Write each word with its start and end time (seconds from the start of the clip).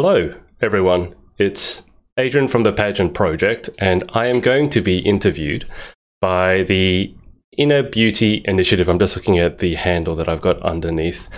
Hello, 0.00 0.32
everyone. 0.60 1.12
It's 1.38 1.82
Adrian 2.18 2.46
from 2.46 2.62
the 2.62 2.72
Pageant 2.72 3.14
Project, 3.14 3.68
and 3.80 4.08
I 4.14 4.26
am 4.26 4.38
going 4.38 4.70
to 4.70 4.80
be 4.80 5.00
interviewed 5.00 5.68
by 6.20 6.62
the 6.62 7.12
Inner 7.56 7.82
Beauty 7.82 8.42
Initiative. 8.44 8.88
I'm 8.88 9.00
just 9.00 9.16
looking 9.16 9.40
at 9.40 9.58
the 9.58 9.74
handle 9.74 10.14
that 10.14 10.28
I've 10.28 10.40
got 10.40 10.62
underneath, 10.62 11.28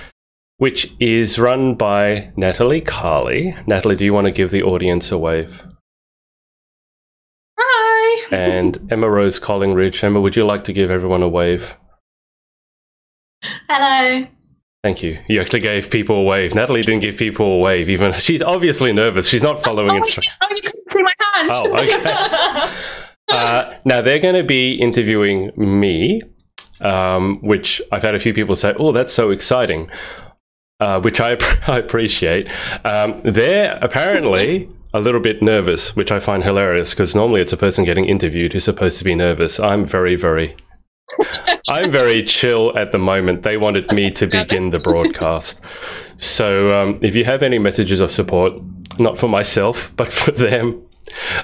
which 0.59 0.93
is 1.01 1.39
run 1.39 1.75
by 1.75 2.33
Natalie 2.37 2.83
Carley. 2.83 3.55
Natalie, 3.67 3.95
do 3.95 4.05
you 4.05 4.13
want 4.13 4.27
to 4.27 4.31
give 4.31 4.51
the 4.51 4.65
audience 4.65 5.11
a 5.11 5.17
wave? 5.17 5.65
Hi. 7.59 8.27
And 8.37 8.93
Emma 8.93 9.09
Rose 9.09 9.41
Collingridge. 9.41 10.05
Emma, 10.05 10.21
would 10.21 10.37
you 10.37 10.45
like 10.45 10.65
to 10.65 10.75
give 10.75 10.91
everyone 10.91 11.23
a 11.23 11.29
wave? 11.31 11.79
Hello. 13.71 14.27
Thank 14.83 15.03
you. 15.03 15.19
You 15.29 15.41
actually 15.41 15.61
gave 15.61 15.91
people 15.91 16.17
a 16.17 16.23
wave. 16.23 16.55
Natalie 16.55 16.81
didn't 16.81 17.03
give 17.03 17.19
people 17.19 17.53
a 17.53 17.59
wave. 17.59 17.91
Even 17.91 18.15
she's 18.15 18.41
obviously 18.41 18.93
nervous. 18.93 19.29
She's 19.29 19.43
not 19.43 19.63
following 19.63 19.91
oh, 19.91 19.97
instructions. 19.97 20.37
Oh, 20.41 20.47
you 20.55 20.63
couldn't 20.63 20.87
see 20.87 21.03
my 21.03 21.13
hand. 21.19 21.51
Oh, 21.53 21.73
okay. 21.79 22.73
uh, 23.29 23.79
now 23.85 24.01
they're 24.01 24.19
going 24.19 24.37
to 24.37 24.43
be 24.43 24.75
interviewing 24.75 25.53
me, 25.57 26.23
um, 26.81 27.41
which 27.43 27.83
I've 27.93 28.03
had 28.03 28.15
a 28.15 28.19
few 28.19 28.33
people 28.33 28.57
say, 28.57 28.73
"Oh, 28.79 28.93
that's 28.93 29.13
so 29.13 29.31
exciting," 29.31 29.91
uh, 30.81 30.99
which 31.03 31.21
I, 31.21 31.37
I 31.67 31.79
appreciate. 31.79 32.51
Um, 32.87 33.21
they're 33.23 33.79
apparently 33.83 34.67
a 34.95 35.01
little 35.01 35.21
bit 35.21 35.43
nervous, 35.43 35.95
which 35.95 36.11
I 36.11 36.21
find 36.21 36.43
hilarious 36.43 36.91
because 36.91 37.15
normally 37.15 37.43
it's 37.43 37.53
a 37.53 37.59
person 37.59 37.85
getting 37.85 38.07
interviewed 38.07 38.55
who's 38.55 38.65
supposed 38.65 38.99
to 38.99 39.05
be 39.05 39.15
nervous. 39.15 39.61
I'm 39.61 39.85
very, 39.85 40.17
very 40.17 40.57
I'm 41.69 41.91
very 41.91 42.23
chill 42.23 42.77
at 42.77 42.93
the 42.93 42.99
moment. 42.99 43.43
They 43.43 43.57
wanted 43.57 43.91
me 43.93 44.11
to 44.13 44.27
begin 44.39 44.71
the 44.71 44.79
broadcast. 44.79 45.61
So 46.17 46.71
um, 46.71 46.99
if 47.03 47.17
you 47.17 47.25
have 47.25 47.43
any 47.43 47.59
messages 47.59 48.01
of 48.01 48.11
support, 48.11 48.55
not 48.99 49.19
for 49.19 49.29
myself, 49.29 49.93
but 49.97 50.13
for 50.13 50.33
them, 50.33 50.83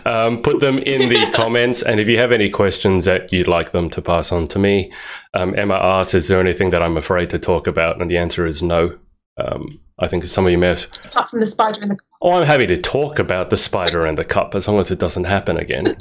um, 0.05 0.43
put 0.43 0.61
them 0.61 0.79
in 0.79 1.09
the 1.09 1.31
comments. 1.35 1.83
And 1.83 1.99
if 1.99 2.09
you 2.09 2.19
have 2.19 2.33
any 2.33 2.51
questions 2.51 3.05
that 3.07 3.33
you'd 3.33 3.49
like 3.49 3.71
them 3.71 3.91
to 3.91 4.03
pass 4.03 4.33
on 4.33 4.49
to 4.49 4.59
me, 4.59 4.93
um, 5.35 5.55
Emma 5.59 5.75
asks, 5.75 6.15
is 6.15 6.29
there 6.29 6.41
anything 6.41 6.71
that 6.71 6.83
I'm 6.83 6.97
afraid 6.97 7.31
to 7.31 7.39
talk 7.39 7.67
about? 7.67 8.01
And 8.01 8.11
the 8.11 8.19
answer 8.19 8.47
is 8.47 8.63
no. 8.63 8.97
Um, 9.39 9.69
I 9.99 10.09
think 10.09 10.25
some 10.25 10.47
of 10.47 10.53
you 10.53 10.59
may 10.59 10.69
have. 10.69 10.87
Apart 11.05 11.29
from 11.29 11.41
the 11.41 11.47
spider 11.47 11.83
in 11.83 11.89
the 11.91 11.97
cup. 11.97 12.07
Oh, 12.23 12.33
I'm 12.33 12.47
happy 12.47 12.67
to 12.69 12.81
talk 12.81 13.19
about 13.19 13.51
the 13.51 13.57
spider 13.57 14.07
and 14.07 14.17
the 14.17 14.25
cup 14.25 14.55
as 14.55 14.67
long 14.67 14.81
as 14.81 14.91
it 14.91 14.99
doesn't 14.99 15.25
happen 15.25 15.57
again. 15.59 15.97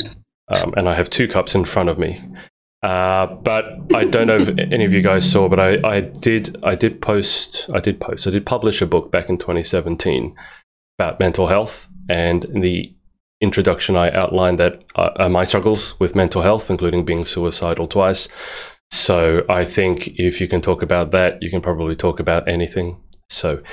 Um, 0.47 0.73
and 0.77 0.87
I 0.87 0.93
have 0.93 1.09
two 1.09 1.27
cups 1.27 1.55
in 1.55 1.65
front 1.65 1.89
of 1.89 1.97
me. 1.97 2.21
Uh, 2.85 3.25
but 3.25 3.79
I 3.95 4.05
don't 4.05 4.27
know 4.27 4.37
if 4.37 4.49
any 4.71 4.85
of 4.85 4.93
you 4.93 5.01
guys 5.01 5.29
saw, 5.29 5.49
but 5.49 5.59
I, 5.59 5.79
I 5.83 6.01
did 6.01 6.55
I 6.61 6.75
did 6.75 7.01
post 7.01 7.67
I 7.73 7.79
did 7.79 7.99
post 7.99 8.27
I 8.27 8.29
did 8.29 8.45
publish 8.45 8.79
a 8.79 8.85
book 8.85 9.11
back 9.11 9.27
in 9.27 9.39
2017 9.39 10.35
about 10.99 11.19
mental 11.19 11.47
health, 11.47 11.89
and 12.09 12.45
in 12.45 12.61
the 12.61 12.93
introduction 13.41 13.95
I 13.97 14.11
outlined 14.11 14.59
that 14.59 14.83
uh, 14.95 15.27
my 15.29 15.45
struggles 15.45 15.99
with 15.99 16.15
mental 16.15 16.43
health, 16.43 16.69
including 16.69 17.05
being 17.05 17.25
suicidal 17.25 17.87
twice. 17.87 18.29
So 18.91 19.43
I 19.49 19.65
think 19.65 20.19
if 20.19 20.39
you 20.39 20.47
can 20.47 20.61
talk 20.61 20.83
about 20.83 21.09
that, 21.09 21.41
you 21.41 21.49
can 21.49 21.61
probably 21.61 21.95
talk 21.95 22.19
about 22.19 22.47
anything. 22.47 22.97
So 23.29 23.63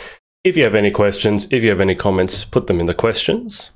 if 0.42 0.56
you 0.56 0.62
have 0.62 0.74
any 0.74 0.90
questions, 0.90 1.46
if 1.50 1.62
you 1.62 1.68
have 1.68 1.82
any 1.82 1.94
comments, 1.94 2.46
put 2.46 2.66
them 2.66 2.80
in 2.80 2.86
the 2.86 2.94
questions. 2.94 3.72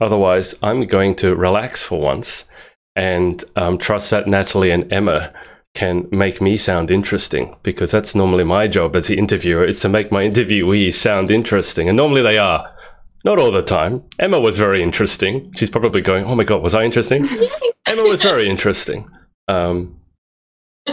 Otherwise, 0.00 0.54
I'm 0.62 0.86
going 0.86 1.16
to 1.16 1.34
relax 1.34 1.82
for 1.82 2.00
once 2.00 2.44
and 2.96 3.44
um, 3.54 3.78
trust 3.78 4.10
that 4.10 4.26
Natalie 4.26 4.70
and 4.70 4.92
Emma 4.92 5.32
can 5.74 6.08
make 6.10 6.40
me 6.40 6.56
sound 6.56 6.90
interesting 6.90 7.54
because 7.62 7.90
that's 7.90 8.14
normally 8.14 8.44
my 8.44 8.66
job 8.66 8.96
as 8.96 9.08
the 9.08 9.18
interviewer 9.18 9.64
is 9.64 9.80
to 9.80 9.88
make 9.88 10.10
my 10.10 10.26
interviewees 10.26 10.94
sound 10.94 11.30
interesting 11.30 11.86
and 11.86 11.96
normally 11.96 12.22
they 12.22 12.38
are 12.38 12.74
not 13.26 13.38
all 13.38 13.50
the 13.50 13.60
time 13.60 14.02
emma 14.18 14.40
was 14.40 14.56
very 14.56 14.82
interesting 14.82 15.52
she's 15.54 15.68
probably 15.68 16.00
going 16.00 16.24
oh 16.24 16.34
my 16.34 16.44
god 16.44 16.62
was 16.62 16.74
i 16.74 16.82
interesting 16.82 17.28
emma 17.88 18.02
was 18.04 18.22
very 18.22 18.48
interesting 18.48 19.06
um, 19.48 19.94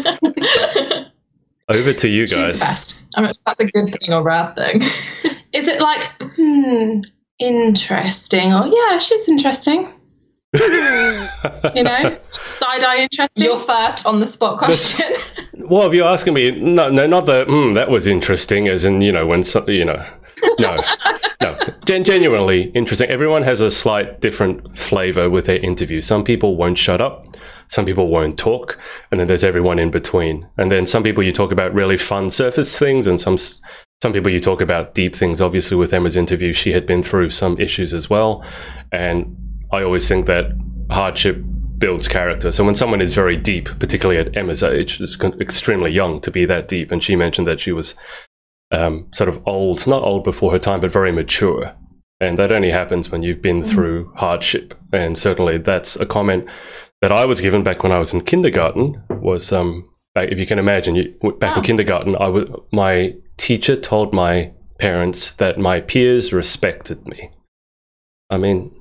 over 1.69 1.93
to 1.93 2.07
you 2.07 2.27
guys 2.27 2.47
She's 2.47 2.53
the 2.53 2.59
best. 2.59 3.17
I 3.17 3.21
mean, 3.21 3.31
that's 3.45 3.59
a 3.59 3.65
good 3.65 3.95
thing 3.99 4.13
or 4.13 4.23
bad 4.23 4.55
thing. 4.55 4.81
Is 5.53 5.67
it 5.67 5.79
like, 5.79 6.11
hmm, 6.19 7.01
interesting? 7.39 8.53
Or, 8.53 8.67
yeah, 8.67 8.97
she's 8.97 9.29
interesting. 9.29 9.92
you 11.75 11.83
know, 11.83 12.17
side 12.45 12.83
eye 12.83 13.01
interesting. 13.01 13.43
Your 13.43 13.57
first 13.57 14.05
on 14.05 14.19
the 14.19 14.27
spot 14.27 14.59
question. 14.59 15.11
well, 15.53 15.87
if 15.87 15.93
you're 15.93 16.07
asking 16.07 16.33
me, 16.35 16.51
no, 16.51 16.89
no, 16.89 17.07
not 17.07 17.25
the, 17.25 17.45
mm, 17.45 17.73
that 17.75 17.89
was 17.89 18.05
interesting, 18.07 18.67
as 18.67 18.85
in, 18.85 19.01
you 19.01 19.11
know, 19.11 19.25
when, 19.25 19.43
so, 19.43 19.67
you 19.67 19.85
know, 19.85 20.05
no, 20.59 20.75
no, 21.41 21.57
Gen- 21.85 22.03
genuinely 22.03 22.63
interesting. 22.71 23.09
Everyone 23.09 23.43
has 23.43 23.61
a 23.61 23.71
slight 23.71 24.21
different 24.21 24.77
flavor 24.77 25.29
with 25.29 25.45
their 25.45 25.59
interview. 25.59 26.01
Some 26.01 26.23
people 26.23 26.55
won't 26.55 26.77
shut 26.77 27.01
up, 27.01 27.35
some 27.67 27.85
people 27.85 28.07
won't 28.07 28.37
talk, 28.37 28.79
and 29.11 29.19
then 29.19 29.27
there's 29.27 29.43
everyone 29.43 29.79
in 29.79 29.91
between. 29.91 30.47
And 30.57 30.71
then 30.71 30.85
some 30.85 31.03
people 31.03 31.23
you 31.23 31.33
talk 31.33 31.51
about 31.51 31.73
really 31.73 31.97
fun 31.97 32.29
surface 32.29 32.77
things, 32.77 33.07
and 33.07 33.19
some 33.19 33.37
some 33.37 34.13
people 34.13 34.31
you 34.31 34.39
talk 34.39 34.61
about 34.61 34.93
deep 34.93 35.15
things. 35.15 35.41
Obviously, 35.41 35.77
with 35.77 35.93
Emma's 35.93 36.15
interview, 36.15 36.53
she 36.53 36.71
had 36.71 36.85
been 36.85 37.03
through 37.03 37.29
some 37.29 37.59
issues 37.59 37.93
as 37.93 38.09
well, 38.09 38.45
and 38.91 39.35
I 39.73 39.81
always 39.81 40.07
think 40.07 40.27
that 40.27 40.51
hardship 40.91 41.43
builds 41.79 42.07
character. 42.07 42.51
So 42.51 42.63
when 42.63 42.75
someone 42.75 43.01
is 43.01 43.15
very 43.15 43.35
deep, 43.35 43.67
particularly 43.79 44.21
at 44.21 44.37
Emma's 44.37 44.61
age, 44.61 45.01
is 45.01 45.17
extremely 45.41 45.91
young 45.91 46.19
to 46.21 46.29
be 46.31 46.45
that 46.45 46.67
deep, 46.67 46.91
and 46.91 47.03
she 47.03 47.15
mentioned 47.15 47.47
that 47.47 47.59
she 47.59 47.71
was 47.71 47.95
um, 48.69 49.07
sort 49.13 49.29
of 49.29 49.41
old, 49.47 49.85
not 49.87 50.03
old 50.03 50.23
before 50.23 50.51
her 50.51 50.59
time, 50.59 50.79
but 50.79 50.91
very 50.91 51.11
mature. 51.11 51.75
And 52.21 52.37
that 52.37 52.51
only 52.51 52.69
happens 52.69 53.09
when 53.09 53.23
you've 53.23 53.41
been 53.41 53.63
mm. 53.63 53.67
through 53.67 54.13
hardship. 54.15 54.75
And 54.93 55.17
certainly 55.17 55.57
that's 55.57 55.95
a 55.95 56.05
comment 56.05 56.47
that 57.01 57.11
I 57.11 57.25
was 57.25 57.41
given 57.41 57.63
back 57.63 57.81
when 57.81 57.91
I 57.91 57.99
was 57.99 58.13
in 58.13 58.21
kindergarten. 58.21 59.01
Was 59.09 59.51
um, 59.51 59.89
if 60.15 60.37
you 60.37 60.45
can 60.45 60.59
imagine, 60.59 60.95
you, 60.95 61.09
back 61.39 61.55
wow. 61.55 61.57
in 61.57 61.63
kindergarten, 61.63 62.15
I 62.15 62.27
was 62.27 62.47
my 62.71 63.15
teacher 63.37 63.75
told 63.75 64.13
my 64.13 64.53
parents 64.77 65.35
that 65.37 65.57
my 65.59 65.81
peers 65.81 66.31
respected 66.31 67.07
me. 67.07 67.31
I 68.29 68.37
mean, 68.37 68.71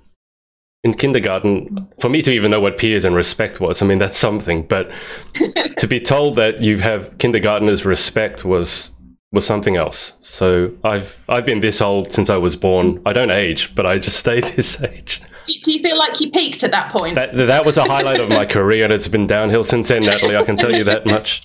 in 0.84 0.94
kindergarten, 0.94 1.88
for 2.00 2.08
me 2.08 2.22
to 2.22 2.32
even 2.32 2.50
know 2.50 2.60
what 2.60 2.76
peers 2.76 3.04
and 3.04 3.14
respect 3.14 3.60
was, 3.60 3.82
I 3.82 3.86
mean, 3.86 3.98
that's 3.98 4.18
something. 4.18 4.66
But 4.66 4.90
to 5.78 5.86
be 5.86 6.00
told 6.00 6.36
that 6.36 6.60
you 6.60 6.78
have 6.78 7.16
kindergartners' 7.18 7.84
respect 7.84 8.44
was 8.44 8.90
was 9.30 9.46
something 9.46 9.76
else. 9.76 10.12
So 10.22 10.70
I've 10.84 11.18
I've 11.28 11.46
been 11.46 11.60
this 11.60 11.80
old 11.80 12.12
since 12.12 12.28
I 12.30 12.36
was 12.36 12.56
born. 12.56 13.00
I 13.06 13.12
don't 13.12 13.30
age, 13.30 13.74
but 13.74 13.86
I 13.86 13.98
just 13.98 14.18
stay 14.24 14.40
this 14.40 14.82
age. 14.82 15.22
Do, 15.44 15.52
do 15.64 15.74
you 15.74 15.82
feel 15.82 15.98
like 15.98 16.20
you 16.20 16.30
peaked 16.30 16.62
at 16.64 16.70
that 16.72 16.92
point? 16.92 17.14
That 17.14 17.36
that 17.36 17.64
was 17.64 17.78
a 17.78 17.84
highlight 17.84 18.20
of 18.20 18.28
my 18.28 18.44
career, 18.44 18.84
and 18.84 18.92
it's 18.92 19.08
been 19.08 19.26
downhill 19.26 19.64
since 19.64 19.88
then, 19.88 20.02
Natalie. 20.02 20.36
I 20.36 20.44
can 20.44 20.56
tell 20.56 20.72
you 20.72 20.84
that 20.84 21.06
much. 21.06 21.42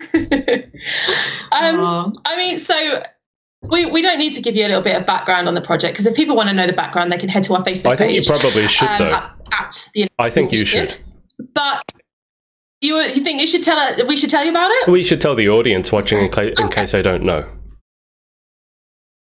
um, 1.52 2.12
I 2.24 2.36
mean, 2.36 2.58
so 2.58 3.02
we, 3.70 3.86
we 3.86 4.02
don't 4.02 4.18
need 4.18 4.32
to 4.34 4.42
give 4.42 4.54
you 4.56 4.66
a 4.66 4.68
little 4.68 4.82
bit 4.82 4.96
of 4.96 5.06
background 5.06 5.48
on 5.48 5.54
the 5.54 5.60
project 5.60 5.94
because 5.94 6.06
if 6.06 6.14
people 6.14 6.36
want 6.36 6.48
to 6.48 6.54
know 6.54 6.66
the 6.66 6.72
background, 6.72 7.12
they 7.12 7.18
can 7.18 7.28
head 7.28 7.44
to 7.44 7.54
our 7.54 7.62
Facebook 7.62 7.66
page. 7.66 7.86
I 7.86 7.96
think 7.96 8.12
page, 8.12 8.26
you 8.26 8.38
probably 8.38 8.68
should, 8.68 8.88
um, 8.88 8.98
though. 8.98 9.12
At, 9.12 9.32
at 9.52 9.88
the 9.94 10.08
I 10.18 10.28
think 10.28 10.52
you 10.52 10.64
should. 10.64 10.96
But 11.54 11.82
you 12.80 12.96
you 12.98 13.22
think 13.22 13.40
you 13.40 13.46
should 13.46 13.62
tell 13.62 14.06
we 14.06 14.16
should 14.16 14.30
tell 14.30 14.44
you 14.44 14.50
about 14.50 14.70
it? 14.70 14.88
We 14.88 15.02
should 15.02 15.20
tell 15.20 15.34
the 15.34 15.48
audience 15.48 15.90
watching 15.90 16.18
in, 16.18 16.32
cl- 16.32 16.52
in 16.58 16.68
case 16.68 16.92
they 16.92 17.02
don't 17.02 17.24
know. 17.24 17.48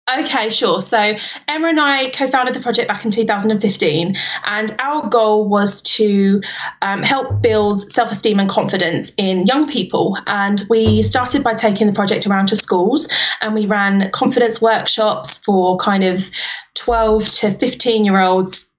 Okay, 0.09 0.49
sure. 0.49 0.81
So 0.81 1.17
Emma 1.49 1.67
and 1.67 1.81
I 1.81 2.09
co-founded 2.11 2.55
the 2.55 2.61
project 2.61 2.87
back 2.87 3.03
in 3.03 3.11
2015, 3.11 4.15
and 4.45 4.75
our 4.79 5.09
goal 5.09 5.49
was 5.49 5.81
to 5.81 6.41
um, 6.81 7.03
help 7.03 7.41
build 7.41 7.81
self-esteem 7.81 8.39
and 8.39 8.49
confidence 8.49 9.11
in 9.17 9.45
young 9.45 9.69
people. 9.69 10.17
And 10.25 10.63
we 10.69 11.01
started 11.01 11.43
by 11.43 11.55
taking 11.55 11.87
the 11.87 11.93
project 11.93 12.25
around 12.25 12.47
to 12.47 12.55
schools, 12.55 13.09
and 13.41 13.53
we 13.53 13.65
ran 13.65 14.09
confidence 14.11 14.61
workshops 14.61 15.39
for 15.39 15.75
kind 15.75 16.05
of 16.05 16.31
12 16.75 17.29
to 17.31 17.51
15 17.51 18.05
year 18.05 18.21
olds 18.21 18.76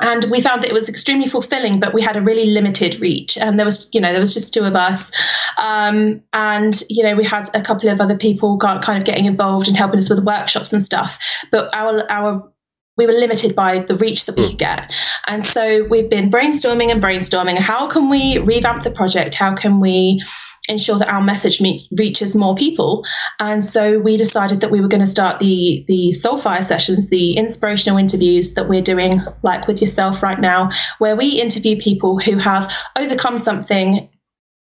and 0.00 0.24
we 0.30 0.40
found 0.40 0.62
that 0.62 0.70
it 0.70 0.74
was 0.74 0.88
extremely 0.88 1.26
fulfilling 1.26 1.80
but 1.80 1.94
we 1.94 2.02
had 2.02 2.16
a 2.16 2.20
really 2.20 2.46
limited 2.46 3.00
reach. 3.00 3.36
And 3.38 3.58
there 3.58 3.66
was 3.66 3.88
you 3.92 4.00
know 4.00 4.12
there 4.12 4.20
was 4.20 4.34
just 4.34 4.54
two 4.54 4.64
of 4.64 4.74
us. 4.74 5.10
Um, 5.58 6.22
and 6.32 6.82
you 6.88 7.02
know 7.02 7.14
we 7.14 7.24
had 7.24 7.48
a 7.54 7.62
couple 7.62 7.88
of 7.88 8.00
other 8.00 8.16
people 8.16 8.56
got, 8.56 8.82
kind 8.82 8.98
of 8.98 9.04
getting 9.04 9.24
involved 9.24 9.68
and 9.68 9.76
helping 9.76 9.98
us 9.98 10.10
with 10.10 10.24
workshops 10.24 10.72
and 10.72 10.82
stuff. 10.82 11.18
But 11.50 11.74
our 11.74 12.10
our 12.10 12.50
we 12.98 13.06
were 13.06 13.12
limited 13.12 13.54
by 13.54 13.78
the 13.78 13.94
reach 13.94 14.26
that 14.26 14.36
we 14.36 14.42
hmm. 14.42 14.48
could 14.50 14.58
get. 14.58 14.92
And 15.26 15.44
so 15.46 15.84
we've 15.84 16.10
been 16.10 16.30
brainstorming 16.30 16.90
and 16.90 17.02
brainstorming. 17.02 17.56
How 17.56 17.86
can 17.88 18.10
we 18.10 18.38
revamp 18.38 18.82
the 18.82 18.90
project? 18.90 19.34
How 19.34 19.54
can 19.54 19.80
we 19.80 20.20
ensure 20.68 20.98
that 20.98 21.08
our 21.08 21.22
message 21.22 21.60
me- 21.60 21.88
reaches 21.92 22.36
more 22.36 22.54
people. 22.54 23.04
And 23.40 23.64
so 23.64 23.98
we 23.98 24.16
decided 24.16 24.60
that 24.60 24.70
we 24.70 24.80
were 24.80 24.88
going 24.88 25.00
to 25.00 25.06
start 25.06 25.38
the 25.38 25.84
the 25.88 26.10
Soulfire 26.10 26.62
sessions, 26.62 27.08
the 27.08 27.36
inspirational 27.36 27.98
interviews 27.98 28.54
that 28.54 28.68
we're 28.68 28.82
doing, 28.82 29.22
like 29.42 29.66
with 29.66 29.80
yourself 29.80 30.22
right 30.22 30.38
now, 30.38 30.70
where 30.98 31.16
we 31.16 31.40
interview 31.40 31.80
people 31.80 32.18
who 32.18 32.36
have 32.36 32.70
overcome 32.96 33.38
something 33.38 34.08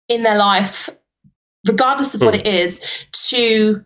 in 0.08 0.22
their 0.22 0.36
life, 0.36 0.88
regardless 1.66 2.14
of 2.14 2.20
what 2.20 2.34
hmm. 2.34 2.40
it 2.40 2.46
is, 2.46 2.80
to 3.12 3.84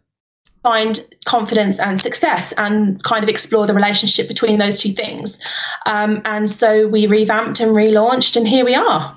find 0.64 0.99
confidence 1.26 1.78
and 1.78 2.00
success 2.00 2.52
and 2.56 3.00
kind 3.05 3.22
of 3.22 3.28
explore 3.28 3.66
the 3.66 3.75
relationship 3.75 4.26
between 4.26 4.58
those 4.58 4.81
two 4.81 4.93
things. 4.93 5.40
Um, 5.87 6.22
and 6.25 6.50
so 6.50 6.88
we 6.88 7.06
revamped 7.06 7.61
and 7.61 7.72
relaunched, 7.72 8.34
and 8.34 8.49
here 8.49 8.64
we 8.64 8.75
are. 8.75 9.16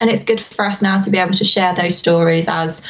And 0.00 0.10
it's 0.10 0.24
good 0.24 0.40
for 0.40 0.64
us 0.64 0.80
now 0.80 0.98
to 0.98 1.10
be 1.10 1.18
able 1.18 1.34
to 1.34 1.44
share 1.44 1.74
those 1.74 1.96
stories 1.96 2.48
as 2.48 2.82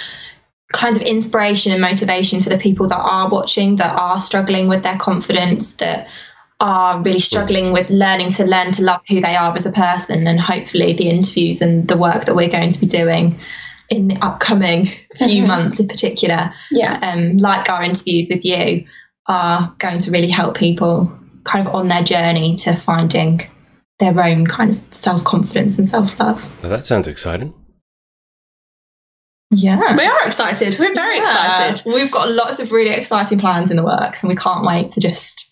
kinds 0.73 0.97
of 0.97 1.02
inspiration 1.02 1.73
and 1.73 1.81
motivation 1.81 2.41
for 2.41 2.49
the 2.49 2.56
people 2.56 2.87
that 2.87 3.00
are 3.00 3.29
watching, 3.29 3.76
that 3.76 3.99
are 3.99 4.20
struggling 4.20 4.69
with 4.69 4.85
their 4.85 4.96
confidence, 4.96 5.75
that 5.76 6.06
are 6.61 7.03
really 7.03 7.19
struggling 7.19 7.73
with 7.73 7.91
learning 7.91 8.31
to 8.31 8.44
learn 8.44 8.70
to 8.70 8.85
love 8.85 9.00
who 9.08 9.20
they 9.20 9.35
are 9.35 9.53
as 9.56 9.67
a 9.67 9.73
person. 9.73 10.29
And 10.29 10.41
hopefully, 10.41 10.93
the 10.93 11.08
interviews 11.08 11.61
and 11.61 11.88
the 11.88 11.96
work 11.96 12.26
that 12.26 12.37
we're 12.37 12.49
going 12.49 12.70
to 12.70 12.79
be 12.79 12.87
doing 12.87 13.41
in 13.91 14.09
the 14.09 14.17
upcoming 14.25 14.89
few 15.17 15.45
months 15.45 15.81
in 15.81 15.89
particular, 15.89 16.55
Yeah. 16.71 16.99
um, 17.03 17.37
like 17.39 17.69
our 17.69 17.83
interviews 17.83 18.29
with 18.31 18.45
you, 18.45 18.87
are 19.27 19.73
going 19.79 19.99
to 20.01 20.11
really 20.11 20.29
help 20.31 20.57
people 20.57 21.13
kind 21.45 21.67
of 21.67 21.75
on 21.75 21.89
their 21.89 22.03
journey 22.03 22.55
to 22.57 22.75
finding 22.75 23.43
their 23.99 24.19
own 24.23 24.47
kind 24.47 24.71
of 24.71 24.81
self 24.95 25.25
confidence 25.25 25.79
and 25.79 25.89
self 25.89 26.19
love. 26.21 26.49
Well, 26.63 26.71
that 26.71 26.85
sounds 26.85 27.07
exciting. 27.09 27.53
Yeah. 29.53 29.97
We 29.97 30.05
are 30.05 30.27
excited. 30.27 30.77
We're 30.79 30.95
very 30.95 31.17
Yeah. 31.17 31.23
excited. 31.71 31.93
We've 31.93 32.11
got 32.11 32.31
lots 32.31 32.61
of 32.61 32.71
really 32.73 32.91
exciting 32.91 33.39
plans 33.39 33.71
in 33.71 33.77
the 33.77 33.83
works, 33.83 34.23
and 34.23 34.31
we 34.31 34.37
can't 34.37 34.65
wait 34.65 34.91
to 34.91 35.01
just 35.01 35.50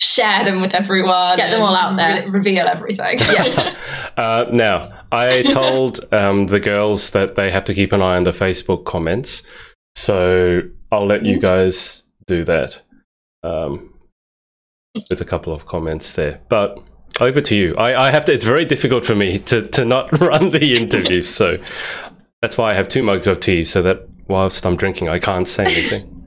share 0.00 0.44
them 0.44 0.60
with 0.60 0.74
everyone. 0.74 1.36
Get 1.36 1.50
them 1.50 1.62
all 1.62 1.74
out 1.74 1.96
there. 1.96 2.24
re- 2.24 2.30
reveal 2.30 2.66
everything. 2.66 3.18
Yeah. 3.18 3.76
Uh, 4.18 4.46
now, 4.52 4.82
I 5.12 5.44
told 5.44 6.00
um, 6.12 6.48
the 6.48 6.58
girls 6.58 7.10
that 7.10 7.36
they 7.36 7.52
have 7.52 7.62
to 7.66 7.74
keep 7.74 7.92
an 7.92 8.02
eye 8.02 8.16
on 8.16 8.24
the 8.24 8.32
Facebook 8.32 8.84
comments, 8.84 9.44
so 9.94 10.60
I'll 10.90 11.06
let 11.06 11.24
you 11.24 11.38
guys 11.38 12.02
do 12.26 12.42
that. 12.42 12.80
Um, 13.44 13.94
there's 15.08 15.20
a 15.20 15.24
couple 15.24 15.52
of 15.52 15.66
comments 15.66 16.16
there, 16.16 16.40
but 16.48 16.82
over 17.20 17.40
to 17.40 17.54
you. 17.54 17.76
I, 17.76 18.08
I 18.08 18.10
have 18.10 18.24
to. 18.24 18.32
It's 18.32 18.42
very 18.42 18.64
difficult 18.64 19.04
for 19.06 19.14
me 19.14 19.38
to 19.38 19.68
to 19.68 19.84
not 19.84 20.18
run 20.20 20.50
the 20.50 20.76
interview, 20.76 21.22
so 21.22 21.58
that's 22.42 22.58
why 22.58 22.72
I 22.72 22.74
have 22.74 22.88
two 22.88 23.04
mugs 23.04 23.28
of 23.28 23.38
tea, 23.38 23.62
so 23.62 23.82
that 23.82 24.08
whilst 24.26 24.66
I'm 24.66 24.74
drinking, 24.74 25.10
I 25.10 25.20
can't 25.20 25.46
say 25.46 25.62
anything. 25.62 26.17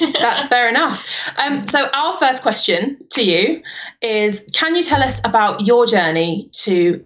That's 0.00 0.48
fair 0.48 0.68
enough. 0.68 1.06
Um, 1.36 1.66
so, 1.66 1.88
our 1.92 2.16
first 2.18 2.42
question 2.42 2.98
to 3.10 3.22
you 3.22 3.62
is 4.02 4.44
Can 4.52 4.74
you 4.74 4.82
tell 4.82 5.02
us 5.02 5.20
about 5.24 5.66
your 5.66 5.86
journey 5.86 6.48
to 6.64 7.04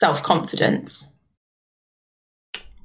self 0.00 0.22
confidence? 0.22 1.14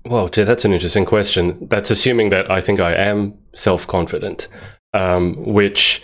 Well, 0.05 0.29
that's 0.29 0.65
an 0.65 0.73
interesting 0.73 1.05
question. 1.05 1.67
That's 1.69 1.91
assuming 1.91 2.29
that 2.29 2.49
I 2.49 2.59
think 2.59 2.79
I 2.79 2.93
am 2.93 3.37
self 3.53 3.85
confident, 3.85 4.47
um, 4.93 5.35
which 5.45 6.03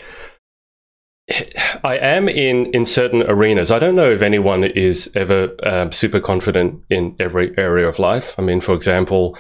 I 1.84 1.98
am 1.98 2.30
in, 2.30 2.68
in 2.68 2.86
certain 2.86 3.24
arenas. 3.24 3.72
I 3.72 3.80
don't 3.80 3.96
know 3.96 4.12
if 4.12 4.22
anyone 4.22 4.64
is 4.64 5.12
ever 5.16 5.54
um, 5.64 5.92
super 5.92 6.20
confident 6.20 6.82
in 6.90 7.16
every 7.20 7.58
area 7.58 7.88
of 7.88 8.00
life. 8.00 8.36
I 8.38 8.44
mean, 8.44 8.62
for 8.62 8.74
example, 8.74 9.38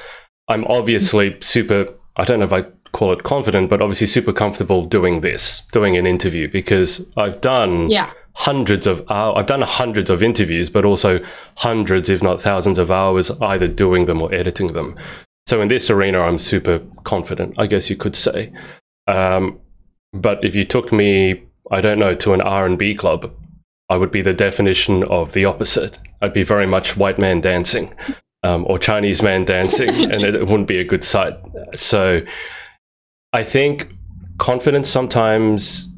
I'm 0.49 0.65
obviously 0.65 1.37
super, 1.39 1.87
I 2.17 2.25
don't 2.25 2.39
know 2.39 2.45
if 2.45 2.53
I 2.53 2.65
call 2.97 3.13
it 3.13 3.21
confident, 3.21 3.69
but 3.69 3.79
obviously 3.79 4.07
super 4.07 4.33
comfortable 4.33 4.83
doing 4.83 5.21
this, 5.21 5.61
doing 5.71 5.95
an 5.97 6.07
interview, 6.07 6.49
because 6.51 7.07
I've 7.15 7.39
done 7.41 7.87
Yeah. 7.87 8.09
hundreds 8.33 8.87
of 8.87 9.03
hours. 9.11 9.35
I've 9.37 9.45
done 9.45 9.61
hundreds 9.61 10.09
of 10.09 10.23
interviews, 10.23 10.67
but 10.69 10.83
also 10.83 11.19
hundreds, 11.55 12.09
if 12.09 12.23
not 12.23 12.41
thousands, 12.41 12.79
of 12.79 12.89
hours 12.89 13.29
either 13.39 13.67
doing 13.67 14.05
them 14.05 14.19
or 14.21 14.33
editing 14.33 14.67
them. 14.67 14.95
So 15.45 15.61
in 15.61 15.67
this 15.67 15.91
arena, 15.91 16.21
I'm 16.21 16.39
super 16.39 16.81
confident, 17.03 17.53
I 17.59 17.67
guess 17.67 17.87
you 17.89 17.95
could 17.95 18.15
say. 18.15 18.51
Um, 19.07 19.59
but 20.13 20.43
if 20.43 20.55
you 20.55 20.65
took 20.65 20.91
me, 20.91 21.43
I 21.71 21.81
don't 21.81 21.99
know, 21.99 22.15
to 22.15 22.33
an 22.33 22.41
R 22.41 22.65
and 22.65 22.79
B 22.79 22.95
club, 22.95 23.31
I 23.89 23.97
would 23.97 24.11
be 24.11 24.23
the 24.23 24.33
definition 24.33 25.03
of 25.03 25.33
the 25.33 25.45
opposite. 25.45 25.99
I'd 26.21 26.33
be 26.33 26.43
very 26.43 26.65
much 26.65 26.97
white 26.97 27.19
man 27.19 27.41
dancing 27.41 27.93
um, 28.43 28.65
or 28.67 28.79
Chinese 28.79 29.21
man 29.21 29.45
dancing, 29.45 29.89
and 30.11 30.23
it, 30.23 30.33
it 30.35 30.47
wouldn't 30.47 30.67
be 30.67 30.79
a 30.79 30.83
good 30.83 31.03
sight. 31.03 31.35
So 31.75 32.21
I 33.33 33.43
think 33.43 33.93
confidence 34.37 34.89
sometimes 34.89 35.89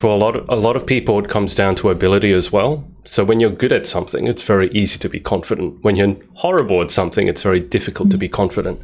for 0.00 0.10
a 0.10 0.16
lot 0.16 0.36
of, 0.36 0.48
a 0.48 0.56
lot 0.56 0.76
of 0.76 0.86
people 0.86 1.18
it 1.18 1.28
comes 1.28 1.54
down 1.54 1.74
to 1.76 1.90
ability 1.90 2.32
as 2.32 2.50
well. 2.50 2.84
So 3.04 3.24
when 3.24 3.40
you're 3.40 3.50
good 3.50 3.72
at 3.72 3.86
something 3.86 4.26
it's 4.26 4.42
very 4.42 4.70
easy 4.70 4.98
to 5.00 5.08
be 5.08 5.20
confident. 5.20 5.82
When 5.82 5.96
you're 5.96 6.16
horrible 6.34 6.80
at 6.80 6.90
something 6.90 7.28
it's 7.28 7.42
very 7.42 7.60
difficult 7.60 8.10
to 8.10 8.18
be 8.18 8.28
confident. 8.28 8.80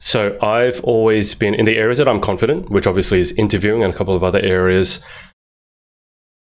So 0.00 0.36
i've 0.42 0.82
always 0.82 1.34
been 1.34 1.54
in 1.54 1.64
the 1.64 1.76
areas 1.76 1.98
that 1.98 2.08
i'm 2.08 2.20
confident 2.20 2.70
which 2.70 2.88
obviously 2.88 3.20
is 3.20 3.30
interviewing 3.32 3.84
and 3.84 3.94
a 3.94 3.96
couple 3.96 4.16
of 4.16 4.24
other 4.24 4.40
areas 4.40 5.00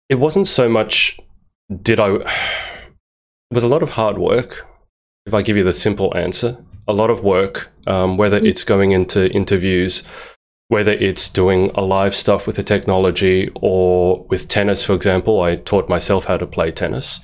it 0.09 0.17
wasn't 0.17 0.49
so 0.49 0.69
much 0.69 1.21
did 1.83 2.01
i 2.01 2.09
with 3.53 3.63
a 3.63 3.69
lot 3.69 3.85
of 3.85 3.91
hard 3.91 4.19
work 4.19 4.67
if 5.27 5.35
i 5.35 5.41
give 5.41 5.57
you 5.57 5.63
the 5.63 5.73
simple 5.73 6.13
answer. 6.17 6.57
A 6.89 6.93
lot 6.93 7.11
of 7.11 7.23
work 7.23 7.71
um, 7.87 8.17
whether 8.17 8.39
it's 8.39 8.65
going 8.65 8.91
into 8.91 9.31
interviews 9.31 10.03
whether 10.69 10.93
it's 10.93 11.29
doing 11.29 11.71
a 11.75 11.83
live 11.83 12.15
stuff 12.15 12.47
with 12.47 12.57
the 12.57 12.63
technology 12.63 13.51
or 13.55 14.25
with 14.31 14.49
tennis, 14.49 14.85
for 14.85 14.95
example, 14.95 15.43
I 15.43 15.57
taught 15.57 15.89
myself 15.89 16.25
how 16.25 16.37
to 16.37 16.47
play 16.47 16.71
tennis. 16.71 17.21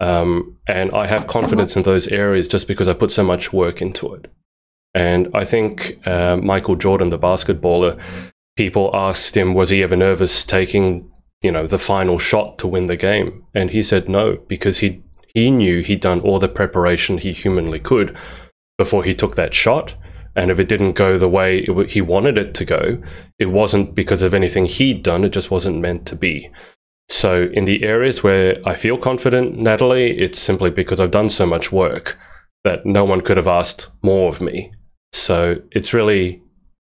Um, 0.00 0.56
and 0.66 0.92
I 0.92 1.06
have 1.06 1.26
confidence 1.26 1.76
in 1.76 1.82
those 1.82 2.08
areas 2.08 2.48
just 2.48 2.68
because 2.68 2.88
I 2.88 2.94
put 2.94 3.10
so 3.10 3.24
much 3.24 3.52
work 3.52 3.82
into 3.82 4.14
it. 4.14 4.30
And 4.94 5.28
I 5.34 5.44
think 5.44 6.06
uh, 6.06 6.36
Michael 6.36 6.76
Jordan, 6.76 7.10
the 7.10 7.18
basketballer, 7.18 8.00
people 8.56 8.90
asked 8.94 9.36
him, 9.36 9.54
was 9.54 9.68
he 9.68 9.82
ever 9.82 9.96
nervous 9.96 10.44
taking, 10.44 11.10
you 11.42 11.52
know, 11.52 11.66
the 11.66 11.78
final 11.78 12.18
shot 12.18 12.58
to 12.58 12.68
win 12.68 12.86
the 12.86 12.96
game? 12.96 13.44
And 13.54 13.70
he 13.70 13.82
said 13.82 14.08
no, 14.08 14.36
because 14.48 14.78
he 14.78 15.02
he 15.34 15.50
knew 15.50 15.82
he'd 15.82 16.00
done 16.00 16.20
all 16.20 16.38
the 16.38 16.48
preparation 16.48 17.18
he 17.18 17.32
humanly 17.32 17.78
could 17.78 18.16
before 18.78 19.04
he 19.04 19.14
took 19.14 19.36
that 19.36 19.54
shot. 19.54 19.94
And 20.38 20.52
if 20.52 20.60
it 20.60 20.68
didn't 20.68 20.92
go 20.92 21.18
the 21.18 21.28
way 21.28 21.64
w- 21.64 21.88
he 21.88 22.00
wanted 22.00 22.38
it 22.38 22.54
to 22.54 22.64
go, 22.64 23.02
it 23.40 23.46
wasn't 23.46 23.96
because 23.96 24.22
of 24.22 24.34
anything 24.34 24.66
he'd 24.66 25.02
done, 25.02 25.24
it 25.24 25.30
just 25.30 25.50
wasn't 25.50 25.80
meant 25.80 26.06
to 26.06 26.16
be. 26.16 26.48
So, 27.08 27.48
in 27.52 27.64
the 27.64 27.82
areas 27.82 28.22
where 28.22 28.56
I 28.64 28.76
feel 28.76 28.98
confident, 28.98 29.56
Natalie, 29.56 30.16
it's 30.16 30.38
simply 30.38 30.70
because 30.70 31.00
I've 31.00 31.10
done 31.10 31.28
so 31.28 31.44
much 31.44 31.72
work 31.72 32.16
that 32.62 32.86
no 32.86 33.04
one 33.04 33.20
could 33.20 33.36
have 33.36 33.48
asked 33.48 33.88
more 34.02 34.28
of 34.28 34.40
me. 34.40 34.72
So, 35.12 35.56
it's 35.72 35.92
really 35.92 36.40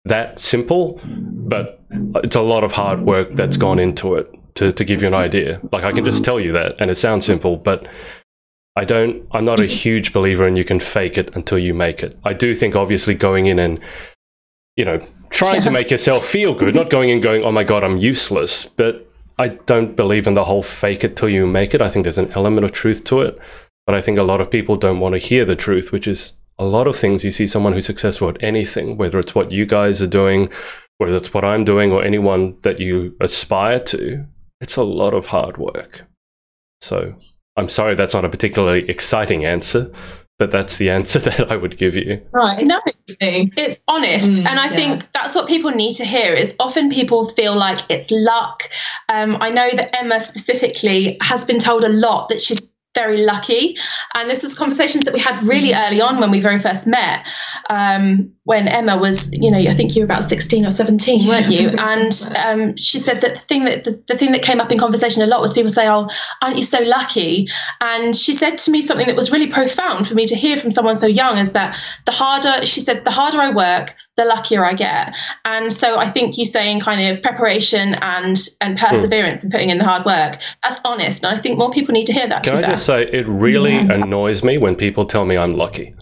that 0.07 0.41
simple, 0.41 1.01
but 1.13 1.81
it's 2.25 2.37
a 2.37 2.41
lot 2.41 2.65
of 2.65 2.73
hard 2.73 3.03
work 3.03 3.37
that's 3.37 3.57
gone 3.57 3.79
into 3.79 4.17
it 4.17 4.27
to, 4.57 4.73
to 4.73 4.85
give 4.85 5.01
you 5.03 5.07
an 5.07 5.15
idea. 5.15 5.61
Like, 5.71 5.85
I 5.85 5.93
can 5.93 6.05
just 6.05 6.25
tell 6.25 6.41
you 6.41 6.51
that, 6.53 6.75
and 6.81 6.91
it 6.91 6.97
sounds 6.97 7.25
simple, 7.25 7.57
but 7.57 7.87
I 8.79 8.85
don't, 8.85 9.27
I'm 9.33 9.45
not 9.45 9.59
a 9.59 9.65
mm-hmm. 9.65 9.73
huge 9.73 10.13
believer 10.13 10.47
in 10.47 10.55
you 10.55 10.63
can 10.63 10.79
fake 10.79 11.19
it 11.19 11.35
until 11.35 11.59
you 11.59 11.75
make 11.75 12.05
it. 12.05 12.17
I 12.25 12.33
do 12.33 12.55
think 12.55 12.77
obviously 12.77 13.13
going 13.13 13.47
in 13.47 13.59
and, 13.59 13.81
you 14.77 14.85
know, 14.85 15.01
trying 15.31 15.63
to 15.63 15.71
make 15.73 15.91
yourself 15.91 16.25
feel 16.25 16.55
good, 16.55 16.77
not 16.77 16.89
going 16.89 17.09
in 17.11 17.21
going, 17.21 17.43
oh 17.43 17.51
my 17.51 17.65
God, 17.65 17.83
I'm 17.83 17.97
useless. 17.97 18.67
But 18.67 19.05
I 19.37 19.49
don't 19.49 19.97
believe 19.97 20.29
in 20.29 20.35
the 20.35 20.45
whole 20.45 20.63
fake 20.63 21.03
it 21.03 21.17
till 21.17 21.29
you 21.29 21.45
make 21.45 21.75
it. 21.75 21.83
I 21.83 21.89
think 21.89 22.05
there's 22.05 22.19
an 22.19 22.31
element 22.35 22.65
of 22.65 22.71
truth 22.71 23.03
to 23.07 23.23
it. 23.23 23.37
But 23.85 23.97
I 23.97 24.01
think 24.01 24.17
a 24.17 24.23
lot 24.23 24.41
of 24.41 24.49
people 24.49 24.77
don't 24.77 25.01
want 25.01 25.15
to 25.15 25.19
hear 25.19 25.45
the 25.45 25.57
truth, 25.57 25.91
which 25.91 26.07
is 26.07 26.35
a 26.61 26.65
lot 26.65 26.87
of 26.87 26.95
things 26.95 27.25
you 27.25 27.33
see 27.33 27.49
someone 27.49 27.73
who's 27.73 27.87
successful 27.87 28.29
at 28.29 28.41
anything, 28.45 28.97
whether 28.97 29.19
it's 29.19 29.35
what 29.35 29.51
you 29.51 29.67
guys 29.67 30.01
are 30.01 30.07
doing, 30.07 30.51
whether 30.99 31.17
it's 31.17 31.35
what 31.35 31.45
I'm 31.45 31.65
doing, 31.65 31.91
or 31.91 32.05
anyone 32.05 32.57
that 32.63 32.79
you 32.79 33.17
aspire 33.21 33.81
to, 33.81 34.25
it's 34.61 34.77
a 34.77 34.85
lot 34.85 35.15
of 35.15 35.27
hard 35.27 35.57
work. 35.57 36.05
So 36.81 37.17
I'm 37.59 37.69
sorry 37.69 37.95
that's 37.95 38.15
not 38.15 38.25
a 38.25 38.29
particularly 38.29 38.89
exciting 38.89 39.45
answer, 39.45 39.93
but 40.39 40.51
that's 40.51 40.79
the 40.79 40.91
answer 40.99 41.19
that 41.19 41.51
I 41.51 41.57
would 41.57 41.77
give 41.77 41.97
you. 41.97 42.21
Right. 42.33 42.65
No, 42.65 42.81
it's 43.21 43.85
honest 43.89 44.43
Mm, 44.43 44.47
and 44.47 44.61
i 44.61 44.65
yeah. 44.67 44.75
think 44.77 45.13
that's 45.13 45.35
what 45.35 45.49
people 45.49 45.71
need 45.71 45.95
to 45.95 46.05
hear 46.05 46.35
is 46.35 46.55
often 46.61 46.91
people 46.91 47.29
feel 47.29 47.57
like 47.57 47.79
it's 47.91 48.11
luck 48.11 48.65
um, 49.09 49.37
i 49.41 49.51
know 49.51 49.71
that 49.75 49.95
emma 49.99 50.21
specifically 50.21 51.17
has 51.23 51.45
been 51.45 51.59
told 51.59 51.85
a 51.85 51.89
lot 51.89 52.29
that 52.29 52.43
she's 52.43 52.71
very 52.99 53.19
lucky. 53.19 53.77
And 54.15 54.29
this 54.29 54.43
was 54.43 54.55
conversations 54.55 55.05
that 55.05 55.15
we 55.15 55.21
had 55.21 55.41
really 55.43 55.73
early 55.73 56.01
on 56.01 56.21
when 56.21 56.31
we 56.31 56.41
very 56.41 56.59
first 56.59 56.87
met 56.87 57.25
um, 57.71 58.31
when 58.45 58.67
emma 58.67 58.97
was 58.97 59.31
you 59.33 59.51
know 59.51 59.59
i 59.59 59.75
think 59.75 59.95
you 59.95 60.01
were 60.01 60.07
about 60.07 60.25
16 60.25 60.65
or 60.67 60.71
17 60.71 61.29
weren't 61.29 61.53
you? 61.53 61.69
And 61.79 62.13
um, 62.45 62.77
she 62.77 62.99
said 62.99 63.21
that 63.21 63.35
the 63.35 63.41
thing 63.41 63.65
that 63.65 63.85
the, 63.85 64.03
the 64.09 64.17
thing 64.17 64.33
that 64.33 64.43
came 64.43 64.61
up 64.61 64.73
in 64.73 64.79
conversation 64.79 65.23
a 65.23 65.27
lot 65.27 65.41
was 65.43 65.53
people 65.53 65.69
say 65.69 65.87
oh 65.87 66.09
aren't 66.43 66.57
you 66.57 66.63
so 66.63 66.81
lucky? 66.81 67.49
And 67.81 68.17
she 68.17 68.33
said 68.33 68.59
to 68.59 68.71
me 68.71 68.81
something 68.83 69.07
that 69.07 69.17
was 69.17 69.31
really 69.31 69.49
profound 69.49 70.09
for 70.09 70.15
me 70.15 70.27
to 70.27 70.35
hear 70.35 70.57
from 70.57 70.71
someone 70.71 70.97
so 70.97 71.07
young 71.07 71.39
is 71.39 71.53
that 71.53 71.79
the 72.07 72.13
harder 72.13 72.65
she 72.65 72.81
said 72.81 73.05
the 73.05 73.11
harder 73.11 73.41
i 73.41 73.51
work 73.51 73.95
the 74.19 74.25
luckier 74.27 74.65
i 74.65 74.75
get 74.75 75.17
and 75.47 75.73
so 75.73 75.97
i 75.99 76.09
think 76.09 76.37
you 76.37 76.45
saying 76.45 76.79
kind 76.81 77.01
of 77.01 77.23
preparation 77.23 77.95
and 78.03 78.37
and 78.61 78.77
perseverance 78.77 79.43
and 79.43 79.51
putting 79.51 79.71
in 79.71 79.79
the 79.79 79.85
hard 79.85 80.05
work 80.05 80.41
that's 80.63 80.81
honest 80.85 81.25
and 81.25 81.35
i 81.35 81.41
think 81.41 81.57
more 81.57 81.71
people 81.71 81.93
need 81.93 82.07
to 82.07 82.13
hear 82.13 82.29
that 82.29 82.45
Can 82.45 82.57
I 82.57 82.61
fair. 82.61 82.71
just 82.71 82.87
say, 82.87 83.03
it 83.05 83.27
really 83.29 83.75
Yeah. 83.75 83.93
annoys 83.95 84.43
me 84.43 84.59
when 84.59 84.75
people 84.77 85.05
tell 85.07 85.25
me 85.25 85.37
I'm 85.37 85.55
lucky. 85.55 85.95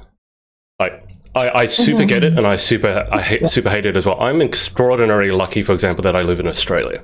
Like, 0.81 0.95
I, 1.35 1.51
I 1.63 1.67
super 1.67 2.01
mm-hmm. 2.01 2.09
get 2.09 2.25
it, 2.25 2.39
and 2.39 2.47
I 2.47 2.57
super 2.57 3.07
I 3.13 3.21
hate, 3.21 3.47
super 3.49 3.71
hate 3.71 3.87
it 3.87 3.97
as 3.97 4.07
well. 4.07 4.19
I'm 4.21 4.41
extraordinarily 4.41 5.31
lucky, 5.33 5.63
for 5.63 5.73
example, 5.73 6.03
that 6.03 6.17
I 6.17 6.23
live 6.23 6.41
in 6.41 6.47
Australia. 6.47 7.03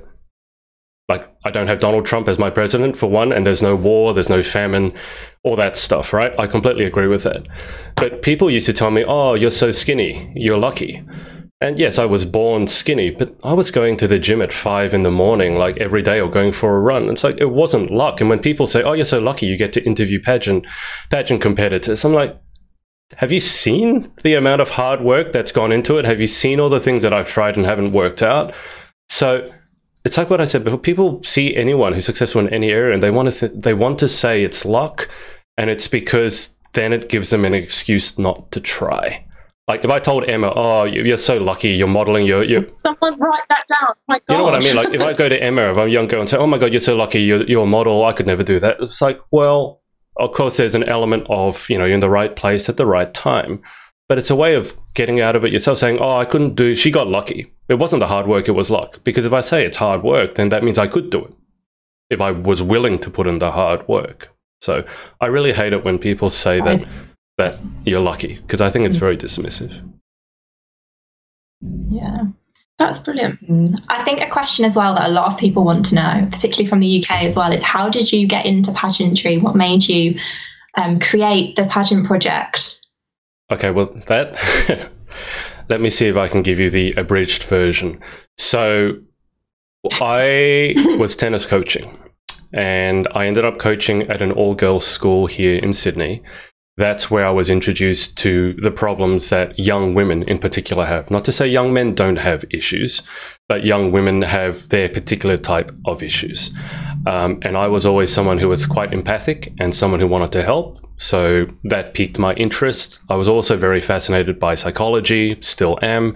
Like 1.09 1.29
I 1.43 1.51
don't 1.51 1.67
have 1.67 1.79
Donald 1.79 2.05
Trump 2.05 2.29
as 2.29 2.39
my 2.39 2.49
president 2.49 2.97
for 2.97 3.07
one, 3.07 3.33
and 3.33 3.45
there's 3.45 3.61
no 3.61 3.75
war, 3.75 4.13
there's 4.13 4.29
no 4.29 4.41
famine, 4.41 4.93
all 5.43 5.57
that 5.57 5.75
stuff, 5.75 6.13
right? 6.13 6.33
I 6.39 6.47
completely 6.47 6.85
agree 6.85 7.07
with 7.07 7.23
that. 7.23 7.45
But 7.95 8.21
people 8.21 8.49
used 8.49 8.67
to 8.67 8.73
tell 8.73 8.91
me, 8.91 9.03
"Oh, 9.05 9.33
you're 9.33 9.49
so 9.49 9.71
skinny, 9.71 10.31
you're 10.35 10.57
lucky." 10.57 11.03
And 11.59 11.79
yes, 11.79 11.97
I 11.97 12.05
was 12.05 12.25
born 12.25 12.67
skinny, 12.67 13.09
but 13.09 13.35
I 13.43 13.53
was 13.53 13.71
going 13.71 13.95
to 13.97 14.07
the 14.07 14.19
gym 14.19 14.41
at 14.41 14.51
five 14.51 14.93
in 14.93 15.03
the 15.03 15.11
morning, 15.11 15.57
like 15.57 15.77
every 15.77 16.01
day, 16.01 16.19
or 16.19 16.29
going 16.29 16.51
for 16.51 16.75
a 16.75 16.79
run. 16.79 17.09
It's 17.09 17.23
like 17.23 17.39
it 17.39 17.51
wasn't 17.51 17.91
luck. 17.91 18.21
And 18.21 18.29
when 18.29 18.39
people 18.39 18.67
say, 18.67 18.81
"Oh, 18.83 18.93
you're 18.93 19.05
so 19.05 19.19
lucky, 19.19 19.45
you 19.45 19.57
get 19.57 19.73
to 19.73 19.83
interview 19.85 20.21
pageant 20.21 20.65
pageant 21.09 21.41
competitors," 21.41 22.03
I'm 22.05 22.13
like, 22.13 22.37
have 23.17 23.31
you 23.31 23.39
seen 23.39 24.09
the 24.23 24.35
amount 24.35 24.61
of 24.61 24.69
hard 24.69 25.01
work 25.01 25.31
that's 25.31 25.51
gone 25.51 25.71
into 25.71 25.97
it? 25.97 26.05
Have 26.05 26.19
you 26.21 26.27
seen 26.27 26.59
all 26.59 26.69
the 26.69 26.79
things 26.79 27.03
that 27.03 27.13
I've 27.13 27.27
tried 27.27 27.57
and 27.57 27.65
haven't 27.65 27.91
worked 27.91 28.23
out? 28.23 28.53
So 29.09 29.51
it's 30.05 30.17
like 30.17 30.29
what 30.29 30.41
I 30.41 30.45
said 30.45 30.63
before. 30.63 30.79
People 30.79 31.23
see 31.23 31.55
anyone 31.55 31.93
who's 31.93 32.05
successful 32.05 32.41
in 32.41 32.49
any 32.49 32.71
area, 32.71 32.93
and 32.93 33.01
they 33.01 33.11
want 33.11 33.31
to 33.33 33.39
th- 33.39 33.61
they 33.61 33.73
want 33.73 33.99
to 33.99 34.07
say 34.07 34.43
it's 34.43 34.65
luck, 34.65 35.09
and 35.57 35.69
it's 35.69 35.87
because 35.87 36.57
then 36.73 36.91
it 36.91 37.09
gives 37.09 37.29
them 37.29 37.45
an 37.45 37.53
excuse 37.53 38.19
not 38.19 38.51
to 38.51 38.59
try. 38.59 39.25
Like 39.67 39.85
if 39.85 39.91
I 39.91 39.99
told 39.99 40.29
Emma, 40.29 40.51
"Oh, 40.53 40.83
you're 40.83 41.17
so 41.17 41.37
lucky, 41.37 41.69
you're 41.69 41.87
modeling, 41.87 42.25
you're, 42.25 42.43
you're 42.43 42.65
Someone 42.73 43.17
write 43.17 43.43
that 43.49 43.63
down. 43.69 43.93
My 44.09 44.19
God. 44.27 44.33
you 44.33 44.37
know 44.37 44.43
what 44.43 44.55
I 44.55 44.59
mean? 44.59 44.75
Like 44.75 44.93
if 44.93 45.01
I 45.01 45.13
go 45.13 45.29
to 45.29 45.41
Emma, 45.41 45.71
if 45.71 45.77
I'm 45.77 45.87
a 45.87 45.91
young 45.91 46.07
girl, 46.07 46.19
and 46.19 46.29
say, 46.29 46.37
"Oh 46.37 46.47
my 46.47 46.57
God, 46.57 46.73
you're 46.73 46.81
so 46.81 46.97
lucky, 46.97 47.21
you're, 47.21 47.43
you're 47.43 47.63
a 47.63 47.67
model," 47.67 48.03
I 48.03 48.11
could 48.11 48.27
never 48.27 48.43
do 48.43 48.59
that. 48.59 48.81
It's 48.81 49.01
like, 49.01 49.19
well, 49.31 49.81
of 50.17 50.33
course, 50.33 50.57
there's 50.57 50.75
an 50.75 50.83
element 50.83 51.27
of 51.29 51.69
you 51.69 51.77
know 51.77 51.85
you're 51.85 51.93
in 51.93 52.01
the 52.01 52.09
right 52.09 52.35
place 52.35 52.67
at 52.67 52.75
the 52.75 52.85
right 52.85 53.13
time, 53.13 53.61
but 54.09 54.17
it's 54.17 54.29
a 54.29 54.35
way 54.35 54.55
of 54.55 54.73
getting 54.93 55.21
out 55.21 55.35
of 55.35 55.45
it 55.45 55.51
yourself. 55.51 55.77
Saying, 55.77 55.99
"Oh, 55.99 56.17
I 56.17 56.25
couldn't 56.25 56.55
do." 56.55 56.75
She 56.75 56.91
got 56.91 57.07
lucky. 57.07 57.51
It 57.69 57.75
wasn't 57.75 58.01
the 58.01 58.07
hard 58.07 58.27
work; 58.27 58.47
it 58.47 58.51
was 58.51 58.69
luck. 58.69 59.03
Because 59.03 59.25
if 59.25 59.33
I 59.33 59.41
say 59.41 59.65
it's 59.65 59.77
hard 59.77 60.03
work, 60.03 60.35
then 60.35 60.49
that 60.49 60.63
means 60.63 60.77
I 60.77 60.87
could 60.87 61.09
do 61.09 61.25
it 61.25 61.33
if 62.09 62.21
I 62.21 62.31
was 62.31 62.61
willing 62.61 62.99
to 62.99 63.09
put 63.09 63.27
in 63.27 63.39
the 63.39 63.51
hard 63.51 63.87
work. 63.87 64.29
So 64.61 64.83
I 65.19 65.27
really 65.27 65.53
hate 65.53 65.73
it 65.73 65.83
when 65.83 65.97
people 65.97 66.29
say 66.29 66.61
that 66.61 66.85
that 67.37 67.57
you're 67.85 68.01
lucky 68.01 68.35
because 68.35 68.61
I 68.61 68.69
think 68.69 68.85
it's 68.85 68.97
very 68.97 69.17
dismissive. 69.17 69.81
Yeah. 71.89 72.25
That's 72.79 72.99
brilliant. 72.99 73.79
I 73.89 74.03
think 74.03 74.19
a 74.21 74.29
question 74.29 74.65
as 74.65 74.75
well 74.75 74.95
that 74.95 75.09
a 75.09 75.13
lot 75.13 75.31
of 75.31 75.39
people 75.39 75.63
want 75.63 75.85
to 75.85 75.95
know, 75.95 76.27
particularly 76.31 76.67
from 76.67 76.79
the 76.79 77.03
UK 77.03 77.23
as 77.23 77.35
well, 77.35 77.51
is 77.51 77.63
how 77.63 77.87
did 77.87 78.11
you 78.11 78.27
get 78.27 78.45
into 78.45 78.71
pageantry? 78.73 79.37
What 79.37 79.55
made 79.55 79.87
you 79.87 80.19
um, 80.75 80.99
create 80.99 81.55
the 81.55 81.65
pageant 81.65 82.05
project? 82.05 82.82
Okay, 83.51 83.71
well, 83.71 83.93
that. 84.07 84.91
let 85.69 85.81
me 85.81 85.89
see 85.89 86.07
if 86.07 86.15
I 86.15 86.27
can 86.27 86.41
give 86.41 86.59
you 86.59 86.69
the 86.69 86.93
abridged 86.97 87.43
version. 87.43 87.99
So, 88.37 88.97
I 89.91 90.75
was 90.97 91.15
tennis 91.15 91.45
coaching, 91.45 91.97
and 92.53 93.07
I 93.13 93.27
ended 93.27 93.45
up 93.45 93.59
coaching 93.59 94.03
at 94.03 94.21
an 94.21 94.31
all 94.31 94.55
girls 94.55 94.85
school 94.85 95.25
here 95.25 95.57
in 95.57 95.73
Sydney. 95.73 96.23
That's 96.75 97.11
where 97.11 97.25
I 97.25 97.29
was 97.29 97.51
introduced 97.51 98.17
to 98.19 98.53
the 98.53 98.71
problems 98.71 99.29
that 99.29 99.59
young 99.59 99.93
women 99.93 100.23
in 100.23 100.39
particular 100.39 100.85
have. 100.85 101.11
Not 101.11 101.23
to 101.25 101.31
say 101.31 101.47
young 101.47 101.71
men 101.71 101.93
don't 101.93 102.15
have 102.15 102.43
issues, 102.49 103.03
but 103.47 103.63
young 103.63 103.91
women 103.91 104.23
have 104.23 104.67
their 104.69 104.89
particular 104.89 105.37
type 105.37 105.71
of 105.85 106.01
issues. 106.01 106.51
Um, 107.05 107.37
and 107.43 107.57
I 107.57 107.67
was 107.67 107.85
always 107.85 108.11
someone 108.11 108.39
who 108.39 108.47
was 108.49 108.65
quite 108.65 108.91
empathic 108.91 109.53
and 109.59 109.75
someone 109.75 109.99
who 109.99 110.07
wanted 110.07 110.31
to 110.31 110.41
help. 110.41 110.79
So 110.97 111.45
that 111.65 111.93
piqued 111.93 112.17
my 112.17 112.33
interest. 112.33 113.01
I 113.07 113.15
was 113.15 113.27
also 113.27 113.55
very 113.55 113.81
fascinated 113.81 114.39
by 114.39 114.55
psychology, 114.55 115.37
still 115.41 115.77
am. 115.83 116.15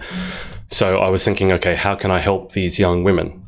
So 0.70 0.98
I 0.98 1.08
was 1.08 1.24
thinking, 1.24 1.52
okay, 1.52 1.76
how 1.76 1.94
can 1.94 2.10
I 2.10 2.18
help 2.18 2.52
these 2.52 2.80
young 2.80 3.04
women? 3.04 3.46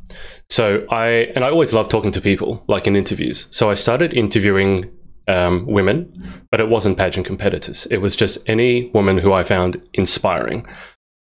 So 0.49 0.87
I, 0.91 1.33
and 1.35 1.45
I 1.45 1.51
always 1.51 1.73
love 1.73 1.89
talking 1.89 2.13
to 2.13 2.21
people, 2.21 2.63
like 2.69 2.87
in 2.87 2.95
interviews. 2.95 3.49
So 3.51 3.69
I 3.69 3.75
started 3.75 4.15
interviewing 4.15 4.91
um, 5.29 5.67
women, 5.67 6.43
but 6.51 6.61
it 6.61 6.69
wasn't 6.69 6.99
pageant 6.99 7.27
competitors. 7.27 7.87
It 7.91 7.99
was 7.99 8.17
just 8.17 8.39
any 8.47 8.91
woman 8.91 9.19
who 9.19 9.33
I 9.33 9.45
found 9.45 9.81
inspiring. 9.95 10.67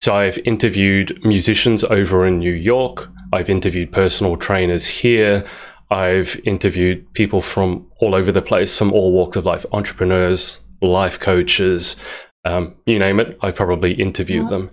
So 0.02 0.14
I've 0.14 0.38
interviewed 0.38 1.18
musicians 1.24 1.84
over 1.84 2.26
in 2.26 2.38
New 2.38 2.54
York. 2.54 3.08
I've 3.32 3.50
interviewed 3.50 3.92
personal 3.92 4.36
trainers 4.36 4.86
here. 4.86 5.44
I've 5.90 6.40
interviewed 6.44 7.12
people 7.14 7.42
from 7.42 7.86
all 7.98 8.14
over 8.14 8.32
the 8.32 8.42
place, 8.42 8.76
from 8.76 8.92
all 8.92 9.12
walks 9.12 9.36
of 9.36 9.44
life, 9.44 9.66
entrepreneurs, 9.72 10.60
life 10.80 11.20
coaches, 11.20 11.96
um, 12.44 12.74
you 12.86 12.98
name 12.98 13.20
it. 13.20 13.36
I 13.42 13.50
probably 13.50 13.92
interviewed 13.92 14.44
yeah. 14.44 14.48
them. 14.48 14.70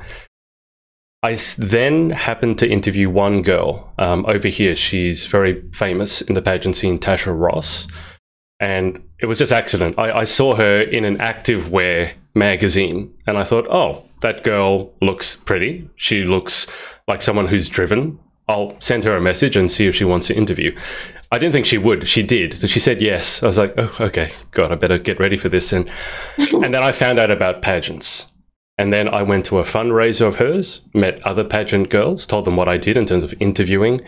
I 1.24 1.38
then 1.58 2.12
happened 2.12 2.60
to 2.60 2.70
interview 2.70 3.10
one 3.10 3.42
girl 3.42 3.92
um, 3.98 4.26
over 4.28 4.48
here. 4.48 4.76
She's 4.76 5.26
very 5.26 5.56
famous 5.74 6.22
in 6.22 6.36
the 6.36 6.42
pageant 6.42 6.76
scene, 6.76 7.00
Tasha 7.00 7.38
Ross 7.38 7.88
and 8.60 9.04
it 9.20 9.26
was 9.26 9.38
just 9.40 9.52
accident. 9.52 9.98
I, 9.98 10.20
I, 10.20 10.24
saw 10.24 10.56
her 10.56 10.82
in 10.82 11.06
an 11.06 11.22
active 11.22 11.72
wear 11.72 12.12
magazine, 12.34 13.14
and 13.28 13.38
I 13.38 13.44
thought, 13.44 13.68
oh, 13.70 14.04
that 14.22 14.44
girl 14.44 14.92
looks 15.02 15.36
pretty. 15.36 15.88
She 15.96 16.24
looks 16.24 16.68
like 17.08 17.22
someone 17.22 17.48
who's 17.48 17.70
driven. 17.70 18.20
I'll 18.48 18.80
send 18.80 19.04
her 19.04 19.16
a 19.16 19.22
message 19.22 19.56
and 19.56 19.70
see 19.70 19.88
if 19.88 19.96
she 19.96 20.06
wants 20.06 20.28
to 20.28 20.36
interview. 20.36 20.76
I 21.32 21.38
didn't 21.38 21.52
think 21.52 21.66
she 21.66 21.78
would. 21.78 22.08
She 22.08 22.24
did. 22.24 22.58
She 22.70 22.80
said 22.80 23.02
yes. 23.02 23.44
I 23.44 23.48
was 23.48 23.58
like, 23.58 23.74
oh, 23.78 23.92
okay, 24.00 24.32
God, 24.52 24.72
I 24.72 24.76
better 24.76 24.98
get 24.98 25.20
ready 25.20 25.36
for 25.36 25.50
this. 25.50 25.74
And 25.74 25.90
and 26.38 26.74
then 26.74 26.84
I 26.84 26.92
found 26.92 27.20
out 27.20 27.32
about 27.32 27.62
pageants. 27.62 28.32
And 28.80 28.94
then 28.94 29.08
I 29.10 29.24
went 29.24 29.46
to 29.48 29.60
a 29.60 29.64
fundraiser 29.64 30.28
of 30.28 30.36
hers, 30.36 30.82
met 30.94 31.26
other 31.26 31.44
pageant 31.44 31.90
girls, 31.90 32.28
told 32.28 32.46
them 32.46 32.56
what 32.56 32.70
I 32.70 32.78
did 32.78 32.96
in 32.96 33.08
terms 33.08 33.24
of 33.24 33.34
interviewing, 33.40 34.00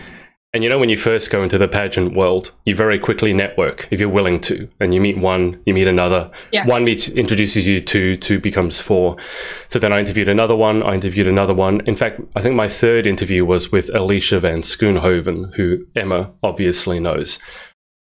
and 0.51 0.63
you 0.63 0.69
know, 0.69 0.79
when 0.79 0.89
you 0.89 0.97
first 0.97 1.29
go 1.29 1.43
into 1.43 1.59
the 1.59 1.67
pageant 1.67 2.15
world, 2.15 2.51
you 2.65 2.75
very 2.75 2.97
quickly 2.97 3.33
network 3.33 3.87
if 3.91 3.99
you're 3.99 4.09
willing 4.09 4.41
to, 4.41 4.67
and 4.79 4.95
you 4.95 4.99
meet 4.99 5.15
one, 5.15 5.61
you 5.67 5.75
meet 5.75 5.87
another. 5.87 6.31
Yes. 6.51 6.67
One 6.67 6.83
meets 6.83 7.07
introduces 7.07 7.67
you 7.67 7.79
to 7.81 8.17
two 8.17 8.39
becomes 8.39 8.81
four. 8.81 9.17
So 9.67 9.77
then 9.77 9.93
I 9.93 9.99
interviewed 9.99 10.27
another 10.27 10.55
one. 10.55 10.81
I 10.81 10.95
interviewed 10.95 11.27
another 11.27 11.53
one. 11.53 11.81
In 11.81 11.95
fact, 11.95 12.21
I 12.35 12.41
think 12.41 12.55
my 12.55 12.67
third 12.67 13.05
interview 13.05 13.45
was 13.45 13.71
with 13.71 13.93
Alicia 13.93 14.39
van 14.39 14.63
Schoonhoven, 14.63 15.53
who 15.53 15.85
Emma 15.95 16.31
obviously 16.41 16.99
knows. 16.99 17.37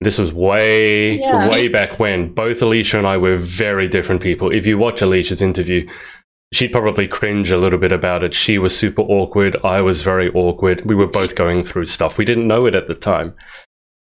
This 0.00 0.16
was 0.16 0.32
way, 0.32 1.18
yeah. 1.18 1.50
way 1.50 1.68
back 1.68 1.98
when. 1.98 2.32
Both 2.32 2.62
Alicia 2.62 2.96
and 2.96 3.06
I 3.06 3.18
were 3.18 3.36
very 3.36 3.88
different 3.88 4.22
people. 4.22 4.50
If 4.50 4.64
you 4.66 4.78
watch 4.78 5.02
Alicia's 5.02 5.42
interview, 5.42 5.86
she'd 6.52 6.72
probably 6.72 7.06
cringe 7.06 7.50
a 7.50 7.58
little 7.58 7.78
bit 7.78 7.92
about 7.92 8.22
it. 8.22 8.34
She 8.34 8.58
was 8.58 8.76
super 8.76 9.02
awkward. 9.02 9.56
I 9.64 9.80
was 9.80 10.02
very 10.02 10.30
awkward. 10.30 10.84
We 10.84 10.94
were 10.94 11.06
both 11.08 11.36
going 11.36 11.62
through 11.62 11.86
stuff. 11.86 12.18
We 12.18 12.24
didn't 12.24 12.48
know 12.48 12.66
it 12.66 12.74
at 12.74 12.86
the 12.86 12.94
time. 12.94 13.34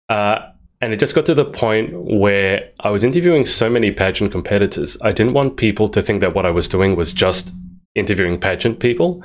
Uh, 0.08 0.40
and 0.80 0.92
it 0.92 1.00
just 1.00 1.14
got 1.14 1.26
to 1.26 1.34
the 1.34 1.44
point 1.44 1.90
where 1.92 2.70
I 2.80 2.90
was 2.90 3.02
interviewing 3.02 3.44
so 3.44 3.68
many 3.68 3.90
pageant 3.90 4.30
competitors. 4.30 4.96
I 5.02 5.10
didn't 5.10 5.32
want 5.32 5.56
people 5.56 5.88
to 5.88 6.00
think 6.00 6.20
that 6.20 6.34
what 6.34 6.46
I 6.46 6.50
was 6.50 6.68
doing 6.68 6.94
was 6.94 7.12
just 7.12 7.52
interviewing 7.96 8.38
pageant 8.38 8.78
people. 8.78 9.22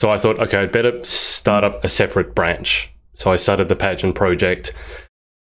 So 0.00 0.10
I 0.10 0.18
thought, 0.18 0.38
okay, 0.38 0.58
I'd 0.58 0.72
better 0.72 1.04
start 1.04 1.64
up 1.64 1.82
a 1.84 1.88
separate 1.88 2.34
branch. 2.34 2.92
So 3.14 3.32
I 3.32 3.36
started 3.36 3.68
the 3.68 3.76
pageant 3.76 4.14
project 4.14 4.72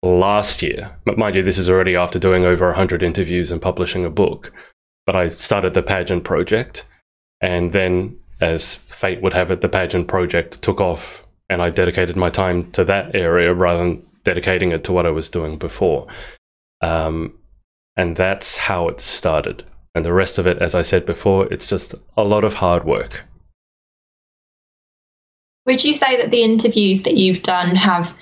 last 0.03 0.63
year. 0.63 0.91
But 1.05 1.19
mind 1.19 1.37
you, 1.37 1.43
this 1.43 1.59
is 1.59 1.69
already 1.69 1.97
after 1.97 2.19
doing 2.19 2.45
over 2.45 2.67
100 2.67 3.03
interviews 3.03 3.51
and 3.51 3.61
publishing 3.61 4.05
a 4.07 4.11
book. 4.11 4.51
But 5.07 5.17
I 5.17 5.29
started 5.29 5.75
the 5.75 5.83
pageant 5.83 6.25
project 6.25 6.85
and 7.45 7.73
then, 7.73 8.19
as 8.41 8.77
fate 8.77 9.21
would 9.21 9.35
have 9.35 9.51
it, 9.51 9.61
the 9.61 9.69
pageant 9.69 10.09
project 10.09 10.63
took 10.63 10.81
off, 10.81 11.23
and 11.51 11.61
I 11.61 11.69
dedicated 11.69 12.17
my 12.17 12.31
time 12.31 12.71
to 12.73 12.85
that 12.85 13.15
area 13.15 13.53
rather 13.53 13.81
than 13.81 14.03
dedicating 14.25 14.73
it 14.73 14.83
to 14.85 14.95
what 14.95 15.05
I 15.05 15.11
was 15.11 15.29
doing 15.29 15.59
before. 15.59 16.07
Um, 16.81 17.35
and 17.99 18.17
that's 18.17 18.57
how 18.57 18.89
it 18.89 18.99
started. 18.99 19.63
And 19.95 20.07
the 20.07 20.15
rest 20.15 20.39
of 20.39 20.47
it, 20.47 20.57
as 20.63 20.75
I 20.75 20.81
said 20.81 21.05
before, 21.05 21.53
it's 21.53 21.67
just 21.67 21.95
a 22.17 22.25
lot 22.25 22.45
of 22.45 22.55
hard 22.55 22.85
work. 22.85 23.13
Would 25.67 25.85
you 25.85 25.93
say 25.93 26.17
that 26.17 26.31
the 26.31 26.43
interviews 26.43 27.03
that 27.03 27.19
you've 27.19 27.43
done 27.43 27.77
have 27.77 28.17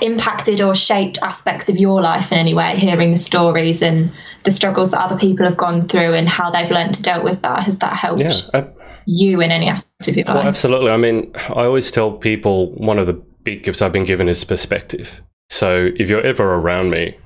impacted 0.00 0.60
or 0.60 0.74
shaped 0.74 1.18
aspects 1.22 1.68
of 1.68 1.76
your 1.76 2.00
life 2.00 2.30
in 2.32 2.38
any 2.38 2.54
way 2.54 2.76
hearing 2.76 3.10
the 3.10 3.16
stories 3.16 3.82
and 3.82 4.12
the 4.44 4.50
struggles 4.50 4.90
that 4.90 5.00
other 5.00 5.16
people 5.16 5.44
have 5.44 5.56
gone 5.56 5.88
through 5.88 6.14
and 6.14 6.28
how 6.28 6.50
they've 6.50 6.70
learned 6.70 6.94
to 6.94 7.02
deal 7.02 7.22
with 7.22 7.40
that? 7.42 7.64
Has 7.64 7.78
that 7.80 7.96
helped 7.96 8.20
yeah, 8.20 8.34
I, 8.52 8.68
you 9.06 9.40
in 9.40 9.50
any 9.50 9.68
aspect 9.68 10.08
of 10.08 10.16
your 10.16 10.26
well, 10.26 10.36
life? 10.36 10.46
absolutely. 10.46 10.90
I 10.90 10.96
mean 10.96 11.32
i 11.50 11.64
always 11.64 11.90
tell 11.90 12.12
people 12.12 12.72
one 12.72 12.98
of 12.98 13.06
the 13.06 13.14
big 13.14 13.62
gifts 13.62 13.82
i've 13.82 13.92
been 13.92 14.04
given 14.04 14.28
is 14.28 14.44
perspective. 14.44 15.20
So 15.50 15.90
if 15.96 16.08
you're 16.08 16.22
ever 16.22 16.54
around 16.54 16.90
me 16.90 17.16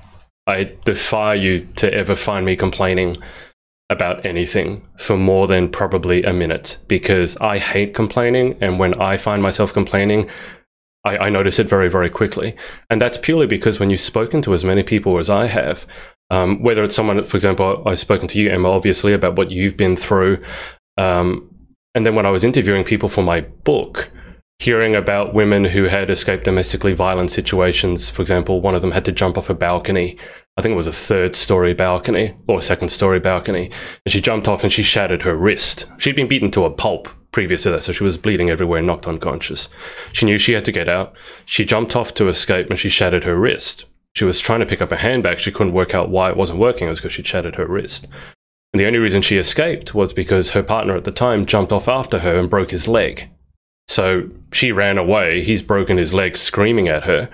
i 0.47 0.73
defy 0.85 1.35
you 1.35 1.61
to 1.77 1.93
ever 1.93 2.17
find 2.17 2.47
me 2.47 2.57
complaining 2.57 3.17
about 3.91 4.25
anything 4.27 4.87
for 4.99 5.17
more 5.17 5.47
than 5.47 5.69
probably 5.71 6.23
a 6.23 6.33
minute 6.33 6.79
because 6.89 7.37
i 7.39 7.59
hate 7.59 7.95
complaining. 7.95 8.57
And 8.61 8.79
when 8.79 8.95
i 9.01 9.17
find 9.17 9.43
myself 9.43 9.73
complaining 9.73 10.31
I, 11.05 11.17
I, 11.17 11.29
notice 11.31 11.59
it 11.59 11.69
very, 11.69 11.89
very 11.89 12.11
quickly. 12.11 12.57
And 12.91 13.01
that's 13.01 13.19
purely 13.19 13.47
because 13.47 13.79
when 13.79 13.91
you've 13.91 14.01
spoken 14.01 14.43
to 14.43 14.55
as 14.55 14.65
many 14.65 14.83
people 14.83 15.19
as 15.19 15.31
I 15.31 15.47
have, 15.47 15.87
um, 16.31 16.63
whether 16.63 16.85
it's 16.85 16.95
someone, 16.97 17.23
for 17.23 17.37
example, 17.37 17.83
I've 17.87 17.99
spoken 17.99 18.29
to 18.29 18.41
you, 18.41 18.51
Emma, 18.51 18.71
obviously, 18.71 19.13
about 19.13 19.37
what 19.37 19.51
you've 19.51 19.77
been 19.77 19.97
through, 19.97 20.43
Um, 20.99 21.49
and 21.95 22.05
then 22.05 22.15
when 22.15 22.27
I 22.27 22.31
was 22.31 22.45
interviewing 22.45 22.85
people 22.85 23.09
for 23.09 23.23
my 23.23 23.41
book, 23.41 24.11
hearing 24.59 24.97
about 24.97 25.35
women 25.35 25.65
who 25.65 25.85
had 25.85 26.11
escaped 26.11 26.45
domestically 26.45 26.93
violent 26.93 27.31
situations. 27.31 28.11
For 28.11 28.23
example, 28.23 28.61
one 28.61 28.75
of 28.75 28.83
them 28.83 28.91
had 28.91 29.05
to 29.05 29.13
jump 29.13 29.39
off 29.39 29.51
a 29.51 29.55
balcony. 29.55 30.19
I 30.57 30.63
think 30.63 30.73
it 30.73 30.77
was 30.77 30.89
a 30.89 30.93
third 30.93 31.37
story 31.37 31.75
balcony 31.75 32.35
or 32.49 32.61
second 32.61 32.89
story 32.89 33.21
balcony. 33.21 33.71
And 34.05 34.13
she 34.13 34.21
jumped 34.21 34.49
off 34.49 34.65
and 34.65 34.73
she 34.73 34.83
shattered 34.83 35.23
her 35.23 35.37
wrist. 35.37 35.87
She'd 35.99 36.17
been 36.17 36.27
beaten 36.27 36.51
to 36.53 36.65
a 36.65 36.71
pulp 36.71 37.09
previous 37.33 37.63
to 37.65 37.71
that, 37.71 37.83
so 37.83 37.93
she 37.93 38.05
was 38.05 38.17
bleeding 38.17 38.51
everywhere 38.51 38.83
knocked 38.83 39.07
unconscious. 39.07 39.69
She 40.13 40.27
knew 40.27 40.39
she 40.39 40.53
had 40.53 40.65
to 40.65 40.73
get 40.73 40.89
out. 40.89 41.15
She 41.45 41.65
jumped 41.65 41.97
off 41.97 42.15
to 42.15 42.29
escape 42.29 42.69
and 42.71 42.79
she 42.79 42.89
shattered 42.89 43.25
her 43.25 43.37
wrist. 43.37 43.85
She 44.15 44.25
was 44.25 44.41
trying 44.41 44.61
to 44.61 44.67
pick 44.67 44.83
up 44.83 44.93
a 44.93 44.97
handbag. 44.97 45.39
She 45.39 45.53
couldn't 45.53 45.75
work 45.75 45.95
out 45.95 46.11
why 46.11 46.31
it 46.31 46.37
wasn't 46.37 46.59
working. 46.59 46.87
It 46.87 46.91
was 46.91 46.99
because 46.99 47.13
she'd 47.13 47.27
shattered 47.27 47.57
her 47.57 47.67
wrist. 47.67 48.07
And 48.73 48.81
the 48.81 48.87
only 48.87 48.99
reason 48.99 49.23
she 49.23 49.39
escaped 49.39 49.95
was 49.95 50.13
because 50.13 50.51
her 50.51 50.63
partner 50.63 50.97
at 50.97 51.05
the 51.05 51.13
time 51.13 51.47
jumped 51.47 51.73
off 51.73 51.89
after 51.89 52.19
her 52.19 52.39
and 52.39 52.51
broke 52.51 52.71
his 52.71 52.89
leg. 52.89 53.29
So 53.87 54.29
she 54.53 54.73
ran 54.73 54.99
away. 54.99 55.43
He's 55.43 55.63
broken 55.63 55.97
his 55.97 56.13
leg 56.13 56.37
screaming 56.37 56.89
at 56.89 57.05
her. 57.05 57.31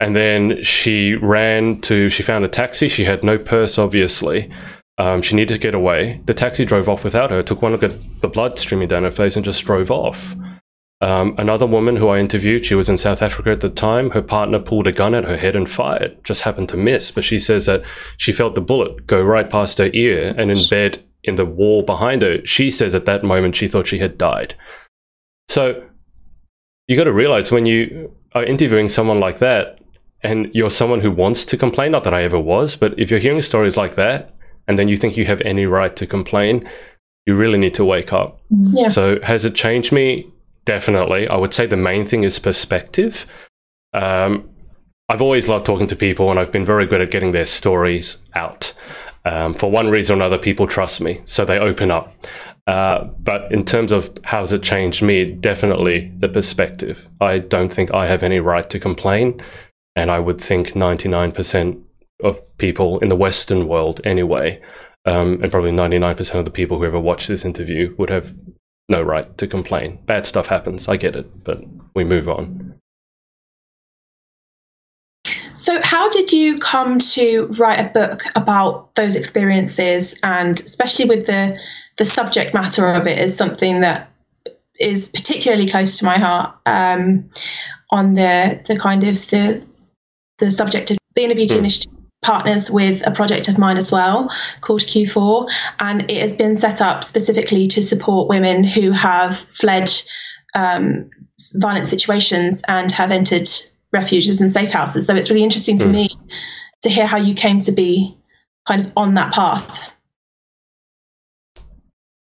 And 0.00 0.14
then 0.14 0.62
she 0.62 1.14
ran 1.14 1.80
to, 1.82 2.08
she 2.08 2.22
found 2.22 2.44
a 2.44 2.48
taxi. 2.48 2.88
She 2.88 3.04
had 3.04 3.24
no 3.24 3.38
purse, 3.38 3.78
obviously. 3.78 4.50
Um, 4.98 5.22
she 5.22 5.36
needed 5.36 5.54
to 5.54 5.60
get 5.60 5.74
away. 5.74 6.20
The 6.26 6.34
taxi 6.34 6.64
drove 6.64 6.88
off 6.88 7.04
without 7.04 7.30
her, 7.30 7.42
took 7.42 7.62
one 7.62 7.72
look 7.72 7.82
at 7.82 8.20
the 8.20 8.28
blood 8.28 8.58
streaming 8.58 8.88
down 8.88 9.04
her 9.04 9.10
face, 9.10 9.36
and 9.36 9.44
just 9.44 9.64
drove 9.64 9.90
off. 9.90 10.36
Um, 11.00 11.34
another 11.36 11.66
woman 11.66 11.96
who 11.96 12.08
I 12.08 12.20
interviewed, 12.20 12.64
she 12.64 12.76
was 12.76 12.88
in 12.88 12.96
South 12.96 13.22
Africa 13.22 13.50
at 13.50 13.60
the 13.60 13.70
time. 13.70 14.10
Her 14.10 14.22
partner 14.22 14.60
pulled 14.60 14.86
a 14.86 14.92
gun 14.92 15.14
at 15.14 15.24
her 15.24 15.36
head 15.36 15.56
and 15.56 15.68
fired, 15.68 16.22
just 16.24 16.42
happened 16.42 16.68
to 16.68 16.76
miss. 16.76 17.10
But 17.10 17.24
she 17.24 17.40
says 17.40 17.66
that 17.66 17.82
she 18.18 18.32
felt 18.32 18.54
the 18.54 18.60
bullet 18.60 19.06
go 19.06 19.20
right 19.20 19.50
past 19.50 19.78
her 19.78 19.90
ear 19.92 20.32
and 20.36 20.50
in 20.50 20.68
bed 20.68 21.02
in 21.24 21.34
the 21.34 21.46
wall 21.46 21.82
behind 21.82 22.22
her. 22.22 22.44
She 22.46 22.70
says 22.70 22.94
at 22.94 23.06
that 23.06 23.24
moment 23.24 23.56
she 23.56 23.66
thought 23.66 23.88
she 23.88 23.98
had 23.98 24.16
died. 24.16 24.54
So 25.48 25.82
you 26.86 26.96
got 26.96 27.04
to 27.04 27.12
realize 27.12 27.50
when 27.50 27.66
you 27.66 28.14
are 28.34 28.44
interviewing 28.44 28.88
someone 28.88 29.18
like 29.18 29.40
that 29.40 29.80
and 30.22 30.50
you're 30.54 30.70
someone 30.70 31.00
who 31.00 31.10
wants 31.10 31.44
to 31.46 31.56
complain, 31.56 31.90
not 31.90 32.04
that 32.04 32.14
I 32.14 32.22
ever 32.22 32.38
was, 32.38 32.76
but 32.76 32.96
if 32.96 33.10
you're 33.10 33.18
hearing 33.18 33.40
stories 33.40 33.76
like 33.76 33.96
that 33.96 34.36
and 34.68 34.78
then 34.78 34.88
you 34.88 34.96
think 34.96 35.16
you 35.16 35.24
have 35.24 35.40
any 35.42 35.66
right 35.66 35.94
to 35.96 36.06
complain, 36.06 36.68
you 37.26 37.36
really 37.36 37.58
need 37.58 37.74
to 37.74 37.84
wake 37.84 38.12
up. 38.12 38.40
Yeah. 38.50 38.88
So 38.88 39.20
has 39.22 39.44
it 39.44 39.54
changed 39.54 39.92
me? 39.92 40.26
Definitely. 40.64 41.28
I 41.28 41.36
would 41.36 41.54
say 41.54 41.66
the 41.66 41.76
main 41.76 42.04
thing 42.06 42.24
is 42.24 42.38
perspective. 42.38 43.26
Um, 43.92 44.48
I've 45.08 45.22
always 45.22 45.48
loved 45.48 45.66
talking 45.66 45.86
to 45.88 45.96
people 45.96 46.30
and 46.30 46.38
I've 46.38 46.52
been 46.52 46.64
very 46.64 46.86
good 46.86 47.00
at 47.00 47.10
getting 47.10 47.32
their 47.32 47.44
stories 47.44 48.18
out. 48.34 48.72
Um, 49.24 49.54
for 49.54 49.70
one 49.70 49.88
reason 49.88 50.14
or 50.14 50.16
another, 50.16 50.38
people 50.38 50.66
trust 50.66 51.00
me, 51.00 51.20
so 51.26 51.44
they 51.44 51.58
open 51.58 51.90
up. 51.90 52.12
Uh, 52.66 53.04
but 53.20 53.50
in 53.52 53.64
terms 53.64 53.92
of 53.92 54.10
how 54.24 54.40
has 54.40 54.52
it 54.52 54.62
changed 54.62 55.02
me, 55.02 55.32
definitely 55.32 56.12
the 56.18 56.28
perspective. 56.28 57.08
I 57.20 57.38
don't 57.38 57.72
think 57.72 57.92
I 57.92 58.06
have 58.06 58.22
any 58.22 58.40
right 58.40 58.68
to 58.70 58.78
complain, 58.78 59.40
and 59.96 60.10
I 60.10 60.18
would 60.18 60.40
think 60.40 60.70
99% 60.72 61.80
of 62.22 62.40
people 62.58 62.98
in 63.00 63.08
the 63.08 63.16
Western 63.16 63.68
world, 63.68 64.00
anyway, 64.04 64.60
um, 65.04 65.42
and 65.42 65.50
probably 65.50 65.72
99% 65.72 66.34
of 66.34 66.44
the 66.44 66.50
people 66.50 66.78
who 66.78 66.84
ever 66.84 67.00
watch 67.00 67.26
this 67.26 67.44
interview 67.44 67.94
would 67.98 68.10
have 68.10 68.34
no 68.88 69.02
right 69.02 69.36
to 69.38 69.46
complain. 69.46 69.98
Bad 70.06 70.26
stuff 70.26 70.46
happens, 70.46 70.88
I 70.88 70.96
get 70.96 71.16
it, 71.16 71.44
but 71.44 71.60
we 71.94 72.04
move 72.04 72.28
on. 72.28 72.74
So, 75.54 75.80
how 75.82 76.08
did 76.08 76.32
you 76.32 76.58
come 76.58 76.98
to 76.98 77.46
write 77.58 77.78
a 77.78 77.90
book 77.90 78.22
about 78.34 78.94
those 78.94 79.14
experiences, 79.16 80.18
and 80.22 80.58
especially 80.58 81.04
with 81.04 81.26
the 81.26 81.58
the 81.98 82.04
subject 82.04 82.54
matter 82.54 82.88
of 82.88 83.06
it 83.06 83.18
is 83.18 83.36
something 83.36 83.80
that 83.80 84.10
is 84.80 85.10
particularly 85.10 85.68
close 85.68 85.98
to 85.98 86.04
my 86.04 86.18
heart. 86.18 86.56
Um, 86.66 87.30
on 87.92 88.14
the 88.14 88.60
the 88.66 88.76
kind 88.76 89.04
of 89.04 89.14
the 89.28 89.64
the 90.38 90.50
subject 90.50 90.90
of 90.90 90.98
the 91.14 91.22
Inner 91.22 91.34
Beauty 91.34 91.54
Mm. 91.54 91.58
Initiative 91.58 91.91
partners 92.22 92.70
with 92.70 93.06
a 93.06 93.10
project 93.10 93.48
of 93.48 93.58
mine 93.58 93.76
as 93.76 93.92
well 93.92 94.30
called 94.60 94.80
Q4, 94.80 95.50
and 95.80 96.10
it 96.10 96.20
has 96.20 96.36
been 96.36 96.54
set 96.54 96.80
up 96.80 97.04
specifically 97.04 97.66
to 97.68 97.82
support 97.82 98.28
women 98.28 98.64
who 98.64 98.92
have 98.92 99.36
fled 99.36 99.90
um, 100.54 101.10
violent 101.56 101.86
situations 101.86 102.62
and 102.68 102.90
have 102.92 103.10
entered 103.10 103.48
refuges 103.92 104.40
and 104.40 104.50
safe 104.50 104.70
houses. 104.70 105.06
So 105.06 105.14
it's 105.16 105.30
really 105.30 105.42
interesting 105.42 105.78
to 105.78 105.84
Mm. 105.86 105.92
me 105.92 106.08
to 106.82 106.88
hear 106.88 107.06
how 107.06 107.18
you 107.18 107.34
came 107.34 107.60
to 107.60 107.72
be 107.72 108.16
kind 108.66 108.80
of 108.84 108.92
on 108.96 109.14
that 109.14 109.32
path. 109.32 109.88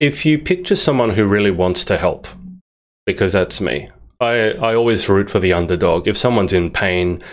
if 0.01 0.25
you 0.25 0.37
picture 0.37 0.75
someone 0.75 1.09
who 1.09 1.25
really 1.25 1.51
wants 1.51 1.85
to 1.85 1.97
help, 1.97 2.27
because 3.05 3.31
that's 3.31 3.61
me, 3.61 3.89
I, 4.19 4.51
I 4.51 4.75
always 4.75 5.07
root 5.07 5.29
for 5.29 5.39
the 5.39 5.53
underdog. 5.53 6.05
If 6.07 6.17
someone's 6.17 6.51
in 6.51 6.69
pain, 6.69 7.23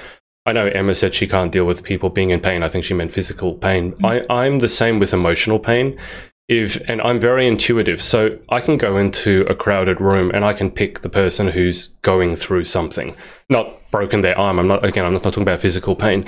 I 0.45 0.53
know 0.53 0.67
Emma 0.67 0.95
said 0.95 1.15
she 1.15 1.29
can't 1.29 1.53
deal 1.53 1.65
with 1.65 1.85
people 1.85 2.11
being 2.11 2.31
in 2.31 2.41
pain. 2.41 2.63
I 2.63 2.69
think 2.69 2.85
she 2.85 2.95
meant 2.95 3.13
physical 3.13 3.55
pain. 3.55 3.93
Mm-hmm. 3.93 4.07
I, 4.07 4.25
I'm 4.29 4.59
the 4.59 4.69
same 4.69 4.99
with 4.99 5.15
emotional 5.15 5.59
pain. 5.59 5.99
If 6.49 6.77
and 6.89 7.01
I'm 7.03 7.21
very 7.21 7.47
intuitive, 7.47 8.03
so 8.03 8.37
I 8.49 8.61
can 8.61 8.77
go 8.77 8.97
into 8.97 9.47
a 9.49 9.55
crowded 9.55 10.01
room 10.01 10.33
and 10.35 10.45
I 10.45 10.53
can 10.53 10.71
pick 10.71 11.01
the 11.01 11.09
person 11.09 11.47
who's 11.47 11.87
going 12.03 12.35
through 12.35 12.65
something. 12.65 13.15
Not 13.49 13.91
broken 13.93 14.21
their 14.21 14.37
arm. 14.37 14.59
I'm 14.59 14.67
not 14.67 14.85
again. 14.85 15.05
I'm 15.05 15.13
not 15.13 15.23
talking 15.23 15.45
about 15.45 15.61
physical 15.61 15.95
pain, 15.95 16.25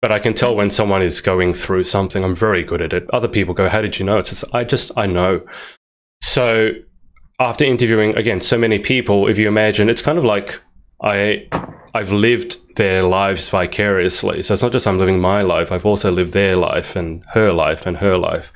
but 0.00 0.12
I 0.12 0.20
can 0.20 0.34
tell 0.34 0.54
when 0.54 0.70
someone 0.70 1.02
is 1.02 1.20
going 1.20 1.52
through 1.52 1.84
something. 1.84 2.22
I'm 2.22 2.36
very 2.36 2.62
good 2.62 2.80
at 2.80 2.92
it. 2.92 3.10
Other 3.12 3.28
people 3.28 3.54
go, 3.54 3.68
"How 3.68 3.82
did 3.82 3.98
you 3.98 4.06
know?" 4.06 4.18
It's 4.18 4.30
just, 4.30 4.44
I 4.54 4.62
just 4.62 4.92
I 4.96 5.06
know. 5.06 5.44
So 6.22 6.70
after 7.40 7.64
interviewing 7.64 8.16
again 8.16 8.40
so 8.40 8.56
many 8.56 8.78
people, 8.78 9.26
if 9.26 9.36
you 9.36 9.48
imagine, 9.48 9.90
it's 9.90 10.00
kind 10.00 10.16
of 10.16 10.24
like 10.24 10.60
I 11.02 11.48
I've 11.96 12.12
lived 12.12 12.76
their 12.76 13.02
lives 13.02 13.48
vicariously. 13.48 14.42
So 14.42 14.52
it's 14.52 14.62
not 14.62 14.72
just 14.72 14.86
I'm 14.86 14.98
living 14.98 15.18
my 15.18 15.40
life; 15.40 15.72
I've 15.72 15.86
also 15.86 16.10
lived 16.12 16.34
their 16.34 16.54
life 16.54 16.94
and 16.94 17.24
her 17.32 17.54
life 17.54 17.86
and 17.86 17.96
her 17.96 18.18
life. 18.18 18.52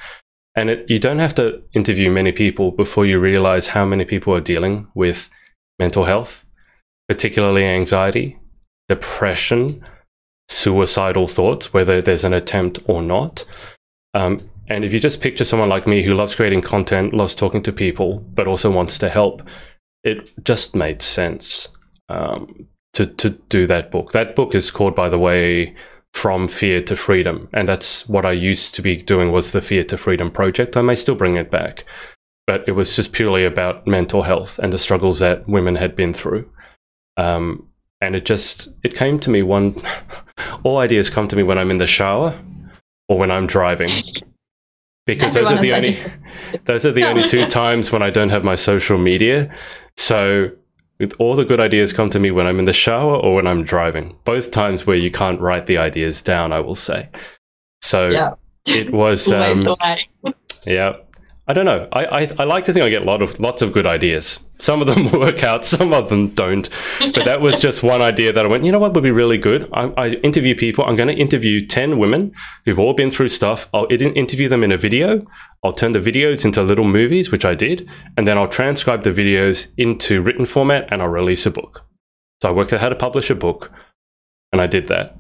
And 0.57 0.69
it, 0.69 0.91
you 0.91 0.99
don't 0.99 1.21
have 1.21 1.35
to 1.37 1.63
interview 1.73 2.11
many 2.11 2.33
people 2.33 2.71
before 2.71 3.07
you 3.07 3.19
realize 3.19 3.67
how 3.67 3.87
many 3.87 4.05
people 4.05 4.35
are 4.35 4.43
dealing 4.43 4.89
with 4.95 5.31
mental 5.79 6.05
health, 6.05 6.45
particularly 7.09 7.65
anxiety, 7.65 8.39
depression, 8.91 9.87
suicidal 10.51 11.27
thoughts, 11.27 11.73
whether 11.73 12.03
there's 12.03 12.25
an 12.25 12.35
attempt 12.35 12.81
or 12.89 13.01
not. 13.01 13.47
Um, 14.13 14.37
and 14.69 14.85
if 14.85 14.93
you 14.93 15.01
just 15.01 15.23
picture 15.23 15.45
someone 15.45 15.71
like 15.71 15.87
me 15.87 16.03
who 16.03 16.13
loves 16.13 16.35
creating 16.35 16.61
content, 16.61 17.15
loves 17.15 17.35
talking 17.35 17.63
to 17.63 17.73
people, 17.73 18.21
but 18.35 18.47
also 18.47 18.71
wants 18.71 18.99
to 18.99 19.09
help, 19.09 19.43
it 20.05 20.29
just 20.45 20.77
made 20.77 21.01
sense 21.01 21.69
um, 22.11 22.67
to 22.95 23.07
to 23.07 23.31
do 23.31 23.67
that 23.67 23.91
book. 23.91 24.13
That 24.13 24.37
book 24.37 24.55
is 24.55 24.71
called, 24.71 24.95
by 24.95 25.09
the 25.09 25.19
way, 25.19 25.75
From 26.13 26.49
Fear 26.49 26.83
to 26.83 26.97
Freedom, 26.97 27.49
and 27.53 27.69
that's 27.69 28.09
what 28.09 28.27
I 28.27 28.33
used 28.33 28.75
to 28.75 28.83
be 28.83 28.97
doing 28.97 29.33
was 29.33 29.53
the 29.53 29.63
Fear 29.63 29.85
to 29.85 29.99
Freedom 29.99 30.31
project. 30.31 30.77
I 30.77 30.83
may 30.83 30.95
still 30.95 31.15
bring 31.15 31.37
it 31.37 31.51
back, 31.51 31.85
but 32.47 32.65
it 32.67 32.73
was 32.73 32.97
just 32.97 33.13
purely 33.13 33.45
about 33.45 33.87
mental 33.87 34.23
health 34.23 34.59
and 34.59 34.73
the 34.73 34.79
struggles 34.79 35.19
that 35.21 35.49
women 35.49 35.77
had 35.77 35.95
been 35.95 36.13
through. 36.13 36.51
Um, 37.17 37.67
and 38.01 38.17
it 38.17 38.25
just 38.25 38.69
it 38.83 38.95
came 38.95 39.19
to 39.21 39.31
me 39.31 39.43
one. 39.43 39.81
all 40.65 40.79
ideas 40.79 41.11
come 41.11 41.29
to 41.29 41.37
me 41.37 41.43
when 41.43 41.59
I'm 41.59 41.71
in 41.71 41.79
the 41.79 41.87
shower 41.87 42.39
or 43.09 43.19
when 43.19 43.31
I'm 43.31 43.47
driving. 43.47 43.91
Because 45.07 45.37
Everyone 45.37 45.57
those 45.57 45.59
are 45.59 45.63
the 45.63 45.73
only 45.75 45.99
those 46.65 46.87
are 46.87 46.93
the 46.93 47.05
only 47.05 47.29
two 47.29 47.47
times 47.61 47.93
when 47.93 48.03
I 48.03 48.11
don't 48.11 48.31
have 48.31 48.45
my 48.45 48.55
social 48.55 48.99
media. 48.99 49.55
So 49.97 50.51
with 51.01 51.15
all 51.19 51.35
the 51.35 51.47
good 51.47 51.59
ideas 51.61 51.95
come 51.95 52.11
to 52.11 52.21
me 52.21 52.31
when 52.31 52.47
I'm 52.47 52.59
in 52.59 52.67
the 52.67 52.75
shower 52.75 53.17
or 53.17 53.35
when 53.35 53.47
I'm 53.47 53.65
driving. 53.65 54.15
Both 54.25 54.51
times 54.51 54.87
where 54.87 54.97
you 54.97 55.11
can't 55.11 55.41
write 55.41 55.67
the 55.67 55.79
ideas 55.79 56.23
down, 56.23 56.53
I 56.53 56.61
will 56.61 56.75
say. 56.75 57.09
So 57.81 58.11
Yeah. 58.11 58.35
it 58.67 58.93
was 58.93 59.33
um, 59.33 59.67
yeah. 60.67 60.97
I 61.51 61.53
don't 61.53 61.65
know. 61.65 61.89
I, 61.91 62.05
I, 62.05 62.31
I 62.39 62.45
like 62.45 62.67
to 62.67 62.73
think 62.73 62.85
I 62.85 62.91
get 62.91 63.03
a 63.03 63.05
lot 63.05 63.23
of 63.23 63.41
lots 63.41 63.61
of 63.61 63.73
good 63.73 63.85
ideas. 63.85 64.39
Some 64.59 64.81
of 64.81 64.87
them 64.87 65.11
work 65.21 65.43
out, 65.43 65.67
some 65.67 65.93
of 65.93 66.09
them 66.09 66.29
don't. 66.29 66.71
But 67.01 67.25
that 67.25 67.41
was 67.41 67.59
just 67.59 67.83
one 67.83 68.01
idea 68.01 68.33
that 68.33 68.45
I 68.45 68.49
went, 68.49 68.65
you 68.65 68.71
know 68.71 68.79
what 68.79 68.95
would 68.95 69.03
be 69.03 69.11
really 69.11 69.37
good? 69.37 69.69
I, 69.73 69.87
I 69.97 70.09
interview 70.23 70.55
people. 70.55 70.85
I'm 70.85 70.95
going 70.95 71.09
to 71.09 71.15
interview 71.21 71.67
10 71.67 71.99
women 71.99 72.33
who've 72.65 72.79
all 72.79 72.93
been 72.93 73.11
through 73.11 73.31
stuff. 73.31 73.69
I'll 73.75 73.89
interview 73.91 74.49
them 74.49 74.63
in 74.63 74.71
a 74.71 74.77
video. 74.77 75.23
I'll 75.65 75.73
turn 75.73 75.91
the 75.91 75.99
videos 75.99 76.45
into 76.45 76.63
little 76.63 76.85
movies, 76.85 77.33
which 77.33 77.45
I 77.45 77.57
did. 77.57 77.91
And 78.17 78.29
then 78.29 78.39
I'll 78.39 78.47
transcribe 78.47 79.03
the 79.03 79.11
videos 79.11 79.73
into 79.77 80.23
written 80.23 80.47
format 80.47 80.87
and 80.93 81.03
I'll 81.03 81.09
release 81.09 81.47
a 81.47 81.51
book. 81.51 81.85
So 82.43 82.49
I 82.49 82.53
worked 82.53 82.73
out 82.73 82.81
how 82.81 82.91
to 82.91 82.95
publish 82.95 83.29
a 83.29 83.35
book 83.35 83.73
and 84.53 84.61
I 84.61 84.69
did 84.69 84.87
that. 84.87 85.19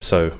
So 0.00 0.32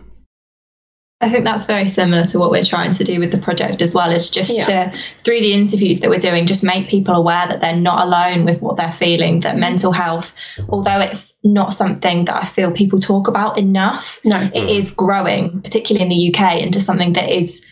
I 1.21 1.29
think 1.29 1.45
that's 1.45 1.65
very 1.67 1.87
similar 1.87 2.23
to 2.25 2.39
what 2.39 2.53
we're 2.53 2.63
trying 2.63 2.93
to 2.93 3.03
do 3.03 3.19
with 3.19 3.33
the 3.33 3.39
project 3.39 3.83
as 3.83 3.93
well. 3.93 4.13
Is 4.13 4.31
just 4.31 4.57
Yeah. 4.57 4.91
to 4.91 4.99
through 5.25 5.41
the 5.41 5.53
interviews 5.53 5.99
that 6.01 6.11
we're 6.11 6.19
doing, 6.21 6.47
just 6.47 6.63
make 6.63 6.89
people 6.89 7.15
aware 7.15 7.47
that 7.49 7.61
they're 7.61 7.75
not 7.75 8.07
alone 8.07 8.45
with 8.45 8.63
what 8.63 8.77
they're 8.77 8.93
feeling. 8.93 9.41
That 9.41 9.57
mm. 9.57 9.61
mental 9.61 9.91
health, 9.91 10.33
although 10.69 11.01
it's 11.01 11.35
not 11.43 11.73
something 11.73 12.25
that 12.27 12.37
I 12.37 12.45
feel 12.45 12.71
people 12.71 13.01
talk 13.01 13.27
about 13.27 13.59
enough, 13.59 14.21
No. 14.25 14.43
it 14.43 14.53
mm. 14.55 14.77
is 14.79 14.93
growing, 14.93 15.61
particularly 15.61 16.05
in 16.05 16.09
the 16.09 16.17
UK, 16.33 16.61
into 16.61 16.79
something 16.79 17.15
that 17.15 17.29
is 17.29 17.65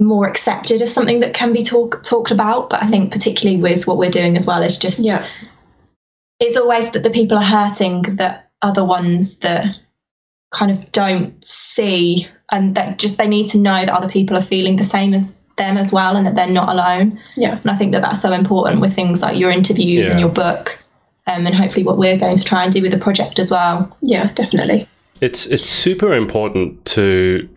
more 0.00 0.26
accepted 0.26 0.82
as 0.82 0.92
something 0.92 1.20
that 1.20 1.34
can 1.34 1.52
be 1.52 1.62
talk, 1.62 2.02
talked 2.02 2.32
about. 2.32 2.68
But 2.68 2.82
I 2.82 2.88
think 2.88 3.12
particularly 3.12 3.60
with 3.62 3.86
what 3.86 3.96
we're 3.96 4.10
doing 4.10 4.36
as 4.36 4.44
well 4.44 4.62
is 4.62 4.76
just 4.76 5.04
Yeah. 5.04 5.24
it's 6.40 6.56
always 6.56 6.90
that 6.90 7.04
the 7.04 7.10
people 7.10 7.38
are 7.38 7.44
hurting 7.44 8.02
that 8.16 8.50
are 8.62 8.72
the 8.72 8.84
ones 8.84 9.38
that 9.38 9.76
kind 10.52 10.70
of 10.72 10.90
don't 10.92 11.32
see 11.44 12.26
and 12.50 12.74
that 12.74 12.98
just 12.98 13.18
they 13.18 13.26
need 13.28 13.48
to 13.48 13.58
know 13.58 13.84
that 13.84 13.90
other 13.90 14.08
people 14.08 14.36
are 14.36 14.42
feeling 14.42 14.76
the 14.76 14.84
same 14.84 15.14
as 15.14 15.34
them 15.56 15.78
as 15.78 15.90
well 15.92 16.16
and 16.16 16.26
that 16.26 16.34
they're 16.36 16.50
not 16.50 16.68
alone 16.68 17.18
Yeah. 17.36 17.56
and 17.62 17.70
i 17.70 17.74
think 17.74 17.92
that 17.92 18.02
that's 18.02 18.20
so 18.20 18.32
important 18.32 18.80
with 18.80 18.94
things 18.94 19.22
like 19.22 19.38
your 19.38 19.50
interviews 19.50 20.06
Yeah. 20.06 20.12
and 20.12 20.20
your 20.20 20.28
book 20.28 20.78
um, 21.26 21.46
and 21.46 21.54
hopefully 21.56 21.82
what 21.84 21.96
we're 21.98 22.18
going 22.18 22.36
to 22.36 22.44
try 22.44 22.62
and 22.62 22.72
do 22.72 22.82
with 22.82 22.92
the 22.92 22.98
project 22.98 23.38
as 23.38 23.50
well 23.50 23.96
Yeah, 24.02 24.32
definitely. 24.34 24.86
It's 25.22 25.46
it's 25.46 25.64
super 25.64 26.12
important 26.12 26.84
to. 26.96 27.48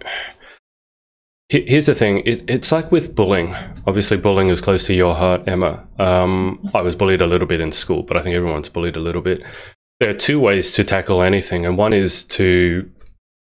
Here's 1.50 1.88
the 1.88 1.94
thing. 1.96 2.20
It, 2.26 2.48
it's 2.48 2.72
like 2.72 2.92
with 2.92 3.16
bullying. 3.16 3.54
Obviously, 3.88 4.18
bullying 4.18 4.50
is 4.50 4.62
close 4.62 4.86
to 4.86 4.94
your 4.94 5.14
heart, 5.16 5.42
Emma. 5.48 5.86
Um, 5.98 6.60
I 6.76 6.82
was 6.82 6.96
bullied 6.96 7.22
a 7.22 7.28
little 7.28 7.48
bit 7.48 7.60
in 7.60 7.72
school, 7.72 8.04
but 8.04 8.16
I 8.18 8.22
think 8.22 8.36
everyone's 8.36 8.70
bullied 8.70 8.96
a 8.96 9.00
little 9.02 9.22
bit. 9.22 9.44
There 10.00 10.10
are 10.10 10.14
two 10.14 10.40
ways 10.40 10.72
to 10.74 10.84
tackle 10.84 11.22
anything, 11.24 11.66
and 11.66 11.76
one 11.78 11.92
is 11.92 12.24
to 12.26 12.90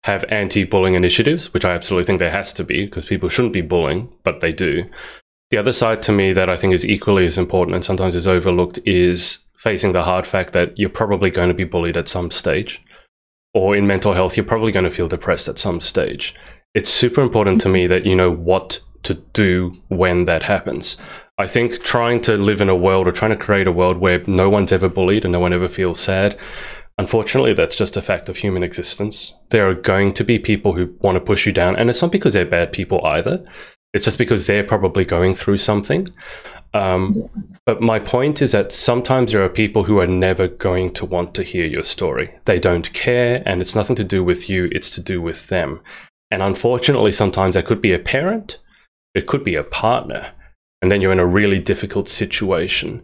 have 0.07 0.25
anti-bullying 0.29 0.95
initiatives, 0.95 1.53
which 1.53 1.65
I 1.65 1.75
absolutely 1.75 2.05
think 2.05 2.21
there 2.21 2.31
has 2.31 2.53
to 2.55 2.65
be 2.65 2.85
because 2.85 3.05
people 3.05 3.29
shouldn't 3.29 3.53
be 3.53 3.61
bullying, 3.61 4.13
but 4.23 4.41
they 4.41 4.53
do. 4.53 4.85
The 5.51 5.59
other 5.59 5.73
side 5.73 6.01
to 6.03 6.13
me 6.13 6.33
that 6.33 6.49
I 6.49 6.55
think 6.55 6.75
is 6.75 6.85
equally 6.85 7.27
as 7.27 7.37
important 7.37 7.75
and 7.75 7.85
sometimes 7.85 8.15
is 8.15 8.29
overlooked 8.29 8.79
is 8.87 9.39
facing 9.57 9.93
the 9.93 10.05
hard 10.05 10.25
fact 10.25 10.53
that 10.53 10.79
you're 10.79 10.89
probably 11.03 11.33
going 11.33 11.49
to 11.49 11.55
be 11.55 11.65
bullied 11.65 11.97
at 11.97 12.07
some 12.07 12.31
stage 12.31 12.81
or 13.53 13.75
in 13.75 13.87
mental 13.87 14.13
health, 14.13 14.37
you're 14.37 14.45
probably 14.45 14.71
going 14.71 14.85
to 14.85 14.91
feel 14.91 15.09
depressed 15.09 15.49
at 15.49 15.59
some 15.59 15.81
stage. 15.81 16.35
It's 16.75 16.91
super 16.91 17.23
important 17.23 17.61
to 17.63 17.69
me 17.69 17.89
that 17.89 18.07
you 18.07 18.15
know 18.15 18.31
what 18.31 18.79
to 19.05 19.15
do 19.33 19.73
when 19.89 20.27
that 20.27 20.43
happens. 20.43 20.99
I 21.39 21.47
think 21.47 21.83
trying 21.83 22.21
to 22.23 22.37
live 22.37 22.61
in 22.61 22.69
a 22.69 22.77
world 22.77 23.09
or 23.09 23.13
trying 23.13 23.31
to 23.31 23.45
create 23.45 23.67
a 23.67 23.73
world 23.73 23.97
where 23.97 24.23
no 24.27 24.49
one's 24.51 24.73
ever 24.73 24.89
bullied 24.89 25.25
and 25.25 25.33
no 25.33 25.41
one 25.41 25.53
ever 25.53 25.69
feels 25.69 25.99
sad, 25.99 26.39
unfortunately, 26.99 27.55
that's 27.55 27.77
just 27.77 27.97
a 27.97 28.03
fact 28.03 28.29
of 28.29 28.37
human 28.37 28.63
existence. 28.63 29.37
There 29.51 29.69
are 29.69 29.75
going 29.75 30.13
to 30.15 30.25
be 30.25 30.39
people 30.39 30.73
who 30.73 30.95
want 31.01 31.17
to 31.17 31.21
push 31.21 31.47
you 31.47 31.53
down, 31.53 31.77
and 31.77 31.91
it's 31.91 32.03
not 32.03 32.13
because 32.13 32.35
they're 32.35 32.47
bad 32.47 32.73
people 32.73 33.05
either. 33.05 33.45
It's 33.95 34.05
just 34.05 34.19
because 34.19 34.47
they're 34.47 34.65
probably 34.65 35.05
going 35.05 35.35
through 35.35 35.57
something. 35.59 36.09
Um, 36.75 37.15
but 37.65 37.81
my 37.81 37.99
point 37.99 38.43
is 38.43 38.53
that 38.53 38.73
sometimes 38.73 39.33
there 39.33 39.43
are 39.43 39.49
people 39.49 39.83
who 39.85 39.99
are 40.01 40.07
never 40.07 40.49
going 40.49 40.93
to 40.95 41.07
want 41.07 41.35
to 41.35 41.43
hear 41.43 41.65
your 41.65 41.83
story. 41.83 42.31
They 42.45 42.59
don't 42.59 42.93
care, 42.93 43.43
and 43.47 43.61
it's 43.61 43.75
nothing 43.75 43.97
to 43.97 44.05
do 44.05 44.23
with 44.23 44.51
you, 44.51 44.69
it's 44.73 44.91
to 44.91 45.03
do 45.03 45.23
with 45.23 45.47
them. 45.47 45.81
And 46.31 46.43
unfortunately, 46.43 47.13
sometimes 47.13 47.55
that 47.55 47.67
could 47.67 47.81
be 47.81 47.93
a 47.93 47.99
parent, 47.99 48.59
it 49.15 49.27
could 49.27 49.45
be 49.45 49.55
a 49.55 49.65
partner, 49.65 50.31
and 50.83 50.91
then 50.91 51.01
you're 51.01 51.13
in 51.13 51.21
a 51.21 51.27
really 51.27 51.59
difficult 51.59 52.09
situation. 52.09 53.03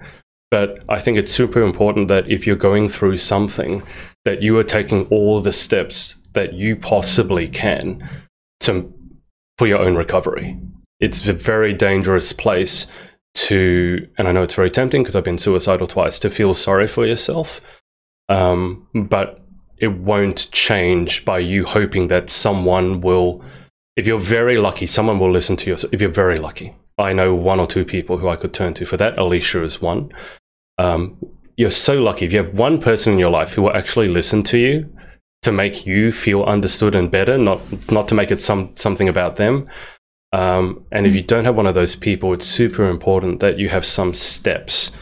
But 0.53 0.85
I 0.91 1.01
think 1.01 1.17
it's 1.17 1.33
super 1.33 1.63
important 1.63 2.09
that 2.09 2.31
if 2.31 2.47
you're 2.47 2.57
going 2.57 2.87
through 2.87 3.17
something, 3.17 3.83
that 4.27 4.43
you 4.43 4.59
are 4.59 4.65
taking 4.79 5.07
all 5.07 5.41
the 5.41 5.51
steps 5.51 6.19
that 6.35 6.53
you 6.53 6.77
possibly 6.77 7.49
can 7.49 8.07
to 8.61 8.93
for 9.57 9.67
your 9.67 9.79
own 9.79 9.97
recovery. 9.97 10.59
It's 11.01 11.27
a 11.27 11.33
very 11.33 11.73
dangerous 11.73 12.35
place 12.35 12.87
to, 13.35 14.07
and 14.19 14.29
I 14.29 14.33
know 14.33 14.43
it's 14.43 14.55
very 14.55 14.71
tempting 14.71 15.03
because 15.03 15.17
I've 15.17 15.25
been 15.25 15.39
suicidal 15.39 15.87
twice, 15.87 16.19
to 16.19 16.29
feel 16.29 16.53
sorry 16.53 16.87
for 16.87 17.07
yourself. 17.07 17.63
Um, 18.29 18.87
but 18.95 19.41
it 19.79 19.93
won't 19.93 20.51
change 20.53 21.25
by 21.25 21.39
you 21.39 21.65
hoping 21.65 22.09
that 22.09 22.29
someone 22.29 23.01
will, 23.01 23.43
if 23.97 24.07
you're 24.07 24.21
very 24.21 24.59
lucky, 24.59 24.87
someone 24.87 25.19
will 25.19 25.31
listen 25.31 25.57
to 25.57 25.71
you. 25.71 25.77
If 25.93 26.03
you're 26.03 26.11
very 26.11 26.37
lucky, 26.37 26.75
I 26.99 27.15
know 27.15 27.35
one 27.35 27.59
or 27.59 27.67
two 27.67 27.87
people 27.87 28.19
who 28.19 28.29
I 28.29 28.37
could 28.37 28.53
turn 28.53 28.75
to 28.75 28.85
for 28.85 28.99
that. 28.99 29.19
Alicia 29.19 29.65
is 29.65 29.81
one. 29.81 30.13
Um, 30.83 31.17
you're 31.57 31.71
so 31.89 31.95
lucky 32.03 32.25
if 32.25 32.33
you 32.33 32.43
have 32.43 32.55
one 32.55 32.81
person 32.81 33.13
in 33.13 33.19
your 33.19 33.31
life 33.31 33.53
who 33.53 33.63
will 33.63 33.77
actually 33.77 34.09
listen 34.09 34.43
to 34.45 34.59
you 34.59 34.75
to 35.43 35.53
make 35.53 35.87
you 35.87 36.13
feel 36.13 36.43
understood 36.55 36.95
and 36.95 37.11
better, 37.11 37.39
not 37.39 37.61
not 37.91 38.09
to 38.09 38.15
make 38.15 38.31
it 38.35 38.41
some 38.41 38.71
something 38.77 39.09
about 39.09 39.37
them. 39.37 39.69
Um, 40.33 40.85
and 40.91 41.07
if 41.07 41.15
you 41.15 41.23
don't 41.23 41.45
have 41.45 41.57
one 41.57 41.69
of 41.69 41.75
those 41.75 41.95
people, 41.95 42.35
it's 42.35 42.47
super 42.47 42.89
important 42.89 43.41
that 43.41 43.59
you 43.59 43.69
have 43.69 43.85
some 43.85 44.15
steps 44.15 44.97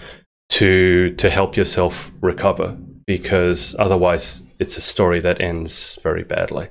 to 0.58 1.14
to 1.16 1.30
help 1.30 1.56
yourself 1.56 2.10
recover, 2.20 2.76
because 3.06 3.76
otherwise, 3.78 4.42
it's 4.58 4.76
a 4.76 4.80
story 4.80 5.20
that 5.20 5.40
ends 5.40 5.98
very 6.02 6.24
badly. 6.24 6.68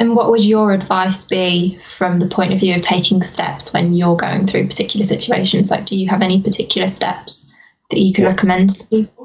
And 0.00 0.16
what 0.16 0.30
would 0.30 0.44
your 0.44 0.72
advice 0.72 1.24
be 1.24 1.76
from 1.76 2.18
the 2.18 2.26
point 2.26 2.52
of 2.52 2.58
view 2.58 2.74
of 2.74 2.80
taking 2.80 3.22
steps 3.22 3.72
when 3.72 3.92
you're 3.92 4.16
going 4.16 4.46
through 4.46 4.66
particular 4.66 5.04
situations 5.04 5.70
like 5.70 5.86
do 5.86 5.96
you 5.96 6.08
have 6.08 6.22
any 6.22 6.42
particular 6.42 6.88
steps 6.88 7.54
that 7.90 8.00
you 8.00 8.12
could 8.12 8.24
recommend 8.24 8.70
to 8.70 8.88
people 8.88 9.20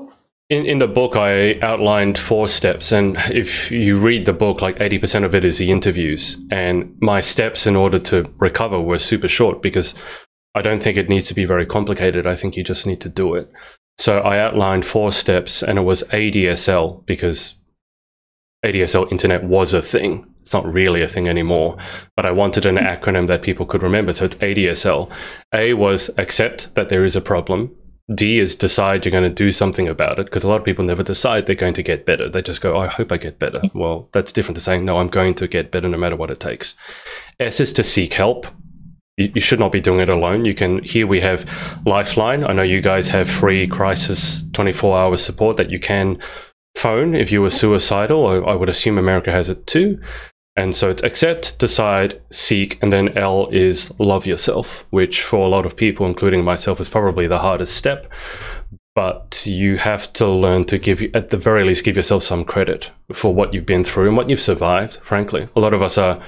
In, 0.50 0.66
in 0.68 0.78
the 0.78 0.88
book, 0.88 1.16
I 1.16 1.60
outlined 1.62 2.20
four 2.20 2.48
steps, 2.48 2.92
and 2.92 3.18
if 3.32 3.72
you 3.72 3.98
read 3.98 4.28
the 4.28 4.34
book, 4.34 4.62
like 4.62 4.78
80% 4.78 5.26
of 5.26 5.34
it 5.34 5.44
is 5.44 5.58
the 5.58 5.72
interviews. 5.72 6.38
And 6.52 6.96
my 7.02 7.20
steps 7.22 7.66
in 7.66 7.76
order 7.76 7.98
to 8.12 8.32
recover 8.38 8.80
were 8.80 9.00
super 9.00 9.28
short 9.28 9.64
because 9.64 9.96
I 10.54 10.62
don't 10.62 10.84
think 10.84 10.98
it 10.98 11.10
needs 11.10 11.28
to 11.30 11.34
be 11.34 11.46
very 11.46 11.66
complicated. 11.66 12.28
I 12.28 12.36
think 12.36 12.56
you 12.56 12.64
just 12.64 12.86
need 12.86 13.02
to 13.02 13.10
do 13.10 13.34
it. 13.34 13.52
So 13.98 14.20
I 14.20 14.38
outlined 14.38 14.86
four 14.86 15.12
steps, 15.12 15.64
and 15.64 15.80
it 15.80 15.82
was 15.82 16.04
ADSL 16.14 17.04
because 17.08 17.56
ADSL 18.66 19.12
internet 19.12 19.44
was 19.44 19.74
a 19.74 19.82
thing. 19.82 20.26
It's 20.42 20.54
not 20.54 20.72
really 20.72 21.02
a 21.02 21.08
thing 21.08 21.28
anymore, 21.28 21.78
but 22.16 22.26
I 22.26 22.32
wanted 22.32 22.66
an 22.66 22.78
acronym 22.78 23.28
that 23.28 23.44
people 23.44 23.66
could 23.66 23.84
remember. 23.84 24.12
So 24.14 24.26
it's 24.26 24.36
ADSL. 24.36 25.12
A 25.54 25.74
was 25.74 26.10
accept 26.18 26.74
that 26.76 26.90
there 26.90 27.06
is 27.06 27.16
a 27.16 27.22
problem. 27.22 27.72
D 28.14 28.40
is 28.40 28.56
decide 28.56 29.04
you're 29.04 29.12
going 29.12 29.24
to 29.24 29.44
do 29.44 29.52
something 29.52 29.88
about 29.88 30.20
it 30.20 30.26
because 30.26 30.44
a 30.44 30.48
lot 30.48 30.60
of 30.60 30.66
people 30.66 30.86
never 30.86 31.02
decide 31.02 31.46
they're 31.46 31.56
going 31.56 31.74
to 31.74 31.82
get 31.82 32.06
better. 32.06 32.30
They 32.30 32.42
just 32.42 32.62
go, 32.62 32.76
oh, 32.76 32.82
I 32.82 32.88
hope 32.88 33.12
I 33.12 33.18
get 33.18 33.40
better. 33.40 33.62
Well, 33.74 34.10
that's 34.14 34.32
different 34.32 34.56
to 34.56 34.62
saying, 34.62 34.86
no, 34.86 34.98
I'm 34.98 35.08
going 35.08 35.34
to 35.36 35.48
get 35.48 35.72
better 35.72 35.90
no 35.90 35.98
matter 35.98 36.16
what 36.16 36.30
it 36.30 36.40
takes. 36.40 36.76
S 37.40 37.60
is 37.60 37.74
to 37.74 37.84
seek 37.84 38.14
help. 38.14 38.46
You, 39.18 39.32
you 39.34 39.42
should 39.42 39.60
not 39.60 39.72
be 39.72 39.82
doing 39.82 40.02
it 40.02 40.10
alone. 40.10 40.46
You 40.46 40.54
can, 40.54 40.84
here 40.84 41.08
we 41.08 41.20
have 41.22 41.50
Lifeline. 41.86 42.44
I 42.44 42.54
know 42.54 42.62
you 42.62 42.82
guys 42.82 43.08
have 43.08 43.28
free 43.28 43.66
crisis 43.66 44.48
24 44.54 44.98
hour 44.98 45.18
support 45.18 45.58
that 45.58 45.72
you 45.72 45.80
can 45.80 46.20
phone 46.76 47.16
if 47.16 47.32
you 47.32 47.42
were 47.42 47.50
suicidal. 47.50 48.28
I, 48.28 48.36
I 48.52 48.56
would 48.56 48.70
assume 48.70 48.98
America 48.98 49.32
has 49.32 49.50
it 49.50 49.66
too. 49.68 50.00
And 50.58 50.74
so 50.74 50.90
it's 50.90 51.04
accept, 51.04 51.60
decide, 51.60 52.22
seek, 52.32 52.82
and 52.82 52.94
then 52.94 53.18
L 53.18 53.48
is 53.52 53.92
love 54.00 54.26
yourself, 54.26 54.86
which 54.92 55.22
for 55.22 55.46
a 55.46 55.50
lot 55.50 55.66
of 55.66 55.76
people, 55.76 56.06
including 56.06 56.46
myself, 56.46 56.80
is 56.80 56.88
probably 56.88 57.28
the 57.28 57.40
hardest 57.40 57.76
step. 57.76 58.08
But 58.96 59.44
you 59.46 59.76
have 59.78 60.14
to 60.14 60.26
learn 60.26 60.64
to 60.66 60.78
give, 60.78 61.04
at 61.14 61.30
the 61.30 61.38
very 61.38 61.66
least, 61.66 61.84
give 61.84 61.98
yourself 61.98 62.24
some 62.24 62.46
credit 62.46 62.90
for 63.12 63.34
what 63.34 63.54
you've 63.54 63.66
been 63.66 63.84
through 63.84 64.08
and 64.08 64.16
what 64.16 64.30
you've 64.30 64.40
survived, 64.40 64.98
frankly. 65.04 65.50
A 65.58 65.60
lot 65.60 65.74
of 65.74 65.82
us 65.82 65.98
are 65.98 66.22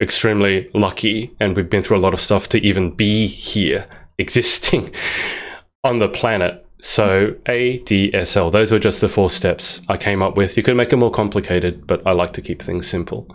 extremely 0.00 0.70
lucky 0.72 1.30
and 1.40 1.54
we've 1.54 1.68
been 1.68 1.82
through 1.82 1.98
a 1.98 2.06
lot 2.06 2.14
of 2.14 2.20
stuff 2.20 2.48
to 2.50 2.66
even 2.66 2.90
be 2.90 3.26
here, 3.26 3.86
existing 4.18 4.94
on 5.84 5.98
the 5.98 6.08
planet. 6.08 6.64
So 6.80 7.34
ADSL, 7.46 8.52
those 8.52 8.70
were 8.70 8.78
just 8.78 9.00
the 9.00 9.08
four 9.08 9.30
steps 9.30 9.80
I 9.88 9.96
came 9.96 10.22
up 10.22 10.36
with. 10.36 10.56
You 10.56 10.62
could 10.62 10.76
make 10.76 10.92
it 10.92 10.96
more 10.96 11.10
complicated, 11.10 11.86
but 11.86 12.06
I 12.06 12.12
like 12.12 12.32
to 12.34 12.42
keep 12.42 12.62
things 12.62 12.86
simple. 12.86 13.26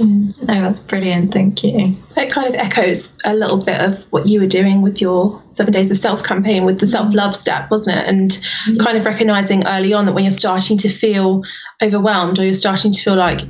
Mm, 0.00 0.46
no 0.46 0.60
that's 0.60 0.78
brilliant 0.78 1.32
thank 1.32 1.64
you 1.64 1.96
It 2.16 2.30
kind 2.30 2.46
of 2.46 2.54
echoes 2.54 3.18
a 3.24 3.34
little 3.34 3.58
bit 3.58 3.80
of 3.80 4.04
what 4.12 4.28
you 4.28 4.38
were 4.38 4.46
doing 4.46 4.80
with 4.80 5.00
your 5.00 5.42
seven 5.50 5.72
days 5.72 5.90
of 5.90 5.98
self 5.98 6.22
campaign 6.22 6.64
with 6.64 6.78
the 6.78 6.86
mm. 6.86 6.90
self 6.90 7.12
love 7.14 7.34
step, 7.34 7.68
wasn't 7.68 7.98
it? 7.98 8.06
And 8.06 8.30
mm. 8.30 8.78
kind 8.78 8.96
of 8.96 9.04
recognizing 9.04 9.66
early 9.66 9.92
on 9.92 10.06
that 10.06 10.12
when 10.12 10.22
you're 10.22 10.30
starting 10.30 10.78
to 10.78 10.88
feel 10.88 11.42
overwhelmed 11.82 12.38
or 12.38 12.44
you're 12.44 12.54
starting 12.54 12.92
to 12.92 13.02
feel 13.02 13.16
like 13.16 13.40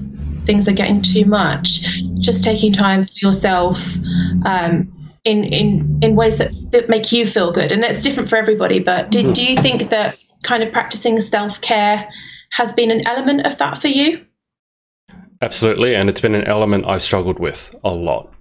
things 0.46 0.66
are 0.66 0.72
getting 0.72 1.02
too 1.02 1.26
much, 1.26 1.82
just 2.18 2.42
taking 2.42 2.72
time 2.72 3.04
for 3.04 3.18
yourself 3.20 3.96
um, 4.46 4.90
in 5.24 5.44
in 5.44 5.98
in 6.02 6.16
ways 6.16 6.38
that, 6.38 6.52
that 6.70 6.88
make 6.88 7.12
you 7.12 7.26
feel 7.26 7.52
good. 7.52 7.72
And 7.72 7.84
it's 7.84 8.02
different 8.02 8.28
for 8.28 8.36
everybody. 8.36 8.80
But 8.80 9.10
do, 9.10 9.22
hmm. 9.22 9.32
do 9.32 9.44
you 9.44 9.56
think 9.56 9.90
that 9.90 10.18
kind 10.42 10.62
of 10.62 10.72
practicing 10.72 11.20
self 11.20 11.60
care 11.60 12.08
has 12.52 12.72
been 12.72 12.90
an 12.90 13.06
element 13.06 13.46
of 13.46 13.56
that 13.58 13.78
for 13.78 13.88
you? 13.88 14.24
Absolutely, 15.40 15.94
and 15.94 16.08
it's 16.08 16.20
been 16.20 16.34
an 16.34 16.44
element 16.44 16.86
I've 16.86 17.02
struggled 17.02 17.38
with 17.38 17.74
a 17.84 17.90
lot 17.90 18.32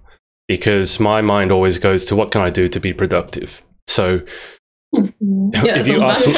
because 0.48 0.98
my 0.98 1.20
mind 1.20 1.52
always 1.52 1.78
goes 1.78 2.04
to 2.06 2.16
what 2.16 2.32
can 2.32 2.40
I 2.40 2.50
do 2.50 2.68
to 2.68 2.80
be 2.80 2.92
productive. 2.92 3.62
So 3.86 4.20
if 5.54 5.88
you 5.88 6.02
ask 6.02 6.26
me, 6.26 6.34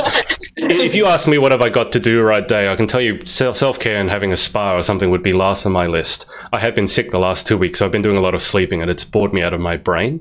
if 0.56 0.94
you 0.94 1.06
ask 1.06 1.26
me 1.26 1.38
what 1.38 1.52
have 1.52 1.62
I 1.62 1.68
got 1.68 1.92
to 1.92 2.00
do 2.00 2.22
right 2.22 2.46
day, 2.46 2.70
I 2.70 2.76
can 2.76 2.86
tell 2.86 3.00
you 3.00 3.24
self 3.24 3.78
care 3.78 4.00
and 4.00 4.10
having 4.10 4.32
a 4.32 4.36
spa 4.36 4.76
or 4.76 4.82
something 4.82 5.10
would 5.10 5.22
be 5.22 5.32
last 5.32 5.66
on 5.66 5.72
my 5.72 5.86
list. 5.86 6.26
I 6.52 6.58
have 6.58 6.74
been 6.74 6.88
sick 6.88 7.10
the 7.10 7.18
last 7.18 7.46
two 7.46 7.56
weeks, 7.56 7.78
so 7.78 7.86
I've 7.86 7.92
been 7.92 8.02
doing 8.02 8.18
a 8.18 8.20
lot 8.20 8.34
of 8.34 8.42
sleeping, 8.42 8.82
and 8.82 8.90
it's 8.90 9.04
bored 9.04 9.32
me 9.32 9.42
out 9.42 9.54
of 9.54 9.60
my 9.60 9.76
brain. 9.76 10.20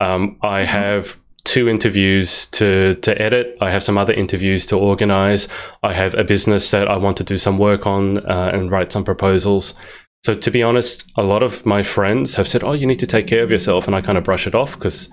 Um, 0.00 0.36
I 0.42 0.64
have 0.64 1.16
two 1.44 1.68
interviews 1.68 2.46
to 2.46 2.94
to 2.96 3.20
edit. 3.20 3.56
I 3.60 3.70
have 3.70 3.84
some 3.84 3.98
other 3.98 4.14
interviews 4.14 4.66
to 4.66 4.78
organize. 4.78 5.48
I 5.82 5.92
have 5.92 6.14
a 6.14 6.24
business 6.24 6.70
that 6.70 6.88
I 6.88 6.96
want 6.96 7.16
to 7.18 7.24
do 7.24 7.36
some 7.36 7.58
work 7.58 7.86
on 7.86 8.18
uh, 8.26 8.50
and 8.52 8.70
write 8.70 8.92
some 8.92 9.04
proposals. 9.04 9.74
So 10.24 10.34
to 10.34 10.50
be 10.50 10.62
honest, 10.62 11.10
a 11.16 11.22
lot 11.22 11.42
of 11.42 11.66
my 11.66 11.82
friends 11.82 12.34
have 12.34 12.48
said, 12.48 12.64
"Oh, 12.64 12.72
you 12.72 12.86
need 12.86 13.00
to 13.00 13.06
take 13.06 13.26
care 13.26 13.42
of 13.42 13.50
yourself," 13.50 13.86
and 13.86 13.94
I 13.94 14.00
kind 14.00 14.18
of 14.18 14.24
brush 14.24 14.46
it 14.46 14.54
off 14.54 14.74
because 14.74 15.10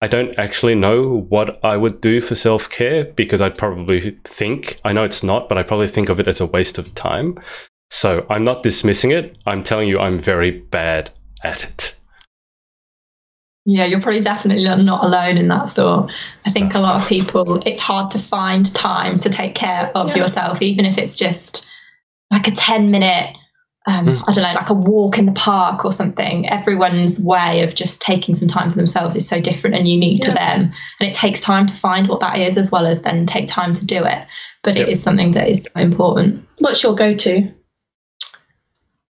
I 0.00 0.06
don't 0.06 0.38
actually 0.38 0.74
know 0.74 1.20
what 1.28 1.64
I 1.64 1.76
would 1.76 2.00
do 2.00 2.20
for 2.20 2.34
self 2.34 2.68
care 2.68 3.04
because 3.04 3.40
I'd 3.40 3.56
probably 3.56 4.18
think 4.24 4.78
I 4.84 4.92
know 4.92 5.04
it's 5.04 5.22
not, 5.22 5.48
but 5.48 5.56
I 5.56 5.62
probably 5.62 5.88
think 5.88 6.08
of 6.08 6.20
it 6.20 6.28
as 6.28 6.40
a 6.40 6.46
waste 6.46 6.78
of 6.78 6.94
time. 6.94 7.38
So 7.90 8.26
I'm 8.28 8.44
not 8.44 8.62
dismissing 8.62 9.12
it. 9.12 9.36
I'm 9.46 9.62
telling 9.62 9.88
you, 9.88 9.98
I'm 9.98 10.18
very 10.18 10.50
bad 10.50 11.10
at 11.42 11.64
it. 11.64 11.96
Yeah, 13.66 13.86
you're 13.86 14.00
probably 14.00 14.20
definitely 14.20 14.64
not 14.64 15.04
alone 15.04 15.38
in 15.38 15.48
that 15.48 15.70
thought. 15.70 16.10
I 16.44 16.50
think 16.50 16.74
a 16.74 16.80
lot 16.80 17.00
of 17.00 17.08
people, 17.08 17.62
it's 17.64 17.80
hard 17.80 18.10
to 18.10 18.18
find 18.18 18.72
time 18.74 19.16
to 19.18 19.30
take 19.30 19.54
care 19.54 19.90
of 19.94 20.10
yeah. 20.10 20.22
yourself, 20.22 20.60
even 20.60 20.84
if 20.84 20.98
it's 20.98 21.16
just 21.16 21.66
like 22.30 22.46
a 22.46 22.50
10 22.50 22.90
minute, 22.90 23.34
um, 23.86 24.06
mm. 24.06 24.24
I 24.26 24.32
don't 24.32 24.42
know, 24.44 24.54
like 24.54 24.70
a 24.70 24.74
walk 24.74 25.18
in 25.18 25.26
the 25.26 25.32
park 25.32 25.84
or 25.84 25.92
something. 25.92 26.48
Everyone's 26.48 27.20
way 27.20 27.62
of 27.62 27.74
just 27.74 28.00
taking 28.00 28.34
some 28.34 28.48
time 28.48 28.70
for 28.70 28.76
themselves 28.76 29.14
is 29.14 29.28
so 29.28 29.40
different 29.40 29.76
and 29.76 29.86
unique 29.86 30.22
yeah. 30.22 30.28
to 30.28 30.34
them. 30.34 30.72
And 31.00 31.08
it 31.08 31.14
takes 31.14 31.40
time 31.40 31.66
to 31.66 31.74
find 31.74 32.08
what 32.08 32.20
that 32.20 32.38
is 32.38 32.56
as 32.56 32.70
well 32.70 32.86
as 32.86 33.02
then 33.02 33.26
take 33.26 33.46
time 33.46 33.74
to 33.74 33.84
do 33.84 34.04
it. 34.04 34.26
But 34.62 34.76
yep. 34.76 34.88
it 34.88 34.92
is 34.92 35.02
something 35.02 35.32
that 35.32 35.48
is 35.48 35.64
so 35.64 35.80
important. 35.80 36.46
What's 36.58 36.82
your 36.82 36.94
go 36.94 37.14
to? 37.14 37.52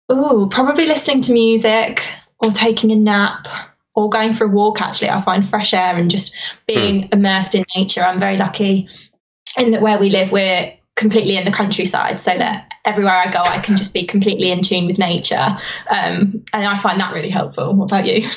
Oh, 0.09 0.48
probably 0.50 0.87
listening 0.87 1.20
to 1.22 1.33
music 1.33 2.02
or 2.40 2.50
taking 2.50 2.90
a 2.90 2.96
nap 2.96 3.46
or 3.94 4.11
going 4.11 4.33
for 4.33 4.44
a 4.44 4.48
walk 4.48 4.81
actually 4.81 5.09
i 5.09 5.20
find 5.20 5.44
fresh 5.44 5.72
air 5.72 5.96
and 5.96 6.11
just 6.11 6.37
being 6.66 7.02
mm. 7.02 7.12
immersed 7.12 7.55
in 7.55 7.64
nature 7.74 8.02
i'm 8.02 8.20
very 8.20 8.37
lucky 8.37 8.88
in 9.59 9.70
that 9.70 9.83
where 9.83 9.98
we 9.98 10.11
live 10.11 10.31
we're 10.31 10.72
completely 10.96 11.37
in 11.37 11.44
the 11.44 11.50
countryside 11.50 12.18
so 12.18 12.37
that 12.37 12.72
everywhere 12.85 13.14
i 13.14 13.30
go 13.30 13.40
i 13.42 13.59
can 13.61 13.76
just 13.76 13.92
be 13.92 14.04
completely 14.04 14.50
in 14.50 14.62
tune 14.62 14.87
with 14.87 14.98
nature 14.98 15.56
um, 15.90 16.42
and 16.52 16.66
i 16.66 16.76
find 16.76 16.98
that 17.00 17.12
really 17.12 17.30
helpful 17.30 17.74
what 17.74 17.85
about 17.85 18.06
you 18.06 18.28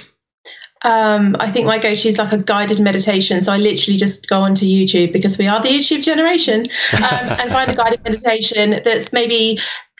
um, 0.81 1.35
I 1.39 1.51
think 1.51 1.65
my 1.65 1.77
go-to 1.77 2.07
is 2.07 2.17
like 2.17 2.31
a 2.31 2.37
guided 2.37 2.79
meditation. 2.79 3.41
So 3.43 3.51
I 3.51 3.57
literally 3.57 3.97
just 3.97 4.29
go 4.29 4.39
onto 4.39 4.65
YouTube 4.65 5.11
because 5.11 5.37
we 5.37 5.45
are 5.45 5.61
the 5.61 5.67
YouTube 5.67 6.03
generation, 6.03 6.67
um, 6.93 7.37
and 7.37 7.51
find 7.51 7.69
a 7.69 7.75
guided 7.75 8.01
meditation 8.03 8.81
that's 8.85 9.11
maybe 9.11 9.59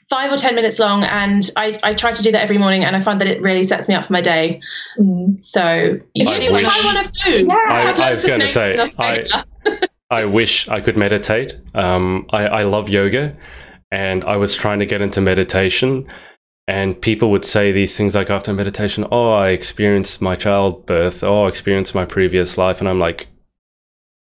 five 0.09 0.31
or 0.31 0.37
ten 0.37 0.55
minutes 0.55 0.79
long 0.79 1.03
and 1.03 1.51
I, 1.55 1.79
I 1.83 1.93
try 1.93 2.11
to 2.11 2.23
do 2.23 2.31
that 2.31 2.41
every 2.41 2.57
morning 2.57 2.83
and 2.83 2.95
I 2.95 2.99
find 2.99 3.21
that 3.21 3.27
it 3.27 3.41
really 3.41 3.63
sets 3.63 3.87
me 3.87 3.93
up 3.93 4.05
for 4.05 4.13
my 4.13 4.21
day 4.21 4.59
mm. 4.97 5.39
so 5.39 5.91
if 6.15 6.27
you 6.27 6.57
try 6.57 6.81
one 6.83 6.97
of 6.97 7.11
those 7.13 7.45
yeah. 7.45 7.53
I, 7.69 8.09
I 8.09 8.13
was 8.13 8.25
going 8.25 8.39
to 8.39 8.47
say 8.47 8.75
I, 8.97 9.43
I 10.11 10.25
wish 10.25 10.67
I 10.69 10.81
could 10.81 10.97
meditate. 10.97 11.55
Um, 11.75 12.25
I, 12.31 12.47
I 12.47 12.63
love 12.63 12.89
yoga 12.89 13.35
and 13.91 14.23
I 14.23 14.37
was 14.37 14.55
trying 14.55 14.79
to 14.79 14.85
get 14.85 15.01
into 15.01 15.21
meditation 15.21 16.07
and 16.67 16.99
people 16.99 17.31
would 17.31 17.45
say 17.45 17.71
these 17.71 17.97
things 17.97 18.15
like 18.15 18.29
after 18.29 18.53
meditation 18.53 19.05
oh 19.11 19.31
I 19.31 19.49
experienced 19.49 20.21
my 20.21 20.35
childbirth 20.35 21.23
oh 21.23 21.45
I 21.45 21.47
experienced 21.47 21.95
my 21.95 22.05
previous 22.05 22.57
life 22.57 22.79
and 22.79 22.87
I'm 22.87 22.99
like 22.99 23.27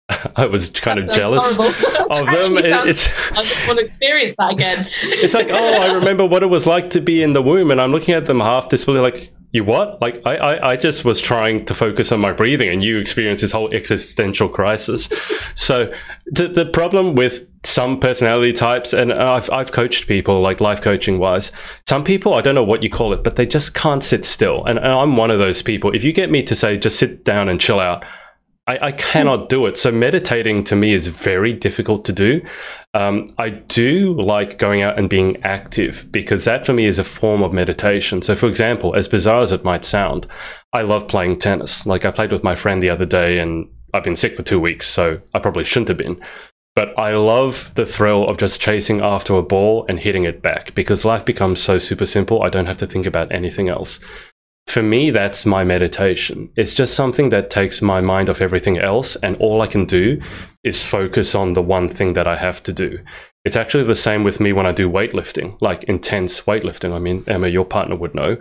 I 0.37 0.45
was 0.47 0.69
kind 0.71 1.03
that 1.03 1.09
of 1.09 1.15
jealous 1.15 1.59
of 1.59 1.65
them. 1.65 1.73
Sounds, 2.63 2.91
it's 2.91 3.33
I 3.33 3.43
just 3.43 3.67
want 3.67 3.79
to 3.79 3.87
experience 3.87 4.35
that 4.39 4.53
again. 4.53 4.87
it's 5.03 5.33
like, 5.33 5.51
oh, 5.51 5.81
I 5.81 5.95
remember 5.95 6.27
what 6.27 6.43
it 6.43 6.51
was 6.51 6.67
like 6.67 6.91
to 6.91 7.01
be 7.01 7.23
in 7.23 7.33
the 7.33 7.41
womb, 7.41 7.71
and 7.71 7.81
I'm 7.81 7.91
looking 7.91 8.15
at 8.15 8.27
them 8.27 8.41
half 8.41 8.69
disbelief, 8.69 9.01
like, 9.01 9.33
you 9.53 9.65
what? 9.65 10.03
Like, 10.03 10.21
I, 10.27 10.37
I, 10.37 10.71
I 10.73 10.77
just 10.77 11.05
was 11.07 11.23
trying 11.23 11.65
to 11.67 11.75
focus 11.75 12.13
on 12.13 12.21
my 12.21 12.33
breathing, 12.33 12.69
and 12.69 12.85
you 12.85 12.99
experienced 12.99 13.41
this 13.41 13.53
whole 13.53 13.73
existential 13.73 14.49
crisis. 14.49 15.09
So 15.55 15.91
the 16.27 16.49
the 16.49 16.67
problem 16.67 17.15
with 17.15 17.49
some 17.65 17.99
personality 17.99 18.53
types, 18.53 18.93
and 18.93 19.11
I've 19.11 19.49
I've 19.51 19.73
coached 19.73 20.07
people 20.07 20.41
like 20.41 20.61
life 20.61 20.83
coaching 20.83 21.19
wise. 21.19 21.51
Some 21.89 22.05
people, 22.05 22.35
I 22.35 22.43
don't 22.43 22.55
know 22.55 22.65
what 22.65 22.83
you 22.83 22.91
call 22.91 23.15
it, 23.15 23.25
but 23.25 23.37
they 23.37 23.47
just 23.47 23.73
can't 23.73 24.05
sit 24.05 24.27
still, 24.27 24.65
and, 24.67 24.79
and 24.79 24.89
I'm 24.89 25.17
one 25.17 25.31
of 25.31 25.39
those 25.39 25.63
people. 25.63 25.95
If 25.95 26.05
you 26.05 26.13
get 26.13 26.31
me 26.31 26.43
to 26.43 26.55
say 26.55 26.77
just 26.77 26.99
sit 26.99 27.25
down 27.25 27.49
and 27.49 27.59
chill 27.59 27.81
out. 27.81 28.05
I, 28.67 28.87
I, 28.87 28.93
cannot 28.93 29.51
do 29.51 29.67
it. 29.67 29.77
So 29.77 29.93
meditating 29.93 30.65
to 30.65 30.77
me 30.77 30.95
is 30.95 31.09
very 31.09 31.53
difficult 31.53 32.05
to 32.07 32.13
do. 32.13 32.41
Um, 32.95 33.27
I 33.37 33.51
do 33.51 34.19
like 34.21 34.59
going 34.59 34.81
out 34.81 34.99
and 34.99 35.11
being 35.11 35.37
active 35.45 36.11
because 36.11 36.47
that 36.47 36.65
for 36.65 36.73
me 36.73 36.87
is 36.87 36.99
a 36.99 37.05
form 37.05 37.43
of 37.43 37.53
meditation. 37.53 38.23
So, 38.23 38.35
for 38.35 38.47
example, 38.47 38.95
as 38.95 39.07
bizarre 39.07 39.43
as 39.43 39.53
it 39.53 39.65
might 39.65 39.85
sound, 39.85 40.27
I 40.73 40.81
love 40.81 41.09
playing 41.09 41.41
tennis. 41.41 41.87
Like 41.87 42.07
I 42.07 42.11
played 42.11 42.33
with 42.33 42.43
my 42.43 42.55
friend 42.55 42.83
the 42.83 42.91
other 42.91 43.07
day, 43.07 43.39
and 43.39 43.69
I've 43.93 44.05
been 44.05 44.17
sick 44.17 44.35
for 44.35 44.43
two 44.43 44.61
weeks, 44.61 44.89
so 44.89 45.21
I 45.35 45.41
probably 45.41 45.65
shouldn't 45.65 45.89
have 45.89 45.99
been. 45.99 46.19
But 46.75 46.99
I 46.99 47.15
love 47.15 47.71
the 47.75 47.87
thrill 47.87 48.29
of 48.29 48.39
just 48.39 48.61
chasing 48.61 49.01
after 49.01 49.35
a 49.35 49.43
ball 49.43 49.85
and 49.89 50.01
hitting 50.01 50.25
it 50.25 50.43
back 50.43 50.75
because 50.75 51.05
life 51.05 51.25
becomes 51.25 51.63
so 51.63 51.79
super 51.79 52.07
simple. 52.07 52.43
I 52.43 52.49
don't 52.49 52.67
have 52.67 52.79
to 52.79 52.87
think 52.87 53.07
about 53.07 53.31
anything 53.31 53.69
else 53.69 54.01
for 54.67 54.83
me, 54.83 55.11
that's 55.11 55.47
my 55.47 55.63
meditation. 55.63 56.51
It's 56.57 56.75
just 56.75 56.95
something 56.95 57.29
that 57.29 57.51
takes 57.51 57.83
my 57.83 58.01
mind 58.01 58.31
off 58.31 58.41
everything 58.41 58.79
else, 58.79 59.15
and 59.17 59.37
all 59.37 59.63
I 59.63 59.67
can 59.67 59.85
do 59.85 60.21
is 60.65 60.87
focus 60.87 61.35
on 61.35 61.53
the 61.53 61.63
one 61.63 61.89
thing 61.89 62.15
that 62.15 62.27
I 62.27 62.37
have 62.37 62.63
to 62.65 62.73
do. 62.73 62.99
It's 63.45 63.57
actually 63.57 63.85
the 63.85 63.95
same 63.95 64.25
with 64.25 64.41
me 64.41 64.53
when 64.53 64.67
I 64.67 64.73
do 64.73 64.89
weightlifting, 64.89 65.59
like 65.61 65.85
intense 65.85 66.41
weightlifting. 66.43 66.93
I 66.93 66.99
mean, 66.99 67.23
Emma, 67.27 67.49
your 67.49 67.67
partner 67.67 67.95
would 67.95 68.15
know. 68.15 68.39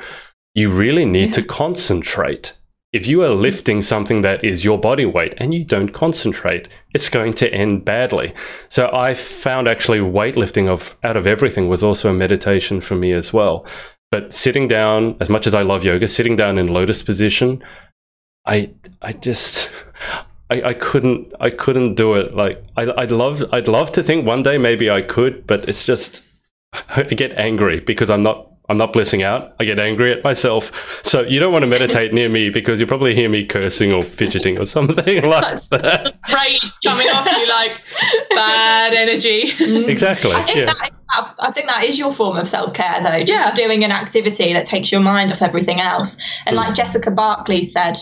You 0.56 0.72
really 0.72 1.06
need 1.06 1.28
yeah. 1.28 1.34
to 1.34 1.44
concentrate. 1.44 2.58
If 2.94 3.08
you 3.08 3.24
are 3.24 3.30
lifting 3.30 3.82
something 3.82 4.22
that 4.22 4.46
is 4.46 4.64
your 4.64 4.80
body 4.80 5.06
weight 5.06 5.34
and 5.38 5.54
you 5.54 5.66
don't 5.66 5.90
concentrate, 5.90 6.68
it's 6.94 7.10
going 7.10 7.34
to 7.34 7.52
end 7.52 7.84
badly. 7.84 8.34
So 8.70 8.90
I 8.94 9.16
found 9.16 9.68
actually 9.68 10.00
weightlifting 10.00 10.68
of 10.68 10.96
out 11.04 11.18
of 11.18 11.28
everything 11.28 11.68
was 11.68 11.84
also 11.84 12.12
a 12.12 12.14
meditation 12.14 12.80
for 12.82 12.96
me 12.96 13.12
as 13.12 13.34
well. 13.34 13.66
But 14.14 14.32
sitting 14.32 14.68
down, 14.68 15.18
as 15.22 15.28
much 15.28 15.48
as 15.48 15.56
I 15.56 15.64
love 15.64 15.84
yoga, 15.84 16.08
sitting 16.08 16.36
down 16.36 16.60
in 16.60 16.68
lotus 16.68 17.02
position, 17.02 17.64
I 18.46 18.70
I 19.02 19.14
just 19.14 19.72
I, 20.52 20.62
I 20.62 20.74
couldn't 20.76 21.34
I 21.40 21.50
couldn't 21.50 21.96
do 21.96 22.14
it. 22.14 22.36
Like 22.36 22.64
I, 22.78 22.92
I'd 22.96 23.10
love 23.10 23.44
I'd 23.52 23.68
love 23.68 23.92
to 23.94 24.04
think 24.04 24.28
one 24.28 24.44
day 24.44 24.60
maybe 24.60 24.92
I 24.92 25.02
could, 25.02 25.48
but 25.48 25.68
it's 25.68 25.84
just 25.84 26.22
I 26.90 27.02
get 27.06 27.34
angry 27.40 27.80
because 27.80 28.12
I'm 28.12 28.22
not 28.22 28.52
I'm 28.70 28.78
not 28.78 28.94
blissing 28.94 29.24
out. 29.24 29.56
I 29.60 29.66
get 29.66 29.78
angry 29.78 30.14
at 30.14 30.24
myself. 30.24 31.02
So 31.04 31.24
you 31.24 31.40
don't 31.40 31.52
want 31.52 31.64
to 31.64 31.68
meditate 31.68 32.14
near 32.14 32.30
me 32.30 32.50
because 32.50 32.80
you 32.80 32.88
probably 32.88 33.14
hear 33.14 33.28
me 33.28 33.46
cursing 33.46 33.92
or 33.92 34.02
fidgeting 34.02 34.58
or 34.58 34.66
something 34.78 35.24
like 35.24 35.62
that. 35.70 36.16
Rage 36.34 36.74
coming 36.86 37.08
off 37.10 37.30
you 37.30 37.48
like 37.50 37.82
bad 38.30 38.94
energy. 38.94 39.52
Exactly. 39.92 40.32
I 40.32 40.44
think, 40.44 40.58
yeah. 40.58 40.66
that, 40.66 41.36
I 41.40 41.52
think 41.52 41.68
that 41.68 41.84
is 41.84 42.00
your 42.00 42.14
form 42.14 42.38
of 42.38 42.48
self 42.48 42.74
care, 42.74 43.04
though. 43.04 43.24
Just 43.24 43.58
yeah. 43.58 43.66
doing 43.66 43.84
an 43.84 43.92
activity 43.92 44.54
that 44.54 44.66
takes 44.66 44.92
your 44.92 45.02
mind 45.02 45.32
off 45.32 45.42
everything 45.42 45.82
else. 45.82 46.18
And 46.46 46.56
mm. 46.56 46.60
like 46.60 46.74
Jessica 46.74 47.12
Barkley 47.12 47.64
said, 47.64 47.98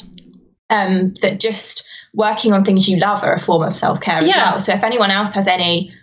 um, 0.69 1.13
that 1.21 1.39
just 1.39 1.88
working 2.13 2.54
on 2.54 2.63
things 2.63 2.88
you 2.88 2.97
love 2.97 3.24
are 3.24 3.34
a 3.34 3.39
form 3.39 3.63
of 3.63 3.76
self 3.76 4.00
care 4.00 4.19
as 4.19 4.28
yeah. 4.28 4.52
well. 4.52 4.60
So 4.60 4.74
if 4.74 4.84
anyone 4.84 5.12
else 5.12 5.34
has 5.34 5.47
any 5.47 5.93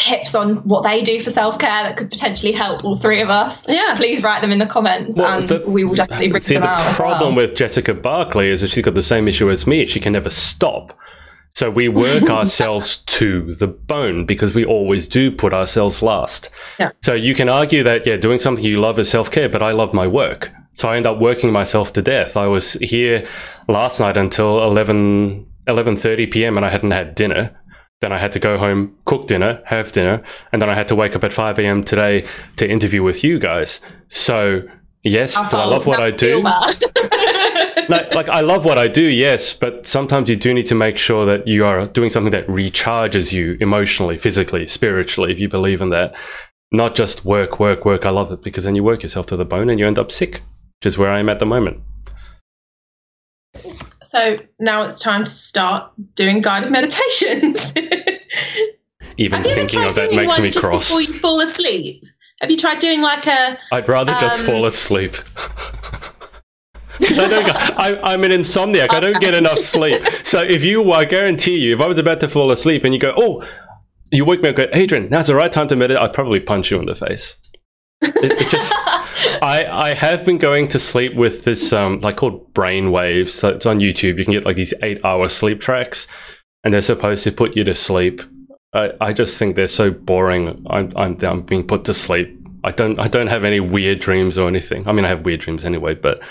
tips 0.00 0.34
on 0.34 0.56
what 0.68 0.82
they 0.82 1.02
do 1.02 1.20
for 1.20 1.30
self 1.30 1.58
care 1.58 1.82
that 1.84 1.96
could 1.96 2.10
potentially 2.10 2.52
help 2.52 2.84
all 2.84 2.96
three 2.96 3.20
of 3.20 3.28
us, 3.28 3.68
yeah, 3.68 3.94
please 3.96 4.22
write 4.22 4.40
them 4.40 4.50
in 4.50 4.58
the 4.58 4.66
comments, 4.66 5.18
well, 5.18 5.38
and 5.38 5.48
the, 5.48 5.62
we 5.66 5.84
will 5.84 5.94
definitely 5.94 6.28
bring 6.28 6.42
see, 6.42 6.54
them 6.54 6.62
the 6.62 6.68
out. 6.68 6.88
The 6.88 6.96
problem 6.96 7.36
well. 7.36 7.46
with 7.46 7.54
Jessica 7.54 7.94
Barclay 7.94 8.48
is 8.48 8.62
that 8.62 8.68
she's 8.68 8.84
got 8.84 8.94
the 8.94 9.02
same 9.02 9.28
issue 9.28 9.50
as 9.50 9.66
me. 9.66 9.86
She 9.86 10.00
can 10.00 10.12
never 10.12 10.30
stop. 10.30 10.98
So 11.52 11.70
we 11.70 11.88
work 11.88 12.22
ourselves 12.30 12.98
to 12.98 13.52
the 13.54 13.66
bone 13.66 14.24
because 14.24 14.54
we 14.54 14.64
always 14.64 15.06
do 15.06 15.30
put 15.30 15.52
ourselves 15.52 16.02
last. 16.02 16.50
Yeah. 16.78 16.90
So 17.02 17.12
you 17.14 17.34
can 17.34 17.48
argue 17.48 17.82
that 17.82 18.06
yeah, 18.06 18.16
doing 18.16 18.38
something 18.38 18.64
you 18.64 18.80
love 18.80 18.98
is 18.98 19.10
self 19.10 19.30
care, 19.30 19.48
but 19.48 19.62
I 19.62 19.72
love 19.72 19.92
my 19.92 20.06
work. 20.06 20.50
So 20.74 20.88
I 20.88 20.96
end 20.96 21.06
up 21.06 21.20
working 21.20 21.52
myself 21.52 21.92
to 21.94 22.02
death. 22.02 22.36
I 22.36 22.46
was 22.46 22.74
here 22.74 23.26
last 23.68 24.00
night 24.00 24.16
until 24.16 24.62
11 24.64 25.46
11:30 25.66 26.32
p.m. 26.32 26.56
and 26.56 26.64
I 26.64 26.70
hadn't 26.70 26.90
had 26.90 27.14
dinner 27.14 27.54
then 28.00 28.12
I 28.12 28.18
had 28.18 28.32
to 28.32 28.38
go 28.38 28.56
home, 28.56 28.96
cook 29.04 29.26
dinner, 29.26 29.62
have 29.66 29.92
dinner, 29.92 30.22
and 30.52 30.60
then 30.60 30.70
I 30.70 30.74
had 30.74 30.88
to 30.88 30.96
wake 30.96 31.14
up 31.14 31.24
at 31.24 31.32
5 31.32 31.58
a.m. 31.58 31.84
today 31.84 32.26
to 32.56 32.68
interview 32.68 33.02
with 33.02 33.22
you 33.22 33.38
guys. 33.38 33.80
So, 34.08 34.62
yes, 35.02 35.34
do 35.50 35.56
I 35.58 35.66
love 35.66 35.86
what 35.86 36.00
I 36.00 36.10
do? 36.10 36.42
no, 36.42 36.48
like, 37.88 38.28
I 38.30 38.40
love 38.40 38.64
what 38.64 38.78
I 38.78 38.88
do, 38.88 39.02
yes, 39.02 39.52
but 39.52 39.86
sometimes 39.86 40.30
you 40.30 40.36
do 40.36 40.54
need 40.54 40.66
to 40.66 40.74
make 40.74 40.96
sure 40.96 41.26
that 41.26 41.46
you 41.46 41.66
are 41.66 41.86
doing 41.88 42.08
something 42.08 42.32
that 42.32 42.46
recharges 42.46 43.34
you 43.34 43.58
emotionally, 43.60 44.16
physically, 44.16 44.66
spiritually, 44.66 45.30
if 45.30 45.38
you 45.38 45.48
believe 45.48 45.82
in 45.82 45.90
that. 45.90 46.14
Not 46.72 46.94
just 46.94 47.24
work, 47.24 47.60
work, 47.60 47.84
work. 47.84 48.06
I 48.06 48.10
love 48.10 48.32
it 48.32 48.42
because 48.42 48.64
then 48.64 48.76
you 48.76 48.84
work 48.84 49.02
yourself 49.02 49.26
to 49.26 49.36
the 49.36 49.44
bone 49.44 49.68
and 49.68 49.78
you 49.78 49.86
end 49.86 49.98
up 49.98 50.10
sick, 50.10 50.34
which 50.78 50.86
is 50.86 50.96
where 50.96 51.10
I 51.10 51.18
am 51.18 51.28
at 51.28 51.40
the 51.40 51.46
moment. 51.46 51.82
So 54.10 54.38
now 54.58 54.82
it's 54.82 54.98
time 54.98 55.24
to 55.24 55.30
start 55.30 55.92
doing 56.16 56.40
guided 56.40 56.72
meditations. 56.72 57.72
Even 59.18 59.44
thinking 59.44 59.84
of 59.84 59.94
that 59.94 60.10
makes 60.10 60.36
me 60.40 60.50
cross. 60.50 60.88
Before 60.88 61.00
you 61.00 61.20
fall 61.20 61.40
asleep, 61.40 62.02
have 62.40 62.50
you 62.50 62.56
tried 62.56 62.80
doing 62.80 63.02
like 63.02 63.28
a? 63.28 63.56
I'd 63.70 63.88
rather 63.88 64.10
um, 64.10 64.18
just 64.18 64.42
fall 64.42 64.66
asleep. 64.66 65.14
I 66.98 67.28
don't, 67.28 67.50
I, 68.04 68.14
am 68.14 68.24
an 68.24 68.32
insomniac. 68.32 68.90
I 68.90 68.98
don't 68.98 69.20
get 69.20 69.32
enough 69.32 69.58
sleep. 69.58 70.02
So 70.24 70.42
if 70.42 70.64
you, 70.64 70.90
I 70.90 71.04
guarantee 71.04 71.60
you, 71.60 71.76
if 71.76 71.80
I 71.80 71.86
was 71.86 71.98
about 71.98 72.18
to 72.18 72.28
fall 72.28 72.50
asleep 72.50 72.82
and 72.82 72.92
you 72.92 72.98
go, 72.98 73.14
oh, 73.16 73.48
you 74.10 74.24
wake 74.24 74.42
me 74.42 74.48
up, 74.48 74.56
go, 74.56 74.66
Adrian, 74.72 75.08
now's 75.08 75.28
the 75.28 75.36
right 75.36 75.52
time 75.52 75.68
to 75.68 75.76
meditate. 75.76 76.02
I'd 76.02 76.14
probably 76.14 76.40
punch 76.40 76.72
you 76.72 76.80
in 76.80 76.86
the 76.86 76.96
face. 76.96 77.36
It, 78.02 78.16
it 78.16 78.48
just, 78.48 78.72
I 79.42 79.66
I 79.70 79.94
have 79.94 80.24
been 80.24 80.38
going 80.38 80.68
to 80.68 80.78
sleep 80.78 81.14
with 81.14 81.44
this 81.44 81.72
um 81.72 82.00
like 82.00 82.16
called 82.16 82.52
brain 82.54 82.90
waves. 82.90 83.32
So 83.32 83.48
it's 83.50 83.66
on 83.66 83.80
YouTube. 83.80 84.18
You 84.18 84.24
can 84.24 84.32
get 84.32 84.44
like 84.44 84.56
these 84.56 84.74
eight 84.82 85.04
hour 85.04 85.28
sleep 85.28 85.60
tracks, 85.60 86.06
and 86.64 86.72
they're 86.72 86.82
supposed 86.82 87.24
to 87.24 87.32
put 87.32 87.56
you 87.56 87.64
to 87.64 87.74
sleep. 87.74 88.22
I, 88.72 88.92
I 89.00 89.12
just 89.12 89.38
think 89.38 89.56
they're 89.56 89.68
so 89.68 89.90
boring. 89.90 90.64
I'm, 90.70 90.92
I'm 90.96 91.18
I'm 91.24 91.42
being 91.42 91.66
put 91.66 91.84
to 91.86 91.94
sleep. 91.94 92.36
I 92.64 92.70
don't 92.70 92.98
I 92.98 93.08
don't 93.08 93.26
have 93.26 93.44
any 93.44 93.60
weird 93.60 94.00
dreams 94.00 94.38
or 94.38 94.48
anything. 94.48 94.86
I 94.88 94.92
mean, 94.92 95.04
I 95.04 95.08
have 95.08 95.24
weird 95.24 95.40
dreams 95.40 95.64
anyway, 95.64 95.94
but 95.94 96.22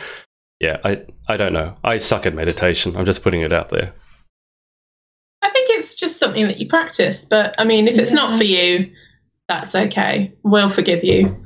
yeah, 0.59 0.77
I 0.83 1.03
I 1.27 1.37
don't 1.37 1.53
know. 1.53 1.75
I 1.83 1.97
suck 1.97 2.25
at 2.25 2.33
meditation. 2.33 2.95
I'm 2.95 3.05
just 3.05 3.23
putting 3.23 3.41
it 3.41 3.53
out 3.53 3.69
there. 3.69 3.93
I 5.41 5.49
think 5.49 5.69
it's 5.71 5.95
just 5.95 6.17
something 6.17 6.47
that 6.47 6.59
you 6.59 6.67
practice. 6.67 7.25
But 7.25 7.55
I 7.57 7.63
mean, 7.63 7.87
if 7.87 7.97
it's 7.97 8.13
not 8.13 8.37
for 8.37 8.43
you, 8.43 8.91
that's 9.47 9.73
okay. 9.73 10.33
We'll 10.43 10.69
forgive 10.69 11.03
you. 11.03 11.45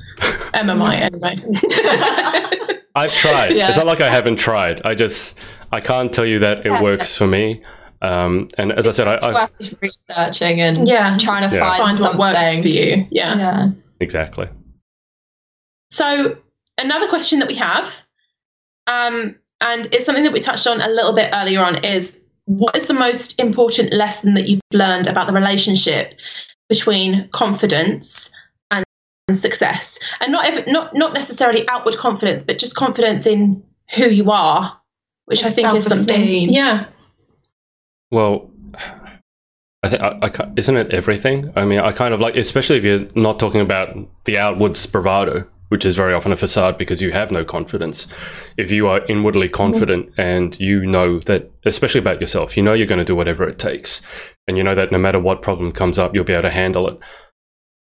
Emma 0.54 0.76
might 0.76 0.98
anyway. 1.02 1.36
I've 2.96 3.14
tried. 3.14 3.56
Yeah. 3.56 3.70
It's 3.70 3.78
not 3.78 3.88
like 3.88 4.02
I 4.02 4.10
haven't 4.10 4.38
tried. 4.38 4.82
I 4.86 4.94
just 4.96 5.40
I 5.72 5.80
can't 5.80 6.14
tell 6.14 6.26
you 6.26 6.40
that 6.40 6.60
it 6.60 6.66
Yeah. 6.68 6.82
works 6.82 7.18
for 7.18 7.26
me. 7.28 7.64
Um, 8.02 8.50
and 8.58 8.72
as 8.74 8.88
I 8.88 8.92
said, 8.92 9.08
I, 9.08 9.16
I 9.16 9.48
researching 9.82 10.62
and 10.62 10.88
yeah, 10.88 11.18
trying 11.20 11.48
to 11.50 11.56
Yeah. 11.56 11.62
find, 11.62 11.98
find 11.98 12.00
what 12.00 12.18
works 12.36 12.60
for 12.62 12.68
you. 12.68 13.08
Yeah. 13.12 13.38
Yeah. 13.38 13.70
exactly. 14.00 14.48
So 15.90 16.38
another 16.78 17.08
question 17.08 17.40
that 17.40 17.48
we 17.48 17.56
have, 17.56 18.06
um, 18.88 19.36
and 19.62 19.86
it's 19.94 20.06
something 20.06 20.24
that 20.24 20.34
we 20.34 20.40
touched 20.42 20.68
on 20.68 20.82
a 20.82 20.88
little 20.90 21.14
bit 21.14 21.30
earlier 21.34 21.62
on, 21.62 21.84
is 21.84 22.22
what 22.46 22.76
is 22.76 22.88
the 22.88 22.94
most 22.94 23.40
important 23.40 23.94
lesson 23.94 24.34
that 24.34 24.50
you've 24.50 24.60
learned 24.74 25.08
about 25.08 25.28
the 25.28 25.34
relationship 25.34 26.14
between 26.70 27.30
confidence 27.30 28.32
and, 29.28 29.36
and 29.36 29.38
success, 29.38 30.00
and 30.22 30.32
not 30.32 30.46
ev- 30.46 30.68
not 30.68 30.96
not 30.96 31.14
necessarily 31.14 31.68
outward 31.70 31.98
confidence, 31.98 32.44
but 32.44 32.58
just 32.58 32.76
confidence 32.76 33.26
in 33.26 33.64
who 33.96 34.10
you 34.10 34.32
are, 34.32 34.80
which 35.26 35.44
I 35.44 35.50
think 35.50 35.74
is 35.76 35.86
something. 35.86 36.08
Self-esteem. 36.08 36.50
Yeah, 36.50 36.86
Well, 38.12 38.52
I 39.84 39.90
think 39.90 40.02
I, 40.02 40.18
I 40.22 40.52
isn't 40.56 40.78
it 40.78 40.94
everything? 40.94 41.52
I 41.56 41.66
mean, 41.66 41.80
I 41.80 41.92
kind 41.92 42.14
of 42.14 42.20
like, 42.20 42.36
especially 42.36 42.78
if 42.78 42.84
you're 42.84 43.08
not 43.16 43.40
talking 43.40 43.62
about 43.62 43.98
the 44.26 44.38
outwards 44.38 44.86
bravado, 44.86 45.48
which 45.70 45.86
is 45.86 45.96
very 45.96 46.14
often 46.14 46.32
a 46.32 46.38
facade 46.38 46.78
because 46.78 47.02
you 47.02 47.12
have 47.12 47.32
no 47.32 47.44
confidence. 47.44 48.08
If 48.58 48.72
you 48.72 48.88
are 48.88 49.06
inwardly 49.08 49.48
mm-hmm. 49.48 49.56
confident 49.56 50.14
and 50.18 50.60
you 50.60 50.86
know 50.86 51.20
that, 51.22 51.50
especially 51.66 52.00
about 52.00 52.22
yourself, 52.22 52.56
you 52.56 52.64
know 52.64 52.74
you're 52.74 52.88
going 52.88 53.00
to 53.00 53.06
do 53.06 53.16
whatever 53.16 53.48
it 53.48 53.58
takes, 53.60 54.02
and 54.48 54.58
you 54.58 54.64
know 54.64 54.76
that 54.76 54.92
no 54.92 54.98
matter 54.98 55.20
what 55.20 55.42
problem 55.42 55.72
comes 55.72 55.98
up, 55.98 56.14
you'll 56.14 56.24
be 56.24 56.34
able 56.34 56.44
to 56.44 56.52
handle 56.52 56.88
it. 56.88 57.00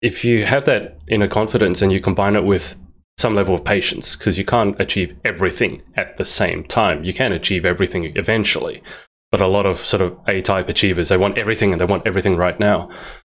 If 0.02 0.24
you 0.24 0.46
have 0.46 0.66
that 0.66 1.00
inner 1.08 1.28
confidence 1.28 1.82
and 1.82 1.92
you 1.92 2.00
combine 2.00 2.36
it 2.36 2.46
with 2.46 2.76
some 3.18 3.36
level 3.36 3.56
of 3.56 3.64
patience, 3.64 4.16
because 4.16 4.38
you 4.38 4.46
can't 4.46 4.80
achieve 4.80 5.16
everything 5.26 5.82
at 5.96 6.18
the 6.18 6.26
same 6.26 6.64
time, 6.64 7.04
you 7.04 7.14
can 7.14 7.32
achieve 7.32 7.66
everything 7.66 8.12
eventually 8.16 8.84
but 9.32 9.42
a 9.42 9.48
lot 9.48 9.66
of 9.66 9.78
sort 9.78 10.02
of 10.02 10.18
A 10.28 10.42
type 10.42 10.70
achievers, 10.70 11.10
they 11.10 11.18
want 11.18 11.38
everything 11.38 11.72
and 11.72 11.82
they 11.82 11.86
want 11.86 12.08
everything 12.08 12.38
right 12.38 12.60
now. 12.60 12.90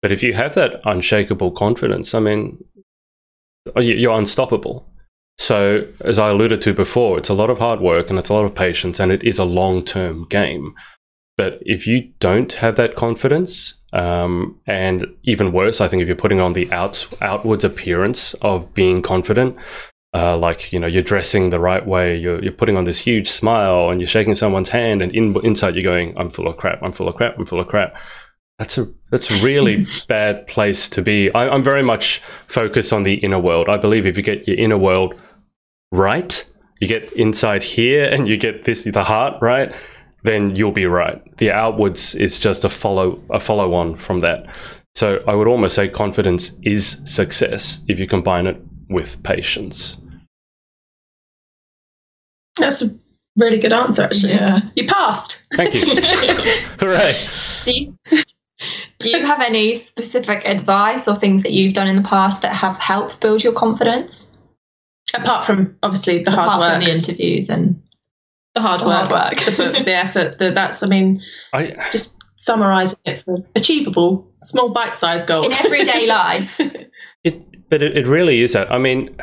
But 0.03 0.13
if 0.13 0.23
you 0.23 0.33
have 0.35 0.55
that 0.55 0.81
unshakable 0.85 1.53
confidence, 1.53 2.15
I 2.15 2.21
mean, 2.21 2.59
you- 3.77 3.95
you're 3.95 4.19
unstoppable. 4.19 4.87
So, 5.39 5.87
as 6.01 6.19
I 6.19 6.31
alluded 6.31 6.61
to 6.63 6.75
before, 6.75 7.19
it's 7.19 7.29
a 7.29 7.35
lot 7.35 7.51
of 7.51 7.59
hard 7.59 7.81
work 7.81 8.11
and 8.11 8.19
it's 8.19 8.29
a 8.29 8.35
lot 8.35 8.45
of 8.45 8.55
patience 8.55 9.01
and 9.01 9.13
it 9.13 9.25
is 9.25 9.39
a 9.39 9.45
long 9.45 9.85
term 9.85 10.27
game. 10.29 10.75
But 11.39 11.63
if 11.65 11.87
you 11.87 12.11
don't 12.19 12.53
have 12.53 12.77
that 12.77 12.97
confidence, 12.97 13.75
um, 13.93 14.59
and 14.67 15.07
even 15.23 15.53
worse, 15.53 15.81
I 15.81 15.89
think 15.89 16.03
if 16.03 16.09
you're 16.09 16.17
putting 16.17 16.41
on 16.41 16.53
the 16.53 16.71
outs, 16.73 17.23
outwards 17.23 17.65
appearance 17.65 18.35
of 18.43 18.75
being 18.75 19.01
confident, 19.01 19.57
uh, 20.15 20.37
like 20.37 20.73
you 20.73 20.81
know 20.81 20.87
you're 20.87 21.03
dressing 21.03 21.51
the 21.51 21.61
right 21.61 21.87
way 21.87 22.17
you're, 22.17 22.43
you're 22.43 22.53
putting 22.53 22.77
on 22.77 22.85
this 22.85 22.99
huge 22.99 23.29
smile 23.29 23.91
and 23.91 24.01
you're 24.01 24.09
shaking 24.09 24.35
someone's 24.35 24.71
hand 24.71 25.03
and 25.03 25.15
in, 25.15 25.37
inside 25.45 25.75
you're 25.75 25.85
going 25.85 26.19
i'm 26.19 26.31
full 26.31 26.49
of 26.49 26.57
crap 26.57 26.83
i'm 26.83 26.93
full 26.93 27.09
of 27.09 27.15
crap 27.15 27.39
i'm 27.39 27.47
full 27.47 27.61
of 27.61 27.69
crap. 27.69 27.95
That's 28.59 28.79
a 28.79 28.89
that's 29.11 29.31
a 29.31 29.45
really 29.45 29.85
bad 30.09 30.47
place 30.49 30.89
to 30.91 31.03
be. 31.03 31.31
I, 31.35 31.49
i'm 31.49 31.63
very 31.63 31.83
much 31.83 32.23
focused 32.47 32.93
on 32.93 33.03
the 33.03 33.15
inner 33.15 33.39
world. 33.39 33.69
I 33.69 33.77
believe 33.77 34.07
if 34.07 34.17
you 34.17 34.23
get 34.23 34.49
your 34.49 34.57
inner 34.57 34.79
world 34.79 35.15
right 35.93 36.45
you 36.81 36.89
get 36.89 37.13
inside 37.13 37.63
here 37.63 38.09
and 38.11 38.27
you 38.27 38.37
get 38.37 38.65
this 38.65 38.85
the 38.85 39.05
heart 39.05 39.35
right 39.43 39.75
then 40.29 40.55
you'll 40.55 40.73
be 40.73 40.87
right 40.87 41.37
the 41.39 41.51
outwards 41.51 42.15
is 42.15 42.39
just 42.39 42.65
a 42.65 42.69
follow 42.69 43.21
a 43.31 43.41
follow 43.41 43.73
on 43.75 43.97
from 43.97 44.21
that 44.21 44.47
so 44.95 45.23
i 45.27 45.35
would 45.35 45.49
almost 45.49 45.75
say 45.75 45.89
confidence 45.89 46.59
is 46.63 47.01
success 47.07 47.83
if 47.89 47.99
you 47.99 48.07
combine 48.07 48.47
it 48.47 48.61
with 48.91 49.23
patience 49.23 49.97
that's 52.59 52.83
a 52.83 52.87
really 53.37 53.59
good 53.59 53.73
answer. 53.73 54.03
Actually, 54.03 54.33
Yeah. 54.33 54.61
you 54.75 54.85
passed. 54.87 55.47
Thank 55.55 55.75
you. 55.75 55.85
Hooray. 56.81 57.29
Do 57.65 57.73
you, 57.73 57.95
do 58.99 59.11
you 59.11 59.25
have 59.25 59.41
any 59.41 59.75
specific 59.75 60.45
advice 60.45 61.07
or 61.07 61.15
things 61.15 61.45
that 61.45 61.53
you've 61.53 61.75
done 61.75 61.87
in 61.87 61.97
the 61.97 62.09
past 62.09 62.43
that 62.43 62.53
have 62.53 62.77
helped 62.79 63.21
build 63.21 63.45
your 63.45 63.53
confidence? 63.53 64.31
Apart 65.15 65.45
from 65.45 65.77
obviously 65.85 66.25
the 66.25 66.33
hard 66.33 66.49
Apart 66.49 66.61
work, 66.61 66.75
from 66.75 66.85
the 66.85 66.91
interviews 66.93 67.49
and 67.49 67.81
the 68.59 68.67
hard 68.67 68.81
the 68.81 68.87
work, 68.87 69.09
hard 69.09 69.37
work. 69.37 69.45
the 69.45 69.53
book, 69.53 69.85
the 69.85 69.95
effort. 69.95 70.39
The, 70.39 70.51
that's, 70.51 70.83
I 70.83 70.87
mean, 70.87 71.23
I, 71.53 71.75
just 71.91 72.23
summarising 72.37 72.99
it 73.05 73.25
for 73.25 73.39
achievable, 73.55 74.27
small 74.43 74.71
bite-sized 74.71 75.27
goals 75.27 75.59
in 75.61 75.67
everyday 75.67 76.07
life. 76.09 76.61
it, 77.25 77.69
but 77.69 77.83
it, 77.83 77.97
it 77.97 78.07
really 78.07 78.43
is 78.43 78.53
that. 78.53 78.71
I 78.71 78.79
mean, 78.79 79.17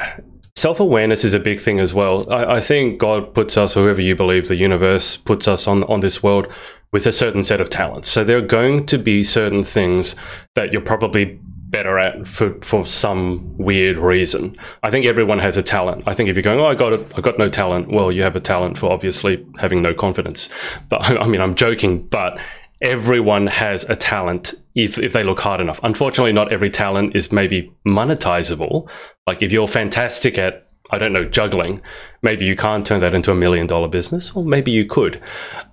self 0.56 0.80
awareness 0.80 1.24
is 1.24 1.34
a 1.34 1.40
big 1.40 1.60
thing 1.60 1.80
as 1.80 1.94
well. 1.94 2.32
I, 2.32 2.56
I 2.56 2.62
think 2.62 3.00
God 3.00 3.34
puts 3.34 3.58
us, 3.58 3.74
whoever 3.74 4.02
you 4.02 4.16
believe, 4.16 4.48
the 4.48 4.56
universe 4.56 5.18
puts 5.18 5.48
us 5.48 5.68
on, 5.68 5.84
on 5.84 6.00
this 6.00 6.24
world 6.24 6.48
with 6.92 7.06
a 7.06 7.12
certain 7.12 7.44
set 7.44 7.60
of 7.60 7.70
talents. 7.70 8.10
So 8.10 8.24
there 8.24 8.38
are 8.38 8.42
going 8.42 8.86
to 8.86 8.98
be 8.98 9.24
certain 9.24 9.64
things 9.64 10.16
that 10.56 10.72
you're 10.72 10.82
probably 10.82 11.40
better 11.76 12.00
at 12.00 12.26
for, 12.26 12.54
for 12.62 12.88
some 12.88 13.58
weird 13.58 13.98
reason. 13.98 14.56
I 14.82 14.90
think 14.92 15.06
everyone 15.06 15.40
has 15.40 15.58
a 15.58 15.64
talent. 15.64 16.04
I 16.08 16.14
think 16.14 16.30
if 16.30 16.36
you're 16.38 16.42
going, 16.42 16.62
oh, 16.62 16.68
I 16.68 16.74
got 16.74 16.94
it, 16.94 17.06
I 17.18 17.20
got 17.20 17.38
no 17.38 17.50
talent. 17.50 17.92
Well, 17.92 18.14
you 18.14 18.24
have 18.24 18.38
a 18.38 18.40
talent 18.40 18.78
for 18.78 18.90
obviously 18.90 19.46
having 19.58 19.82
no 19.82 19.94
confidence. 19.94 20.48
But 20.88 21.04
I 21.24 21.28
mean, 21.28 21.42
I'm 21.42 21.54
joking, 21.54 22.08
but 22.08 22.40
everyone 22.82 23.48
has 23.48 23.84
a 23.90 23.96
talent 23.96 24.54
if, 24.74 24.98
if 24.98 25.12
they 25.12 25.26
look 25.26 25.42
hard 25.42 25.60
enough. 25.60 25.82
Unfortunately, 25.84 26.32
not 26.32 26.54
every 26.54 26.70
talent 26.70 27.14
is 27.14 27.34
maybe 27.34 27.70
monetizable. 27.86 28.90
Like 29.28 29.42
if 29.44 29.52
you're 29.52 29.68
fantastic 29.68 30.38
at, 30.38 30.70
I 30.92 30.98
don't 30.98 31.12
know, 31.12 31.26
juggling, 31.26 31.82
maybe 32.22 32.46
you 32.46 32.56
can't 32.56 32.88
turn 32.88 33.02
that 33.02 33.14
into 33.14 33.34
a 33.34 33.36
million 33.36 33.68
dollar 33.68 33.90
business, 33.90 34.32
or 34.34 34.46
maybe 34.46 34.72
you 34.72 34.86
could. 34.86 35.22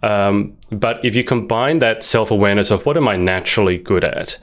Um, 0.02 0.56
but 0.72 1.04
if 1.04 1.14
you 1.14 1.22
combine 1.22 1.78
that 1.78 2.02
self 2.02 2.32
awareness 2.32 2.72
of 2.72 2.86
what 2.86 2.96
am 2.96 3.06
I 3.06 3.14
naturally 3.16 3.78
good 3.78 4.02
at, 4.02 4.36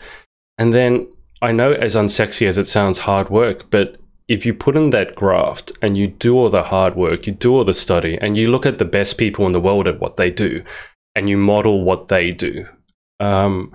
and 0.58 0.74
then 0.74 1.08
I 1.42 1.52
know 1.52 1.72
as 1.74 1.96
unsexy 1.96 2.48
as 2.48 2.58
it 2.58 2.68
sounds, 2.68 2.98
hard 2.98 3.30
work, 3.30 3.70
but 3.70 3.98
if 4.28 4.46
you 4.46 4.54
put 4.54 4.78
in 4.78 4.92
that 4.92 5.16
graft 5.16 5.72
and 5.82 5.98
you 5.98 6.08
do 6.08 6.36
all 6.36 6.50
the 6.50 6.64
hard 6.64 6.96
work, 6.96 7.26
you 7.26 7.34
do 7.34 7.56
all 7.56 7.64
the 7.64 7.74
study, 7.74 8.18
and 8.22 8.38
you 8.38 8.52
look 8.52 8.66
at 8.66 8.78
the 8.78 8.86
best 8.86 9.18
people 9.18 9.46
in 9.46 9.54
the 9.54 9.62
world 9.62 9.88
at 9.88 10.00
what 10.00 10.18
they 10.18 10.30
do, 10.30 10.64
and 11.16 11.30
you 11.30 11.38
model 11.38 11.84
what 11.84 12.10
they 12.10 12.32
do, 12.32 12.66
um, 13.20 13.72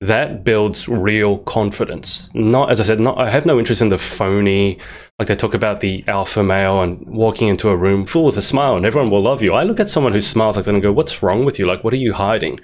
that 0.00 0.42
builds 0.44 0.88
real 0.88 1.38
confidence. 1.38 2.28
Not, 2.34 2.70
as 2.70 2.80
I 2.80 2.84
said, 2.84 2.98
not, 2.98 3.18
I 3.18 3.30
have 3.30 3.46
no 3.46 3.58
interest 3.58 3.82
in 3.82 3.88
the 3.88 3.98
phony, 3.98 4.78
like 5.18 5.28
they 5.28 5.36
talk 5.36 5.54
about 5.54 5.78
the 5.78 6.02
alpha 6.08 6.42
male 6.42 6.82
and 6.82 7.00
walking 7.06 7.48
into 7.48 7.68
a 7.68 7.76
room 7.76 8.06
full 8.06 8.24
with 8.24 8.36
a 8.36 8.42
smile 8.42 8.76
and 8.76 8.84
everyone 8.84 9.10
will 9.10 9.22
love 9.22 9.42
you. 9.42 9.54
I 9.54 9.62
look 9.62 9.78
at 9.78 9.90
someone 9.90 10.12
who 10.12 10.20
smiles 10.20 10.56
like 10.56 10.64
that 10.64 10.74
and 10.74 10.82
go, 10.82 10.90
What's 10.90 11.22
wrong 11.22 11.44
with 11.44 11.60
you? 11.60 11.66
Like, 11.66 11.84
what 11.84 11.92
are 11.92 11.98
you 11.98 12.12
hiding? 12.12 12.58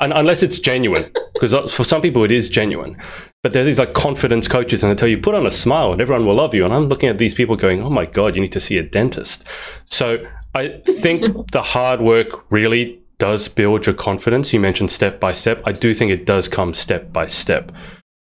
And 0.00 0.14
unless 0.14 0.42
it's 0.42 0.58
genuine, 0.58 1.12
because 1.34 1.52
for 1.70 1.84
some 1.84 2.00
people 2.00 2.24
it 2.24 2.30
is 2.30 2.48
genuine. 2.48 2.96
But 3.42 3.54
there 3.54 3.62
are 3.62 3.66
these 3.66 3.78
like 3.78 3.94
confidence 3.94 4.48
coaches 4.48 4.82
and 4.82 4.92
they 4.92 4.96
tell 4.96 5.08
you, 5.08 5.16
put 5.16 5.34
on 5.34 5.46
a 5.46 5.50
smile 5.50 5.92
and 5.92 6.00
everyone 6.00 6.26
will 6.26 6.34
love 6.34 6.54
you. 6.54 6.64
And 6.64 6.74
I'm 6.74 6.88
looking 6.88 7.08
at 7.08 7.18
these 7.18 7.32
people 7.32 7.56
going, 7.56 7.82
oh 7.82 7.88
my 7.88 8.04
God, 8.04 8.34
you 8.34 8.42
need 8.42 8.52
to 8.52 8.60
see 8.60 8.76
a 8.76 8.82
dentist. 8.82 9.46
So 9.86 10.18
I 10.54 10.80
think 10.84 11.24
the 11.52 11.62
hard 11.62 12.02
work 12.02 12.50
really 12.50 13.00
does 13.18 13.48
build 13.48 13.86
your 13.86 13.94
confidence. 13.94 14.52
You 14.52 14.60
mentioned 14.60 14.90
step 14.90 15.20
by 15.20 15.32
step. 15.32 15.62
I 15.64 15.72
do 15.72 15.94
think 15.94 16.10
it 16.10 16.26
does 16.26 16.48
come 16.48 16.74
step 16.74 17.12
by 17.12 17.28
step. 17.28 17.72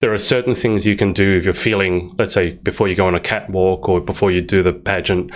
There 0.01 0.13
are 0.15 0.19
certain 0.19 0.55
things 0.55 0.87
you 0.87 0.97
can 0.97 1.13
do 1.13 1.39
if 1.39 1.45
you're 1.45 1.55
feeling, 1.55 2.15
let's 2.17 2.33
say, 2.33 2.53
before 2.53 2.89
you 2.89 2.95
go 2.95 3.07
on 3.07 3.15
a 3.15 3.21
catwalk 3.21 3.89
or 3.89 4.01
before 4.01 4.31
you 4.31 4.41
do 4.41 4.63
the 4.63 4.73
pageant 4.73 5.33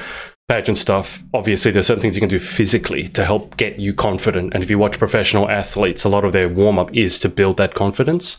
pageant 0.48 0.76
stuff. 0.76 1.22
Obviously, 1.32 1.70
there's 1.70 1.86
certain 1.86 2.02
things 2.02 2.14
you 2.14 2.20
can 2.20 2.28
do 2.28 2.38
physically 2.38 3.08
to 3.08 3.24
help 3.24 3.56
get 3.56 3.78
you 3.78 3.94
confident. 3.94 4.52
And 4.54 4.62
if 4.62 4.70
you 4.70 4.78
watch 4.78 4.98
professional 4.98 5.48
athletes, 5.48 6.04
a 6.04 6.08
lot 6.08 6.24
of 6.24 6.32
their 6.32 6.48
warm 6.48 6.78
up 6.78 6.94
is 6.94 7.18
to 7.20 7.28
build 7.28 7.56
that 7.56 7.74
confidence. 7.74 8.38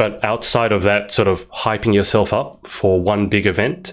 But 0.00 0.24
outside 0.24 0.72
of 0.72 0.84
that, 0.84 1.12
sort 1.12 1.28
of 1.28 1.46
hyping 1.50 1.92
yourself 1.92 2.32
up 2.32 2.66
for 2.66 2.98
one 2.98 3.28
big 3.28 3.46
event, 3.46 3.92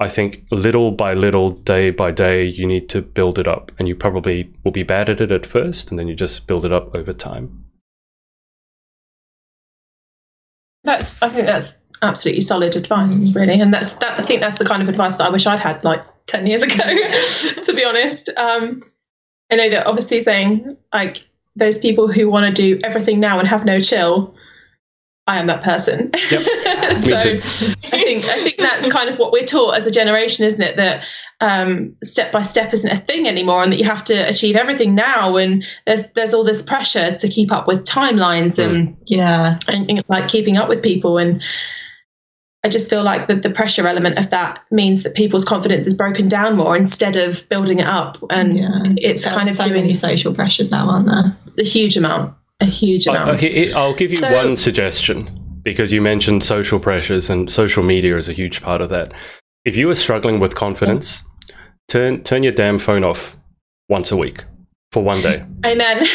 I 0.00 0.08
think 0.08 0.44
little 0.50 0.90
by 0.90 1.14
little, 1.14 1.52
day 1.52 1.90
by 1.90 2.10
day, 2.10 2.44
you 2.44 2.66
need 2.66 2.88
to 2.88 3.00
build 3.00 3.38
it 3.38 3.46
up. 3.46 3.70
And 3.78 3.86
you 3.86 3.94
probably 3.94 4.52
will 4.64 4.72
be 4.72 4.82
bad 4.82 5.08
at 5.08 5.20
it 5.20 5.30
at 5.30 5.46
first, 5.46 5.90
and 5.90 5.98
then 6.00 6.08
you 6.08 6.16
just 6.16 6.48
build 6.48 6.64
it 6.64 6.72
up 6.72 6.92
over 6.96 7.12
time. 7.12 7.66
That's 10.82 11.22
I 11.22 11.28
think 11.28 11.46
that's 11.46 11.80
absolutely 12.02 12.40
solid 12.40 12.74
advice, 12.74 13.32
really. 13.32 13.60
And 13.60 13.72
that's 13.72 13.92
that. 14.00 14.18
I 14.18 14.24
think 14.24 14.40
that's 14.40 14.58
the 14.58 14.64
kind 14.64 14.82
of 14.82 14.88
advice 14.88 15.18
that 15.18 15.28
I 15.28 15.30
wish 15.30 15.46
I'd 15.46 15.60
had 15.60 15.84
like 15.84 16.02
ten 16.26 16.48
years 16.48 16.64
ago. 16.64 16.74
to 17.62 17.72
be 17.72 17.84
honest, 17.84 18.28
um, 18.36 18.82
I 19.52 19.54
know 19.54 19.70
that 19.70 19.86
obviously 19.86 20.20
saying 20.20 20.76
like 20.92 21.22
those 21.54 21.78
people 21.78 22.10
who 22.10 22.28
want 22.28 22.44
to 22.44 22.60
do 22.60 22.80
everything 22.82 23.20
now 23.20 23.38
and 23.38 23.46
have 23.46 23.64
no 23.64 23.78
chill. 23.78 24.34
I 25.26 25.38
am 25.38 25.46
that 25.46 25.62
person. 25.62 26.10
Yep. 26.30 26.42
so 27.00 27.16
I 27.16 28.02
think 28.02 28.24
I 28.26 28.42
think 28.42 28.56
that's 28.56 28.90
kind 28.92 29.08
of 29.08 29.18
what 29.18 29.32
we're 29.32 29.46
taught 29.46 29.76
as 29.76 29.86
a 29.86 29.90
generation, 29.90 30.44
isn't 30.44 30.62
it? 30.62 30.76
That 30.76 31.06
um, 31.40 31.96
step 32.02 32.30
by 32.30 32.42
step 32.42 32.74
isn't 32.74 32.90
a 32.90 32.96
thing 32.96 33.26
anymore, 33.26 33.62
and 33.62 33.72
that 33.72 33.78
you 33.78 33.84
have 33.84 34.04
to 34.04 34.28
achieve 34.28 34.54
everything 34.54 34.94
now. 34.94 35.36
And 35.36 35.64
there's 35.86 36.10
there's 36.10 36.34
all 36.34 36.44
this 36.44 36.62
pressure 36.62 37.16
to 37.16 37.28
keep 37.28 37.50
up 37.50 37.66
with 37.66 37.86
timelines 37.86 38.58
and 38.58 38.88
mm. 38.88 38.96
yeah, 39.06 39.58
and, 39.66 39.88
and 39.88 40.04
like 40.08 40.28
keeping 40.28 40.58
up 40.58 40.68
with 40.68 40.82
people. 40.82 41.16
And 41.16 41.42
I 42.62 42.68
just 42.68 42.90
feel 42.90 43.02
like 43.02 43.26
the, 43.26 43.36
the 43.36 43.50
pressure 43.50 43.86
element 43.86 44.18
of 44.18 44.28
that 44.30 44.60
means 44.70 45.04
that 45.04 45.14
people's 45.14 45.44
confidence 45.44 45.86
is 45.86 45.94
broken 45.94 46.28
down 46.28 46.56
more 46.56 46.76
instead 46.76 47.16
of 47.16 47.48
building 47.48 47.78
it 47.78 47.86
up. 47.86 48.18
And 48.28 48.58
yeah. 48.58 48.82
it's 48.96 49.24
there 49.24 49.32
kind 49.32 49.48
of 49.48 49.54
so 49.54 49.64
doing 49.64 49.82
many 49.82 49.94
social 49.94 50.34
pressures 50.34 50.70
now, 50.70 50.88
aren't 50.88 51.06
there? 51.06 51.36
A 51.58 51.66
huge 51.66 51.96
amount. 51.96 52.34
A 52.64 52.70
huge 52.70 53.06
uh, 53.06 53.12
amount. 53.12 53.42
Uh, 53.42 53.46
I'll, 53.46 53.76
I'll 53.76 53.94
give 53.94 54.10
you 54.10 54.18
so, 54.18 54.32
one 54.32 54.56
suggestion 54.56 55.26
because 55.62 55.92
you 55.92 56.00
mentioned 56.00 56.44
social 56.44 56.80
pressures 56.80 57.28
and 57.28 57.50
social 57.50 57.82
media 57.82 58.16
is 58.16 58.28
a 58.28 58.32
huge 58.32 58.62
part 58.62 58.80
of 58.80 58.88
that. 58.88 59.12
If 59.64 59.76
you 59.76 59.90
are 59.90 59.94
struggling 59.94 60.40
with 60.40 60.54
confidence, 60.54 61.22
turn 61.88 62.22
turn 62.22 62.42
your 62.42 62.52
damn 62.52 62.78
phone 62.78 63.04
off 63.04 63.36
once 63.88 64.10
a 64.10 64.16
week 64.16 64.44
for 64.92 65.02
one 65.02 65.20
day. 65.20 65.44
Amen. 65.64 65.98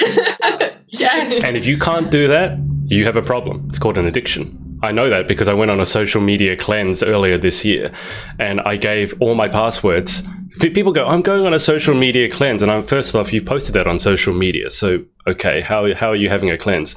yes. 0.87 1.43
And 1.43 1.55
if 1.55 1.65
you 1.65 1.77
can't 1.77 2.09
do 2.09 2.27
that, 2.27 2.57
you 2.85 3.05
have 3.05 3.15
a 3.15 3.21
problem. 3.21 3.67
It's 3.69 3.79
called 3.79 3.97
an 3.97 4.07
addiction. 4.07 4.68
I 4.81 4.91
know 4.91 5.09
that 5.09 5.27
because 5.27 5.47
I 5.47 5.53
went 5.53 5.71
on 5.71 5.79
a 5.79 5.85
social 5.85 6.21
media 6.21 6.55
cleanse 6.55 7.03
earlier 7.03 7.37
this 7.37 7.65
year 7.65 7.91
and 8.39 8.61
I 8.61 8.77
gave 8.77 9.13
all 9.19 9.35
my 9.35 9.47
passwords. 9.47 10.23
People 10.59 10.93
go, 10.93 11.05
I'm 11.05 11.21
going 11.21 11.45
on 11.45 11.53
a 11.53 11.59
social 11.59 11.95
media 11.95 12.29
cleanse. 12.29 12.61
And 12.61 12.71
I'm 12.71 12.83
first 12.83 13.15
off, 13.15 13.33
you 13.33 13.41
posted 13.41 13.73
that 13.75 13.87
on 13.87 13.99
social 13.99 14.33
media. 14.33 14.71
So, 14.71 15.03
okay, 15.27 15.61
how, 15.61 15.93
how 15.93 16.09
are 16.11 16.15
you 16.15 16.29
having 16.29 16.49
a 16.49 16.57
cleanse? 16.57 16.95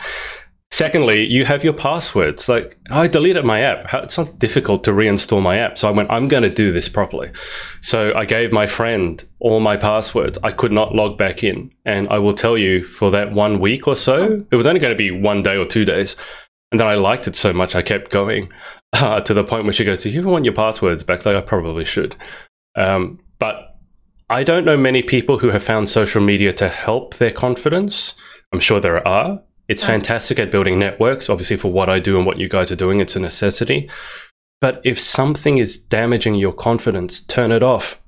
Secondly, 0.73 1.27
you 1.27 1.45
have 1.45 1.63
your 1.63 1.75
passwords. 1.75 2.49
Like, 2.49 2.79
I 2.91 3.07
deleted 3.07 3.45
my 3.45 3.61
app. 3.61 3.93
It's 4.05 4.17
not 4.17 4.39
difficult 4.39 4.85
to 4.85 4.91
reinstall 4.91 5.43
my 5.43 5.59
app. 5.59 5.77
So 5.77 5.87
I 5.87 5.91
went, 5.91 6.11
I'm 6.11 6.29
going 6.29 6.45
to 6.45 6.51
do 6.51 6.73
this 6.73 6.89
properly. 6.89 7.31
So 7.83 8.15
I 8.15 8.25
gave 8.25 8.53
my 8.53 8.67
friend 8.67 9.23
all 9.39 9.61
my 9.61 9.77
passwords. 9.77 10.39
I 10.43 10.51
could 10.51 10.73
not 10.73 10.95
log 10.95 11.19
back 11.19 11.45
in. 11.45 11.71
And 11.85 12.09
I 12.09 12.19
will 12.21 12.33
tell 12.33 12.57
you, 12.57 12.83
for 12.83 13.11
that 13.11 13.33
one 13.33 13.61
week 13.61 13.87
or 13.87 13.95
so, 13.95 14.41
it 14.51 14.57
was 14.57 14.67
only 14.67 14.81
going 14.81 14.95
to 14.95 14.97
be 14.97 15.11
one 15.11 15.43
day 15.43 15.59
or 15.59 15.67
two 15.67 15.85
days. 15.85 16.17
And 16.73 16.81
then 16.81 16.89
I 16.89 16.95
liked 16.95 17.29
it 17.29 17.37
so 17.37 17.53
much, 17.53 17.77
I 17.77 17.83
kept 17.83 18.11
going 18.11 18.51
uh, 18.95 19.21
to 19.21 19.35
the 19.35 19.45
point 19.45 19.65
where 19.65 19.73
she 19.73 19.85
goes, 19.85 20.03
Do 20.03 20.11
you 20.11 20.21
even 20.21 20.33
want 20.33 20.47
your 20.47 20.55
passwords 20.55 21.05
back? 21.05 21.25
Like, 21.25 21.37
I 21.37 21.43
probably 21.43 21.85
should. 21.85 22.17
Um, 22.75 23.21
but 23.39 23.77
I 24.31 24.43
don't 24.43 24.65
know 24.65 24.79
many 24.79 25.03
people 25.03 25.39
who 25.39 25.51
have 25.51 25.63
found 25.63 25.91
social 25.91 26.23
media 26.23 26.53
to 26.55 26.69
help 26.69 27.17
their 27.17 27.31
confidence. 27.31 28.15
I'm 28.53 28.61
sure 28.61 28.81
there 28.81 29.07
are. 29.07 29.43
It's 29.69 29.85
fantastic 29.85 30.39
at 30.39 30.51
building 30.51 30.79
networks. 30.79 31.31
Obviously, 31.31 31.57
for 31.57 31.71
what 31.71 31.89
I 31.89 31.99
do 31.99 32.17
and 32.17 32.27
what 32.27 32.39
you 32.39 32.49
guys 32.49 32.73
are 32.73 32.77
doing, 32.77 33.01
it's 33.01 33.17
a 33.17 33.21
necessity. 33.21 33.91
But 34.61 34.81
if 34.85 34.99
something 34.99 35.59
is 35.59 35.79
damaging 35.79 36.35
your 36.37 36.53
confidence, 36.53 37.23
turn 37.23 37.53
it 37.53 37.63
off. 37.63 38.01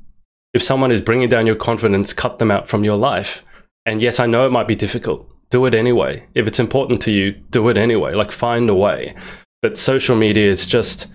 If 0.54 0.62
someone 0.62 0.92
is 0.92 1.00
bringing 1.00 1.28
down 1.28 1.46
your 1.46 1.56
confidence, 1.56 2.12
cut 2.12 2.38
them 2.38 2.50
out 2.50 2.68
from 2.68 2.84
your 2.84 2.96
life. 2.96 3.44
And 3.86 4.00
yes, 4.00 4.20
I 4.20 4.26
know 4.26 4.46
it 4.46 4.52
might 4.52 4.68
be 4.68 4.76
difficult 4.76 5.33
do 5.50 5.66
it 5.66 5.74
anyway. 5.74 6.26
If 6.34 6.46
it's 6.46 6.60
important 6.60 7.00
to 7.02 7.10
you, 7.10 7.32
do 7.50 7.68
it 7.68 7.76
anyway. 7.76 8.14
Like 8.14 8.32
find 8.32 8.68
a 8.68 8.74
way. 8.74 9.14
But 9.62 9.78
social 9.78 10.16
media 10.16 10.50
is 10.50 10.66
just 10.66 11.06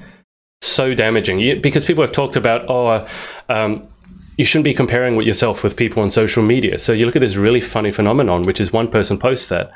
so 0.61 0.93
damaging 0.93 1.39
you, 1.39 1.59
because 1.59 1.85
people 1.85 2.03
have 2.03 2.11
talked 2.11 2.35
about, 2.35 2.65
oh, 2.67 3.07
um, 3.49 3.83
you 4.37 4.45
shouldn't 4.45 4.65
be 4.65 4.73
comparing 4.73 5.15
with 5.15 5.27
yourself 5.27 5.63
with 5.63 5.75
people 5.75 6.01
on 6.01 6.11
social 6.11 6.43
media. 6.43 6.79
So 6.79 6.93
you 6.93 7.05
look 7.05 7.15
at 7.15 7.21
this 7.21 7.35
really 7.35 7.61
funny 7.61 7.91
phenomenon, 7.91 8.43
which 8.43 8.61
is 8.61 8.73
one 8.73 8.87
person 8.87 9.17
posts 9.17 9.49
that, 9.49 9.71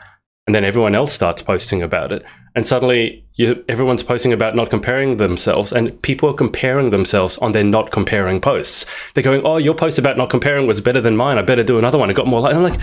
and 0.47 0.53
then 0.53 0.65
everyone 0.65 0.95
else 0.95 1.13
starts 1.13 1.41
posting 1.41 1.81
about 1.81 2.11
it, 2.11 2.23
and 2.55 2.67
suddenly 2.67 3.23
you, 3.35 3.63
everyone's 3.69 4.03
posting 4.03 4.33
about 4.33 4.55
not 4.55 4.69
comparing 4.69 5.17
themselves, 5.17 5.71
and 5.71 6.01
people 6.01 6.29
are 6.29 6.33
comparing 6.33 6.89
themselves 6.89 7.37
on 7.37 7.53
their 7.53 7.63
not 7.63 7.91
comparing 7.91 8.41
posts. 8.41 8.85
They're 9.13 9.23
going, 9.23 9.41
"Oh, 9.45 9.57
your 9.57 9.73
post 9.73 9.97
about 9.97 10.17
not 10.17 10.29
comparing 10.29 10.67
was 10.67 10.81
better 10.81 10.99
than 10.99 11.15
mine. 11.15 11.37
I 11.37 11.43
better 11.43 11.63
do 11.63 11.79
another 11.79 11.97
one. 11.97 12.09
I 12.09 12.13
got 12.13 12.27
more." 12.27 12.41
Like, 12.41 12.55
I'm 12.55 12.63
like, 12.63 12.79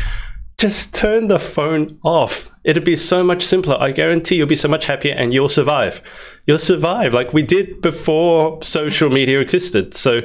just 0.61 0.95
turn 0.95 1.29
the 1.29 1.39
phone 1.39 1.99
off. 2.05 2.51
It'd 2.65 2.85
be 2.85 2.97
so 2.97 3.25
much 3.25 3.43
simpler. 3.43 3.77
I 3.81 3.93
guarantee 3.93 4.37
you'll 4.37 4.47
be 4.47 4.57
so 4.57 4.69
much 4.69 4.85
happier 4.85 5.15
and 5.15 5.33
you'll 5.33 5.49
survive. 5.49 6.03
You'll 6.47 6.59
survive 6.59 7.15
like 7.15 7.33
we 7.33 7.43
did 7.43 7.81
before 7.81 8.63
social 8.63 9.09
media 9.09 9.41
existed. 9.41 9.95
So 9.95 10.21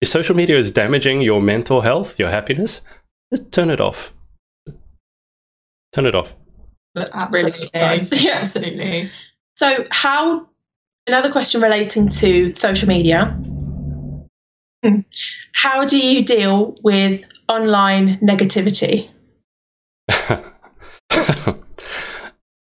if 0.00 0.08
social 0.08 0.34
media 0.34 0.56
is 0.56 0.72
damaging 0.72 1.20
your 1.20 1.42
mental 1.42 1.82
health, 1.82 2.18
your 2.18 2.30
happiness, 2.30 2.80
just 3.30 3.52
turn 3.52 3.68
it 3.68 3.82
off. 3.82 4.14
Turn 5.92 6.06
it 6.06 6.14
off. 6.14 6.34
That's 6.94 7.14
absolutely 7.14 7.70
really 7.74 7.86
nice. 7.86 8.24
Yeah, 8.24 8.38
absolutely. 8.40 9.10
So 9.56 9.84
how 9.90 10.48
another 11.06 11.30
question 11.30 11.60
relating 11.60 12.08
to 12.08 12.54
social 12.54 12.88
media. 12.88 13.26
Hmm. 14.82 15.00
How 15.52 15.84
do 15.84 15.98
you 15.98 16.24
deal 16.24 16.74
with 16.82 17.22
online 17.48 18.18
negativity? 18.20 19.10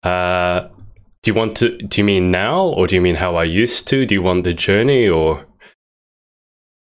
Uh, 0.03 0.69
do 1.23 1.31
you 1.31 1.35
want 1.35 1.57
to? 1.59 1.77
Do 1.77 2.01
you 2.01 2.05
mean 2.05 2.31
now, 2.31 2.67
or 2.67 2.87
do 2.87 2.95
you 2.95 3.01
mean 3.01 3.17
how 3.17 3.37
I 3.37 3.45
used 3.45 3.89
to? 3.89 4.07
Do 4.07 4.15
you 4.15 4.23
want 4.23 4.45
the 4.45 4.55
journey, 4.55 5.09
or 5.09 5.45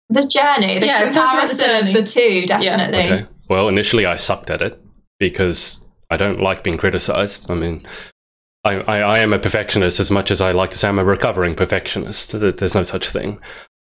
the 0.09 0.27
journey? 0.27 0.79
The 0.79 0.87
yeah, 0.87 1.05
comparison 1.05 1.71
the 1.71 1.81
of 1.81 1.93
the 1.93 2.03
two, 2.03 2.47
definitely. 2.47 2.99
Yeah. 2.99 3.15
Okay. 3.15 3.27
Well, 3.49 3.69
initially 3.69 4.07
I 4.07 4.15
sucked 4.15 4.51
at 4.51 4.63
it 4.63 4.81
because 5.19 5.81
I 6.11 6.17
don't 6.17 6.41
like 6.41 6.63
being 6.63 6.79
criticized. 6.79 7.51
I 7.51 7.55
mean, 7.55 7.81
I, 8.65 8.77
I, 8.77 8.99
I, 8.99 9.19
am 9.19 9.33
a 9.33 9.39
perfectionist 9.39 9.99
as 9.99 10.11
much 10.11 10.31
as 10.31 10.41
I 10.41 10.53
like 10.53 10.71
to 10.71 10.79
say 10.79 10.89
I'm 10.89 10.99
a 10.99 11.05
recovering 11.05 11.55
perfectionist. 11.55 12.33
There's 12.33 12.75
no 12.75 12.85
such 12.85 13.09
thing. 13.09 13.41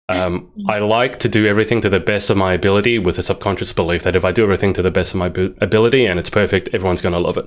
Um, 0.09 0.51
I 0.69 0.79
like 0.79 1.19
to 1.21 1.29
do 1.29 1.47
everything 1.47 1.81
to 1.83 1.91
the 1.91 2.01
best 2.01 2.31
of 2.31 2.37
my 2.37 2.55
ability 2.55 2.99
with 2.99 3.19
a 3.19 3.23
subconscious 3.23 3.73
belief 3.73 4.05
that 4.05 4.17
if 4.17 4.25
I 4.25 4.33
do 4.33 4.43
everything 4.43 4.73
to 4.75 4.83
the 4.83 4.91
best 4.91 5.13
of 5.13 5.19
my 5.19 5.27
ability 5.61 6.07
and 6.07 6.19
it's 6.19 6.31
perfect, 6.31 6.71
everyone's 6.73 7.03
going 7.03 7.13
to 7.13 7.19
love 7.19 7.37
it. 7.37 7.47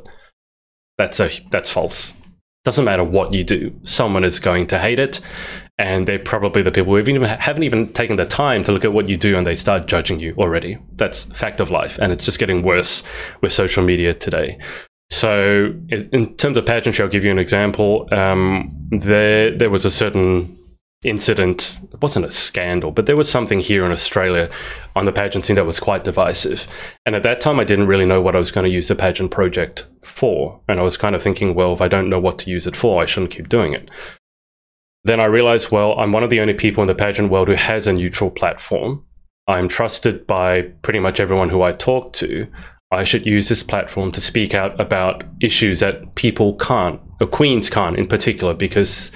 That's 0.98 1.20
a 1.20 1.30
that's 1.50 1.72
false. 1.72 2.14
Doesn't 2.64 2.86
matter 2.86 3.04
what 3.04 3.34
you 3.34 3.44
do, 3.44 3.74
someone 3.84 4.24
is 4.24 4.40
going 4.40 4.68
to 4.68 4.78
hate 4.78 5.00
it, 5.00 5.20
and 5.80 6.08
they're 6.08 6.20
probably 6.20 6.62
the 6.62 6.72
people 6.72 6.94
who 6.94 7.00
even, 7.00 7.24
haven't 7.24 7.64
even 7.64 7.92
taken 7.92 8.18
the 8.18 8.26
time 8.26 8.64
to 8.66 8.72
look 8.72 8.86
at 8.86 8.94
what 8.94 9.10
you 9.10 9.18
do 9.18 9.36
and 9.36 9.48
they 9.48 9.56
start 9.56 9.88
judging 9.88 10.20
you 10.20 10.36
already. 10.38 10.78
That's 10.96 11.24
fact 11.24 11.60
of 11.60 11.72
life, 11.72 11.98
and 11.98 12.14
it's 12.14 12.24
just 12.24 12.38
getting 12.38 12.62
worse 12.62 13.04
with 13.42 13.52
social 13.52 13.84
media 13.84 14.14
today. 14.14 14.60
So, 15.10 15.74
in 15.90 16.36
terms 16.36 16.56
of 16.56 16.66
pageantry, 16.66 17.04
I'll 17.04 17.10
give 17.10 17.26
you 17.26 17.32
an 17.32 17.40
example. 17.40 18.08
Um, 18.14 18.70
there, 18.92 19.58
there 19.58 19.70
was 19.70 19.84
a 19.84 19.92
certain 19.92 20.58
incident. 21.04 21.80
It 21.92 22.02
wasn't 22.02 22.28
a 22.28 22.32
scandal, 22.32 22.92
but 22.92 23.06
there 23.06 23.18
was 23.18 23.30
something 23.30 23.60
here 23.60 23.86
in 23.86 23.92
Australia 23.92 24.50
on 24.96 25.06
the 25.06 25.12
pageant 25.12 25.46
scene 25.46 25.56
that 25.56 25.66
was 25.66 25.80
quite 25.80 26.04
divisive. 26.04 26.68
And 27.06 27.16
at 27.16 27.24
that 27.24 27.42
time, 27.42 27.60
I 27.60 27.64
didn't 27.64 27.88
really 27.88 28.06
know 28.06 28.22
what 28.22 28.36
I 28.36 28.40
was 28.40 28.52
going 28.52 28.66
to 28.66 28.76
use 28.76 28.88
the 28.88 28.96
pageant 28.96 29.32
project 29.32 29.88
for. 30.04 30.60
And 30.68 30.80
I 30.80 30.84
was 30.84 30.98
kind 30.98 31.16
of 31.16 31.24
thinking, 31.24 31.56
well, 31.56 31.74
if 31.74 31.82
I 31.82 31.88
don't 31.88 32.10
know 32.10 32.20
what 32.20 32.38
to 32.40 32.52
use 32.52 32.68
it 32.68 32.76
for, 32.76 33.02
I 33.02 33.06
shouldn't 33.06 33.32
keep 33.32 33.48
doing 33.48 33.74
it. 33.74 33.90
Then 35.04 35.20
I 35.20 35.26
realized, 35.26 35.72
well, 35.72 36.00
I'm 36.00 36.12
one 36.12 36.24
of 36.24 36.30
the 36.30 36.42
only 36.42 36.54
people 36.54 36.84
in 36.84 36.88
the 36.88 36.94
pageant 36.94 37.32
world 37.32 37.48
who 37.48 37.56
has 37.56 37.88
a 37.88 37.94
neutral 37.94 38.30
platform. 38.30 39.04
I'm 39.48 39.68
trusted 39.68 40.28
by 40.28 40.62
pretty 40.84 41.00
much 41.00 41.20
everyone 41.20 41.50
who 41.50 41.64
I 41.64 41.72
talk 41.72 42.14
to. 42.14 42.46
I 42.92 43.06
should 43.06 43.26
use 43.26 43.50
this 43.50 43.64
platform 43.64 44.12
to 44.12 44.22
speak 44.22 44.54
out 44.54 44.80
about 44.80 45.24
issues 45.40 45.80
that 45.80 46.14
people 46.16 46.54
can't, 46.56 47.00
or 47.20 47.26
queens 47.26 47.70
can't 47.70 47.98
in 47.98 48.06
particular, 48.06 48.54
because 48.54 49.12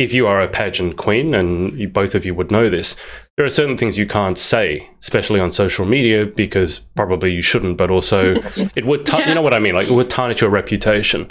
if 0.00 0.14
you 0.14 0.26
are 0.26 0.40
a 0.40 0.48
pageant 0.48 0.96
queen, 0.96 1.34
and 1.34 1.78
you, 1.78 1.86
both 1.86 2.14
of 2.14 2.24
you 2.24 2.34
would 2.34 2.50
know 2.50 2.70
this, 2.70 2.96
there 3.36 3.44
are 3.44 3.50
certain 3.50 3.76
things 3.76 3.98
you 3.98 4.06
can't 4.06 4.38
say, 4.38 4.88
especially 5.00 5.40
on 5.40 5.52
social 5.52 5.84
media, 5.84 6.24
because 6.24 6.78
probably 6.96 7.32
you 7.32 7.42
shouldn't, 7.42 7.76
but 7.76 7.90
also 7.90 8.34
it 8.76 8.86
would, 8.86 9.04
ta- 9.04 9.18
yeah. 9.18 9.28
you 9.28 9.34
know 9.34 9.42
what 9.42 9.52
I 9.52 9.58
mean? 9.58 9.74
Like 9.74 9.90
it 9.90 9.94
would 9.94 10.08
tarnish 10.08 10.40
your 10.40 10.48
reputation. 10.48 11.30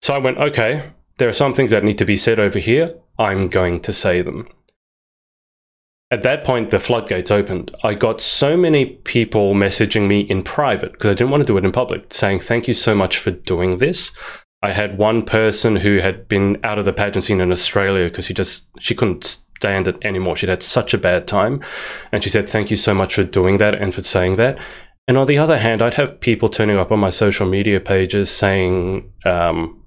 So 0.00 0.14
I 0.14 0.18
went, 0.18 0.38
okay, 0.38 0.90
there 1.18 1.28
are 1.28 1.34
some 1.34 1.52
things 1.52 1.70
that 1.70 1.84
need 1.84 1.98
to 1.98 2.06
be 2.06 2.16
said 2.16 2.40
over 2.40 2.58
here. 2.58 2.94
I'm 3.18 3.48
going 3.48 3.80
to 3.82 3.92
say 3.92 4.22
them. 4.22 4.48
At 6.10 6.22
that 6.22 6.44
point, 6.44 6.70
the 6.70 6.80
floodgates 6.80 7.30
opened. 7.30 7.74
I 7.84 7.92
got 7.92 8.22
so 8.22 8.56
many 8.56 8.86
people 8.86 9.52
messaging 9.54 10.08
me 10.08 10.20
in 10.20 10.42
private 10.42 10.92
because 10.92 11.10
I 11.10 11.14
didn't 11.14 11.30
want 11.30 11.42
to 11.42 11.46
do 11.46 11.58
it 11.58 11.64
in 11.64 11.72
public, 11.72 12.12
saying, 12.12 12.38
Thank 12.38 12.68
you 12.68 12.74
so 12.74 12.94
much 12.94 13.18
for 13.18 13.30
doing 13.30 13.78
this. 13.78 14.16
I 14.62 14.70
had 14.70 14.98
one 14.98 15.22
person 15.22 15.74
who 15.74 15.98
had 15.98 16.28
been 16.28 16.58
out 16.62 16.78
of 16.78 16.84
the 16.84 16.92
pageant 16.92 17.24
scene 17.24 17.40
in 17.40 17.50
Australia 17.50 18.04
because 18.04 18.26
she 18.26 18.34
just 18.34 18.64
she 18.78 18.94
couldn't 18.94 19.24
stand 19.24 19.88
it 19.88 19.98
anymore. 20.02 20.36
She'd 20.36 20.48
had 20.48 20.62
such 20.62 20.94
a 20.94 20.98
bad 20.98 21.26
time, 21.26 21.60
and 22.12 22.22
she 22.22 22.30
said, 22.30 22.48
"Thank 22.48 22.70
you 22.70 22.76
so 22.76 22.94
much 22.94 23.14
for 23.14 23.24
doing 23.24 23.58
that 23.58 23.74
and 23.74 23.94
for 23.94 24.02
saying 24.02 24.36
that." 24.36 24.58
And 25.08 25.18
on 25.18 25.26
the 25.26 25.38
other 25.38 25.58
hand, 25.58 25.82
I'd 25.82 25.94
have 25.94 26.20
people 26.20 26.48
turning 26.48 26.78
up 26.78 26.92
on 26.92 27.00
my 27.00 27.10
social 27.10 27.46
media 27.46 27.80
pages 27.80 28.30
saying, 28.30 29.12
um, 29.24 29.82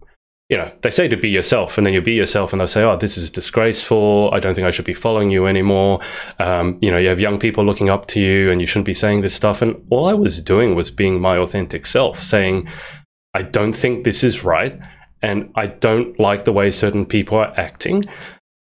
you 0.50 0.58
know, 0.58 0.70
they 0.82 0.92
say 0.92 1.08
to 1.08 1.18
be 1.18 1.30
yourself, 1.30 1.78
and 1.78 1.88
then 1.88 1.94
you 1.94 2.02
be 2.02 2.14
yourself, 2.14 2.52
and 2.52 2.60
they'll 2.60 2.68
say, 2.68 2.84
"Oh, 2.84 2.98
this 2.98 3.18
is 3.18 3.32
disgraceful. 3.32 4.30
I 4.34 4.40
don't 4.40 4.54
think 4.54 4.68
I 4.68 4.72
should 4.72 4.86
be 4.86 4.94
following 4.94 5.30
you 5.30 5.48
anymore." 5.48 6.02
Um, 6.40 6.78
you 6.82 6.92
know, 6.92 6.98
you 6.98 7.08
have 7.08 7.20
young 7.20 7.40
people 7.40 7.66
looking 7.66 7.90
up 7.90 8.08
to 8.08 8.20
you, 8.20 8.52
and 8.52 8.62
you 8.62 8.68
shouldn't 8.68 8.86
be 8.86 8.94
saying 8.94 9.22
this 9.22 9.34
stuff. 9.34 9.62
And 9.62 9.76
all 9.90 10.08
I 10.08 10.14
was 10.14 10.44
doing 10.44 10.76
was 10.76 10.92
being 10.92 11.20
my 11.20 11.38
authentic 11.38 11.88
self, 11.88 12.20
saying, 12.20 12.68
"I 13.36 13.42
don't 13.44 13.74
think 13.74 14.04
this 14.04 14.24
is 14.24 14.44
right, 14.44 14.76
and 15.22 15.52
I 15.56 15.68
don't 15.68 16.20
like 16.20 16.46
the 16.46 16.54
way 16.54 16.72
certain 16.72 17.06
people 17.06 17.38
are 17.38 17.54
acting." 17.58 18.06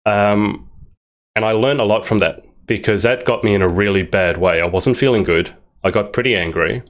Um, 0.05 0.69
and 1.35 1.45
I 1.45 1.53
learned 1.53 1.81
a 1.81 1.91
lot 1.93 2.05
from 2.05 2.19
that 2.19 2.45
because 2.67 3.03
that 3.05 3.25
got 3.25 3.45
me 3.45 3.55
in 3.55 3.63
a 3.63 3.69
really 3.69 4.03
bad 4.03 4.37
way. 4.39 4.61
I 4.61 4.67
wasn't 4.67 4.97
feeling 4.97 5.25
good. 5.25 5.51
I 5.85 5.91
got 5.91 6.13
pretty 6.13 6.35
angry, 6.37 6.83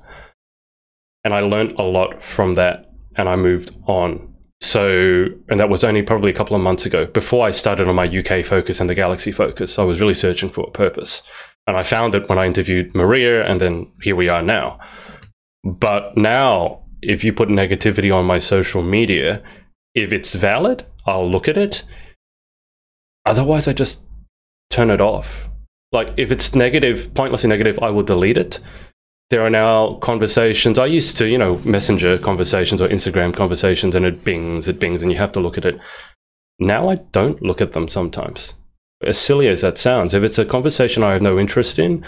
and 1.25 1.33
I 1.35 1.41
learned 1.41 1.73
a 1.79 1.83
lot 1.83 2.23
from 2.23 2.55
that, 2.55 2.91
and 3.17 3.29
I 3.29 3.37
moved 3.37 3.77
on 3.87 4.29
so, 4.61 5.27
and 5.49 5.61
that 5.61 5.69
was 5.69 5.85
only 5.85 6.03
probably 6.03 6.31
a 6.31 6.35
couple 6.35 6.57
of 6.57 6.63
months 6.63 6.85
ago 6.85 7.07
before 7.07 7.47
I 7.47 7.53
started 7.53 7.89
on 7.89 7.95
my 7.95 8.07
UK 8.07 8.45
focus 8.45 8.81
and 8.81 8.91
the 8.91 8.95
Galaxy 8.95 9.31
focus. 9.31 9.79
I 9.79 9.85
was 9.85 10.01
really 10.01 10.15
searching 10.15 10.51
for 10.51 10.67
a 10.67 10.71
purpose. 10.71 11.23
And 11.67 11.77
I 11.77 11.83
found 11.83 12.15
it 12.15 12.29
when 12.29 12.39
I 12.39 12.47
interviewed 12.47 12.95
Maria, 12.95 13.47
and 13.47 13.61
then 13.61 13.93
here 14.03 14.17
we 14.17 14.29
are 14.29 14.43
now. 14.43 14.81
But 15.65 16.17
now, 16.17 16.83
if 17.03 17.25
you 17.25 17.33
put 17.33 17.49
negativity 17.49 18.15
on 18.15 18.25
my 18.25 18.39
social 18.39 18.83
media, 18.83 19.43
if 19.95 20.13
it's 20.13 20.35
valid, 20.35 20.85
I'll 21.07 21.31
look 21.31 21.49
at 21.49 21.57
it. 21.57 21.83
Otherwise, 23.27 23.69
I 23.69 23.73
just 23.73 24.01
turn 24.71 24.91
it 24.91 25.01
off. 25.01 25.49
Like, 25.93 26.13
if 26.17 26.31
it's 26.31 26.55
negative, 26.55 27.13
pointlessly 27.15 27.49
negative, 27.49 27.79
I 27.81 27.91
will 27.91 28.03
delete 28.03 28.37
it 28.37 28.61
there 29.31 29.43
are 29.43 29.51
now 29.51 29.95
conversations. 29.95 30.79
I 30.79 30.87
used 30.87 31.19
to, 31.19 31.29
you 31.29 31.37
know, 31.37 31.59
messenger 31.59 32.17
conversations 32.19 32.81
or 32.81 32.89
Instagram 32.89 33.35
conversations, 33.35 33.95
and 33.95 34.07
it 34.07 34.25
bings, 34.25 34.69
it 34.69 34.81
bings, 34.81 35.03
and 35.03 35.13
you 35.13 35.19
have 35.19 35.33
to 35.33 35.41
look 35.41 35.59
at 35.59 35.67
it. 35.67 35.79
Now 36.59 36.89
I 36.89 36.97
don't 37.13 37.43
look 37.43 37.61
at 37.61 37.73
them 37.73 37.89
sometimes. 37.89 38.55
As 39.05 39.19
silly 39.19 39.49
as 39.49 39.61
that 39.61 39.79
sounds, 39.79 40.15
if 40.15 40.23
it's 40.23 40.39
a 40.39 40.45
conversation 40.45 41.03
I 41.03 41.13
have 41.13 41.23
no 41.23 41.39
interest 41.39 41.79
in, 41.79 42.05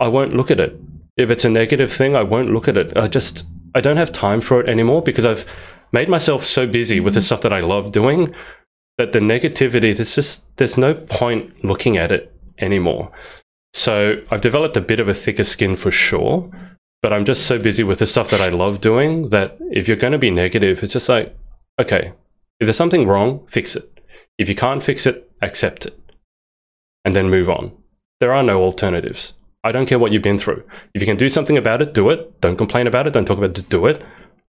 I 0.00 0.08
won't 0.08 0.34
look 0.34 0.50
at 0.50 0.60
it. 0.60 0.78
If 1.16 1.30
it's 1.30 1.44
a 1.44 1.50
negative 1.50 1.92
thing, 1.92 2.14
I 2.14 2.22
won't 2.22 2.52
look 2.52 2.68
at 2.68 2.78
it. 2.78 2.96
I 2.96 3.08
just, 3.08 3.44
I 3.78 3.80
don't 3.80 3.96
have 3.96 4.10
time 4.10 4.40
for 4.40 4.60
it 4.60 4.68
anymore 4.68 5.02
because 5.02 5.24
I've 5.24 5.46
made 5.92 6.08
myself 6.08 6.44
so 6.44 6.66
busy 6.66 6.98
with 6.98 7.14
the 7.14 7.20
mm-hmm. 7.20 7.26
stuff 7.26 7.42
that 7.42 7.52
I 7.52 7.60
love 7.60 7.92
doing 7.92 8.34
that 8.96 9.12
the 9.12 9.20
negativity, 9.20 9.94
there's 9.94 10.16
just, 10.16 10.56
there's 10.56 10.76
no 10.76 10.94
point 10.94 11.64
looking 11.64 11.96
at 11.96 12.10
it 12.10 12.32
anymore. 12.58 13.12
So 13.74 14.20
I've 14.32 14.40
developed 14.40 14.76
a 14.76 14.80
bit 14.80 14.98
of 14.98 15.06
a 15.06 15.14
thicker 15.14 15.44
skin 15.44 15.76
for 15.76 15.92
sure, 15.92 16.50
but 17.02 17.12
I'm 17.12 17.24
just 17.24 17.46
so 17.46 17.56
busy 17.60 17.84
with 17.84 18.00
the 18.00 18.06
stuff 18.06 18.30
that 18.30 18.40
I 18.40 18.48
love 18.48 18.80
doing 18.80 19.28
that 19.28 19.56
if 19.70 19.86
you're 19.86 19.96
going 19.96 20.12
to 20.12 20.18
be 20.18 20.32
negative, 20.32 20.82
it's 20.82 20.92
just 20.92 21.08
like, 21.08 21.36
okay, 21.78 22.12
if 22.58 22.66
there's 22.66 22.76
something 22.76 23.06
wrong, 23.06 23.46
fix 23.48 23.76
it. 23.76 24.00
If 24.38 24.48
you 24.48 24.56
can't 24.56 24.82
fix 24.82 25.06
it, 25.06 25.30
accept 25.40 25.86
it 25.86 25.96
and 27.04 27.14
then 27.14 27.30
move 27.30 27.48
on. 27.48 27.70
There 28.18 28.32
are 28.32 28.42
no 28.42 28.60
alternatives. 28.60 29.34
I 29.68 29.72
don't 29.72 29.86
care 29.86 29.98
what 29.98 30.12
you've 30.12 30.22
been 30.22 30.38
through. 30.38 30.62
If 30.94 31.02
you 31.02 31.06
can 31.06 31.16
do 31.16 31.28
something 31.28 31.56
about 31.56 31.82
it, 31.82 31.92
do 31.92 32.08
it. 32.10 32.40
Don't 32.40 32.56
complain 32.56 32.86
about 32.86 33.06
it. 33.06 33.12
Don't 33.12 33.26
talk 33.26 33.38
about 33.38 33.58
it. 33.58 33.68
Do 33.68 33.86
it. 33.86 34.02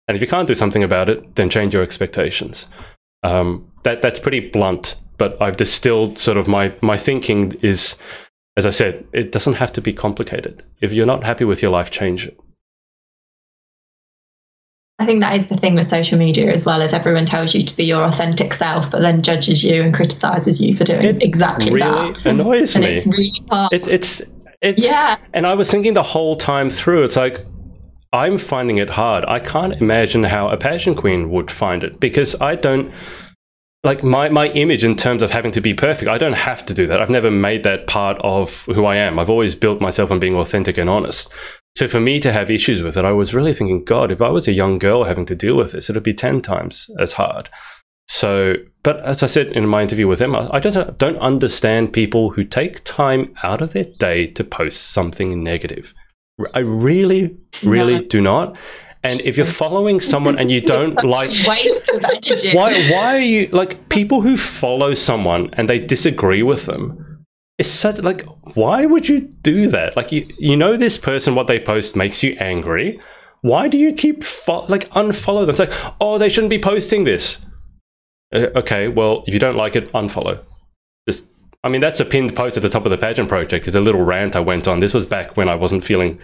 And 0.08 0.14
if 0.14 0.20
you 0.20 0.28
can't 0.28 0.46
do 0.46 0.54
something 0.54 0.84
about 0.84 1.08
it, 1.08 1.34
then 1.34 1.48
change 1.50 1.74
your 1.74 1.82
expectations. 1.82 2.68
Um, 3.22 3.66
that 3.82 4.02
that's 4.02 4.20
pretty 4.20 4.40
blunt, 4.40 5.00
but 5.16 5.40
I've 5.40 5.56
distilled 5.56 6.18
sort 6.18 6.36
of 6.36 6.46
my 6.46 6.72
my 6.80 6.96
thinking 6.96 7.52
is 7.62 7.96
as 8.56 8.66
I 8.66 8.70
said, 8.70 9.06
it 9.12 9.32
doesn't 9.32 9.54
have 9.54 9.72
to 9.74 9.80
be 9.80 9.92
complicated. 9.92 10.62
If 10.80 10.92
you're 10.92 11.06
not 11.06 11.24
happy 11.24 11.44
with 11.44 11.60
your 11.60 11.70
life, 11.70 11.90
change 11.90 12.26
it. 12.26 12.38
I 14.98 15.04
think 15.04 15.20
that 15.20 15.36
is 15.36 15.48
the 15.48 15.56
thing 15.56 15.74
with 15.74 15.84
social 15.84 16.18
media 16.18 16.50
as 16.50 16.64
well, 16.64 16.80
as 16.80 16.94
everyone 16.94 17.26
tells 17.26 17.54
you 17.54 17.62
to 17.62 17.76
be 17.76 17.84
your 17.84 18.02
authentic 18.02 18.54
self, 18.54 18.90
but 18.90 19.02
then 19.02 19.20
judges 19.20 19.62
you 19.62 19.82
and 19.82 19.94
criticizes 19.94 20.62
you 20.62 20.74
for 20.74 20.84
doing 20.84 21.04
it 21.04 21.22
exactly 21.22 21.70
really 21.70 22.12
that. 22.12 22.24
annoys 22.24 22.74
and 22.76 22.84
me. 22.84 22.92
it's 22.92 23.06
really 23.06 23.32
hard. 23.50 23.72
It, 23.74 23.86
it's 23.88 24.22
it's 24.66 24.82
yeah. 24.82 25.18
And 25.32 25.46
I 25.46 25.54
was 25.54 25.70
thinking 25.70 25.94
the 25.94 26.02
whole 26.02 26.36
time 26.36 26.70
through, 26.70 27.04
it's 27.04 27.16
like 27.16 27.38
I'm 28.12 28.38
finding 28.38 28.78
it 28.78 28.88
hard. 28.88 29.24
I 29.26 29.38
can't 29.38 29.74
imagine 29.80 30.24
how 30.24 30.48
a 30.48 30.56
pageant 30.56 30.96
queen 30.96 31.30
would 31.30 31.50
find 31.50 31.84
it 31.84 32.00
because 32.00 32.40
I 32.40 32.54
don't 32.56 32.92
like 33.84 34.02
my, 34.02 34.28
my 34.28 34.48
image 34.48 34.82
in 34.82 34.96
terms 34.96 35.22
of 35.22 35.30
having 35.30 35.52
to 35.52 35.60
be 35.60 35.72
perfect 35.72 36.10
i 36.10 36.18
don't 36.18 36.32
have 36.32 36.66
to 36.66 36.74
do 36.74 36.88
that 36.88 37.00
i've 37.00 37.08
never 37.08 37.30
made 37.30 37.62
that 37.62 37.86
part 37.86 38.18
of 38.22 38.62
who 38.64 38.84
i 38.84 38.96
am 38.96 39.16
i've 39.18 39.30
always 39.30 39.54
built 39.54 39.80
myself 39.80 40.10
on 40.10 40.18
being 40.18 40.36
authentic 40.36 40.76
and 40.76 40.90
honest 40.90 41.32
so 41.76 41.86
for 41.86 42.00
me 42.00 42.18
to 42.18 42.32
have 42.32 42.50
issues 42.50 42.82
with 42.82 42.96
it 42.96 43.04
i 43.04 43.12
was 43.12 43.32
really 43.32 43.52
thinking 43.52 43.84
god 43.84 44.10
if 44.10 44.20
i 44.20 44.28
was 44.28 44.48
a 44.48 44.52
young 44.52 44.76
girl 44.78 45.04
having 45.04 45.24
to 45.24 45.36
deal 45.36 45.56
with 45.56 45.70
this 45.70 45.88
it'd 45.88 46.02
be 46.02 46.12
10 46.12 46.42
times 46.42 46.90
as 46.98 47.12
hard 47.12 47.48
so 48.08 48.54
but 48.82 49.00
as 49.00 49.22
i 49.22 49.26
said 49.26 49.50
in 49.52 49.66
my 49.66 49.82
interview 49.82 50.06
with 50.06 50.20
emma 50.20 50.48
i 50.52 50.60
just 50.60 50.98
don't 50.98 51.18
understand 51.18 51.92
people 51.92 52.30
who 52.30 52.44
take 52.44 52.82
time 52.84 53.34
out 53.42 53.60
of 53.60 53.72
their 53.72 53.84
day 53.84 54.26
to 54.26 54.44
post 54.44 54.90
something 54.90 55.42
negative. 55.42 55.92
I 56.54 56.58
really 56.58 57.36
really 57.64 58.04
do 58.04 58.20
not. 58.20 58.56
And 59.02 59.20
if 59.20 59.36
you're 59.36 59.46
following 59.46 60.00
someone 60.00 60.38
and 60.38 60.50
you 60.50 60.60
don't 60.74 61.02
like 61.02 61.30
why 62.52 62.90
why 62.90 63.16
are 63.16 63.18
you 63.18 63.46
like 63.48 63.88
people 63.88 64.20
who 64.20 64.36
follow 64.36 64.94
someone 64.94 65.48
and 65.54 65.68
they 65.68 65.78
disagree 65.78 66.42
with 66.42 66.66
them 66.66 67.06
it's 67.58 67.70
such 67.70 67.98
like 68.00 68.22
why 68.54 68.84
would 68.84 69.08
you 69.08 69.20
do 69.20 69.68
that? 69.68 69.96
Like 69.96 70.12
you 70.12 70.28
you 70.38 70.56
know 70.56 70.76
this 70.76 70.98
person 70.98 71.34
what 71.34 71.46
they 71.46 71.58
post 71.58 71.96
makes 71.96 72.22
you 72.22 72.36
angry. 72.38 73.00
Why 73.40 73.68
do 73.68 73.78
you 73.78 73.92
keep 73.92 74.24
fo- 74.24 74.66
like 74.66 74.88
unfollow 74.90 75.40
them? 75.40 75.50
It's 75.50 75.58
like 75.58 75.72
oh 76.00 76.18
they 76.18 76.28
shouldn't 76.28 76.50
be 76.50 76.58
posting 76.58 77.04
this 77.04 77.45
Uh, 78.34 78.48
okay 78.56 78.88
well 78.88 79.22
if 79.26 79.34
you 79.34 79.40
don't 79.40 79.56
like 79.56 79.76
it 79.76 79.90
unfollow 79.92 80.42
just 81.08 81.24
I 81.66 81.68
mean, 81.68 81.80
that's 81.80 81.98
a 81.98 82.04
pinned 82.04 82.36
post 82.36 82.56
at 82.56 82.62
the 82.62 82.68
top 82.68 82.86
of 82.86 82.90
the 82.90 82.96
pageant 82.96 83.28
project. 83.28 83.66
It's 83.66 83.74
a 83.74 83.80
little 83.80 84.02
rant 84.02 84.36
I 84.36 84.40
went 84.40 84.68
on. 84.68 84.78
This 84.78 84.94
was 84.94 85.04
back 85.04 85.36
when 85.36 85.48
I 85.48 85.56
wasn't 85.56 85.84
feeling 85.84 86.20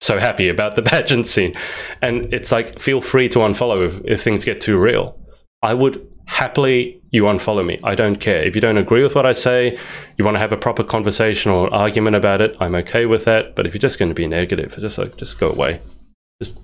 so 0.00 0.20
happy 0.20 0.48
about 0.48 0.76
the 0.76 0.82
pageant 0.92 1.26
scene. 1.26 1.54
And 2.00 2.32
it's 2.32 2.52
like, 2.52 2.78
feel 2.78 3.00
free 3.00 3.28
to 3.30 3.40
unfollow 3.40 3.88
if, 3.88 4.00
if 4.04 4.22
things 4.22 4.44
get 4.44 4.60
too 4.60 4.78
real. 4.78 5.18
I 5.64 5.74
would 5.74 6.06
happily 6.26 7.02
you 7.10 7.24
unfollow 7.24 7.66
me. 7.66 7.80
I 7.82 7.96
don't 7.96 8.20
care. 8.20 8.40
If 8.44 8.54
you 8.54 8.60
don't 8.60 8.76
agree 8.76 9.02
with 9.02 9.16
what 9.16 9.26
I 9.26 9.32
say, 9.32 9.76
you 10.16 10.24
want 10.24 10.36
to 10.36 10.40
have 10.40 10.52
a 10.52 10.56
proper 10.56 10.84
conversation 10.84 11.50
or 11.50 11.74
argument 11.74 12.14
about 12.14 12.40
it, 12.40 12.56
I'm 12.60 12.76
okay 12.76 13.06
with 13.06 13.24
that. 13.24 13.56
But 13.56 13.66
if 13.66 13.74
you're 13.74 13.80
just 13.80 13.98
going 13.98 14.10
to 14.10 14.14
be 14.14 14.28
negative, 14.28 14.76
just 14.78 14.98
like 14.98 15.16
just 15.16 15.40
go 15.40 15.50
away. 15.50 15.80
Just 16.40 16.56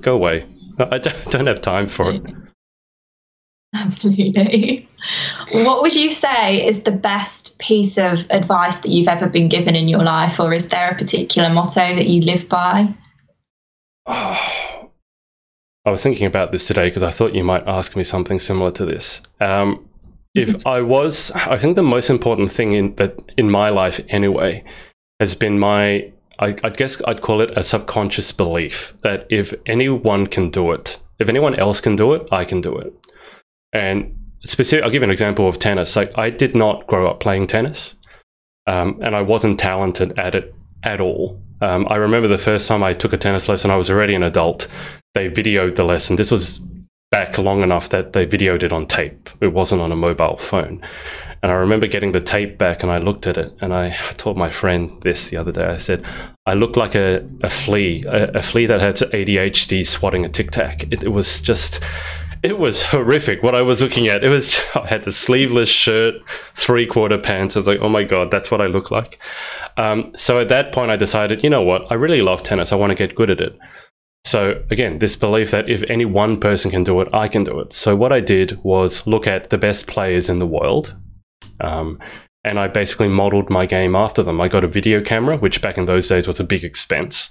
go 0.00 0.14
away. 0.14 0.46
I 0.78 0.98
don't 1.30 1.46
have 1.46 1.60
time 1.60 1.88
for 1.88 2.12
it. 2.12 2.22
Absolutely. 3.74 4.88
What 5.52 5.82
would 5.82 5.94
you 5.94 6.10
say 6.10 6.66
is 6.66 6.82
the 6.82 6.90
best 6.90 7.58
piece 7.58 7.98
of 7.98 8.26
advice 8.30 8.80
that 8.80 8.88
you've 8.88 9.08
ever 9.08 9.28
been 9.28 9.48
given 9.48 9.76
in 9.76 9.88
your 9.88 10.02
life, 10.02 10.40
or 10.40 10.54
is 10.54 10.70
there 10.70 10.88
a 10.88 10.94
particular 10.94 11.50
motto 11.50 11.94
that 11.94 12.06
you 12.06 12.22
live 12.22 12.48
by? 12.48 12.92
Oh, 14.06 14.90
I 15.84 15.90
was 15.90 16.02
thinking 16.02 16.26
about 16.26 16.52
this 16.52 16.66
today 16.66 16.88
because 16.88 17.02
I 17.02 17.10
thought 17.10 17.34
you 17.34 17.44
might 17.44 17.66
ask 17.66 17.96
me 17.96 18.04
something 18.04 18.38
similar 18.38 18.70
to 18.72 18.84
this. 18.84 19.22
Um, 19.40 19.88
if 20.34 20.66
I 20.66 20.82
was, 20.82 21.30
I 21.30 21.58
think 21.58 21.76
the 21.76 21.82
most 21.82 22.10
important 22.10 22.50
thing 22.50 22.72
in 22.72 22.94
that 22.96 23.18
in 23.36 23.50
my 23.50 23.70
life 23.70 24.00
anyway 24.08 24.64
has 25.20 25.34
been 25.34 25.58
my, 25.58 26.10
I, 26.38 26.56
I 26.62 26.70
guess 26.70 27.00
I'd 27.06 27.22
call 27.22 27.40
it 27.40 27.56
a 27.56 27.62
subconscious 27.62 28.32
belief 28.32 28.94
that 29.02 29.26
if 29.30 29.54
anyone 29.66 30.26
can 30.26 30.50
do 30.50 30.72
it, 30.72 30.98
if 31.18 31.28
anyone 31.28 31.54
else 31.54 31.80
can 31.80 31.96
do 31.96 32.14
it, 32.14 32.28
I 32.32 32.44
can 32.44 32.60
do 32.60 32.76
it. 32.76 32.92
And 33.72 34.14
specific, 34.44 34.84
I'll 34.84 34.90
give 34.90 35.02
an 35.02 35.10
example 35.10 35.48
of 35.48 35.58
tennis. 35.58 35.96
Like 35.96 36.16
I 36.16 36.30
did 36.30 36.54
not 36.54 36.86
grow 36.86 37.08
up 37.08 37.20
playing 37.20 37.46
tennis, 37.46 37.96
um, 38.66 39.00
and 39.02 39.14
I 39.14 39.22
wasn't 39.22 39.58
talented 39.58 40.18
at 40.18 40.34
it 40.34 40.54
at 40.82 41.00
all. 41.00 41.40
Um, 41.60 41.86
I 41.90 41.96
remember 41.96 42.28
the 42.28 42.38
first 42.38 42.68
time 42.68 42.82
I 42.82 42.94
took 42.94 43.12
a 43.12 43.16
tennis 43.16 43.48
lesson, 43.48 43.70
I 43.70 43.76
was 43.76 43.90
already 43.90 44.14
an 44.14 44.22
adult. 44.22 44.68
They 45.14 45.28
videoed 45.28 45.76
the 45.76 45.84
lesson. 45.84 46.16
This 46.16 46.30
was 46.30 46.60
back 47.10 47.38
long 47.38 47.62
enough 47.62 47.88
that 47.88 48.12
they 48.12 48.26
videoed 48.26 48.62
it 48.62 48.72
on 48.72 48.86
tape. 48.86 49.30
It 49.40 49.48
wasn't 49.48 49.80
on 49.80 49.90
a 49.90 49.96
mobile 49.96 50.36
phone. 50.36 50.86
And 51.42 51.52
I 51.52 51.54
remember 51.54 51.86
getting 51.86 52.12
the 52.12 52.20
tape 52.20 52.58
back 52.58 52.82
and 52.82 52.92
I 52.92 52.98
looked 52.98 53.26
at 53.26 53.38
it 53.38 53.52
and 53.60 53.72
I 53.72 53.90
told 54.16 54.36
my 54.36 54.50
friend 54.50 55.00
this 55.02 55.30
the 55.30 55.36
other 55.36 55.52
day. 55.52 55.64
I 55.64 55.76
said, 55.76 56.04
I 56.46 56.54
looked 56.54 56.76
like 56.76 56.94
a, 56.94 57.26
a 57.42 57.48
flea, 57.48 58.04
a, 58.06 58.32
a 58.32 58.42
flea 58.42 58.66
that 58.66 58.80
had 58.80 58.96
ADHD 58.96 59.86
swatting 59.86 60.24
a 60.24 60.28
tic 60.28 60.50
tac. 60.50 60.82
It, 60.92 61.02
it 61.02 61.12
was 61.12 61.40
just, 61.40 61.82
it 62.42 62.58
was 62.58 62.82
horrific 62.82 63.42
what 63.42 63.54
I 63.54 63.62
was 63.62 63.82
looking 63.82 64.08
at. 64.08 64.24
It 64.24 64.28
was 64.28 64.60
I 64.74 64.86
had 64.86 65.04
the 65.04 65.12
sleeveless 65.12 65.68
shirt, 65.68 66.14
three 66.54 66.86
quarter 66.86 67.18
pants. 67.18 67.56
I 67.56 67.60
was 67.60 67.66
like, 67.66 67.80
oh 67.80 67.88
my 67.88 68.04
god, 68.04 68.30
that's 68.30 68.50
what 68.50 68.60
I 68.60 68.66
look 68.66 68.90
like. 68.90 69.20
Um, 69.76 70.12
so 70.16 70.38
at 70.38 70.48
that 70.48 70.72
point, 70.72 70.90
I 70.90 70.96
decided, 70.96 71.44
you 71.44 71.50
know 71.50 71.62
what, 71.62 71.90
I 71.90 71.94
really 71.94 72.20
love 72.20 72.42
tennis. 72.42 72.72
I 72.72 72.76
want 72.76 72.90
to 72.90 72.96
get 72.96 73.14
good 73.14 73.30
at 73.30 73.40
it. 73.40 73.56
So 74.24 74.62
again, 74.70 74.98
this 74.98 75.16
belief 75.16 75.52
that 75.52 75.70
if 75.70 75.82
any 75.88 76.04
one 76.04 76.38
person 76.38 76.70
can 76.70 76.84
do 76.84 77.00
it, 77.00 77.08
I 77.14 77.28
can 77.28 77.44
do 77.44 77.60
it. 77.60 77.72
So 77.72 77.96
what 77.96 78.12
I 78.12 78.20
did 78.20 78.62
was 78.62 79.06
look 79.06 79.26
at 79.26 79.50
the 79.50 79.58
best 79.58 79.86
players 79.86 80.28
in 80.28 80.38
the 80.38 80.46
world. 80.46 80.94
Um, 81.60 81.98
and 82.44 82.58
I 82.58 82.68
basically 82.68 83.08
modeled 83.08 83.50
my 83.50 83.66
game 83.66 83.94
after 83.96 84.22
them. 84.22 84.40
I 84.40 84.48
got 84.48 84.64
a 84.64 84.68
video 84.68 85.02
camera, 85.02 85.38
which 85.38 85.60
back 85.60 85.76
in 85.76 85.86
those 85.86 86.08
days 86.08 86.26
was 86.26 86.40
a 86.40 86.44
big 86.44 86.64
expense, 86.64 87.30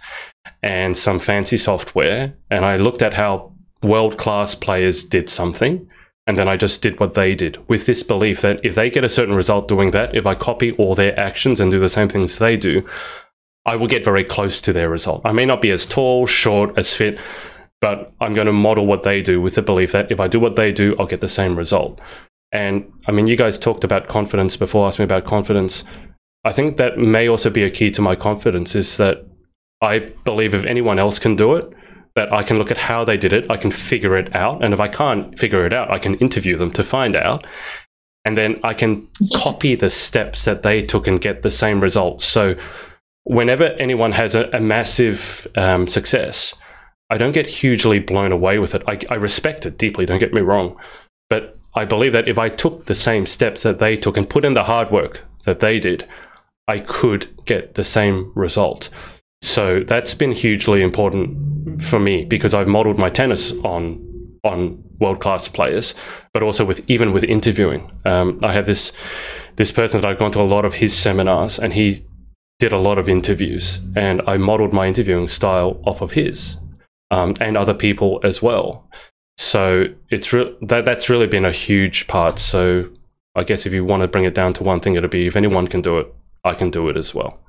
and 0.63 0.97
some 0.97 1.19
fancy 1.19 1.57
software. 1.57 2.33
And 2.51 2.65
I 2.65 2.75
looked 2.75 3.01
at 3.01 3.13
how 3.13 3.53
world 3.87 4.17
class 4.17 4.53
players 4.53 5.03
did 5.03 5.29
something 5.29 5.87
and 6.27 6.37
then 6.37 6.49
I 6.49 6.57
just 6.57 6.81
did 6.81 6.99
what 6.99 7.13
they 7.13 7.35
did 7.35 7.57
with 7.69 7.85
this 7.85 8.03
belief 8.03 8.41
that 8.41 8.59
if 8.63 8.75
they 8.75 8.89
get 8.89 9.05
a 9.05 9.09
certain 9.09 9.33
result 9.33 9.69
doing 9.69 9.91
that, 9.91 10.13
if 10.13 10.25
I 10.25 10.35
copy 10.35 10.73
all 10.73 10.93
their 10.93 11.17
actions 11.17 11.61
and 11.61 11.71
do 11.71 11.79
the 11.79 11.87
same 11.87 12.09
things 12.09 12.37
they 12.37 12.57
do, 12.57 12.85
I 13.65 13.77
will 13.77 13.87
get 13.87 14.03
very 14.03 14.25
close 14.25 14.59
to 14.61 14.73
their 14.73 14.89
result. 14.89 15.21
I 15.23 15.31
may 15.31 15.45
not 15.45 15.61
be 15.61 15.71
as 15.71 15.85
tall, 15.85 16.27
short, 16.27 16.77
as 16.77 16.93
fit, 16.93 17.17
but 17.79 18.11
I'm 18.19 18.33
going 18.33 18.47
to 18.47 18.53
model 18.53 18.85
what 18.85 19.03
they 19.03 19.21
do 19.21 19.39
with 19.39 19.55
the 19.55 19.61
belief 19.61 19.93
that 19.93 20.11
if 20.11 20.19
I 20.19 20.27
do 20.27 20.39
what 20.39 20.57
they 20.57 20.73
do, 20.73 20.95
I'll 20.99 21.05
get 21.05 21.21
the 21.21 21.29
same 21.29 21.55
result. 21.55 22.01
And 22.51 22.91
I 23.07 23.11
mean, 23.13 23.27
you 23.27 23.37
guys 23.37 23.57
talked 23.57 23.85
about 23.85 24.09
confidence 24.09 24.57
before, 24.57 24.89
me 24.99 25.05
about 25.05 25.25
confidence. 25.25 25.85
I 26.43 26.51
think 26.51 26.77
that 26.77 26.97
may 26.97 27.29
also 27.29 27.49
be 27.49 27.63
a 27.63 27.69
key 27.69 27.91
to 27.91 28.01
my 28.01 28.15
confidence 28.15 28.75
is 28.75 28.97
that 28.97 29.25
I 29.81 29.99
believe 30.25 30.53
if 30.53 30.65
anyone 30.65 30.99
else 30.99 31.19
can 31.19 31.35
do 31.35 31.55
it, 31.55 31.71
that 32.17 32.33
I 32.33 32.41
can 32.41 32.57
look 32.57 32.71
at 32.71 32.77
how 32.79 33.05
they 33.05 33.15
did 33.15 33.31
it, 33.31 33.45
I 33.49 33.57
can 33.57 33.69
figure 33.69 34.17
it 34.17 34.35
out. 34.35 34.63
And 34.63 34.73
if 34.73 34.79
I 34.79 34.87
can't 34.87 35.37
figure 35.37 35.65
it 35.67 35.71
out, 35.71 35.91
I 35.91 35.99
can 35.99 36.15
interview 36.15 36.57
them 36.57 36.71
to 36.71 36.83
find 36.83 37.15
out. 37.15 37.45
And 38.25 38.35
then 38.35 38.59
I 38.63 38.73
can 38.73 39.07
copy 39.35 39.75
the 39.75 39.91
steps 39.91 40.43
that 40.45 40.63
they 40.63 40.81
took 40.81 41.07
and 41.07 41.21
get 41.21 41.43
the 41.43 41.51
same 41.51 41.79
results. 41.79 42.25
So 42.25 42.55
whenever 43.23 43.65
anyone 43.79 44.11
has 44.13 44.33
a, 44.33 44.49
a 44.51 44.59
massive 44.59 45.47
um, 45.55 45.87
success, 45.87 46.59
I 47.11 47.19
don't 47.19 47.33
get 47.33 47.45
hugely 47.45 47.99
blown 47.99 48.31
away 48.31 48.57
with 48.57 48.73
it. 48.73 48.81
I, 48.87 48.99
I 49.11 49.15
respect 49.15 49.67
it 49.67 49.77
deeply, 49.77 50.07
don't 50.07 50.19
get 50.19 50.33
me 50.33 50.41
wrong. 50.41 50.75
But 51.29 51.57
I 51.75 51.85
believe 51.85 52.13
that 52.13 52.27
if 52.27 52.39
I 52.39 52.49
took 52.49 52.85
the 52.85 52.95
same 52.95 53.27
steps 53.27 53.61
that 53.61 53.77
they 53.77 53.95
took 53.95 54.17
and 54.17 54.27
put 54.27 54.43
in 54.43 54.55
the 54.55 54.63
hard 54.63 54.89
work 54.91 55.21
that 55.45 55.59
they 55.59 55.79
did, 55.79 56.07
I 56.67 56.79
could 56.79 57.27
get 57.45 57.75
the 57.75 57.83
same 57.83 58.31
result. 58.33 58.89
So 59.41 59.81
that's 59.81 60.13
been 60.13 60.31
hugely 60.31 60.81
important 60.81 61.81
for 61.81 61.99
me 61.99 62.25
because 62.25 62.53
I've 62.53 62.67
modeled 62.67 62.97
my 62.97 63.09
tennis 63.09 63.51
on 63.63 64.03
on 64.43 64.81
world 64.99 65.19
class 65.19 65.47
players, 65.47 65.93
but 66.33 66.43
also 66.43 66.65
with 66.65 66.81
even 66.89 67.13
with 67.13 67.23
interviewing. 67.23 67.91
Um, 68.05 68.39
I 68.43 68.53
have 68.53 68.65
this 68.65 68.93
this 69.55 69.71
person 69.71 70.01
that 70.01 70.07
I've 70.07 70.19
gone 70.19 70.31
to 70.31 70.41
a 70.41 70.43
lot 70.55 70.65
of 70.65 70.73
his 70.73 70.95
seminars, 70.95 71.59
and 71.59 71.73
he 71.73 72.05
did 72.59 72.73
a 72.73 72.77
lot 72.77 72.97
of 72.97 73.07
interviews, 73.09 73.79
and 73.95 74.21
I 74.27 74.37
modeled 74.37 74.73
my 74.73 74.87
interviewing 74.87 75.27
style 75.27 75.79
off 75.85 76.01
of 76.01 76.11
his 76.11 76.57
um, 77.11 77.35
and 77.39 77.55
other 77.55 77.73
people 77.73 78.19
as 78.23 78.41
well. 78.41 78.87
So 79.37 79.85
it's 80.09 80.33
re- 80.33 80.55
that 80.61 80.85
that's 80.85 81.09
really 81.09 81.27
been 81.27 81.45
a 81.45 81.51
huge 81.51 82.07
part. 82.07 82.39
So 82.39 82.89
I 83.35 83.43
guess 83.43 83.65
if 83.65 83.73
you 83.73 83.85
want 83.85 84.01
to 84.01 84.07
bring 84.07 84.25
it 84.25 84.33
down 84.33 84.53
to 84.53 84.63
one 84.63 84.79
thing, 84.79 84.95
it'll 84.95 85.09
be 85.09 85.27
if 85.27 85.35
anyone 85.35 85.67
can 85.67 85.81
do 85.81 85.99
it, 85.99 86.13
I 86.43 86.55
can 86.55 86.71
do 86.71 86.89
it 86.89 86.97
as 86.97 87.13
well. 87.13 87.39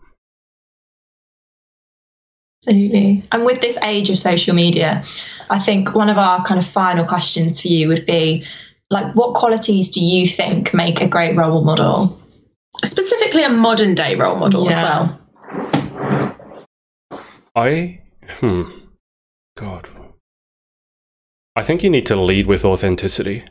Absolutely. 2.68 3.22
And 3.32 3.46
with 3.46 3.62
this 3.62 3.78
age 3.82 4.10
of 4.10 4.18
social 4.18 4.54
media, 4.54 5.02
I 5.48 5.58
think 5.58 5.94
one 5.94 6.10
of 6.10 6.18
our 6.18 6.44
kind 6.44 6.60
of 6.60 6.66
final 6.66 7.06
questions 7.06 7.58
for 7.60 7.68
you 7.68 7.88
would 7.88 8.04
be 8.04 8.44
like, 8.90 9.14
what 9.14 9.34
qualities 9.34 9.90
do 9.90 10.04
you 10.04 10.26
think 10.26 10.74
make 10.74 11.00
a 11.00 11.08
great 11.08 11.34
role 11.34 11.64
model? 11.64 12.20
Specifically, 12.84 13.42
a 13.42 13.48
modern 13.48 13.94
day 13.94 14.16
role 14.16 14.36
model 14.36 14.64
yeah. 14.64 14.70
as 14.70 14.82
well. 14.82 15.18
I, 17.56 18.02
hmm, 18.28 18.64
God. 19.56 19.88
I 21.56 21.62
think 21.62 21.82
you 21.82 21.88
need 21.88 22.04
to 22.06 22.20
lead 22.20 22.46
with 22.46 22.66
authenticity. 22.66 23.44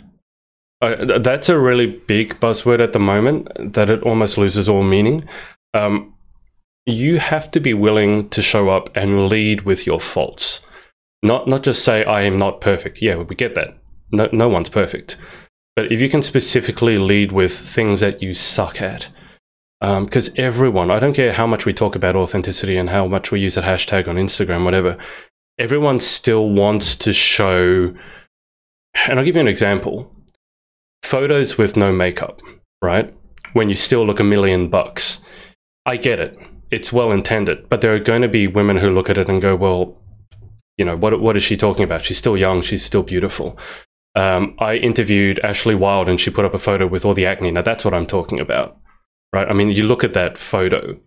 Uh, 0.79 1.17
that's 1.19 1.49
a 1.49 1.57
really 1.57 1.87
big 1.87 2.39
buzzword 2.39 2.81
at 2.81 2.93
the 2.93 2.99
moment 2.99 3.73
that 3.73 3.89
it 3.89 4.03
almost 4.03 4.37
loses 4.37 4.69
all 4.69 4.83
meaning. 4.83 5.27
Um, 5.73 6.13
you 6.87 7.17
have 7.17 7.51
to 7.51 7.59
be 7.59 7.73
willing 7.73 8.29
to 8.29 8.41
show 8.41 8.69
up 8.69 8.89
and 8.95 9.27
lead 9.27 9.63
with 9.63 9.85
your 9.85 9.99
faults. 9.99 10.65
Not 11.21 11.47
not 11.47 11.63
just 11.63 11.83
say 11.83 12.05
I 12.05 12.21
am 12.21 12.37
not 12.37 12.61
perfect. 12.61 13.01
Yeah, 13.01 13.17
we 13.17 13.35
get 13.35 13.55
that. 13.55 13.77
No 14.11 14.29
no 14.31 14.47
one's 14.47 14.69
perfect. 14.69 15.17
But 15.75 15.91
if 15.91 15.99
you 15.99 16.09
can 16.09 16.23
specifically 16.23 16.97
lead 16.97 17.31
with 17.31 17.51
things 17.51 17.99
that 17.99 18.23
you 18.23 18.33
suck 18.33 18.81
at, 18.81 19.07
because 19.81 20.29
um, 20.29 20.35
everyone, 20.37 20.89
I 20.89 20.99
don't 20.99 21.13
care 21.13 21.33
how 21.33 21.45
much 21.45 21.65
we 21.65 21.73
talk 21.73 21.95
about 21.95 22.15
authenticity 22.15 22.77
and 22.77 22.89
how 22.89 23.05
much 23.05 23.31
we 23.31 23.41
use 23.41 23.55
that 23.55 23.65
hashtag 23.65 24.07
on 24.07 24.15
Instagram, 24.15 24.63
whatever, 24.63 24.97
everyone 25.59 25.99
still 25.99 26.49
wants 26.49 26.95
to 26.95 27.13
show. 27.13 27.93
And 29.07 29.19
I'll 29.19 29.25
give 29.25 29.35
you 29.35 29.41
an 29.41 29.47
example 29.47 30.11
photos 31.03 31.57
with 31.57 31.77
no 31.77 31.91
makeup, 31.91 32.41
right? 32.81 33.13
When 33.53 33.69
you 33.69 33.75
still 33.75 34.05
look 34.05 34.19
a 34.19 34.23
million 34.23 34.69
bucks. 34.69 35.21
I 35.85 35.97
get 35.97 36.19
it 36.19 36.37
it's 36.71 36.91
well 36.91 37.11
intended, 37.11 37.69
but 37.69 37.81
there 37.81 37.93
are 37.93 37.99
going 37.99 38.21
to 38.21 38.27
be 38.27 38.47
women 38.47 38.77
who 38.77 38.91
look 38.91 39.09
at 39.09 39.17
it 39.17 39.29
and 39.29 39.41
go, 39.41 39.55
well, 39.55 39.97
you 40.77 40.85
know, 40.85 40.95
what 40.95 41.19
what 41.19 41.37
is 41.37 41.43
she 41.43 41.57
talking 41.57 41.83
about? 41.83 42.03
She's 42.03 42.17
still 42.17 42.37
young, 42.37 42.61
she's 42.61 42.85
still 42.85 43.03
beautiful. 43.03 43.57
Um, 44.15 44.55
I 44.59 44.75
interviewed 44.75 45.39
Ashley 45.39 45.75
Wild 45.75 46.09
and 46.09 46.19
she 46.19 46.31
put 46.31 46.45
up 46.45 46.53
a 46.53 46.59
photo 46.59 46.87
with 46.87 47.05
all 47.05 47.13
the 47.13 47.25
acne. 47.25 47.51
Now 47.51 47.61
that's 47.61 47.85
what 47.85 47.93
I'm 47.93 48.05
talking 48.05 48.39
about, 48.39 48.77
right? 49.33 49.47
I 49.47 49.53
mean, 49.53 49.69
you 49.71 49.83
look 49.83 50.03
at 50.03 50.13
that 50.13 50.37
photo 50.37 50.97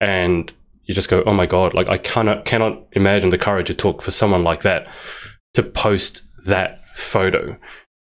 and 0.00 0.52
you 0.84 0.94
just 0.94 1.08
go, 1.08 1.22
oh 1.24 1.34
my 1.34 1.46
god! 1.46 1.74
Like 1.74 1.88
I 1.88 1.98
cannot 1.98 2.44
cannot 2.44 2.86
imagine 2.92 3.30
the 3.30 3.38
courage 3.38 3.70
it 3.70 3.78
took 3.78 4.02
for 4.02 4.10
someone 4.10 4.44
like 4.44 4.62
that 4.62 4.88
to 5.54 5.62
post 5.62 6.22
that 6.46 6.84
photo. 6.94 7.56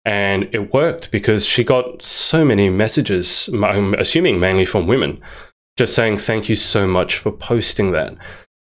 And 0.04 0.48
it 0.52 0.72
worked 0.72 1.10
because 1.10 1.44
she 1.44 1.64
got 1.64 2.02
so 2.02 2.44
many 2.44 2.70
messages, 2.70 3.50
I'm 3.52 3.92
assuming 3.94 4.40
mainly 4.40 4.64
from 4.64 4.86
women, 4.86 5.20
just 5.78 5.94
saying 5.94 6.16
thank 6.18 6.48
you 6.48 6.56
so 6.56 6.86
much 6.86 7.16
for 7.18 7.30
posting 7.30 7.92
that. 7.92 8.14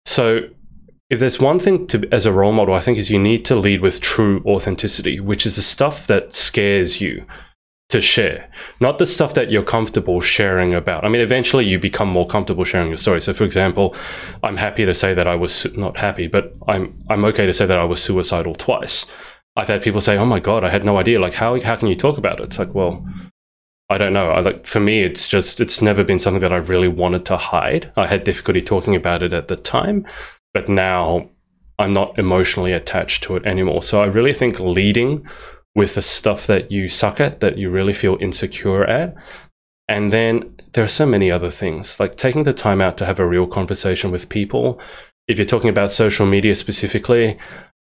So 0.06 0.42
if 1.12 1.20
there's 1.20 1.40
one 1.40 1.60
thing 1.60 1.86
to 1.88 2.08
as 2.12 2.26
a 2.26 2.34
role 2.34 2.52
model, 2.52 2.74
I 2.74 2.80
think 2.80 2.98
is 2.98 3.12
you 3.12 3.20
need 3.20 3.46
to 3.46 3.56
lead 3.56 3.82
with 3.82 4.02
true 4.02 4.44
authenticity, 4.48 5.20
which 5.20 5.46
is 5.46 5.56
the 5.56 5.62
stuff 5.62 6.08
that 6.08 6.34
scares 6.34 7.00
you 7.00 7.24
to 7.90 8.02
share, 8.02 8.50
not 8.80 8.98
the 8.98 9.06
stuff 9.06 9.36
that 9.36 9.52
you're 9.52 9.62
comfortable 9.62 10.20
sharing 10.20 10.74
about. 10.74 11.06
I 11.06 11.10
mean, 11.10 11.22
eventually 11.22 11.66
you 11.66 11.78
become 11.78 12.08
more 12.10 12.26
comfortable 12.26 12.64
sharing 12.64 12.88
your 12.88 12.98
story. 12.98 13.22
So, 13.22 13.34
for 13.34 13.44
example, 13.44 13.96
I'm 14.42 14.58
happy 14.58 14.84
to 14.84 14.94
say 14.96 15.14
that 15.14 15.28
I 15.28 15.36
was 15.36 15.72
not 15.78 15.96
happy, 15.96 16.26
but 16.26 16.56
I'm 16.68 16.96
I'm 17.10 17.26
okay 17.26 17.46
to 17.46 17.54
say 17.54 17.68
that 17.68 17.78
I 17.78 17.84
was 17.84 18.02
suicidal 18.02 18.56
twice. 18.56 19.06
I've 19.56 19.68
had 19.68 19.84
people 19.84 20.02
say, 20.02 20.18
"Oh 20.18 20.26
my 20.26 20.40
god, 20.40 20.64
I 20.64 20.70
had 20.70 20.84
no 20.84 20.98
idea." 20.98 21.20
Like, 21.20 21.36
how 21.36 21.62
how 21.62 21.76
can 21.76 21.90
you 21.90 21.96
talk 21.96 22.18
about 22.18 22.40
it? 22.40 22.46
It's 22.46 22.58
like, 22.58 22.74
well, 22.74 23.06
I 23.90 23.98
don't 23.98 24.14
know. 24.14 24.32
I 24.32 24.40
like 24.40 24.66
for 24.66 24.80
me, 24.80 25.02
it's 25.04 25.28
just 25.28 25.60
it's 25.60 25.82
never 25.82 26.04
been 26.04 26.20
something 26.20 26.42
that 26.42 26.54
I 26.54 26.58
really 26.58 26.88
wanted 26.88 27.26
to 27.26 27.38
hide. 27.38 27.92
I 27.96 28.08
had 28.08 28.24
difficulty 28.24 28.62
talking 28.62 28.96
about 28.96 29.24
it 29.24 29.34
at 29.34 29.48
the 29.48 29.56
time, 29.56 30.06
but 30.54 30.70
now 30.70 31.30
I'm 31.78 31.94
not 31.94 32.18
emotionally 32.18 32.72
attached 32.72 33.24
to 33.24 33.36
it 33.36 33.46
anymore. 33.46 33.84
So 33.84 34.02
I 34.02 34.06
really 34.06 34.34
think 34.34 34.60
leading 34.60 35.28
with 35.76 35.96
the 35.96 36.02
stuff 36.02 36.48
that 36.48 36.72
you 36.72 36.88
suck 36.88 37.20
at, 37.20 37.40
that 37.42 37.58
you 37.58 37.70
really 37.70 37.94
feel 37.94 38.18
insecure 38.22 38.84
at, 38.86 39.16
and 39.90 40.14
then 40.14 40.56
there 40.74 40.84
are 40.84 40.88
so 40.88 41.06
many 41.06 41.30
other 41.32 41.50
things 41.50 42.00
like 42.00 42.16
taking 42.16 42.44
the 42.44 42.54
time 42.54 42.82
out 42.82 42.98
to 42.98 43.06
have 43.06 43.20
a 43.20 43.28
real 43.28 43.48
conversation 43.48 44.12
with 44.12 44.30
people. 44.30 44.80
If 45.28 45.38
you're 45.38 45.46
talking 45.46 45.70
about 45.70 45.92
social 45.92 46.26
media 46.26 46.56
specifically, 46.56 47.38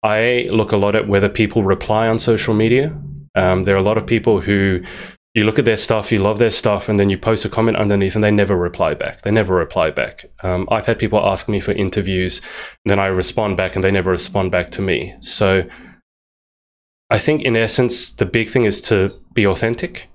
I 0.01 0.49
look 0.51 0.71
a 0.71 0.77
lot 0.77 0.95
at 0.95 1.07
whether 1.07 1.29
people 1.29 1.63
reply 1.63 2.07
on 2.07 2.19
social 2.19 2.53
media. 2.53 2.97
Um, 3.35 3.63
there 3.63 3.75
are 3.75 3.79
a 3.79 3.83
lot 3.83 3.97
of 3.97 4.05
people 4.05 4.39
who 4.39 4.83
you 5.33 5.43
look 5.45 5.57
at 5.57 5.65
their 5.65 5.77
stuff, 5.77 6.11
you 6.11 6.19
love 6.19 6.37
their 6.37 6.51
stuff, 6.51 6.89
and 6.89 6.99
then 6.99 7.09
you 7.09 7.17
post 7.17 7.43
a 7.43 7.49
comment 7.49 7.77
underneath, 7.77 8.13
and 8.15 8.23
they 8.23 8.31
never 8.31 8.55
reply 8.55 8.93
back. 8.93 9.21
They 9.23 9.31
never 9.31 9.55
reply 9.55 9.89
back. 9.89 10.25
Um, 10.43 10.67
I've 10.69 10.85
had 10.85 10.99
people 10.99 11.19
ask 11.19 11.49
me 11.49 11.59
for 11.59 11.71
interviews, 11.71 12.41
then 12.85 12.99
I 12.99 13.07
respond 13.07 13.57
back, 13.57 13.75
and 13.75 13.83
they 13.83 13.91
never 13.91 14.11
respond 14.11 14.51
back 14.51 14.69
to 14.71 14.81
me. 14.81 15.15
So 15.21 15.63
I 17.09 17.17
think, 17.17 17.41
in 17.41 17.55
essence, 17.55 18.13
the 18.13 18.27
big 18.27 18.47
thing 18.47 18.65
is 18.65 18.81
to 18.83 19.19
be 19.33 19.47
authentic. 19.47 20.07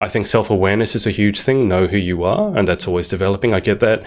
I 0.00 0.08
think 0.08 0.26
self 0.26 0.50
awareness 0.50 0.94
is 0.94 1.06
a 1.06 1.10
huge 1.10 1.40
thing. 1.40 1.68
Know 1.68 1.86
who 1.86 1.98
you 1.98 2.24
are, 2.24 2.56
and 2.56 2.66
that's 2.66 2.88
always 2.88 3.08
developing. 3.08 3.52
I 3.52 3.60
get 3.60 3.80
that. 3.80 4.04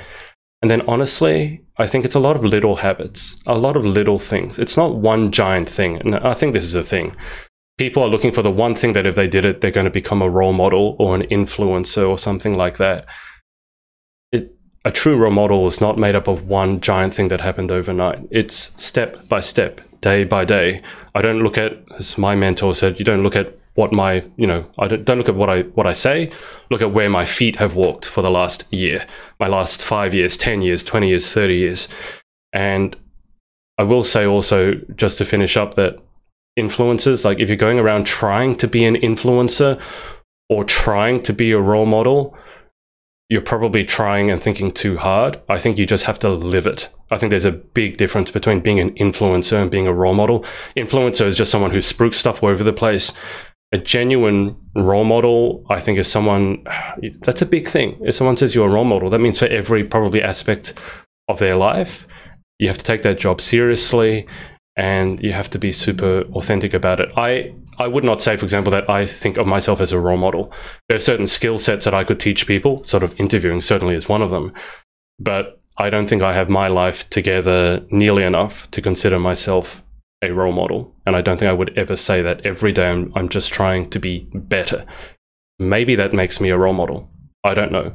And 0.64 0.72
then 0.72 0.82
honestly, 0.88 1.62
I 1.78 1.88
think 1.88 2.06
it's 2.06 2.16
a 2.16 2.20
lot 2.20 2.36
of 2.36 2.44
little 2.44 2.76
habits, 2.76 3.38
a 3.48 3.58
lot 3.58 3.76
of 3.76 3.86
little 3.86 4.20
things. 4.20 4.60
It's 4.60 4.78
not 4.78 4.96
one 4.96 5.32
giant 5.32 5.68
thing. 5.68 5.98
And 5.98 6.16
I 6.16 6.36
think 6.36 6.54
this 6.54 6.64
is 6.64 6.76
a 6.76 6.84
thing 6.84 7.16
people 7.82 8.04
are 8.04 8.10
looking 8.10 8.32
for 8.32 8.44
the 8.44 8.52
one 8.52 8.76
thing 8.76 8.94
that 8.94 9.08
if 9.08 9.16
they 9.16 9.28
did 9.28 9.44
it, 9.44 9.60
they're 9.60 9.72
going 9.72 9.86
to 9.86 9.90
become 10.02 10.22
a 10.22 10.30
role 10.30 10.54
model 10.54 10.96
or 11.00 11.16
an 11.16 11.24
influencer 11.30 12.08
or 12.08 12.16
something 12.16 12.56
like 12.56 12.78
that. 12.78 13.08
It, 14.32 14.56
a 14.86 14.92
true 14.92 15.18
role 15.18 15.32
model 15.32 15.66
is 15.66 15.82
not 15.82 15.98
made 15.98 16.14
up 16.14 16.28
of 16.28 16.48
one 16.48 16.80
giant 16.80 17.16
thing 17.16 17.30
that 17.30 17.42
happened 17.42 17.72
overnight. 17.72 18.20
It's 18.30 18.72
step 18.78 19.28
by 19.28 19.40
step, 19.40 19.82
day 20.00 20.26
by 20.26 20.46
day. 20.46 20.84
I 21.16 21.24
don't 21.24 21.42
look 21.42 21.58
at, 21.58 21.72
as 21.98 22.20
my 22.20 22.36
mentor 22.36 22.76
said, 22.76 23.00
you 23.00 23.04
don't 23.04 23.24
look 23.24 23.36
at 23.36 23.58
what 23.74 23.92
my, 23.92 24.24
you 24.38 24.46
know, 24.46 24.64
I 24.78 24.88
don't, 24.88 25.04
don't 25.04 25.18
look 25.18 25.30
at 25.30 25.36
what 25.36 25.50
I 25.50 25.62
what 25.74 25.88
I 25.88 25.94
say. 25.94 26.32
Look 26.70 26.84
at 26.84 26.94
where 26.94 27.10
my 27.10 27.26
feet 27.26 27.56
have 27.56 27.76
walked 27.76 28.06
for 28.06 28.22
the 28.22 28.30
last 28.30 28.72
year, 28.72 29.04
my 29.40 29.48
last 29.48 29.82
five 29.82 30.14
years, 30.14 30.38
ten 30.38 30.62
years, 30.62 30.84
twenty 30.84 31.10
years, 31.10 31.34
thirty 31.34 31.56
years, 31.56 31.88
and 32.54 32.96
I 33.80 33.84
will 33.84 34.04
say 34.04 34.28
also, 34.28 34.76
just 34.96 35.18
to 35.18 35.26
finish 35.26 35.58
up, 35.58 35.74
that 35.76 35.98
influencers, 36.58 37.26
like 37.26 37.40
if 37.40 37.50
you're 37.50 37.58
going 37.58 37.80
around 37.80 38.06
trying 38.06 38.56
to 38.58 38.68
be 38.68 38.86
an 38.86 38.96
influencer 38.96 39.82
or 40.50 40.64
trying 40.64 41.22
to 41.24 41.34
be 41.34 41.52
a 41.52 41.60
role 41.60 41.86
model, 41.86 42.38
you're 43.30 43.42
probably 43.42 43.86
trying 43.86 44.30
and 44.30 44.44
thinking 44.44 44.72
too 44.72 44.98
hard. 44.98 45.40
I 45.48 45.58
think 45.58 45.78
you 45.78 45.86
just 45.86 46.04
have 46.04 46.20
to 46.20 46.30
live 46.30 46.68
it. 46.68 46.90
I 47.12 47.18
think 47.18 47.30
there's 47.30 47.46
a 47.46 47.52
big 47.54 47.96
difference 47.96 48.30
between 48.30 48.60
being 48.60 48.82
an 48.82 48.92
influencer 48.96 49.62
and 49.62 49.72
being 49.72 49.88
a 49.88 49.94
role 49.94 50.14
model. 50.14 50.44
Influencer 50.78 51.26
is 51.26 51.38
just 51.38 51.52
someone 51.52 51.72
who 51.72 51.80
spruiks 51.80 52.16
stuff 52.16 52.44
all 52.44 52.50
over 52.50 52.64
the 52.64 52.74
place. 52.74 53.18
a 53.72 53.78
genuine 53.78 54.56
role 54.76 55.06
model, 55.06 55.66
I 55.70 55.80
think, 55.80 55.98
is 55.98 56.08
someone 56.08 56.64
that's 57.22 57.42
a 57.42 57.46
big 57.46 57.68
thing. 57.68 57.98
If 58.02 58.16
someone 58.16 58.38
says 58.38 58.54
you're 58.54 58.68
a 58.68 58.72
role 58.72 58.86
model, 58.86 59.10
that 59.10 59.20
means 59.20 59.40
for 59.40 59.46
every 59.46 59.84
probably 59.84 60.22
aspect 60.22 60.74
of 61.30 61.40
their 61.40 61.56
life, 61.56 62.06
you 62.60 62.68
have 62.68 62.78
to 62.78 62.84
take 62.84 63.02
that 63.04 63.20
job 63.20 63.40
seriously 63.40 64.28
and 64.78 65.22
you 65.22 65.34
have 65.34 65.50
to 65.50 65.60
be 65.60 65.72
super 65.72 66.22
authentic 66.34 66.74
about 66.74 67.00
it. 67.00 67.12
I 67.18 67.54
I 67.78 67.88
would 67.88 68.04
not 68.04 68.22
say, 68.22 68.38
for 68.38 68.46
example, 68.46 68.72
that 68.72 68.90
I 68.90 69.06
think 69.06 69.38
of 69.38 69.48
myself 69.48 69.82
as 69.82 69.92
a 69.92 70.00
role 70.00 70.18
model. 70.18 70.52
There 70.88 70.96
are 70.96 71.00
certain 71.00 71.28
skill 71.28 71.60
sets 71.60 71.86
that 71.86 71.94
I 71.94 72.04
could 72.04 72.20
teach 72.20 72.48
people. 72.48 72.84
Sort 72.86 73.04
of 73.04 73.20
interviewing 73.20 73.62
certainly 73.62 73.96
is 73.96 74.10
one 74.10 74.22
of 74.22 74.32
them, 74.32 74.54
but 75.20 75.60
I 75.78 75.90
don't 75.90 76.08
think 76.08 76.22
I 76.22 76.34
have 76.34 76.50
my 76.50 76.68
life 76.68 77.10
together 77.10 77.86
nearly 77.90 78.24
enough 78.24 78.70
to 78.72 78.82
consider 78.82 79.20
myself 79.20 79.84
a 80.22 80.32
role 80.32 80.52
model. 80.52 80.94
And 81.06 81.16
I 81.16 81.22
don't 81.22 81.38
think 81.38 81.50
I 81.50 81.54
would 81.54 81.78
ever 81.78 81.96
say 81.96 82.22
that 82.22 82.46
every 82.46 82.72
day 82.72 82.88
I'm, 82.88 83.12
I'm 83.16 83.30
just 83.30 83.52
trying 83.52 83.90
to 83.90 84.00
be 84.00 84.28
better. 84.34 84.86
Maybe 85.60 85.96
that 85.96 86.14
makes 86.14 86.40
me 86.40 86.50
a 86.50 86.58
role 86.58 86.74
model. 86.74 87.10
I 87.44 87.54
don't 87.54 87.72
know. 87.72 87.94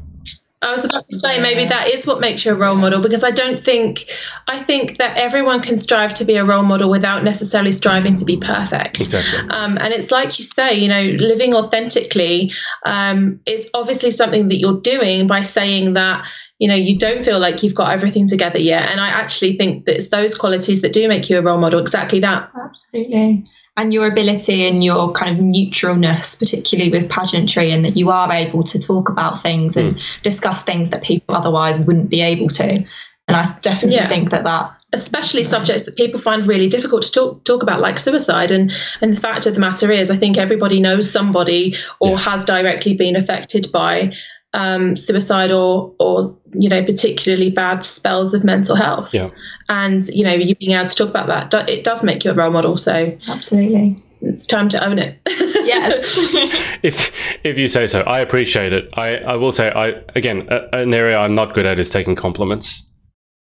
I 0.62 0.70
was 0.70 0.84
about 0.84 1.04
to 1.06 1.16
say 1.16 1.38
maybe 1.40 1.66
that 1.66 1.88
is 1.88 2.06
what 2.06 2.18
makes 2.18 2.44
you 2.44 2.52
a 2.52 2.54
role 2.54 2.76
model 2.76 3.02
because 3.02 3.22
I 3.22 3.30
don't 3.30 3.60
think 3.62 4.10
I 4.48 4.62
think 4.62 4.96
that 4.96 5.16
everyone 5.16 5.60
can 5.60 5.76
strive 5.76 6.14
to 6.14 6.24
be 6.24 6.36
a 6.36 6.44
role 6.44 6.62
model 6.62 6.88
without 6.88 7.24
necessarily 7.24 7.72
striving 7.72 8.16
to 8.16 8.24
be 8.24 8.38
perfect. 8.38 8.96
Exactly. 8.96 9.50
Um, 9.50 9.76
and 9.76 9.92
it's 9.92 10.10
like 10.10 10.38
you 10.38 10.44
say, 10.44 10.74
you 10.74 10.88
know, 10.88 11.02
living 11.18 11.54
authentically 11.54 12.52
um, 12.86 13.38
is 13.44 13.68
obviously 13.74 14.10
something 14.10 14.48
that 14.48 14.58
you're 14.58 14.80
doing 14.80 15.26
by 15.26 15.42
saying 15.42 15.92
that 15.92 16.26
you 16.58 16.68
know 16.68 16.74
you 16.74 16.96
don't 16.96 17.22
feel 17.22 17.38
like 17.38 17.62
you've 17.62 17.74
got 17.74 17.92
everything 17.92 18.26
together 18.26 18.58
yet 18.58 18.88
and 18.90 18.98
i 18.98 19.08
actually 19.08 19.58
think 19.58 19.84
that 19.84 19.96
it's 19.96 20.08
those 20.08 20.34
qualities 20.34 20.80
that 20.80 20.90
do 20.90 21.06
make 21.06 21.28
you 21.28 21.38
a 21.38 21.42
role 21.42 21.58
model 21.58 21.78
exactly 21.78 22.18
that 22.18 22.50
absolutely 22.64 23.44
and 23.76 23.92
your 23.92 24.06
ability 24.06 24.66
and 24.66 24.82
your 24.82 25.12
kind 25.12 25.38
of 25.38 25.44
neutralness 25.44 26.38
particularly 26.38 26.90
with 26.90 27.10
pageantry 27.10 27.70
and 27.70 27.84
that 27.84 27.96
you 27.96 28.10
are 28.10 28.32
able 28.32 28.62
to 28.62 28.78
talk 28.78 29.08
about 29.08 29.42
things 29.42 29.76
and 29.76 29.96
mm. 29.96 30.22
discuss 30.22 30.64
things 30.64 30.90
that 30.90 31.02
people 31.02 31.34
otherwise 31.34 31.84
wouldn't 31.86 32.08
be 32.08 32.20
able 32.20 32.48
to 32.48 32.64
and 32.64 32.86
i 33.28 33.56
definitely 33.60 33.96
yeah. 33.96 34.06
think 34.06 34.30
that 34.30 34.44
that 34.44 34.76
especially 34.92 35.44
subjects 35.44 35.84
that 35.84 35.96
people 35.96 36.20
find 36.20 36.46
really 36.46 36.68
difficult 36.68 37.02
to 37.02 37.12
talk 37.12 37.44
talk 37.44 37.62
about, 37.62 37.80
like 37.80 37.98
suicide. 37.98 38.50
And 38.50 38.72
and 39.00 39.12
the 39.12 39.20
fact 39.20 39.46
of 39.46 39.54
the 39.54 39.60
matter 39.60 39.90
is, 39.92 40.10
I 40.10 40.16
think 40.16 40.38
everybody 40.38 40.80
knows 40.80 41.10
somebody 41.10 41.76
or 42.00 42.10
yeah. 42.10 42.18
has 42.18 42.44
directly 42.44 42.94
been 42.94 43.16
affected 43.16 43.66
by 43.72 44.12
um, 44.56 44.96
suicide 44.96 45.52
or 45.52 45.92
or 46.00 46.34
you 46.52 46.68
know 46.68 46.82
particularly 46.82 47.50
bad 47.50 47.84
spells 47.84 48.34
of 48.34 48.42
mental 48.42 48.74
health. 48.74 49.12
Yeah. 49.14 49.30
And 49.68 50.04
you 50.08 50.24
know 50.24 50.32
you 50.32 50.56
being 50.56 50.72
able 50.72 50.86
to 50.86 50.94
talk 50.94 51.10
about 51.10 51.28
that 51.28 51.68
it 51.68 51.84
does 51.84 52.02
make 52.02 52.24
you 52.24 52.30
a 52.32 52.34
role 52.34 52.50
model. 52.50 52.76
So 52.76 53.16
absolutely. 53.28 54.02
It's 54.22 54.46
time 54.46 54.68
to 54.70 54.82
own 54.84 54.98
it. 54.98 55.20
yes. 55.28 56.02
if 56.82 57.12
if 57.44 57.58
you 57.58 57.68
say 57.68 57.86
so, 57.86 58.00
I 58.00 58.20
appreciate 58.20 58.72
it. 58.72 58.88
I, 58.94 59.18
I 59.18 59.36
will 59.36 59.52
say 59.52 59.70
I 59.70 60.02
again 60.16 60.48
an 60.72 60.92
area 60.94 61.18
I'm 61.18 61.34
not 61.34 61.54
good 61.54 61.66
at 61.66 61.78
is 61.78 61.90
taking 61.90 62.16
compliments. 62.16 62.90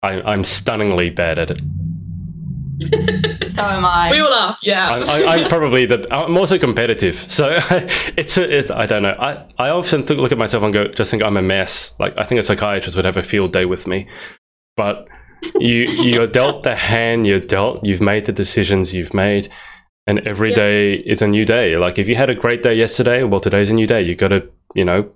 I, 0.04 0.22
I'm 0.22 0.44
stunningly 0.44 1.10
bad 1.10 1.40
at 1.40 1.50
it. 1.50 1.62
so 3.44 3.64
am 3.64 3.86
I. 3.86 4.10
We 4.12 4.20
all 4.20 4.34
are. 4.34 4.58
Yeah. 4.64 4.90
I, 4.90 5.38
am 5.38 5.50
probably 5.50 5.86
the. 5.86 6.08
I'm 6.12 6.38
also 6.38 6.58
competitive, 6.58 7.16
so 7.16 7.58
it's 8.18 8.38
a, 8.38 8.58
it's. 8.58 8.72
I 8.72 8.86
don't 8.86 9.04
know. 9.04 9.16
I 9.20 9.46
I 9.58 9.70
often 9.70 10.02
think, 10.02 10.20
look 10.20 10.32
at 10.32 10.38
myself 10.38 10.64
and 10.64 10.74
go, 10.74 10.88
just 10.88 11.12
think 11.12 11.24
I'm 11.24 11.36
a 11.36 11.42
mess. 11.42 11.94
Like 12.00 12.18
I 12.18 12.24
think 12.24 12.40
a 12.40 12.44
psychiatrist 12.44 12.96
would 12.96 13.06
have 13.06 13.18
a 13.18 13.24
field 13.24 13.52
day 13.52 13.66
with 13.66 13.86
me, 13.86 14.08
but 14.78 15.08
you 15.60 15.88
you're 16.04 16.28
dealt 16.28 16.64
the 16.64 16.76
hand 16.76 17.28
you're 17.28 17.40
dealt. 17.40 17.84
You've 17.84 18.02
made 18.02 18.26
the 18.26 18.32
decisions 18.32 18.94
you've 18.94 19.14
made, 19.14 19.50
and 20.08 20.20
every 20.26 20.54
day 20.54 20.94
is 20.94 21.22
a 21.22 21.28
new 21.28 21.46
day. 21.46 21.76
Like 21.76 22.00
if 22.00 22.08
you 22.08 22.16
had 22.16 22.30
a 22.30 22.36
great 22.36 22.64
day 22.64 22.76
yesterday, 22.76 23.24
well 23.24 23.42
today's 23.42 23.70
a 23.70 23.74
new 23.74 23.88
day. 23.88 24.02
You 24.02 24.16
got 24.16 24.30
to 24.30 24.48
you 24.74 24.86
know 24.86 25.12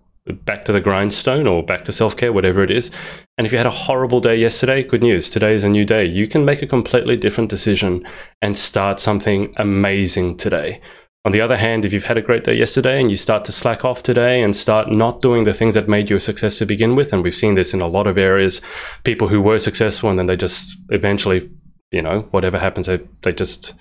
back 0.46 0.66
to 0.66 0.72
the 0.72 0.80
grindstone 0.80 1.48
or 1.48 1.64
back 1.64 1.84
to 1.86 1.92
self 1.92 2.16
care, 2.16 2.32
whatever 2.32 2.64
it 2.64 2.72
is. 2.72 2.92
And 3.38 3.46
if 3.46 3.52
you 3.52 3.58
had 3.58 3.68
a 3.68 3.72
horrible 3.72 4.20
day 4.20 4.36
yesterday, 4.36 4.84
good 4.84 5.04
news. 5.04 5.30
Today 5.30 5.54
is 5.54 5.64
a 5.64 5.70
new 5.70 5.86
day. 5.86 6.06
You 6.06 6.28
can 6.28 6.46
make 6.46 6.62
a 6.62 6.68
completely 6.68 7.18
different 7.18 7.50
decision 7.50 8.06
and 8.42 8.58
start 8.58 9.00
something 9.00 9.54
amazing 9.58 10.38
today. 10.38 10.82
On 11.26 11.32
the 11.32 11.42
other 11.42 11.56
hand, 11.56 11.86
if 11.86 11.94
you've 11.94 12.04
had 12.04 12.18
a 12.18 12.22
great 12.22 12.44
day 12.44 12.54
yesterday 12.54 13.00
and 13.00 13.10
you 13.10 13.16
start 13.16 13.46
to 13.46 13.54
slack 13.54 13.86
off 13.86 14.04
today 14.04 14.42
and 14.42 14.54
start 14.54 14.92
not 14.92 15.22
doing 15.22 15.44
the 15.44 15.54
things 15.54 15.74
that 15.76 15.88
made 15.88 16.10
you 16.10 16.18
a 16.18 16.20
success 16.20 16.58
to 16.58 16.66
begin 16.66 16.96
with, 16.96 17.14
and 17.14 17.24
we've 17.24 17.36
seen 17.36 17.56
this 17.56 17.74
in 17.74 17.80
a 17.80 17.88
lot 17.88 18.08
of 18.08 18.18
areas, 18.18 18.62
people 19.06 19.30
who 19.30 19.42
were 19.42 19.60
successful 19.60 20.10
and 20.10 20.20
then 20.20 20.26
they 20.26 20.36
just 20.36 20.78
eventually, 20.90 21.50
you 21.92 22.02
know, 22.02 22.28
whatever 22.32 22.60
happens, 22.60 22.88
they, 22.88 23.00
they 23.22 23.32
just 23.32 23.74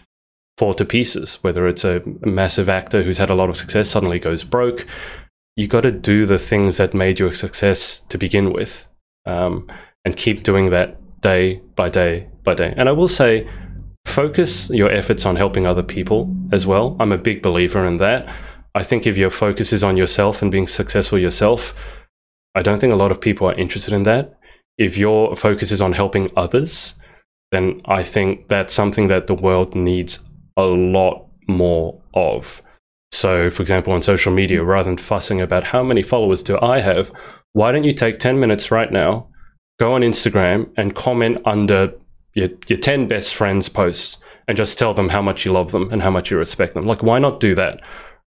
fall 0.57 0.73
to 0.75 0.85
pieces. 0.85 1.37
Whether 1.43 1.67
it's 1.67 1.85
a, 1.85 2.01
a 2.23 2.29
massive 2.29 2.69
actor 2.69 3.03
who's 3.03 3.19
had 3.19 3.31
a 3.31 3.35
lot 3.35 3.51
of 3.51 3.57
success 3.57 3.89
suddenly 3.89 4.21
goes 4.21 4.45
broke, 4.45 4.87
you 5.57 5.67
got 5.67 5.83
to 5.83 5.93
do 5.93 6.27
the 6.27 6.39
things 6.39 6.77
that 6.79 6.95
made 6.95 7.19
you 7.19 7.27
a 7.29 7.35
success 7.35 8.01
to 8.09 8.19
begin 8.19 8.53
with 8.53 8.89
um, 9.27 9.71
and 10.05 10.17
keep 10.17 10.43
doing 10.43 10.71
that 10.71 10.97
day 11.21 11.61
by 11.77 11.89
day 11.89 12.27
by 12.45 12.55
day. 12.55 12.75
And 12.77 12.89
I 12.89 12.93
will 12.93 13.09
say, 13.09 13.49
focus 14.07 14.69
your 14.71 14.91
efforts 14.91 15.27
on 15.27 15.37
helping 15.37 15.67
other 15.67 15.83
people 15.83 16.35
as 16.53 16.67
well. 16.67 16.97
I'm 16.99 17.13
a 17.13 17.19
big 17.19 17.43
believer 17.43 17.87
in 17.87 17.99
that. 17.99 18.35
I 18.75 18.83
think 18.83 19.07
if 19.07 19.17
your 19.17 19.31
focus 19.31 19.73
is 19.73 19.85
on 19.85 19.97
yourself 19.97 20.43
and 20.43 20.51
being 20.51 20.67
successful 20.67 21.19
yourself, 21.19 21.75
I 22.55 22.63
don't 22.63 22.81
think 22.81 22.93
a 22.93 22.97
lot 22.97 23.13
of 23.13 23.21
people 23.21 23.49
are 23.49 23.55
interested 23.55 23.95
in 23.95 24.03
that. 24.05 24.39
If 24.79 24.97
your 24.97 25.37
focus 25.37 25.71
is 25.71 25.81
on 25.81 25.93
helping 25.93 26.31
others, 26.37 26.95
then 27.51 27.83
I 27.85 28.03
think 28.03 28.49
that's 28.49 28.73
something 28.73 29.09
that 29.09 29.27
the 29.27 29.35
world 29.35 29.75
needs 29.75 30.19
a 30.57 30.65
lot 30.65 31.27
more 31.47 32.01
of. 32.15 32.63
So, 33.13 33.51
for 33.51 33.63
example, 33.63 33.93
on 33.93 34.03
social 34.03 34.33
media, 34.33 34.59
mm-hmm. 34.59 34.69
rather 34.69 34.89
than 34.91 34.97
fussing 34.97 35.41
about 35.41 35.65
how 35.65 35.83
many 35.83 36.03
followers 36.03 36.43
do 36.43 36.59
I 36.61 36.81
have, 36.81 37.13
why 37.53 37.71
don't 37.71 37.85
you 37.85 37.93
take 37.93 38.19
10 38.19 38.41
minutes 38.41 38.71
right 38.71 38.91
now, 38.91 39.29
go 39.79 39.93
on 39.93 40.01
Instagram 40.01 40.71
and 40.77 40.95
comment 40.95 41.41
under 41.45 41.93
your, 42.35 42.49
your 42.67 42.79
10 42.79 43.09
best 43.09 43.35
friends' 43.35 43.69
posts 43.69 44.23
and 44.49 44.57
just 44.57 44.79
tell 44.79 44.95
them 44.95 45.11
how 45.11 45.23
much 45.23 45.45
you 45.45 45.53
love 45.53 45.73
them 45.73 45.91
and 45.93 46.03
how 46.03 46.11
much 46.11 46.31
you 46.31 46.39
respect 46.39 46.73
them? 46.75 46.87
Like, 46.87 47.03
why 47.03 47.19
not 47.19 47.39
do 47.39 47.55
that 47.55 47.81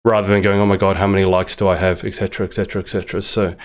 rather 0.04 0.28
than 0.28 0.44
going, 0.44 0.62
oh 0.62 0.66
my 0.68 0.78
God, 0.78 0.96
how 0.96 1.08
many 1.08 1.26
likes 1.26 1.56
do 1.56 1.68
I 1.68 1.76
have, 1.76 2.04
etc., 2.04 2.46
etc., 2.46 2.84
etc. 2.84 3.22
So, 3.24 3.56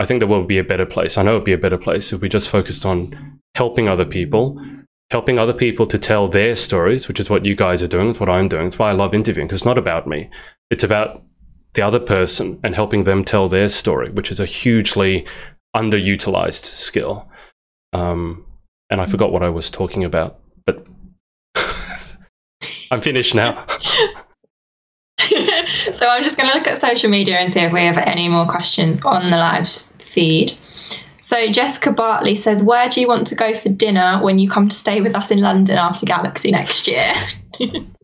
I 0.00 0.04
think 0.04 0.20
the 0.20 0.28
world 0.28 0.42
would 0.42 0.48
be 0.48 0.58
a 0.58 0.64
better 0.64 0.86
place. 0.86 1.18
I 1.18 1.22
know 1.24 1.32
it 1.32 1.38
would 1.38 1.44
be 1.44 1.52
a 1.52 1.58
better 1.58 1.76
place 1.76 2.12
if 2.12 2.20
we 2.20 2.28
just 2.28 2.48
focused 2.48 2.86
on 2.86 3.40
helping 3.56 3.88
other 3.88 4.04
people 4.04 4.62
helping 5.10 5.38
other 5.38 5.54
people 5.54 5.86
to 5.86 5.98
tell 5.98 6.28
their 6.28 6.54
stories, 6.54 7.08
which 7.08 7.20
is 7.20 7.30
what 7.30 7.44
you 7.44 7.54
guys 7.54 7.82
are 7.82 7.88
doing, 7.88 8.10
it's 8.10 8.20
what 8.20 8.28
I'm 8.28 8.48
doing. 8.48 8.66
It's 8.66 8.78
why 8.78 8.90
I 8.90 8.92
love 8.92 9.14
interviewing, 9.14 9.46
because 9.46 9.60
it's 9.60 9.66
not 9.66 9.78
about 9.78 10.06
me. 10.06 10.28
It's 10.70 10.84
about 10.84 11.22
the 11.74 11.82
other 11.82 12.00
person 12.00 12.58
and 12.62 12.74
helping 12.74 13.04
them 13.04 13.24
tell 13.24 13.48
their 13.48 13.68
story, 13.68 14.10
which 14.10 14.30
is 14.30 14.40
a 14.40 14.46
hugely 14.46 15.26
underutilized 15.76 16.64
skill. 16.64 17.28
Um, 17.92 18.44
and 18.90 19.00
I 19.00 19.06
forgot 19.06 19.32
what 19.32 19.42
I 19.42 19.48
was 19.48 19.70
talking 19.70 20.04
about, 20.04 20.40
but 20.66 20.86
I'm 22.90 23.00
finished 23.00 23.34
now. 23.34 23.66
so 25.18 26.08
I'm 26.08 26.22
just 26.22 26.36
going 26.36 26.50
to 26.50 26.56
look 26.56 26.66
at 26.66 26.78
social 26.78 27.10
media 27.10 27.36
and 27.36 27.52
see 27.52 27.60
if 27.60 27.72
we 27.72 27.82
have 27.82 27.98
any 27.98 28.28
more 28.28 28.46
questions 28.46 29.04
on 29.04 29.30
the 29.30 29.36
live 29.36 29.68
feed. 29.98 30.52
So 31.20 31.50
Jessica 31.50 31.92
Bartley 31.92 32.34
says, 32.34 32.62
"Where 32.62 32.88
do 32.88 33.00
you 33.00 33.08
want 33.08 33.26
to 33.26 33.34
go 33.34 33.52
for 33.54 33.68
dinner 33.68 34.18
when 34.22 34.38
you 34.38 34.48
come 34.48 34.68
to 34.68 34.76
stay 34.76 35.00
with 35.00 35.14
us 35.14 35.30
in 35.30 35.40
London 35.40 35.76
after 35.76 36.06
Galaxy 36.06 36.50
next 36.50 36.88
year?" 36.88 37.12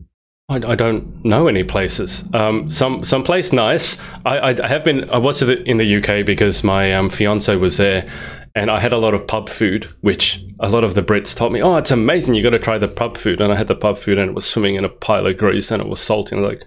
I, 0.47 0.57
I, 0.57 0.75
don't 0.75 1.25
know 1.25 1.47
any 1.47 1.63
places. 1.63 2.23
Um, 2.33 2.69
some 2.69 3.03
some 3.03 3.23
place 3.23 3.51
nice. 3.51 3.99
I, 4.25 4.53
I, 4.61 4.67
have 4.67 4.83
been. 4.83 5.09
I 5.09 5.17
was 5.17 5.41
in 5.41 5.77
the 5.77 5.97
UK 5.97 6.23
because 6.23 6.63
my 6.63 6.93
um, 6.93 7.09
fiance 7.09 7.55
was 7.55 7.77
there, 7.77 8.07
and 8.53 8.69
I 8.69 8.79
had 8.79 8.93
a 8.93 8.97
lot 8.97 9.15
of 9.15 9.25
pub 9.25 9.49
food, 9.49 9.85
which 10.01 10.43
a 10.59 10.69
lot 10.69 10.83
of 10.83 10.93
the 10.93 11.01
Brits 11.01 11.35
told 11.35 11.51
me, 11.51 11.63
"Oh, 11.63 11.77
it's 11.77 11.89
amazing! 11.89 12.35
You 12.35 12.43
got 12.43 12.51
to 12.51 12.59
try 12.59 12.77
the 12.77 12.87
pub 12.87 13.17
food." 13.17 13.41
And 13.41 13.51
I 13.51 13.55
had 13.55 13.67
the 13.67 13.75
pub 13.75 13.97
food, 13.97 14.19
and 14.19 14.29
it 14.29 14.33
was 14.35 14.45
swimming 14.45 14.75
in 14.75 14.85
a 14.85 14.89
pile 14.89 15.25
of 15.25 15.35
grease, 15.35 15.71
and 15.71 15.81
it 15.81 15.87
was 15.87 15.99
salty. 15.99 16.35
And 16.35 16.45
like, 16.45 16.63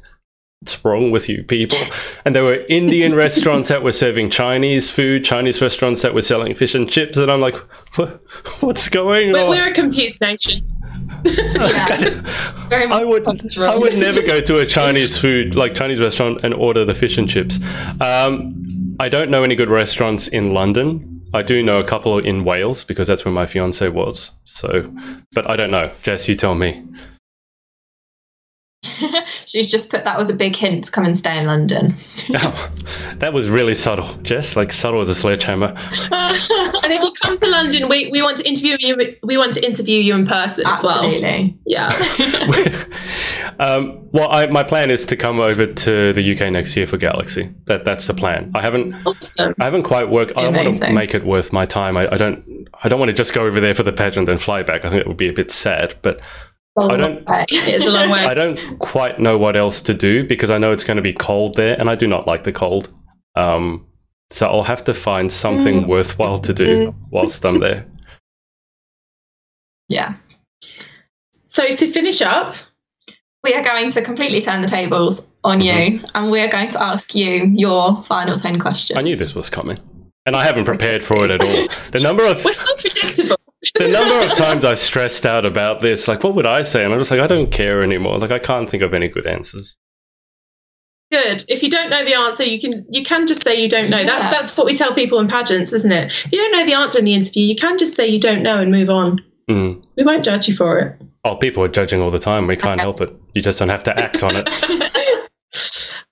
what's 0.60 0.84
wrong 0.84 1.12
with 1.12 1.28
you 1.28 1.44
people? 1.44 1.78
And 2.24 2.34
there 2.34 2.44
were 2.44 2.66
Indian 2.68 3.14
restaurants 3.14 3.68
that 3.70 3.82
were 3.82 3.92
serving 3.92 4.28
Chinese 4.28 4.90
food, 4.90 5.24
Chinese 5.24 5.62
restaurants 5.62 6.02
that 6.02 6.12
were 6.12 6.20
selling 6.20 6.54
fish 6.54 6.74
and 6.74 6.90
chips, 6.90 7.16
and 7.16 7.30
I'm 7.30 7.40
like, 7.40 7.54
what, 7.96 8.20
what's 8.60 8.88
going 8.88 9.34
on? 9.34 9.48
We're 9.48 9.68
a 9.68 9.72
confused 9.72 10.20
nation. 10.20 10.77
I 11.24 13.04
would 13.04 13.26
I 13.58 13.78
would 13.78 13.98
never 13.98 14.22
go 14.22 14.40
to 14.40 14.58
a 14.58 14.66
Chinese 14.66 15.18
food 15.20 15.54
like 15.54 15.74
Chinese 15.74 16.00
restaurant 16.00 16.40
and 16.44 16.54
order 16.54 16.84
the 16.84 16.94
fish 16.94 17.18
and 17.18 17.28
chips. 17.28 17.60
Um, 18.00 18.96
I 19.00 19.08
don't 19.08 19.30
know 19.30 19.42
any 19.42 19.54
good 19.54 19.70
restaurants 19.70 20.28
in 20.28 20.52
London. 20.54 21.22
I 21.34 21.42
do 21.42 21.62
know 21.62 21.78
a 21.78 21.84
couple 21.84 22.18
in 22.18 22.44
Wales 22.44 22.84
because 22.84 23.06
that's 23.08 23.24
where 23.24 23.32
my 23.32 23.46
fiance 23.46 23.88
was. 23.88 24.32
So, 24.44 24.92
but 25.34 25.50
I 25.50 25.56
don't 25.56 25.70
know. 25.70 25.90
Jess, 26.02 26.28
you 26.28 26.34
tell 26.34 26.54
me. 26.54 26.84
She's 29.48 29.70
just 29.70 29.90
put 29.90 30.04
that 30.04 30.18
was 30.18 30.30
a 30.30 30.34
big 30.34 30.54
hint 30.54 30.84
to 30.84 30.90
come 30.90 31.04
and 31.04 31.16
stay 31.16 31.38
in 31.38 31.46
London. 31.46 31.92
oh, 32.34 32.70
that 33.16 33.32
was 33.32 33.48
really 33.48 33.74
subtle, 33.74 34.12
Jess. 34.22 34.56
Like 34.56 34.72
subtle 34.72 35.00
as 35.00 35.08
a 35.08 35.14
sledgehammer. 35.14 35.68
and 36.12 36.92
if 36.92 37.02
you 37.02 37.12
come 37.22 37.36
to 37.36 37.48
London, 37.48 37.88
we, 37.88 38.10
we 38.10 38.22
want 38.22 38.36
to 38.38 38.46
interview 38.46 38.76
you. 38.78 38.96
We 39.22 39.38
want 39.38 39.54
to 39.54 39.64
interview 39.64 40.00
you 40.00 40.14
in 40.14 40.26
person 40.26 40.66
Absolutely. 40.66 41.56
as 41.66 41.66
well. 41.66 41.90
Absolutely. 41.90 42.78
Yeah. 42.78 42.84
Um, 43.60 44.08
well, 44.12 44.30
I, 44.30 44.46
my 44.46 44.62
plan 44.62 44.90
is 44.90 45.04
to 45.06 45.16
come 45.16 45.40
over 45.40 45.66
to 45.66 46.12
the 46.12 46.32
UK 46.32 46.52
next 46.52 46.76
year 46.76 46.86
for 46.86 46.96
Galaxy. 46.96 47.52
That 47.64 47.84
that's 47.84 48.06
the 48.06 48.14
plan. 48.14 48.52
I 48.54 48.62
haven't 48.62 48.94
Awesome. 49.04 49.54
I 49.58 49.64
haven't 49.64 49.82
quite 49.82 50.10
worked. 50.10 50.32
I 50.36 50.48
want 50.48 50.76
to 50.76 50.92
make 50.92 51.14
it 51.14 51.24
worth 51.24 51.52
my 51.52 51.66
time. 51.66 51.96
I, 51.96 52.12
I 52.12 52.16
don't 52.16 52.68
I 52.82 52.88
don't 52.88 53.00
want 53.00 53.10
to 53.10 53.14
just 53.14 53.34
go 53.34 53.44
over 53.44 53.60
there 53.60 53.74
for 53.74 53.82
the 53.82 53.92
pageant 53.92 54.28
and 54.28 54.40
fly 54.40 54.62
back. 54.62 54.84
I 54.84 54.90
think 54.90 55.00
it 55.00 55.08
would 55.08 55.16
be 55.16 55.28
a 55.28 55.32
bit 55.32 55.50
sad. 55.50 55.96
But 56.02 56.20
I 56.80 56.96
don't- 56.96 57.24
It's 57.50 57.86
a 57.86 57.90
long 57.90 58.10
way. 58.10 58.20
I 58.24 58.34
don't 58.34 58.58
quite 58.78 59.18
know 59.20 59.36
what 59.38 59.56
else 59.56 59.82
to 59.82 59.94
do 59.94 60.26
because 60.26 60.50
I 60.50 60.58
know 60.58 60.72
it's 60.72 60.84
going 60.84 60.96
to 60.96 61.02
be 61.02 61.12
cold 61.12 61.56
there, 61.56 61.78
and 61.80 61.88
I 61.90 61.94
do 61.94 62.06
not 62.06 62.26
like 62.26 62.44
the 62.44 62.52
cold. 62.52 62.90
Um, 63.36 63.86
so 64.30 64.46
I'll 64.46 64.62
have 64.64 64.84
to 64.84 64.94
find 64.94 65.30
something 65.32 65.82
Mm. 65.82 65.88
worthwhile 65.88 66.38
to 66.38 66.52
do 66.54 66.94
whilst 67.10 67.44
I'm 67.46 67.58
there. 67.60 67.86
Yes. 69.88 70.36
So 71.44 71.66
to 71.66 71.86
finish 71.90 72.20
up, 72.22 72.56
We 73.44 73.54
are 73.54 73.62
going 73.62 73.88
to 73.92 74.02
completely 74.02 74.42
turn 74.42 74.62
the 74.62 74.68
tables 74.68 75.26
on 75.44 75.60
you, 75.62 76.02
and 76.14 76.30
we 76.30 76.40
are 76.40 76.48
going 76.48 76.68
to 76.70 76.82
ask 76.82 77.14
you 77.14 77.44
your 77.54 78.02
final 78.02 78.36
10 78.36 78.58
questions. 78.58 78.98
I 78.98 79.02
knew 79.02 79.14
this 79.16 79.32
was 79.34 79.48
coming, 79.48 79.78
and 80.26 80.34
I 80.36 80.44
haven't 80.44 80.64
prepared 80.66 81.02
for 81.04 81.24
it 81.24 81.30
at 81.30 81.40
all. 81.42 81.68
The 81.92 82.00
number 82.00 82.26
of 82.26 82.44
we're 82.44 82.52
so 82.52 82.74
predictable. 82.76 83.36
The 83.74 83.88
number 83.88 84.24
of 84.24 84.36
times 84.36 84.64
I've 84.64 84.78
stressed 84.78 85.26
out 85.26 85.44
about 85.44 85.80
this, 85.80 86.06
like, 86.06 86.22
what 86.22 86.34
would 86.34 86.46
I 86.46 86.62
say? 86.62 86.84
And 86.84 86.92
I'm 86.92 87.00
just 87.00 87.10
like, 87.10 87.20
I 87.20 87.26
don't 87.26 87.50
care 87.50 87.82
anymore. 87.82 88.18
Like, 88.18 88.30
I 88.30 88.38
can't 88.38 88.70
think 88.70 88.82
of 88.82 88.94
any 88.94 89.08
good 89.08 89.26
answers. 89.26 89.76
Good. 91.10 91.44
If 91.48 91.62
you 91.62 91.70
don't 91.70 91.88
know 91.88 92.04
the 92.04 92.14
answer, 92.14 92.44
you 92.44 92.60
can 92.60 92.84
you 92.90 93.02
can 93.02 93.26
just 93.26 93.42
say 93.42 93.60
you 93.60 93.68
don't 93.68 93.88
know. 93.88 94.04
That's 94.04 94.26
that's 94.26 94.54
what 94.54 94.66
we 94.66 94.74
tell 94.74 94.92
people 94.92 95.18
in 95.18 95.26
pageants, 95.26 95.72
isn't 95.72 95.90
it? 95.90 96.06
If 96.08 96.32
you 96.32 96.38
don't 96.38 96.52
know 96.52 96.66
the 96.66 96.74
answer 96.74 96.98
in 96.98 97.06
the 97.06 97.14
interview, 97.14 97.44
you 97.44 97.56
can 97.56 97.78
just 97.78 97.94
say 97.94 98.06
you 98.06 98.20
don't 98.20 98.42
know 98.42 98.58
and 98.58 98.70
move 98.70 98.90
on. 98.90 99.18
Mm. 99.48 99.82
We 99.96 100.04
won't 100.04 100.22
judge 100.22 100.48
you 100.48 100.54
for 100.54 100.78
it. 100.78 101.00
Oh, 101.24 101.36
people 101.36 101.64
are 101.64 101.68
judging 101.68 102.02
all 102.02 102.10
the 102.10 102.18
time. 102.18 102.46
We 102.46 102.56
can't 102.56 102.78
help 102.78 103.00
it. 103.00 103.10
You 103.34 103.40
just 103.40 103.58
don't 103.58 103.70
have 103.70 103.82
to 103.84 103.98
act 103.98 104.22
on 104.22 104.36
it. 104.36 104.48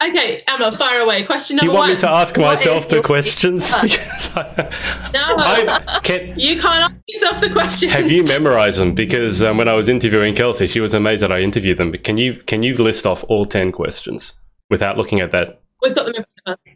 okay, 0.03 0.41
Emma, 0.49 0.73
fire 0.73 1.01
away. 1.01 1.25
Question 1.25 1.57
number 1.57 1.73
one. 1.73 1.75
Do 1.75 1.75
you 1.75 1.79
want 1.79 1.89
one. 1.89 1.95
me 1.97 2.01
to 2.01 2.11
ask 2.11 2.37
What 2.37 2.45
myself 2.45 2.89
the 2.89 3.03
questions? 3.03 3.73
I, 3.75 5.11
no, 5.13 5.37
I 5.39 6.01
can. 6.03 6.39
you 6.39 6.61
can't 6.61 6.85
ask 6.85 6.97
yourself 7.07 7.41
the 7.41 7.51
question. 7.51 7.91
Have 7.91 8.11
you 8.11 8.25
memorized 8.25 8.79
them? 8.79 8.95
Because 8.95 9.43
um, 9.43 9.59
when 9.59 9.69
I 9.69 9.77
was 9.77 9.89
interviewing 9.89 10.35
Kelsey, 10.35 10.67
she 10.67 10.81
was 10.81 10.95
amazed 10.95 11.23
that 11.23 11.33
I 11.33 11.41
interviewed 11.41 11.77
them. 11.77 11.91
But 11.91 12.05
can 12.05 12.17
you 12.17 12.35
can 12.35 12.63
you 12.63 12.75
list 12.75 13.07
off 13.07 13.25
all 13.25 13.45
ten 13.45 13.73
questions 13.73 14.35
without 14.71 14.97
looking 14.97 15.21
at 15.21 15.33
that? 15.33 15.61
We've 15.83 15.95
got 15.95 16.07
them 16.07 16.15
in 16.17 16.25
front 16.25 16.41
of 16.47 16.53
us. 16.55 16.69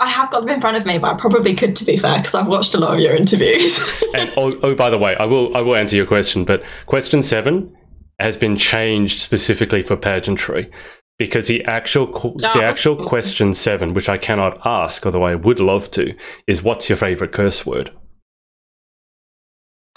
I 0.00 0.08
have 0.08 0.30
got 0.32 0.40
them 0.40 0.50
in 0.50 0.60
front 0.60 0.76
of 0.76 0.84
me, 0.86 0.98
but 0.98 1.14
I 1.14 1.18
probably 1.18 1.54
could, 1.54 1.76
to 1.76 1.84
be 1.84 1.96
fair, 1.96 2.16
because 2.18 2.34
I've 2.34 2.48
watched 2.48 2.74
a 2.74 2.78
lot 2.78 2.94
of 2.94 3.00
your 3.00 3.14
interviews. 3.14 4.02
And 4.14 4.32
oh, 4.36 4.52
oh, 4.62 4.74
by 4.76 4.90
the 4.90 4.98
way, 4.98 5.16
I 5.16 5.24
will 5.24 5.56
I 5.56 5.60
will 5.60 5.76
answer 5.76 5.96
your 5.96 6.06
question. 6.06 6.44
But 6.44 6.64
question 6.86 7.22
seven 7.22 7.76
has 8.20 8.36
been 8.36 8.56
changed 8.56 9.20
specifically 9.20 9.82
for 9.82 9.96
pageantry 9.96 10.70
because 11.18 11.46
the 11.46 11.64
actual 11.64 12.06
qu- 12.08 12.36
the 12.38 12.62
actual 12.62 12.96
question 13.06 13.54
seven, 13.54 13.94
which 13.94 14.08
I 14.08 14.18
cannot 14.18 14.60
ask, 14.66 15.04
although 15.06 15.24
I 15.24 15.34
would 15.34 15.60
love 15.60 15.90
to, 15.92 16.14
is 16.46 16.62
what's 16.62 16.88
your 16.88 16.98
favorite 16.98 17.32
curse 17.32 17.64
word? 17.64 17.90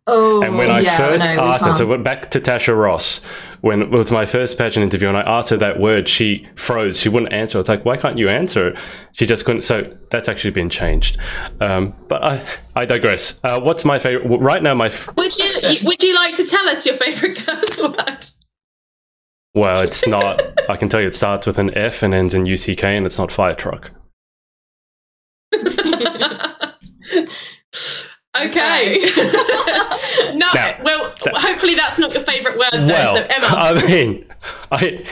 oh, 0.07 0.41
And 0.43 0.57
when 0.57 0.69
I 0.69 0.81
yeah, 0.81 0.97
first 0.97 1.35
no, 1.35 1.43
asked 1.43 1.65
her, 1.65 1.73
so 1.73 1.85
went 1.87 2.03
back 2.03 2.29
to 2.31 2.39
Tasha 2.39 2.77
Ross, 2.77 3.25
when 3.61 3.81
it 3.81 3.89
was 3.89 4.11
my 4.11 4.25
first 4.25 4.57
pageant 4.57 4.83
interview, 4.83 5.07
and 5.07 5.17
I 5.17 5.21
asked 5.21 5.49
her 5.49 5.57
that 5.57 5.79
word, 5.79 6.07
she 6.07 6.47
froze. 6.55 6.99
She 6.99 7.09
wouldn't 7.09 7.33
answer. 7.33 7.57
I 7.57 7.61
was 7.61 7.69
like, 7.69 7.83
why 7.83 7.97
can't 7.97 8.17
you 8.17 8.29
answer 8.29 8.69
it? 8.69 8.77
She 9.13 9.25
just 9.25 9.45
couldn't. 9.45 9.61
So 9.61 9.95
that's 10.11 10.29
actually 10.29 10.51
been 10.51 10.69
changed. 10.69 11.17
Um, 11.61 11.93
but 12.07 12.23
I, 12.23 12.45
I 12.75 12.85
digress. 12.85 13.39
Uh, 13.43 13.59
what's 13.59 13.83
my 13.85 13.99
favorite? 13.99 14.25
Right 14.39 14.63
now, 14.63 14.75
my. 14.75 14.87
f- 14.87 15.09
Would 15.17 15.37
you 15.37 15.51
would 15.83 16.01
you 16.03 16.15
like 16.15 16.35
to 16.35 16.45
tell 16.45 16.69
us 16.69 16.85
your 16.85 16.95
favourite 16.95 17.35
curse 17.45 17.79
word? 17.81 18.25
Well, 19.55 19.81
it's 19.81 20.07
not. 20.07 20.41
I 20.69 20.77
can 20.77 20.89
tell 20.89 21.01
you 21.01 21.07
it 21.07 21.15
starts 21.15 21.47
with 21.47 21.57
an 21.57 21.75
F 21.75 22.03
and 22.03 22.13
ends 22.13 22.33
in 22.33 22.43
UCK, 22.43 22.83
and 22.83 23.05
it's 23.05 23.17
not 23.17 23.31
fire 23.31 23.55
truck. 23.55 23.91
okay. 28.37 28.99
no, 30.33 30.47
Now, 30.53 30.79
well, 30.83 31.15
that- 31.23 31.33
hopefully 31.35 31.75
that's 31.75 31.97
not 31.99 32.13
your 32.13 32.23
favourite 32.23 32.57
word, 32.57 32.69
though. 32.73 32.87
Well, 32.87 33.15
so 33.15 33.23
Emma, 33.23 33.47
I 33.49 33.87
mean, 33.87 34.25
I 34.71 35.03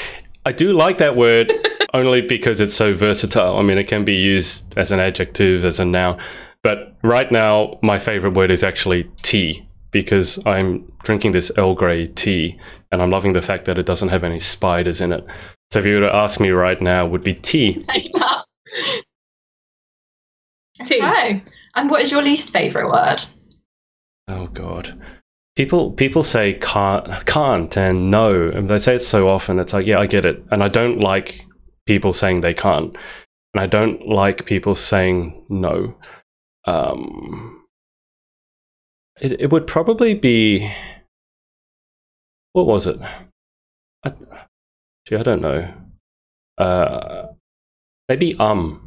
I 0.45 0.51
do 0.51 0.73
like 0.73 0.97
that 0.99 1.15
word 1.15 1.51
only 1.93 2.21
because 2.21 2.61
it's 2.61 2.73
so 2.73 2.93
versatile. 2.95 3.57
I 3.57 3.63
mean, 3.63 3.77
it 3.77 3.87
can 3.87 4.05
be 4.05 4.15
used 4.15 4.71
as 4.77 4.91
an 4.91 4.99
adjective, 4.99 5.65
as 5.65 5.79
a 5.79 5.85
noun. 5.85 6.21
But 6.63 6.95
right 7.03 7.31
now, 7.31 7.79
my 7.81 7.97
favorite 7.99 8.33
word 8.33 8.51
is 8.51 8.63
actually 8.63 9.09
tea 9.23 9.66
because 9.91 10.39
I'm 10.45 10.91
drinking 11.03 11.31
this 11.31 11.51
Earl 11.57 11.75
Grey 11.75 12.07
tea, 12.07 12.59
and 12.91 13.01
I'm 13.01 13.11
loving 13.11 13.33
the 13.33 13.41
fact 13.41 13.65
that 13.65 13.77
it 13.77 13.85
doesn't 13.85 14.09
have 14.09 14.23
any 14.23 14.39
spiders 14.39 15.01
in 15.01 15.11
it. 15.11 15.25
So 15.71 15.79
if 15.79 15.85
you 15.85 15.95
were 15.95 16.07
to 16.07 16.15
ask 16.15 16.39
me 16.39 16.49
right 16.49 16.81
now, 16.81 17.05
it 17.05 17.11
would 17.11 17.23
be 17.23 17.33
tea. 17.33 17.83
Tea. 20.85 21.01
Okay. 21.01 21.43
And 21.75 21.89
what 21.89 22.01
is 22.01 22.11
your 22.11 22.21
least 22.21 22.51
favourite 22.51 22.91
word? 22.91 23.21
Oh 24.27 24.47
God. 24.47 24.99
People 25.55 25.91
people 25.91 26.23
say 26.23 26.53
can't 26.53 27.25
can't 27.25 27.75
and 27.77 28.11
no, 28.11 28.47
and 28.49 28.69
they 28.69 28.77
say 28.77 28.95
it 28.95 28.99
so 28.99 29.27
often. 29.27 29.59
It's 29.59 29.73
like 29.73 29.87
yeah, 29.87 29.99
I 29.99 30.05
get 30.05 30.25
it, 30.25 30.43
and 30.51 30.63
I 30.63 30.67
don't 30.67 30.99
like 30.99 31.45
people 31.87 32.13
saying 32.13 32.41
they 32.41 32.53
can't, 32.53 32.95
and 33.53 33.61
I 33.61 33.65
don't 33.65 34.07
like 34.07 34.45
people 34.45 34.75
saying 34.75 35.45
no. 35.49 35.95
Um, 36.65 37.56
it 39.21 39.41
it 39.41 39.51
would 39.51 39.67
probably 39.67 40.13
be 40.13 40.71
what 42.53 42.65
was 42.65 42.87
it? 42.87 42.99
I, 44.03 44.13
gee, 45.07 45.15
I 45.15 45.23
don't 45.23 45.41
know. 45.41 45.73
Uh, 46.57 47.27
maybe 48.09 48.35
um. 48.39 48.83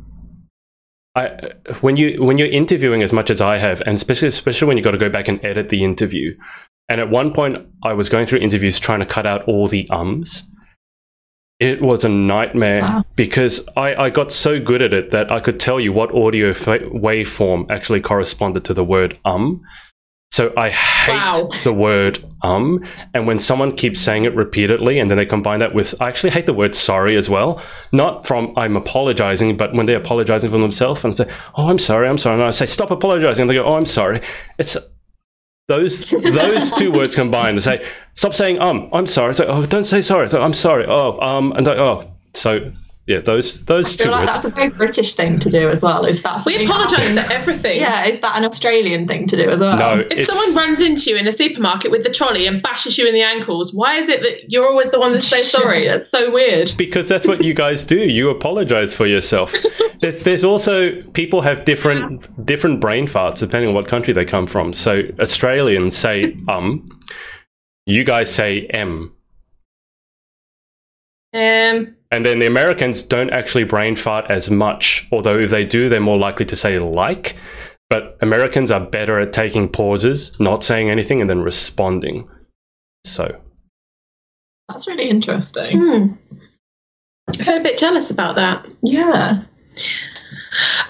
I, 1.17 1.51
when 1.81 1.97
you 1.97 2.23
when 2.23 2.39
you're 2.39 2.49
interviewing 2.49 3.03
as 3.03 3.13
much 3.13 3.31
as 3.31 3.41
I 3.41 3.59
have, 3.59 3.81
and 3.81 3.97
especially 3.97 4.29
especially 4.29 4.69
when 4.69 4.77
you 4.77 4.83
got 4.83 4.93
to 4.93 4.99
go 4.99 5.09
back 5.09 5.27
and 5.29 5.45
edit 5.45 5.69
the 5.69 5.83
interview, 5.83 6.37
and 6.89 7.01
at 7.01 7.11
one 7.11 7.33
point 7.33 7.59
I 7.83 7.95
was 7.95 8.09
going 8.09 8.27
through 8.27 8.39
interviews 8.39 8.79
trying 8.79 9.01
to 9.01 9.07
cut 9.07 9.27
out 9.27 9.43
all 9.49 9.67
the 9.67 9.89
ums. 9.91 10.49
It 11.59 11.83
was 11.83 12.05
a 12.05 12.09
nightmare 12.09 12.83
Wow. 12.83 13.05
because 13.17 13.69
I, 13.77 13.95
I 14.05 14.11
got 14.11 14.33
so 14.33 14.61
good 14.61 14.83
at 14.83 14.95
it 14.95 15.11
that 15.11 15.31
I 15.31 15.41
could 15.41 15.61
tell 15.61 15.79
you 15.81 15.93
what 15.93 16.15
audio 16.15 16.55
fa- 16.55 16.79
waveform 16.79 17.71
actually 17.71 18.01
corresponded 18.01 18.65
to 18.67 18.75
the 18.75 18.85
word 18.85 19.19
um. 19.25 19.63
So 20.33 20.53
I 20.57 20.71
hate 20.71 21.17
Wow. 21.17 21.49
the 21.65 21.73
word 21.73 22.21
um, 22.43 22.85
and 23.15 23.27
when 23.27 23.41
someone 23.41 23.77
keeps 23.77 24.01
saying 24.01 24.25
it 24.25 24.35
repeatedly 24.37 25.01
and 25.01 25.11
then 25.11 25.19
they 25.19 25.27
combine 25.27 25.59
that 25.59 25.75
with, 25.75 26.01
I 26.01 26.09
actually 26.09 26.31
hate 26.31 26.47
the 26.47 26.55
word 26.55 26.75
sorry 26.75 27.17
as 27.17 27.29
well. 27.29 27.61
Not 27.91 28.27
from 28.27 28.53
I'm 28.57 28.77
apologizing, 28.77 29.57
but 29.57 29.75
when 29.75 29.87
they're 29.87 29.99
apologizing 29.99 30.51
for 30.51 30.59
themselves 30.59 31.05
and 31.05 31.17
say, 31.17 31.29
"Oh, 31.57 31.69
I'm 31.69 31.79
sorry, 31.81 32.09
I'm 32.09 32.17
sorry," 32.17 32.35
and 32.35 32.45
I 32.45 32.51
say, 32.53 32.67
"Stop 32.67 32.93
apologizing," 32.93 33.43
and 33.43 33.51
they 33.51 33.55
go, 33.55 33.65
"Oh, 33.65 33.75
I'm 33.75 33.87
sorry." 33.87 34.21
It's 34.59 34.77
those 35.67 36.09
those 36.09 36.71
two 36.73 36.93
words 36.99 37.15
combined. 37.17 37.57
They 37.57 37.63
say, 37.63 37.87
"Stop 38.15 38.35
saying 38.35 38.61
um, 38.61 38.89
I'm 38.93 39.07
sorry." 39.07 39.31
It's 39.31 39.41
like, 39.41 39.49
"Oh, 39.49 39.67
don't 39.67 39.85
say 39.85 40.01
sorry." 40.01 40.27
It's 40.27 40.35
like, 40.35 40.43
I'm 40.43 40.55
sorry. 40.55 40.87
Oh, 40.87 41.19
um, 41.21 41.53
and 41.53 41.67
like, 41.67 41.79
oh, 41.79 42.09
so 42.35 42.73
yeah, 43.11 43.19
those 43.21 43.65
those 43.65 43.87
I 43.87 43.97
feel 43.97 44.05
two 44.07 44.11
like 44.13 44.27
words. 44.29 44.43
that's 44.43 44.45
a 44.45 44.57
very 44.57 44.69
British 44.71 45.15
thing 45.15 45.39
to 45.41 45.51
do 45.51 45.69
as 45.69 45.83
well. 45.83 46.05
Is 46.05 46.23
that 46.23 46.41
we 46.47 46.65
apologise 46.65 47.11
for 47.27 47.33
everything. 47.33 47.81
Yeah, 47.87 48.07
is 48.07 48.21
that 48.21 48.37
an 48.39 48.45
Australian 48.45 49.09
thing 49.09 49.27
to 49.27 49.37
do 49.37 49.51
as 49.51 49.61
well? 49.61 49.77
No, 49.77 50.01
If 50.01 50.13
it's, 50.13 50.27
someone 50.27 50.55
runs 50.55 50.81
into 50.81 51.11
you 51.11 51.17
in 51.17 51.27
a 51.27 51.33
supermarket 51.33 51.91
with 51.91 52.03
the 52.05 52.11
trolley 52.11 52.47
and 52.47 52.63
bashes 52.63 52.97
you 52.99 53.07
in 53.09 53.15
the 53.15 53.23
ankles, 53.23 53.75
why 53.75 53.97
is 53.97 54.09
it 54.09 54.21
that 54.23 54.51
you're 54.53 54.69
always 54.69 54.91
the 54.93 55.01
one 55.01 55.13
that 55.13 55.23
says 55.23 55.51
sorry? 55.59 55.87
That's 55.89 56.09
so 56.11 56.31
weird. 56.31 56.71
because 56.79 57.09
that's 57.09 57.27
what 57.27 57.43
you 57.43 57.53
guys 57.55 57.85
do. 57.85 57.97
You 57.99 58.31
apologize 58.31 58.95
for 58.95 59.07
yourself. 59.07 59.53
There's, 60.01 60.25
there's 60.25 60.45
also 60.45 60.99
people 61.13 61.43
have 61.43 61.65
different 61.67 62.25
different 62.47 62.81
brain 62.81 63.07
farts 63.07 63.41
depending 63.41 63.69
on 63.69 63.75
what 63.75 63.87
country 63.87 64.15
they 64.15 64.25
come 64.25 64.47
from. 64.47 64.73
So 64.73 65.03
Australians 65.19 65.95
say 65.95 66.35
um, 66.49 66.89
you 67.85 68.03
guys 68.05 68.33
say 68.35 68.65
m, 68.69 69.13
Um, 71.35 71.95
and 72.11 72.25
then 72.27 72.39
the 72.41 72.47
Americans 72.47 73.03
don't 73.03 73.31
actually 73.31 73.65
brain 73.65 73.97
fart 73.97 74.31
as 74.31 74.51
much. 74.51 75.07
Although 75.13 75.39
if 75.39 75.51
they 75.51 75.65
do, 75.65 75.89
they're 75.89 76.01
more 76.01 76.19
likely 76.19 76.47
to 76.47 76.57
say 76.57 76.79
like. 76.79 77.37
But 77.89 78.17
Americans 78.21 78.71
are 78.71 78.81
better 78.81 79.19
at 79.19 79.33
taking 79.33 79.69
pauses, 79.69 80.39
not 80.41 80.63
saying 80.63 80.91
anything, 80.91 81.21
and 81.21 81.29
then 81.29 81.41
responding. 81.41 82.29
So 83.05 83.35
That's 84.69 84.87
really 84.87 85.09
interesting. 85.09 85.81
hmm. 85.81 86.07
I 87.29 87.33
feel 87.45 87.57
a 87.57 87.63
bit 87.63 87.79
jealous 87.79 88.11
about 88.11 88.35
that. 88.37 88.67
Yeah. 88.83 89.43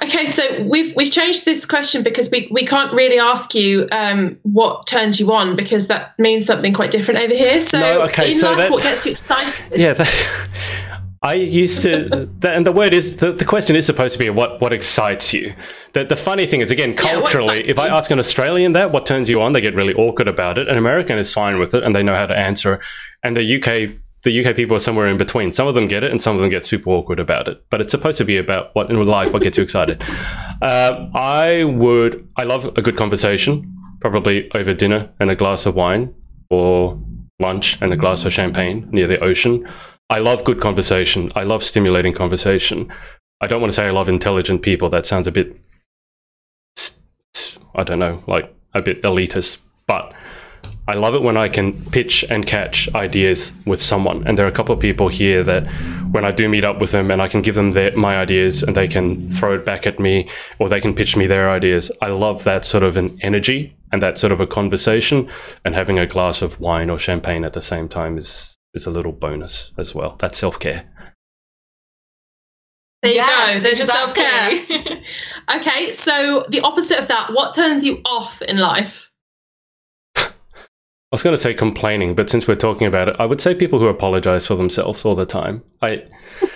Okay, 0.03 0.27
so 0.27 0.62
we've 0.64 0.95
we've 0.97 1.12
changed 1.12 1.45
this 1.45 1.64
question 1.66 2.03
because 2.03 2.31
we, 2.31 2.49
we 2.51 2.64
can't 2.64 2.93
really 2.95 3.18
ask 3.18 3.55
you 3.55 3.87
um, 3.93 4.39
what 4.43 4.87
turns 4.87 5.21
you 5.21 5.33
on 5.33 5.55
because 5.55 5.89
that 5.89 6.18
means 6.18 6.47
something 6.47 6.73
quite 6.73 6.91
different 6.91 7.21
over 7.21 7.35
here. 7.35 7.61
So 7.61 7.79
No, 7.79 8.03
okay, 8.03 8.29
in 8.29 8.35
so 8.35 8.49
life, 8.49 8.59
that- 8.59 8.71
what 8.73 8.83
gets 8.83 9.05
you 9.05 9.12
excited? 9.12 9.66
yeah 9.79 9.93
that, 9.93 10.89
i 11.23 11.35
used 11.35 11.83
to 11.83 12.29
that, 12.39 12.55
and 12.55 12.64
the 12.64 12.73
word 12.73 12.93
is 12.93 13.18
the, 13.18 13.33
the 13.33 13.45
question 13.45 13.77
is 13.77 13.85
supposed 13.85 14.12
to 14.12 14.18
be 14.18 14.31
what 14.31 14.61
what 14.61 14.73
excites 14.73 15.33
you 15.33 15.53
the, 15.93 16.05
the 16.05 16.16
funny 16.16 16.47
thing 16.47 16.61
is 16.61 16.71
again 16.71 16.93
culturally 16.93 17.59
excites 17.59 17.68
if 17.68 17.79
i 17.79 17.89
ask 17.89 18.11
an 18.11 18.18
australian 18.18 18.73
that 18.73 18.91
what 18.91 19.07
turns 19.07 19.29
you 19.29 19.41
on 19.41 19.53
they 19.53 19.61
get 19.61 19.75
really 19.75 19.95
awkward 19.95 20.29
about 20.29 20.59
it 20.59 20.68
an 20.68 20.79
american 20.79 21.18
is 21.18 21.33
fine 21.33 21.59
with 21.59 21.75
it 21.75 21.83
and 21.83 21.95
they 21.95 22.03
know 22.03 22.14
how 22.14 22.27
to 22.27 22.37
answer 22.37 22.81
and 23.23 23.37
the 23.37 23.57
uk 23.57 23.91
the 24.23 24.45
UK 24.45 24.55
people 24.55 24.77
are 24.77 24.81
somewhere 24.81 25.07
in 25.07 25.16
between. 25.16 25.53
Some 25.53 25.66
of 25.66 25.75
them 25.75 25.89
get 25.89 26.05
it, 26.05 26.11
and 26.11 26.21
some 26.21 26.35
of 26.35 26.41
them 26.41 26.51
get 26.51 26.66
super 26.66 26.91
awkward 26.91 27.21
about 27.21 27.49
it. 27.49 27.62
But 27.71 27.81
it's 27.81 27.91
supposed 27.91 28.18
to 28.18 28.25
be 28.25 28.37
about 28.37 28.75
what 28.75 28.91
in 28.91 29.07
life 29.07 29.33
what 29.33 29.43
gets 29.43 29.57
you 29.57 29.64
excited. 29.64 30.03
Uh, 30.61 31.09
I 31.14 31.64
would. 31.64 32.29
I 32.37 32.45
love 32.45 32.66
a 32.66 32.83
good 32.83 32.97
conversation, 32.97 33.75
probably 34.01 34.51
over 34.53 34.75
dinner 34.75 35.09
and 35.21 35.31
a 35.31 35.37
glass 35.37 35.64
of 35.66 35.75
wine, 35.75 36.14
or 36.51 37.01
lunch 37.39 37.81
and 37.81 37.93
a 37.93 37.97
glass 37.97 38.25
of 38.27 38.33
champagne 38.33 38.87
near 38.93 39.07
the 39.07 39.18
ocean. 39.21 39.66
I 40.11 40.19
love 40.19 40.43
good 40.43 40.61
conversation. 40.61 41.31
I 41.37 41.45
love 41.45 41.63
stimulating 41.63 42.13
conversation. 42.13 42.93
I 43.41 43.47
don't 43.47 43.61
want 43.61 43.73
to 43.73 43.77
say 43.77 43.87
I 43.87 43.91
love 43.91 44.09
intelligent 44.09 44.61
people. 44.61 44.91
That 44.91 45.07
sounds 45.07 45.29
a 45.29 45.33
bit, 45.33 45.57
I 47.77 47.85
don't 47.85 48.01
know, 48.01 48.21
like 48.27 48.53
a 48.75 48.83
bit 48.83 49.01
elitist. 49.05 49.61
But 49.87 50.13
I 50.89 50.95
love 50.95 51.15
it 51.15 51.23
when 51.23 51.37
I 51.37 51.49
can 51.49 51.81
pitch 51.93 52.25
and 52.29 52.45
catch 52.45 52.93
ideas 52.93 53.53
with 53.67 53.81
someone. 53.81 54.27
And 54.27 54.37
there 54.37 54.45
are 54.45 54.49
a 54.49 54.53
couple 54.53 54.75
of 54.75 54.81
people 54.81 55.07
here 55.07 55.45
that 55.45 55.69
when 56.11 56.25
I 56.25 56.33
do 56.33 56.49
meet 56.49 56.65
up 56.65 56.81
with 56.81 56.91
them 56.91 57.13
and 57.13 57.23
I 57.23 57.29
can 57.29 57.41
give 57.41 57.55
them 57.55 57.71
their, 57.71 57.97
my 57.97 58.17
ideas 58.17 58.65
and 58.65 58.75
they 58.75 58.89
can 58.89 59.31
throw 59.31 59.55
it 59.55 59.65
back 59.65 59.87
at 59.87 60.01
me 60.01 60.29
or 60.59 60.69
they 60.69 60.81
can 60.81 60.93
pitch 60.93 61.17
me 61.17 61.29
their 61.29 61.51
ideas. 61.51 61.93
I 62.03 62.09
love 62.09 62.43
that 62.43 62.65
sort 62.65 62.83
of 62.83 62.97
an 62.97 63.17
energy 63.23 63.77
and 63.93 64.03
that 64.03 64.19
sort 64.19 64.33
of 64.33 64.41
a 64.41 64.47
conversation. 64.49 65.31
And 65.65 65.77
having 65.77 66.01
a 66.01 66.07
glass 66.07 66.43
of 66.43 66.59
wine 66.59 66.91
or 66.91 66.99
champagne 66.99 67.45
at 67.45 67.53
the 67.53 67.63
same 67.63 67.89
time 67.89 68.19
is, 68.19 68.50
is 68.75 68.87
a 68.87 68.91
little 68.91 69.12
bonus 69.12 69.73
as 69.79 69.95
well. 69.95 70.16
That's 70.18 70.39
self 70.39 70.59
care. 70.59 70.89
There 73.03 73.12
you 73.12 73.16
Yes, 73.16 73.55
go. 73.55 73.61
There's 73.61 73.79
your 73.79 73.87
self 73.87 74.14
care. 74.14 75.03
okay, 75.57 75.93
so 75.93 76.45
the 76.49 76.61
opposite 76.61 76.99
of 76.99 77.09
that, 77.09 77.33
what 77.33 77.55
turns 77.55 77.85
you 77.85 78.01
off 78.05 78.43
in 78.43 78.59
life? 78.59 79.11
I 81.12 81.16
was 81.16 81.23
going 81.25 81.35
to 81.35 81.43
say 81.43 81.55
complaining, 81.55 82.14
but 82.14 82.31
since 82.31 82.47
we're 82.47 82.55
talking 82.55 82.87
about 82.87 83.09
it, 83.09 83.16
I 83.18 83.27
would 83.27 83.41
say 83.41 83.53
people 83.53 83.81
who 83.81 83.89
apologize 83.89 84.47
for 84.47 84.55
themselves 84.55 85.05
all 85.05 85.16
the 85.16 85.27
time. 85.27 85.62
I 85.83 86.05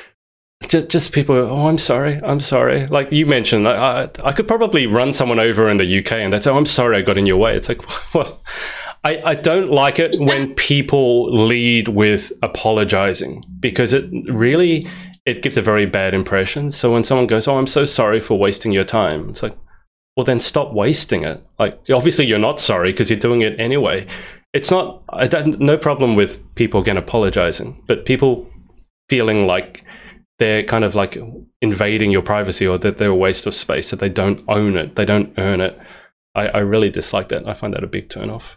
just 0.69 0.89
just 0.89 1.13
people. 1.13 1.35
Oh, 1.35 1.67
I'm 1.67 1.79
sorry. 1.79 2.21
I'm 2.23 2.39
sorry. 2.41 2.87
Like 2.87 3.11
you 3.11 3.27
mentioned, 3.27 3.67
I 3.67 4.05
I, 4.05 4.09
I 4.23 4.33
could 4.33 4.47
probably 4.47 4.87
run 4.87 5.13
someone 5.13 5.41
over 5.41 5.69
in 5.69 5.79
the 5.79 5.99
UK 5.99 6.13
and 6.13 6.33
they'd 6.33 6.45
say, 6.45 6.51
oh, 6.51 6.57
"I'm 6.57 6.67
sorry, 6.67 6.99
I 6.99 7.03
got 7.03 7.17
in 7.17 7.27
your 7.27 7.39
way." 7.39 7.57
It's 7.57 7.69
like, 7.69 7.83
well, 8.15 8.41
I 9.05 9.23
I 9.25 9.35
don't 9.35 9.71
like 9.71 9.99
it 9.99 10.19
when 10.19 10.55
people 10.55 11.25
lead 11.25 11.89
with 11.89 12.33
apologizing 12.43 13.45
because 13.61 13.93
it 13.93 14.05
really 14.29 14.87
it 15.27 15.43
gives 15.43 15.57
a 15.57 15.63
very 15.63 15.87
bad 15.87 16.15
impression. 16.15 16.71
So 16.71 16.93
when 16.93 17.05
someone 17.05 17.27
goes, 17.27 17.49
"Oh, 17.49 17.57
I'm 17.57 17.67
so 17.67 17.85
sorry 17.85 18.21
for 18.21 18.39
wasting 18.39 18.73
your 18.73 18.85
time," 18.85 19.31
it's 19.31 19.43
like, 19.43 19.55
well, 20.17 20.25
then 20.25 20.41
stop 20.41 20.73
wasting 20.73 21.25
it. 21.25 21.43
Like 21.59 21.79
obviously 21.93 22.27
you're 22.27 22.39
not 22.39 22.61
sorry 22.61 22.93
because 22.93 23.11
you're 23.11 23.19
doing 23.19 23.43
it 23.43 23.59
anyway 23.61 24.07
it's 24.55 24.71
not 24.71 25.03
I 25.11 25.27
don't 25.27 25.61
no 25.61 25.77
problem 25.77 26.15
with 26.15 26.41
people 26.55 26.81
again 26.81 26.97
apologizing, 26.97 27.83
but 27.87 28.07
people 28.07 28.49
feeling 29.11 29.47
like 29.47 29.85
they're 30.39 30.63
kind 30.63 30.85
of 30.85 30.95
like 30.95 31.19
invading 31.61 32.11
your 32.11 32.23
privacy 32.23 32.67
or 32.67 32.79
that 32.79 32.97
they're 32.99 33.11
a 33.11 33.15
waste 33.15 33.47
of 33.47 33.55
space, 33.55 33.91
that 33.91 33.99
they 33.99 34.09
don't 34.09 34.43
own 34.49 34.77
it, 34.77 34.97
they 34.97 35.05
don't 35.05 35.35
earn 35.39 35.61
it. 35.61 35.79
I, 36.35 36.47
I 36.49 36.59
really 36.61 36.89
dislike 36.89 37.29
that. 37.29 37.47
I 37.47 37.55
find 37.55 37.75
that 37.75 37.85
a 37.85 37.89
big 37.89 38.09
turn 38.09 38.31
off. 38.31 38.57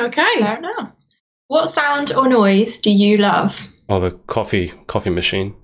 Okay. 0.00 0.34
Fair 0.38 0.58
enough. 0.58 0.90
What 1.48 1.68
sound 1.68 2.12
or 2.14 2.28
noise 2.28 2.78
do 2.80 2.90
you 2.90 3.18
love? 3.18 3.72
Oh, 3.88 4.00
the 4.00 4.12
coffee 4.12 4.68
coffee 4.86 5.10
machine. 5.10 5.54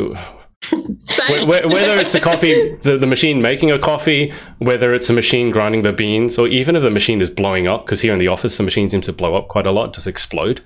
Ooh. 0.00 0.16
Same. 1.04 1.46
Wh- 1.46 1.46
wh- 1.46 1.66
Whether 1.66 1.98
it's 2.00 2.12
the 2.12 2.20
coffee, 2.20 2.76
the, 2.82 2.96
the 2.98 3.06
machine 3.06 3.42
making 3.42 3.70
a 3.70 3.78
coffee, 3.78 4.32
whether 4.58 4.94
it's 4.94 5.10
a 5.10 5.12
machine 5.12 5.50
grinding 5.50 5.82
the 5.82 5.92
beans, 5.92 6.38
or 6.38 6.46
even 6.48 6.76
if 6.76 6.82
the 6.82 6.90
machine 6.90 7.20
is 7.20 7.30
blowing 7.30 7.66
up, 7.66 7.84
because 7.86 8.00
here 8.00 8.12
in 8.12 8.18
the 8.18 8.28
office 8.28 8.56
the 8.56 8.62
machine 8.62 8.88
seems 8.88 9.06
to 9.06 9.12
blow 9.12 9.34
up 9.36 9.48
quite 9.48 9.66
a 9.66 9.72
lot, 9.72 9.94
just 9.94 10.06
explode. 10.06 10.60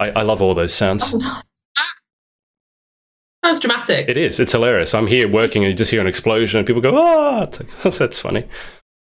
I, 0.00 0.10
I 0.10 0.22
love 0.22 0.42
all 0.42 0.54
those 0.54 0.74
sounds. 0.74 1.14
Sounds 3.44 3.60
dramatic. 3.60 4.08
It 4.08 4.16
is. 4.16 4.40
It's 4.40 4.52
hilarious. 4.52 4.94
I'm 4.94 5.06
here 5.06 5.28
working 5.28 5.62
and 5.62 5.70
you 5.70 5.76
just 5.76 5.90
hear 5.90 6.00
an 6.00 6.06
explosion 6.06 6.58
and 6.58 6.66
people 6.66 6.80
go, 6.82 6.96
ah, 6.96 7.42
it's 7.42 7.60
like, 7.60 7.94
that's 7.98 8.18
funny. 8.18 8.48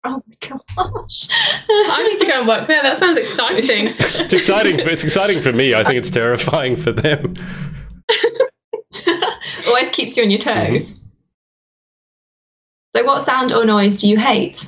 Oh 0.06 0.22
my 0.26 0.34
gosh. 0.40 1.28
I 1.68 2.08
need 2.08 2.20
to 2.20 2.26
go 2.26 2.38
and 2.38 2.48
work 2.48 2.68
there. 2.68 2.80
That 2.82 2.96
sounds 2.96 3.18
exciting. 3.18 3.88
It's 3.98 4.32
exciting. 4.32 4.78
For, 4.78 4.88
it's 4.88 5.02
exciting 5.04 5.40
for 5.40 5.52
me. 5.52 5.74
I 5.74 5.82
think 5.82 5.96
it's 5.96 6.10
terrifying 6.10 6.76
for 6.76 6.92
them. 6.92 7.34
Always 9.66 9.90
keeps 9.90 10.16
you 10.16 10.22
on 10.22 10.30
your 10.30 10.38
mm-hmm. 10.40 10.72
toes. 10.72 11.00
So, 12.94 13.04
what 13.04 13.22
sound 13.22 13.52
or 13.52 13.64
noise 13.64 13.96
do 13.96 14.08
you 14.08 14.16
hate? 14.18 14.66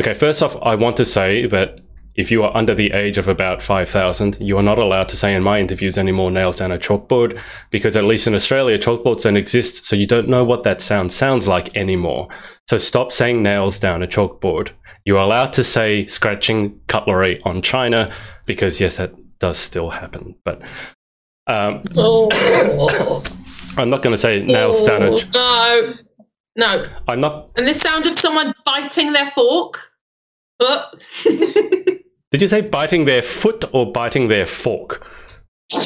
Okay, 0.00 0.14
first 0.14 0.42
off, 0.42 0.56
I 0.62 0.74
want 0.74 0.96
to 0.98 1.04
say 1.04 1.46
that 1.46 1.80
if 2.18 2.32
you 2.32 2.42
are 2.42 2.54
under 2.56 2.74
the 2.74 2.90
age 2.90 3.16
of 3.16 3.28
about 3.28 3.62
5,000, 3.62 4.36
you 4.40 4.58
are 4.58 4.62
not 4.62 4.76
allowed 4.78 5.08
to 5.10 5.16
say 5.16 5.32
in 5.32 5.42
my 5.44 5.60
interviews 5.60 5.96
anymore 5.96 6.32
nails 6.32 6.56
down 6.56 6.72
a 6.72 6.78
chalkboard 6.78 7.40
because 7.70 7.96
at 7.96 8.02
least 8.02 8.26
in 8.26 8.34
Australia, 8.34 8.76
chalkboards 8.76 9.22
don't 9.22 9.36
exist, 9.36 9.84
so 9.84 9.94
you 9.94 10.04
don't 10.06 10.28
know 10.28 10.44
what 10.44 10.64
that 10.64 10.80
sound 10.80 11.12
sounds 11.12 11.46
like 11.46 11.76
anymore. 11.76 12.26
So 12.68 12.76
stop 12.76 13.12
saying 13.12 13.44
nails 13.44 13.78
down 13.78 14.02
a 14.02 14.08
chalkboard. 14.08 14.72
You 15.04 15.16
are 15.16 15.22
allowed 15.22 15.52
to 15.54 15.64
say 15.64 16.06
scratching 16.06 16.80
cutlery 16.88 17.40
on 17.44 17.62
china 17.62 18.12
because, 18.46 18.80
yes, 18.80 18.96
that 18.96 19.14
does 19.38 19.56
still 19.56 19.88
happen. 19.88 20.34
But 20.44 20.62
um, 21.46 21.84
oh. 21.96 23.22
I'm 23.76 23.90
not 23.90 24.02
going 24.02 24.12
to 24.14 24.18
say 24.18 24.44
nails 24.44 24.82
down 24.82 25.02
a. 25.04 25.16
ch- 25.16 25.32
No. 25.32 25.94
No. 26.56 26.86
I'm 27.06 27.20
not. 27.20 27.50
And 27.54 27.68
the 27.68 27.74
sound 27.74 28.06
of 28.06 28.16
someone 28.16 28.52
biting 28.66 29.12
their 29.12 29.30
fork. 29.30 29.80
But 30.58 30.94
Did 32.30 32.42
you 32.42 32.48
say 32.48 32.60
biting 32.60 33.04
their 33.06 33.22
foot 33.22 33.64
or 33.72 33.90
biting 33.90 34.28
their 34.28 34.46
fork? 34.46 35.06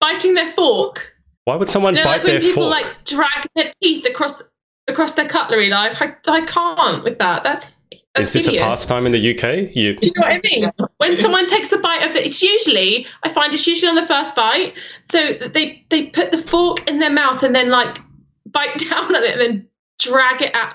biting 0.00 0.34
their 0.34 0.52
fork. 0.52 1.14
Why 1.44 1.56
would 1.56 1.68
someone 1.70 1.94
You 1.94 2.00
know, 2.00 2.04
bite 2.04 2.16
like 2.18 2.24
when 2.24 2.32
their 2.34 2.40
people 2.40 2.70
fork? 2.70 2.84
like 2.84 3.04
drag 3.04 3.46
their 3.56 3.70
teeth 3.82 4.06
across 4.06 4.42
across 4.88 5.14
their 5.14 5.28
cutlery. 5.28 5.68
Like 5.70 6.00
I, 6.00 6.14
I 6.28 6.44
can't 6.46 7.02
with 7.04 7.18
that. 7.18 7.42
That's 7.44 7.66
that's 8.14 8.28
Is 8.28 8.32
this 8.34 8.44
hideous. 8.46 8.62
a 8.62 8.66
pastime 8.66 9.06
in 9.06 9.12
the 9.12 9.18
UK? 9.34 9.74
You 9.74 9.94
Do 9.94 10.06
you 10.06 10.12
know 10.16 10.28
what 10.28 10.32
I 10.32 10.40
mean? 10.44 10.70
When 10.98 11.16
someone 11.20 11.46
takes 11.48 11.72
a 11.72 11.78
bite 11.78 12.02
of 12.02 12.14
it, 12.14 12.26
it's 12.26 12.42
usually 12.42 13.06
I 13.22 13.30
find 13.30 13.54
it's 13.54 13.66
usually 13.66 13.88
on 13.88 13.94
the 13.96 14.06
first 14.06 14.34
bite. 14.36 14.74
So 15.00 15.32
they 15.32 15.84
they 15.88 16.06
put 16.06 16.30
the 16.30 16.38
fork 16.38 16.86
in 16.88 16.98
their 16.98 17.10
mouth 17.12 17.42
and 17.42 17.54
then 17.54 17.70
like 17.70 17.98
bite 18.46 18.76
down 18.90 19.14
on 19.14 19.24
it 19.24 19.32
and 19.32 19.40
then 19.40 19.68
drag 19.98 20.42
it 20.42 20.54
out. 20.54 20.74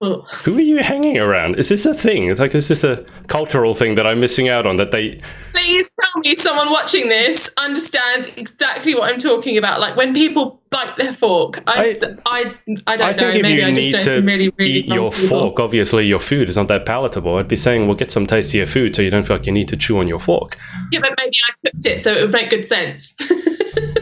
Who 0.00 0.56
are 0.56 0.60
you 0.62 0.78
hanging 0.78 1.18
around? 1.18 1.56
Is 1.56 1.68
this 1.68 1.84
a 1.84 1.92
thing? 1.92 2.30
It's 2.30 2.40
like 2.40 2.54
is 2.54 2.68
this 2.68 2.84
a 2.84 3.04
cultural 3.26 3.74
thing 3.74 3.96
that 3.96 4.06
I'm 4.06 4.18
missing 4.18 4.48
out 4.48 4.66
on? 4.66 4.78
That 4.78 4.92
they 4.92 5.20
Please 5.52 5.90
tell 6.00 6.20
me 6.22 6.34
someone 6.36 6.70
watching 6.70 7.10
this 7.10 7.50
understands 7.58 8.26
exactly 8.38 8.94
what 8.94 9.12
I'm 9.12 9.18
talking 9.18 9.58
about. 9.58 9.78
Like 9.78 9.96
when 9.96 10.14
people 10.14 10.58
bite 10.70 10.96
their 10.96 11.12
fork. 11.12 11.62
I 11.66 12.00
I, 12.24 12.54
I, 12.86 12.96
don't 12.96 13.08
I 13.08 13.12
think 13.12 13.34
know. 13.34 13.42
Maybe 13.42 13.62
I 13.62 13.74
just 13.74 13.80
need 13.80 13.92
know 13.92 13.98
to 13.98 14.14
some 14.16 14.24
really 14.24 14.50
really 14.56 14.72
eat 14.72 14.86
your 14.86 15.12
people. 15.12 15.28
fork, 15.28 15.60
obviously 15.60 16.06
your 16.06 16.20
food 16.20 16.48
is 16.48 16.56
not 16.56 16.68
that 16.68 16.86
palatable. 16.86 17.36
I'd 17.36 17.48
be 17.48 17.56
saying, 17.56 17.86
well, 17.86 17.94
get 17.96 18.10
some 18.10 18.26
tastier 18.26 18.66
food 18.66 18.96
so 18.96 19.02
you 19.02 19.10
don't 19.10 19.26
feel 19.26 19.36
like 19.36 19.44
you 19.44 19.52
need 19.52 19.68
to 19.68 19.76
chew 19.76 19.98
on 19.98 20.06
your 20.06 20.20
fork. 20.20 20.56
Yeah, 20.92 21.00
but 21.00 21.12
maybe 21.18 21.36
I 21.46 21.52
cooked 21.68 21.84
it 21.84 22.00
so 22.00 22.14
it 22.14 22.22
would 22.22 22.32
make 22.32 22.48
good 22.48 22.66
sense. 22.66 23.16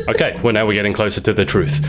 Okay, 0.09 0.39
well 0.43 0.55
now 0.55 0.67
we're 0.67 0.75
getting 0.75 0.95
closer 0.95 1.21
to 1.21 1.35
the 1.35 1.45
truth. 1.45 1.85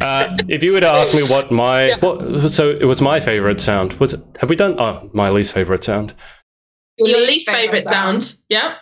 Uh, 0.00 0.26
if 0.48 0.60
you 0.64 0.72
were 0.72 0.80
to 0.80 0.88
ask 0.88 1.14
me 1.14 1.22
what 1.22 1.52
my 1.52 1.88
Yeah. 1.90 1.98
what, 2.00 2.50
so 2.50 2.70
it 2.70 2.84
was 2.84 3.00
my 3.00 3.20
favorite 3.20 3.49
sound. 3.58 3.94
Was 3.94 4.12
it, 4.12 4.20
have 4.38 4.50
we 4.50 4.56
done? 4.56 4.78
Oh, 4.78 5.08
my 5.14 5.30
least 5.30 5.52
favorite 5.52 5.82
sound. 5.82 6.12
Your 6.98 7.26
least 7.26 7.48
favorite 7.48 7.86
sound. 7.86 8.34
Yeah. 8.50 8.74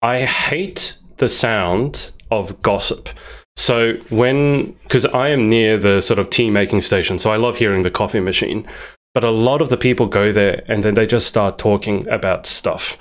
I 0.00 0.22
hate 0.22 0.96
the 1.18 1.28
sound 1.28 2.12
of 2.30 2.62
gossip. 2.62 3.10
So 3.56 3.94
when, 4.08 4.72
because 4.84 5.04
I 5.04 5.28
am 5.28 5.50
near 5.50 5.76
the 5.76 6.00
sort 6.00 6.18
of 6.18 6.30
tea 6.30 6.50
making 6.50 6.80
station, 6.80 7.18
so 7.18 7.30
I 7.30 7.36
love 7.36 7.56
hearing 7.56 7.82
the 7.82 7.90
coffee 7.90 8.20
machine. 8.20 8.66
But 9.14 9.24
a 9.24 9.30
lot 9.30 9.62
of 9.62 9.70
the 9.70 9.78
people 9.78 10.06
go 10.06 10.30
there 10.30 10.62
and 10.68 10.84
then 10.84 10.94
they 10.94 11.06
just 11.06 11.26
start 11.26 11.58
talking 11.58 12.06
about 12.08 12.46
stuff. 12.46 12.98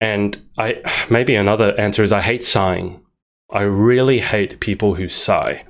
And 0.00 0.36
I 0.58 0.82
maybe 1.08 1.36
another 1.36 1.78
answer 1.80 2.02
is 2.02 2.12
I 2.12 2.20
hate 2.20 2.42
sighing. 2.44 3.00
I 3.50 3.62
really 3.62 4.18
hate 4.18 4.58
people 4.60 4.94
who 4.94 5.08
sigh. 5.08 5.64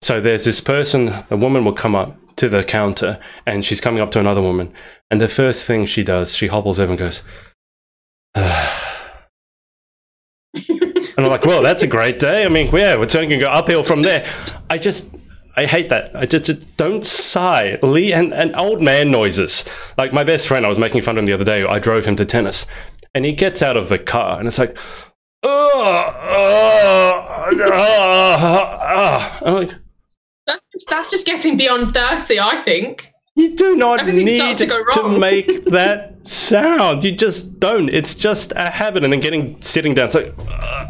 So 0.00 0.20
there's 0.20 0.44
this 0.44 0.60
person, 0.60 1.08
a 1.30 1.36
woman 1.36 1.64
will 1.64 1.72
come 1.72 1.96
up 1.96 2.16
to 2.40 2.48
the 2.48 2.64
counter 2.64 3.18
and 3.46 3.64
she's 3.64 3.80
coming 3.80 4.02
up 4.02 4.10
to 4.12 4.20
another 4.20 4.42
woman. 4.42 4.72
And 5.10 5.20
the 5.20 5.28
first 5.28 5.66
thing 5.66 5.86
she 5.86 6.02
does, 6.02 6.34
she 6.34 6.46
hobbles 6.46 6.80
over 6.80 6.92
and 6.92 6.98
goes, 6.98 7.22
And 11.16 11.26
I'm 11.26 11.32
like, 11.32 11.44
well, 11.44 11.62
that's 11.62 11.82
a 11.82 11.86
great 11.86 12.18
day. 12.18 12.46
I 12.46 12.48
mean, 12.48 12.74
yeah, 12.74 12.94
only 12.94 13.06
going 13.06 13.28
to 13.30 13.36
go 13.38 13.46
uphill 13.46 13.82
from 13.82 14.00
there. 14.00 14.26
I 14.70 14.78
just, 14.78 15.14
I 15.56 15.66
hate 15.66 15.90
that. 15.90 16.16
I 16.16 16.24
just, 16.24 16.46
just 16.46 16.76
don't 16.78 17.06
sigh. 17.06 17.78
Lee 17.82 18.14
and, 18.14 18.32
and 18.32 18.56
old 18.56 18.80
man 18.80 19.10
noises. 19.10 19.68
Like 19.98 20.14
my 20.14 20.24
best 20.24 20.46
friend, 20.46 20.64
I 20.64 20.68
was 20.70 20.78
making 20.78 21.02
fun 21.02 21.18
of 21.18 21.22
him 21.22 21.26
the 21.26 21.34
other 21.34 21.44
day. 21.44 21.62
I 21.64 21.78
drove 21.78 22.06
him 22.06 22.16
to 22.16 22.24
tennis, 22.24 22.66
and 23.14 23.26
he 23.26 23.32
gets 23.32 23.62
out 23.62 23.76
of 23.76 23.90
the 23.90 23.98
car, 23.98 24.38
and 24.38 24.48
it's 24.48 24.58
like, 24.58 24.78
oh, 25.42 26.14
oh, 26.26 27.50
oh, 27.52 28.78
oh. 28.82 29.38
I'm 29.44 29.54
like, 29.54 29.74
That's 30.88 31.10
just, 31.10 31.26
getting 31.26 31.56
beyond 31.56 31.94
30, 31.94 32.40
I 32.40 32.62
think. 32.62 33.12
You 33.36 33.56
do 33.56 33.76
not 33.76 34.00
Everything 34.00 34.26
need 34.26 34.56
to 34.58 34.66
go 34.66 34.84
to 34.92 35.08
make 35.18 35.64
that 35.66 36.26
sound. 36.28 37.04
You 37.04 37.12
just 37.12 37.60
don't. 37.60 37.88
It's 37.88 38.14
just 38.14 38.52
a 38.56 38.68
habit. 38.68 39.04
And 39.04 39.12
then 39.12 39.20
getting 39.20 39.60
sitting 39.62 39.94
down, 39.94 40.06
it's 40.06 40.14
like, 40.14 40.34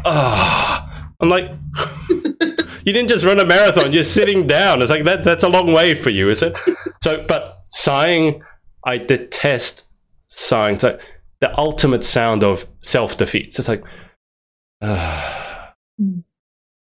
ah. 0.05 0.87
I'm 1.21 1.29
like, 1.29 1.51
you 2.09 2.93
didn't 2.93 3.07
just 3.07 3.23
run 3.23 3.39
a 3.39 3.45
marathon. 3.45 3.93
You're 3.93 4.03
sitting 4.03 4.47
down. 4.47 4.81
It's 4.81 4.89
like 4.89 5.03
that. 5.03 5.23
That's 5.23 5.43
a 5.43 5.49
long 5.49 5.71
way 5.71 5.93
for 5.93 6.09
you, 6.09 6.29
is 6.29 6.41
it? 6.41 6.57
So, 7.01 7.23
but 7.27 7.57
sighing, 7.69 8.41
I 8.85 8.97
detest 8.97 9.87
sighing. 10.29 10.75
It's 10.75 10.83
like 10.83 10.99
the 11.41 11.57
ultimate 11.59 12.03
sound 12.03 12.43
of 12.43 12.65
self 12.81 13.17
defeat. 13.17 13.59
It's 13.59 13.67
like, 13.67 13.83
ah. 14.81 15.73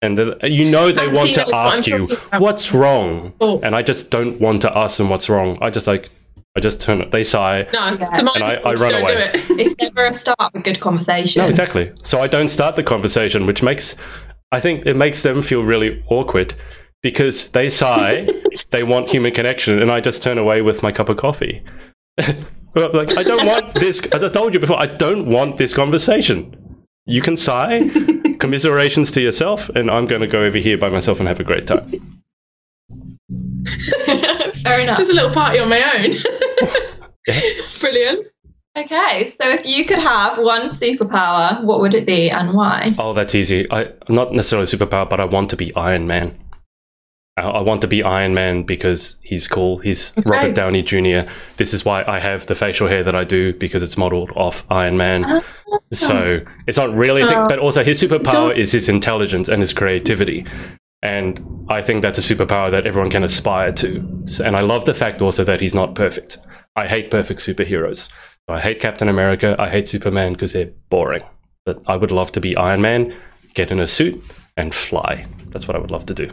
And 0.02 0.18
the, 0.18 0.42
uh, 0.44 0.48
you 0.48 0.70
know 0.70 0.92
they 0.92 1.06
And 1.08 1.14
want 1.16 1.34
to 1.34 1.42
knows 1.42 1.52
what 1.52 1.56
I'm 1.56 1.68
ask 1.74 1.88
you 1.88 2.08
talking 2.08 2.40
what's 2.42 2.74
wrong, 2.74 3.34
Oh. 3.42 3.60
and 3.62 3.76
I 3.76 3.82
just 3.82 4.10
don't 4.10 4.40
want 4.40 4.62
to 4.62 4.78
ask 4.78 4.98
them 4.98 5.10
what's 5.10 5.28
wrong. 5.30 5.58
I 5.62 5.70
just 5.70 5.88
like, 5.88 6.10
I 6.56 6.62
just 6.62 6.82
turn 6.82 7.02
it. 7.02 7.12
They 7.12 7.24
sigh. 7.26 7.68
No, 7.74 7.86
Yeah. 8.00 8.18
the 8.18 8.24
mind 8.24 8.30
And 8.36 8.44
I- 8.44 8.62
I 8.64 8.74
run 8.76 8.92
don't 8.92 9.02
away. 9.02 9.14
do 9.14 9.20
it. 9.20 9.50
It's 9.60 9.76
never 9.82 10.06
a 10.06 10.14
start 10.14 10.40
of 10.40 10.52
a 10.56 10.60
good 10.60 10.80
conversation. 10.80 11.42
No, 11.42 11.48
exactly. 11.50 11.92
So 11.96 12.22
I 12.22 12.28
don't 12.28 12.48
start 12.48 12.76
the 12.78 12.84
conversation, 12.84 13.46
which 13.46 13.62
makes, 13.62 13.98
I 14.54 14.60
think 14.62 14.86
it 14.86 14.96
makes 14.96 15.22
them 15.24 15.42
feel 15.42 15.64
really 15.64 16.02
awkward 16.10 16.54
because 17.04 17.52
they 17.52 17.70
sigh, 17.70 18.26
they 18.72 18.84
want 18.84 19.10
human 19.10 19.34
connection, 19.34 19.80
and 19.82 19.92
I 19.92 20.00
just 20.00 20.24
turn 20.24 20.38
away 20.38 20.62
with 20.62 20.82
my 20.82 20.92
cup 20.94 21.10
of 21.10 21.18
coffee. 21.18 21.62
Like 22.76 23.18
I 23.18 23.24
don't 23.24 23.48
want 23.48 23.74
this. 23.74 24.06
As 24.14 24.24
I 24.24 24.30
told 24.30 24.54
you 24.54 24.60
before, 24.60 24.80
I 24.80 24.86
don't 24.86 25.26
want 25.26 25.58
this 25.58 25.74
conversation. 25.74 26.56
You 27.08 27.20
can 27.22 27.36
sigh, 27.36 27.80
commiserations 28.40 29.12
to 29.12 29.22
yourself, 29.22 29.70
and 29.70 29.92
I'm 29.92 30.08
going 30.08 30.22
to 30.22 30.28
go 30.28 30.42
over 30.44 30.58
here 30.58 30.78
by 30.78 30.90
myself 30.90 31.20
and 31.20 31.28
have 31.28 31.40
a 31.40 31.44
great 31.44 31.68
time. 31.68 31.90
Fair 34.64 34.82
enough. 34.82 34.98
Just 34.98 35.12
a 35.12 35.16
little 35.16 35.32
party 35.32 35.60
on 35.60 35.70
my 35.70 35.82
own. 35.96 36.16
Brilliant. 37.80 38.28
Okay, 38.78 39.26
so 39.26 39.50
if 39.50 39.66
you 39.66 39.84
could 39.84 40.00
have 40.00 40.38
one 40.38 40.70
superpower, 40.70 41.64
what 41.64 41.82
would 41.82 41.94
it 41.94 42.06
be 42.06 42.30
and 42.30 42.54
why? 42.54 42.88
Oh, 42.98 43.14
that's 43.14 43.36
easy. 43.36 43.70
I 43.72 43.92
not 44.08 44.32
necessarily 44.32 44.68
superpower, 44.68 45.10
but 45.10 45.20
I 45.20 45.26
want 45.26 45.50
to 45.50 45.58
be 45.58 45.76
Iron 45.76 46.08
Man. 46.08 46.38
I, 47.40 47.62
want 47.62 47.82
to 47.82 47.88
be 47.88 48.04
Iron 48.04 48.34
Man 48.34 48.64
because 48.64 49.16
he's 49.22 49.48
cool. 49.48 49.78
He's 49.80 50.12
Okay. 50.18 50.30
Robert 50.30 50.56
Downey 50.56 50.82
Jr. 50.82 51.30
This 51.58 51.74
is 51.74 51.86
why 51.86 52.04
I 52.08 52.20
have 52.20 52.46
the 52.48 52.56
facial 52.56 52.88
hair 52.88 53.04
that 53.04 53.16
I 53.16 53.24
do 53.24 53.54
because 53.54 53.84
it's 53.84 53.98
modeled 53.98 54.32
off 54.36 54.66
Iron 54.70 54.98
Man. 54.98 55.42
So 55.94 56.40
it's 56.68 56.78
not 56.78 56.94
really 56.96 57.22
a 57.22 57.28
thing, 57.28 57.38
Oh. 57.38 57.46
but 57.48 57.60
also 57.60 57.84
his 57.84 58.02
superpower 58.02 58.56
is 58.56 58.72
his 58.72 58.90
intelligence 58.90 59.50
and 59.50 59.62
his 59.62 59.74
creativity. 59.74 60.46
And 61.02 61.66
I 61.70 61.82
think 61.82 62.02
that's 62.02 62.20
a 62.20 62.22
superpower 62.36 62.70
that 62.72 62.86
everyone 62.86 63.10
can 63.10 63.24
aspire 63.24 63.72
to. 63.74 63.98
And 64.44 64.56
I 64.56 64.60
love 64.62 64.86
the 64.86 64.94
fact 64.94 65.22
also 65.22 65.44
that 65.46 65.62
he's 65.62 65.74
not 65.76 65.96
perfect. 65.96 66.38
I 66.76 66.88
hate 66.88 67.10
perfect 67.10 67.40
superheroes. 67.40 68.10
I 68.48 68.60
hate 68.60 68.80
Captain 68.82 69.08
America. 69.10 69.56
I 69.60 69.70
hate 69.70 69.88
Superman 69.88 70.34
because 70.34 70.54
they're 70.54 70.72
boring. 70.90 71.24
But 71.66 71.82
I 71.88 71.96
would 71.96 72.12
love 72.12 72.32
to 72.34 72.42
be 72.42 72.56
Iron 72.58 72.82
Man, 72.82 73.16
get 73.54 73.72
in 73.72 73.80
a 73.80 73.88
suit, 73.88 74.22
and 74.58 74.74
fly. 74.76 75.26
That's 75.50 75.68
what 75.68 75.76
I 75.76 75.80
would 75.80 75.92
love 75.92 76.06
to 76.08 76.14
do. 76.14 76.30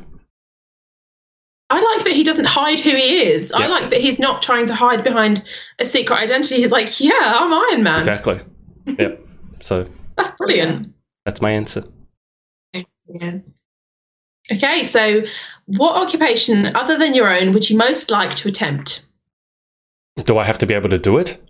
I 1.69 1.81
like 1.81 2.05
that 2.05 2.13
he 2.13 2.23
doesn't 2.23 2.45
hide 2.45 2.79
who 2.79 2.91
he 2.91 3.23
is. 3.27 3.51
I 3.53 3.67
like 3.67 3.91
that 3.91 4.01
he's 4.01 4.21
not 4.21 4.41
trying 4.41 4.67
to 4.67 4.75
hide 4.75 5.03
behind 5.03 5.43
a 5.81 5.85
secret 5.85 6.17
identity. 6.19 6.57
He's 6.57 6.71
like, 6.71 7.01
yeah, 7.01 7.13
I'm 7.21 7.53
Iron 7.53 7.83
Man. 7.83 7.99
Exactly. 7.99 8.41
yep. 8.99 9.21
So 9.61 9.87
That's 10.17 10.31
brilliant. 10.37 10.95
that's 11.25 11.41
my 11.41 11.51
answer. 11.51 11.83
Yes. 12.73 13.55
Okay, 14.53 14.85
so 14.85 15.23
what 15.65 15.97
occupation 15.97 16.67
other 16.77 16.97
than 16.97 17.15
your 17.15 17.29
own 17.37 17.53
would 17.53 17.69
you 17.69 17.77
most 17.77 18.11
like 18.13 18.35
to 18.37 18.49
attempt? 18.49 19.07
Do 20.25 20.39
I 20.39 20.45
have 20.45 20.59
to 20.59 20.67
be 20.67 20.75
able 20.75 20.89
to 20.91 20.99
do 20.99 21.19
it? 21.19 21.43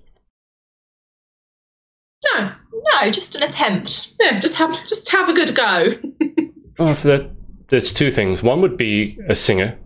No, 2.33 2.53
No, 2.73 3.11
just 3.11 3.37
an 3.37 3.43
attempt. 3.43 4.13
yeah, 4.21 4.39
just 4.39 4.55
have 4.55 4.73
just 4.87 5.11
have 5.11 5.29
a 5.29 5.33
good 5.35 5.55
go. 5.55 5.93
Oh, 6.79 6.93
so 6.93 7.09
that, 7.09 7.31
there's 7.69 7.91
two 7.91 8.11
things. 8.11 8.43
One 8.43 8.61
would 8.61 8.77
be 8.77 9.19
a 9.31 9.35
singer, 9.35 9.79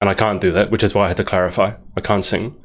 and 0.00 0.08
I 0.08 0.14
can't 0.14 0.40
do 0.40 0.52
that, 0.52 0.70
which 0.70 0.82
is 0.82 0.94
why 0.94 1.04
I 1.04 1.08
had 1.08 1.16
to 1.18 1.24
clarify. 1.24 1.74
I 1.96 2.00
can't 2.00 2.24
sing. 2.24 2.56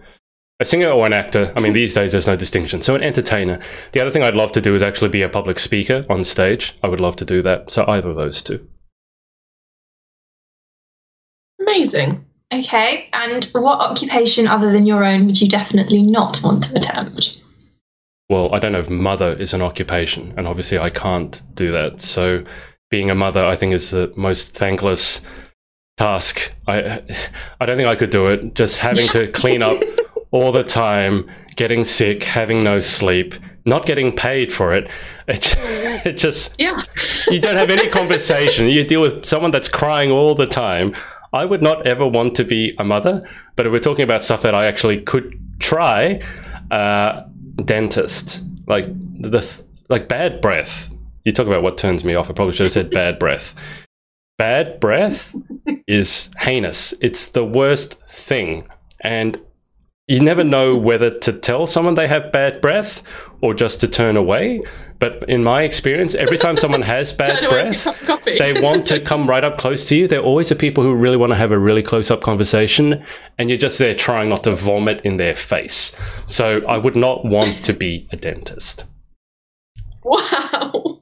A 0.61 0.65
singer 0.65 0.89
or 0.89 1.05
an 1.05 1.11
actor, 1.11 1.51
I 1.55 1.59
mean, 1.59 1.73
these 1.73 1.93
days 1.93 2.13
there's 2.13 2.27
no 2.27 2.37
distinction. 2.37 2.81
So, 2.81 2.95
an 2.95 3.03
entertainer. 3.03 3.59
The 3.91 3.99
other 3.99 4.09
thing 4.09 4.23
I'd 4.23 4.37
love 4.37 4.53
to 4.53 4.61
do 4.61 4.73
is 4.73 4.81
actually 4.81 5.09
be 5.09 5.21
a 5.21 5.27
public 5.27 5.59
speaker 5.59 6.05
on 6.09 6.23
stage. 6.23 6.73
I 6.81 6.87
would 6.87 7.01
love 7.01 7.17
to 7.17 7.25
do 7.25 7.41
that. 7.41 7.71
So, 7.71 7.85
either 7.87 8.09
of 8.09 8.15
those 8.15 8.41
two. 8.41 8.65
Amazing. 11.59 12.25
Okay, 12.53 13.09
and 13.11 13.43
what 13.53 13.81
occupation 13.81 14.47
other 14.47 14.71
than 14.71 14.87
your 14.87 15.03
own 15.03 15.25
would 15.25 15.41
you 15.41 15.49
definitely 15.49 16.01
not 16.01 16.39
want 16.41 16.63
to 16.63 16.77
attempt? 16.77 17.41
Well, 18.29 18.55
I 18.55 18.59
don't 18.59 18.71
know 18.71 18.79
if 18.79 18.89
mother 18.89 19.33
is 19.33 19.53
an 19.53 19.61
occupation, 19.61 20.33
and 20.37 20.47
obviously 20.47 20.79
I 20.79 20.89
can't 20.89 21.41
do 21.53 21.71
that. 21.73 22.01
So, 22.01 22.45
being 22.89 23.09
a 23.09 23.15
mother, 23.15 23.45
I 23.45 23.57
think, 23.57 23.73
is 23.73 23.89
the 23.89 24.13
most 24.15 24.55
thankless 24.55 25.21
task. 25.97 26.53
I, 26.67 27.01
I 27.59 27.65
don't 27.65 27.77
think 27.77 27.87
I 27.89 27.95
could 27.95 28.09
do 28.09 28.23
it. 28.23 28.53
Just 28.53 28.79
having 28.79 29.07
to 29.09 29.31
clean 29.31 29.61
up 29.63 29.81
all 30.31 30.51
the 30.51 30.63
time, 30.63 31.29
getting 31.55 31.83
sick, 31.85 32.23
having 32.23 32.63
no 32.63 32.79
sleep, 32.79 33.35
not 33.65 33.85
getting 33.85 34.13
paid 34.15 34.51
for 34.51 34.73
it. 34.75 34.89
It, 35.27 35.55
it 36.05 36.17
just 36.17 36.53
Yeah. 36.59 36.83
you 37.31 37.39
don't 37.39 37.55
have 37.55 37.71
any 37.71 37.87
conversation. 37.87 38.69
You 38.69 38.83
deal 38.83 39.01
with 39.01 39.25
someone 39.25 39.49
that's 39.49 39.67
crying 39.67 40.11
all 40.11 40.35
the 40.35 40.45
time. 40.45 40.95
I 41.33 41.45
would 41.45 41.63
not 41.63 41.87
ever 41.87 42.05
want 42.07 42.35
to 42.35 42.43
be 42.43 42.75
a 42.77 42.83
mother, 42.83 43.27
but 43.55 43.65
if 43.65 43.71
we're 43.71 43.79
talking 43.79 44.03
about 44.03 44.21
stuff 44.21 44.43
that 44.43 44.53
I 44.53 44.67
actually 44.67 45.01
could 45.01 45.33
try, 45.59 46.21
uh, 46.69 47.23
dentist, 47.63 48.43
like 48.67 48.85
the 49.19 49.39
th- 49.41 49.63
like 49.89 50.07
bad 50.07 50.41
breath. 50.41 50.91
You 51.23 51.31
talk 51.31 51.47
about 51.47 51.63
what 51.63 51.77
turns 51.79 52.03
me 52.03 52.13
off. 52.13 52.29
I 52.29 52.33
probably 52.33 52.53
should 52.53 52.67
have 52.67 52.73
said 52.73 52.91
bad 52.91 53.17
breath. 53.17 53.55
Bad 54.37 54.79
breath 54.79 55.33
is 55.87 56.29
heinous. 56.39 56.93
It's 57.01 57.29
the 57.29 57.45
worst 57.45 58.05
thing, 58.07 58.63
and 59.01 59.39
you 60.07 60.19
never 60.19 60.43
know 60.43 60.75
whether 60.77 61.09
to 61.19 61.33
tell 61.33 61.65
someone 61.65 61.95
they 61.95 62.07
have 62.07 62.31
bad 62.31 62.61
breath 62.61 63.01
or 63.41 63.53
just 63.53 63.79
to 63.81 63.87
turn 63.87 64.17
away. 64.17 64.61
But 64.99 65.27
in 65.29 65.43
my 65.43 65.63
experience, 65.63 66.15
every 66.15 66.37
time 66.37 66.57
someone 66.57 66.81
has 66.81 67.11
bad 67.17 67.39
Turn 67.39 67.45
away 67.45 67.63
with 67.63 67.83
breath, 67.83 67.85
your 67.85 67.93
cup 67.93 68.01
of 68.01 68.07
coffee. 68.07 68.37
they 68.37 68.61
want 68.61 68.85
to 68.87 68.99
come 68.99 69.27
right 69.27 69.43
up 69.43 69.57
close 69.57 69.85
to 69.89 69.95
you. 69.95 70.07
They're 70.07 70.21
always 70.21 70.49
the 70.49 70.55
people 70.55 70.83
who 70.83 70.93
really 70.93 71.17
want 71.17 71.31
to 71.31 71.35
have 71.37 71.51
a 71.51 71.57
really 71.59 71.83
close 71.83 72.11
up 72.11 72.21
conversation, 72.21 73.05
and 73.37 73.49
you're 73.49 73.57
just 73.57 73.79
there 73.79 73.93
trying 73.95 74.29
not 74.29 74.43
to 74.43 74.55
vomit 74.55 75.01
in 75.05 75.17
their 75.17 75.35
face. 75.35 75.97
So 76.27 76.61
I 76.67 76.77
would 76.77 76.95
not 76.95 77.25
want 77.25 77.63
to 77.65 77.73
be 77.73 78.07
a 78.11 78.17
dentist. 78.17 78.83
Wow. 80.03 80.94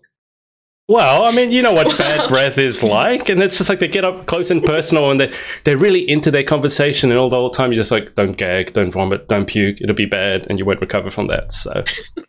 Well, 0.89 1.23
I 1.23 1.31
mean, 1.31 1.51
you 1.51 1.61
know 1.61 1.71
what 1.71 1.97
bad 1.97 2.27
breath 2.29 2.57
is 2.57 2.83
like, 2.83 3.29
and 3.29 3.41
it's 3.41 3.57
just 3.57 3.69
like 3.69 3.79
they 3.79 3.87
get 3.87 4.03
up 4.03 4.25
close 4.25 4.51
and 4.51 4.61
personal, 4.63 5.11
and 5.11 5.19
they 5.19 5.33
they're 5.63 5.77
really 5.77 6.07
into 6.09 6.29
their 6.29 6.43
conversation, 6.43 7.09
and 7.09 7.17
all 7.19 7.29
the 7.29 7.37
whole 7.37 7.49
time 7.49 7.71
you're 7.71 7.77
just 7.77 7.91
like, 7.91 8.15
don't 8.15 8.33
gag, 8.37 8.73
don't 8.73 8.91
vomit, 8.91 9.29
don't 9.29 9.45
puke, 9.47 9.79
it'll 9.79 9.95
be 9.95 10.05
bad, 10.05 10.45
and 10.49 10.59
you 10.59 10.65
won't 10.65 10.81
recover 10.81 11.09
from 11.09 11.27
that. 11.27 11.51
So 11.53 11.83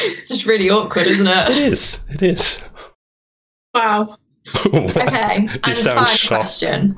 It's 0.00 0.28
just 0.28 0.46
really 0.46 0.70
awkward, 0.70 1.06
isn't 1.06 1.26
it 1.26 1.50
it? 1.50 1.56
is, 1.72 2.00
it 2.10 2.22
is. 2.22 2.60
Wow. 3.74 4.16
Okay, 4.66 5.42
You 5.42 5.60
and 5.64 5.76
sound 5.76 5.94
final 6.00 6.16
shocked. 6.16 6.28
question. 6.42 6.96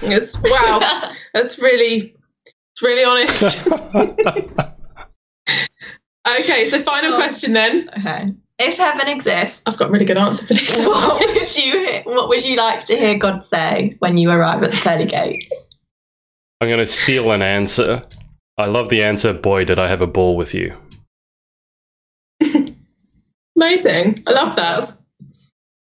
It's 0.00 0.40
wow. 0.44 1.12
That's 1.34 1.58
really 1.58 2.14
it's 2.72 2.82
really 2.82 3.04
honest. 3.04 3.68
Okay, 6.26 6.68
so 6.68 6.80
final 6.80 7.14
Oh. 7.14 7.16
question 7.16 7.52
then. 7.52 7.90
okay, 7.98 8.32
if 8.58 8.76
heaven 8.76 9.08
exists, 9.08 9.62
I've 9.66 9.78
got 9.78 9.88
a 9.88 9.92
really 9.92 10.04
good 10.04 10.18
answer 10.18 10.46
for 10.46 10.54
this. 10.54 10.78
what 10.78 11.20
would 11.20 11.56
you 11.56 12.00
what 12.04 12.28
would 12.28 12.44
you 12.44 12.56
like 12.56 12.84
to 12.84 12.96
hear 12.96 13.16
God 13.16 13.44
say 13.44 13.90
when 13.98 14.18
you 14.18 14.30
arrive 14.30 14.62
at 14.62 14.70
the 14.70 14.76
pearly 14.76 15.06
gates? 15.06 15.66
I'm 16.60 16.68
going 16.68 16.78
to 16.78 16.86
steal 16.86 17.32
an 17.32 17.42
answer. 17.42 18.02
I 18.56 18.66
love 18.66 18.88
the 18.88 19.02
answer. 19.02 19.32
Boy, 19.32 19.64
did 19.64 19.78
I 19.78 19.88
have 19.88 20.02
a 20.02 20.06
ball 20.06 20.36
with 20.36 20.54
you. 20.54 20.76
Amazing. 23.56 24.22
I 24.28 24.32
love 24.32 24.54
that. 24.56 24.84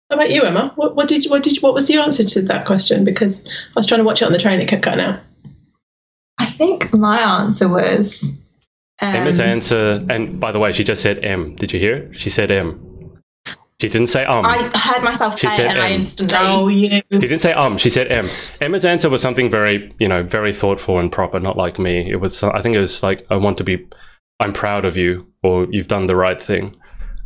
How 0.10 0.16
about 0.16 0.32
you, 0.32 0.44
Emma? 0.44 0.72
What, 0.76 0.96
what 0.96 1.08
did 1.08 1.26
you, 1.26 1.32
what 1.32 1.44
did 1.44 1.56
you, 1.56 1.62
what 1.62 1.74
was 1.74 1.90
your 1.90 2.02
answer 2.02 2.24
to 2.24 2.42
that 2.44 2.66
question? 2.66 3.04
Because 3.04 3.50
I 3.50 3.74
was 3.76 3.88
trying 3.88 4.00
to 4.00 4.06
watch 4.06 4.22
it 4.22 4.26
on 4.26 4.32
the 4.32 4.40
train, 4.40 4.62
it 4.62 4.70
kept 4.70 4.84
cutting 4.84 5.04
out. 5.04 5.20
I 6.38 6.46
think 6.46 6.94
my 6.94 7.20
answer 7.42 7.68
was 7.68 8.40
um, 9.02 9.16
Emma's 9.16 9.40
answer, 9.40 10.06
and 10.10 10.40
by 10.40 10.52
the 10.52 10.60
way, 10.60 10.72
she 10.72 10.84
just 10.84 11.02
said 11.02 11.24
M. 11.24 11.56
Did 11.56 11.72
you 11.74 11.80
hear 11.80 11.96
it? 11.96 12.20
She 12.20 12.30
said 12.30 12.52
M. 12.52 12.86
She 13.82 13.88
didn't 13.88 14.08
say 14.08 14.26
um. 14.26 14.46
I 14.46 14.70
heard 14.76 15.04
myself 15.04 15.40
She 15.40 15.48
say 15.48 15.56
said 15.56 15.66
it 15.68 15.72
and 15.72 15.80
I 15.80 15.92
M. 15.92 16.02
instantly 16.02 16.76
yeah. 16.88 17.02
She 17.12 17.20
didn't 17.20 17.40
say 17.42 17.54
um. 17.54 17.78
She 17.78 17.90
said 17.90 18.12
M. 18.12 18.30
Emma's 18.60 18.84
answer 18.84 19.10
was 19.10 19.22
something 19.22 19.50
very, 19.50 19.94
you 20.00 20.08
know, 20.08 20.22
very 20.24 20.52
thoughtful 20.54 21.00
and 21.00 21.10
proper, 21.12 21.40
not 21.40 21.56
like 21.56 21.80
me. 21.80 22.12
It 22.12 22.18
was, 22.18 22.44
I 22.44 22.62
think 22.62 22.76
it 22.76 22.80
was 22.80 23.02
like, 23.04 23.22
I 23.32 23.38
want 23.38 23.58
to 23.60 23.64
be, 23.64 23.88
I'm 24.42 24.52
proud 24.52 24.84
of 24.84 24.98
you, 24.98 25.28
or 25.44 25.66
you've 25.72 25.88
done 25.88 26.08
the 26.08 26.16
right 26.18 26.42
thing. 26.42 26.76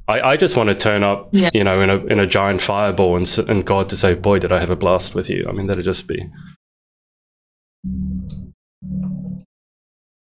I, 0.07 0.21
I 0.21 0.37
just 0.37 0.55
want 0.55 0.69
to 0.69 0.75
turn 0.75 1.01
up, 1.03 1.29
Yeah. 1.31 1.49
you 1.55 1.63
know, 1.63 1.81
in 1.81 1.89
a 1.89 1.97
in 2.05 2.19
a 2.19 2.27
giant 2.27 2.61
fireball 2.61 3.15
and 3.17 3.39
and 3.49 3.65
God 3.65 3.89
to 3.89 3.95
say, 3.95 4.13
boy, 4.13 4.37
did 4.37 4.51
I 4.51 4.59
have 4.59 4.69
a 4.69 4.75
blast 4.75 5.15
with 5.15 5.29
you. 5.31 5.45
I 5.49 5.53
mean, 5.53 5.65
that'd 5.67 5.83
just 5.85 6.07
be 6.07 6.23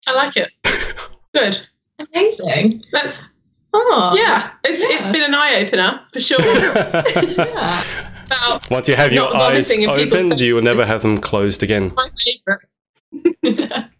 I 0.06 0.14
like 0.14 0.38
it. 0.38 0.52
Good. 1.34 1.60
Amazing. 2.00 2.84
That's 2.92 3.24
Oh, 3.72 4.16
yeah. 4.18 4.52
It's 4.64 4.82
it's 4.82 5.06
Yeah. 5.06 5.12
been 5.12 5.22
an 5.24 5.36
eye 5.36 5.64
opener 5.64 6.02
for 6.12 6.20
sure. 6.20 6.42
yeah. 6.44 7.84
About 8.26 8.70
Once 8.72 8.88
you 8.90 8.96
have 8.96 9.14
your 9.14 9.36
eyes 9.36 9.68
vomiting 9.70 9.90
opened, 9.90 10.40
you 10.40 10.56
will 10.56 10.62
never 10.64 10.86
have 10.86 11.02
them 11.04 11.20
closed 11.20 11.62
again. 11.64 11.94
my 11.96 12.10
favourite. 13.44 13.90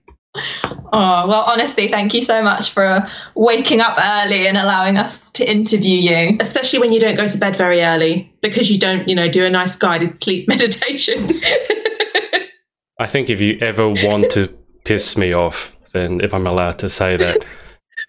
Oh, 0.92 1.28
well, 1.28 1.44
honestly, 1.48 1.88
thank 1.88 2.14
you 2.14 2.22
so 2.22 2.42
much 2.44 2.72
for 2.72 3.04
waking 3.36 3.82
up 3.82 3.98
early 3.98 4.48
and 4.48 4.58
allowing 4.58 4.98
us 4.98 5.32
to 5.32 5.44
interview 5.50 5.98
you. 6.00 6.38
Especially 6.40 6.80
when 6.80 6.92
you 6.94 7.00
don't 7.00 7.16
go 7.16 7.28
to 7.28 7.38
bed 7.38 7.56
very 7.56 7.82
early 7.82 8.32
because 8.42 8.72
you 8.72 8.80
don't, 8.80 9.08
you 9.10 9.16
know, 9.16 9.28
do 9.30 9.44
a 9.46 9.50
nice 9.50 9.76
guided 9.76 10.22
sleep 10.24 10.48
meditation. 10.48 11.42
I 13.00 13.08
think 13.08 13.30
if 13.30 13.42
you 13.42 13.58
ever 13.62 13.90
want 13.90 14.32
to 14.32 14.48
piss 14.86 15.18
me 15.18 15.34
off, 15.34 15.76
then 15.94 16.22
if 16.22 16.34
I'm 16.34 16.48
allowed 16.48 16.80
to 16.80 16.90
say 16.90 17.18
that, 17.18 17.38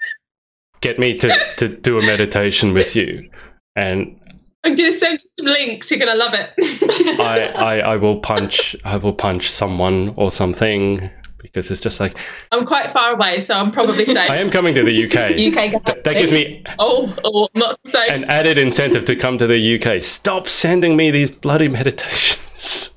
get 0.80 0.98
me 0.98 1.16
to, 1.18 1.36
to 1.56 1.68
do 1.68 1.98
a 1.98 2.02
meditation 2.02 2.72
with 2.72 2.94
you. 2.96 3.30
And 3.76 4.18
I'm 4.64 4.74
gonna 4.74 4.92
send 4.92 5.14
you 5.14 5.18
some 5.20 5.46
links. 5.46 5.90
You're 5.90 6.00
gonna 6.00 6.14
love 6.18 6.34
it. 6.34 6.52
I, 7.20 7.46
I, 7.46 7.78
I 7.92 7.96
will 7.96 8.20
punch 8.20 8.76
I 8.84 8.96
will 8.96 9.12
punch 9.14 9.50
someone 9.50 10.12
or 10.16 10.30
something 10.30 11.10
because 11.38 11.70
it's 11.70 11.80
just 11.80 12.00
like 12.00 12.18
I'm 12.52 12.66
quite 12.66 12.90
far 12.90 13.12
away, 13.14 13.40
so 13.40 13.54
I'm 13.54 13.72
probably 13.72 14.04
safe. 14.04 14.28
I 14.30 14.36
am 14.36 14.50
coming 14.50 14.74
to 14.74 14.82
the 14.84 15.04
UK. 15.06 15.14
UK 15.32 15.82
That, 15.84 16.04
that 16.04 16.14
gives 16.14 16.32
me 16.32 16.62
Oh, 16.78 17.14
oh, 17.24 17.48
not 17.54 17.76
so 17.86 18.00
safe. 18.00 18.10
an 18.12 18.24
added 18.24 18.58
incentive 18.58 19.06
to 19.06 19.16
come 19.16 19.38
to 19.38 19.46
the 19.46 19.80
UK. 19.80 20.02
Stop 20.02 20.48
sending 20.48 20.96
me 20.96 21.10
these 21.10 21.38
bloody 21.38 21.68
meditations. 21.78 22.90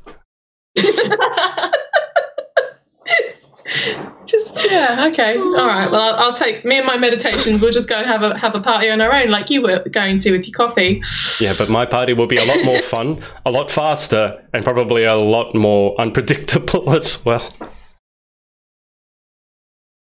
Just 4.26 4.58
yeah, 4.72 5.10
okay, 5.12 5.38
all 5.38 5.68
right. 5.68 5.92
Well, 5.92 6.02
I'll, 6.02 6.16
I'll 6.26 6.34
take 6.34 6.64
me 6.64 6.78
and 6.78 6.88
my 6.88 6.98
meditations. 6.98 7.62
We'll 7.62 7.74
just 7.74 7.90
go 7.90 7.98
and 7.98 8.08
have 8.08 8.24
a 8.24 8.38
have 8.40 8.56
a 8.56 8.62
party 8.62 8.90
on 8.90 9.02
our 9.02 9.14
own, 9.14 9.30
like 9.30 9.50
you 9.50 9.62
were 9.62 9.80
going 9.90 10.18
to 10.20 10.32
with 10.32 10.48
your 10.48 10.54
coffee. 10.54 11.04
Yeah, 11.42 11.54
but 11.58 11.70
my 11.70 11.86
party 11.86 12.14
will 12.14 12.26
be 12.28 12.38
a 12.38 12.46
lot 12.46 12.64
more 12.64 12.80
fun, 12.80 13.22
a 13.46 13.52
lot 13.52 13.70
faster, 13.70 14.42
and 14.54 14.64
probably 14.64 15.04
a 15.04 15.16
lot 15.16 15.54
more 15.54 16.00
unpredictable 16.00 16.90
as 16.96 17.24
well. 17.26 17.48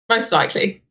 most 0.09 0.33
likely. 0.33 0.83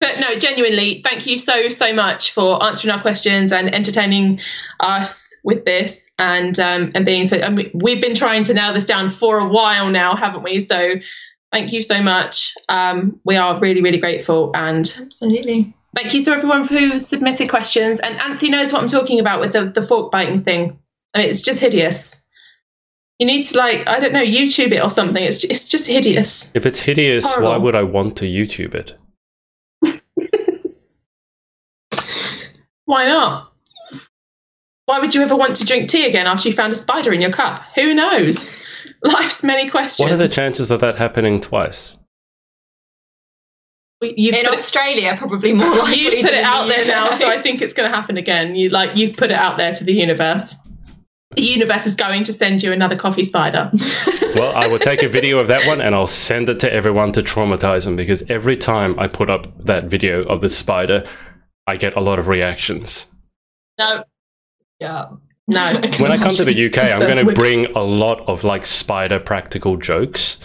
But 0.00 0.20
no, 0.20 0.38
genuinely, 0.38 1.00
thank 1.02 1.26
you 1.26 1.38
so 1.38 1.68
so 1.68 1.92
much 1.92 2.30
for 2.30 2.62
answering 2.62 2.94
our 2.94 3.00
questions 3.00 3.50
and 3.50 3.74
entertaining 3.74 4.40
us 4.78 5.34
with 5.42 5.64
this, 5.64 6.12
and 6.20 6.58
um, 6.60 6.92
and 6.94 7.04
being 7.04 7.26
so. 7.26 7.40
I 7.40 7.48
mean, 7.48 7.70
we've 7.74 8.00
been 8.00 8.14
trying 8.14 8.44
to 8.44 8.54
nail 8.54 8.72
this 8.72 8.86
down 8.86 9.10
for 9.10 9.38
a 9.38 9.48
while 9.48 9.90
now, 9.90 10.14
haven't 10.14 10.44
we? 10.44 10.60
So, 10.60 10.94
thank 11.52 11.72
you 11.72 11.82
so 11.82 12.02
much. 12.02 12.54
Um, 12.68 13.20
we 13.24 13.36
are 13.36 13.58
really 13.58 13.82
really 13.82 13.98
grateful, 13.98 14.50
and 14.54 14.86
Absolutely. 15.00 15.74
thank 15.94 16.14
you 16.14 16.24
to 16.24 16.30
everyone 16.32 16.66
who 16.66 16.98
submitted 16.98 17.48
questions. 17.48 18.00
And 18.00 18.20
Anthony 18.20 18.50
knows 18.50 18.72
what 18.72 18.82
I'm 18.82 18.88
talking 18.88 19.20
about 19.20 19.40
with 19.40 19.52
the, 19.52 19.66
the 19.66 19.82
fork 19.82 20.10
biting 20.10 20.42
thing. 20.42 20.78
I 21.14 21.18
mean, 21.18 21.28
it's 21.28 21.42
just 21.42 21.60
hideous. 21.60 22.24
You 23.18 23.26
need 23.26 23.44
to 23.46 23.58
like 23.58 23.86
I 23.88 23.98
don't 23.98 24.12
know 24.12 24.24
YouTube 24.24 24.72
it 24.72 24.82
or 24.82 24.90
something. 24.90 25.22
It's 25.22 25.44
it's 25.44 25.68
just 25.68 25.88
hideous. 25.88 26.54
If 26.54 26.66
it's 26.66 26.80
hideous, 26.80 27.24
why 27.38 27.56
would 27.56 27.74
I 27.74 27.82
want 27.82 28.16
to 28.18 28.24
YouTube 28.24 28.74
it? 28.74 28.96
Why 32.88 33.04
not? 33.04 33.52
Why 34.86 34.98
would 34.98 35.14
you 35.14 35.20
ever 35.20 35.36
want 35.36 35.56
to 35.56 35.66
drink 35.66 35.90
tea 35.90 36.06
again 36.06 36.26
after 36.26 36.48
you 36.48 36.54
found 36.54 36.72
a 36.72 36.76
spider 36.76 37.12
in 37.12 37.20
your 37.20 37.30
cup? 37.30 37.62
Who 37.74 37.92
knows? 37.92 38.50
Life's 39.02 39.44
many 39.44 39.70
questions. 39.70 40.04
What 40.04 40.12
are 40.12 40.16
the 40.16 40.28
chances 40.28 40.70
of 40.70 40.80
that 40.80 40.96
happening 40.96 41.40
twice? 41.40 41.96
You've 44.00 44.34
In 44.34 44.44
put, 44.44 44.52
it, 44.52 44.58
Australia, 44.58 45.16
probably 45.18 45.52
more 45.52 45.70
likely. 45.76 45.96
you've 45.96 46.22
put 46.22 46.30
than 46.30 46.40
it 46.40 46.44
out 46.44 46.64
the 46.64 46.68
there 46.68 46.86
now, 46.86 47.10
so 47.16 47.28
I 47.28 47.38
think 47.42 47.60
it's 47.60 47.72
going 47.72 47.90
to 47.90 47.96
happen 47.96 48.16
again. 48.16 48.54
You 48.54 48.70
like 48.70 48.96
you've 48.96 49.16
put 49.16 49.30
it 49.30 49.36
out 49.36 49.56
there 49.56 49.74
to 49.74 49.84
the 49.84 49.92
universe. 49.92 50.54
The 51.34 51.42
universe 51.42 51.84
is 51.86 51.94
going 51.94 52.24
to 52.24 52.32
send 52.32 52.62
you 52.62 52.72
another 52.72 52.96
coffee 52.96 53.22
spider. 53.24 53.70
Well, 54.34 54.56
I 54.56 54.66
will 54.66 54.78
take 54.78 55.02
a 55.02 55.08
video 55.08 55.38
of 55.38 55.48
that 55.48 55.66
one 55.66 55.80
and 55.80 55.94
I'll 55.94 56.06
send 56.06 56.48
it 56.48 56.58
to 56.60 56.72
everyone 56.72 57.12
to 57.12 57.22
traumatize 57.22 57.84
them 57.84 57.96
because 57.96 58.22
every 58.28 58.56
time 58.56 58.98
I 58.98 59.08
put 59.08 59.30
up 59.30 59.46
that 59.64 59.84
video 59.84 60.22
of 60.24 60.40
the 60.40 60.48
spider, 60.48 61.06
I 61.66 61.76
get 61.76 61.96
a 61.96 62.00
lot 62.00 62.18
of 62.18 62.28
reactions. 62.28 63.06
No, 63.78 64.04
yeah. 64.80 65.08
No. 65.48 65.80
When 65.98 66.12
I 66.12 66.18
come 66.18 66.30
to 66.30 66.44
the 66.44 66.66
UK, 66.66 66.78
I'm 66.78 67.00
going 67.00 67.26
to 67.26 67.32
bring 67.32 67.66
a 67.74 67.82
lot 67.82 68.20
of 68.28 68.44
like 68.44 68.64
spider 68.64 69.18
practical 69.18 69.76
jokes. 69.76 70.44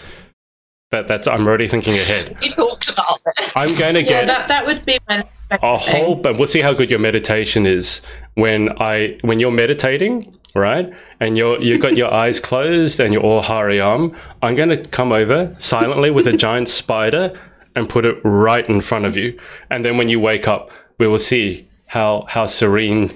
That 0.90 1.08
that's 1.08 1.26
I'm 1.26 1.46
already 1.46 1.68
thinking 1.68 1.94
ahead. 1.94 2.36
You 2.42 2.50
talked 2.50 2.88
about 2.88 3.20
this. 3.36 3.56
I'm 3.56 3.74
going 3.78 3.94
to 3.94 4.02
Yeah, 4.02 4.24
get 4.24 4.26
that 4.26 4.48
that 4.48 4.66
would 4.66 4.84
be 4.84 4.98
my 5.08 5.24
a 5.62 5.78
whole 5.78 6.14
but 6.16 6.36
we'll 6.38 6.48
see 6.48 6.60
how 6.60 6.72
good 6.72 6.90
your 6.90 6.98
meditation 6.98 7.66
is 7.66 8.02
when 8.34 8.70
i 8.80 9.16
when 9.22 9.38
you're 9.40 9.50
meditating 9.50 10.36
right 10.54 10.92
and 11.20 11.36
you're 11.36 11.60
you've 11.62 11.80
got 11.82 11.96
your 11.96 12.12
eyes 12.12 12.40
closed 12.48 12.98
and 12.98 13.12
you're 13.12 13.22
all 13.22 13.42
hariyam 13.42 14.16
i'm 14.42 14.54
going 14.54 14.68
to 14.68 14.78
come 14.88 15.12
over 15.12 15.54
silently 15.58 16.10
with 16.10 16.26
a 16.26 16.32
giant 16.32 16.68
spider 16.68 17.38
and 17.76 17.88
put 17.88 18.04
it 18.04 18.16
right 18.24 18.68
in 18.68 18.80
front 18.80 19.04
of 19.04 19.16
you 19.16 19.38
and 19.70 19.84
then 19.84 19.96
when 19.96 20.08
you 20.08 20.18
wake 20.18 20.48
up 20.48 20.70
we 20.98 21.06
will 21.06 21.18
see 21.18 21.68
how 21.86 22.24
how 22.28 22.46
serene 22.46 23.12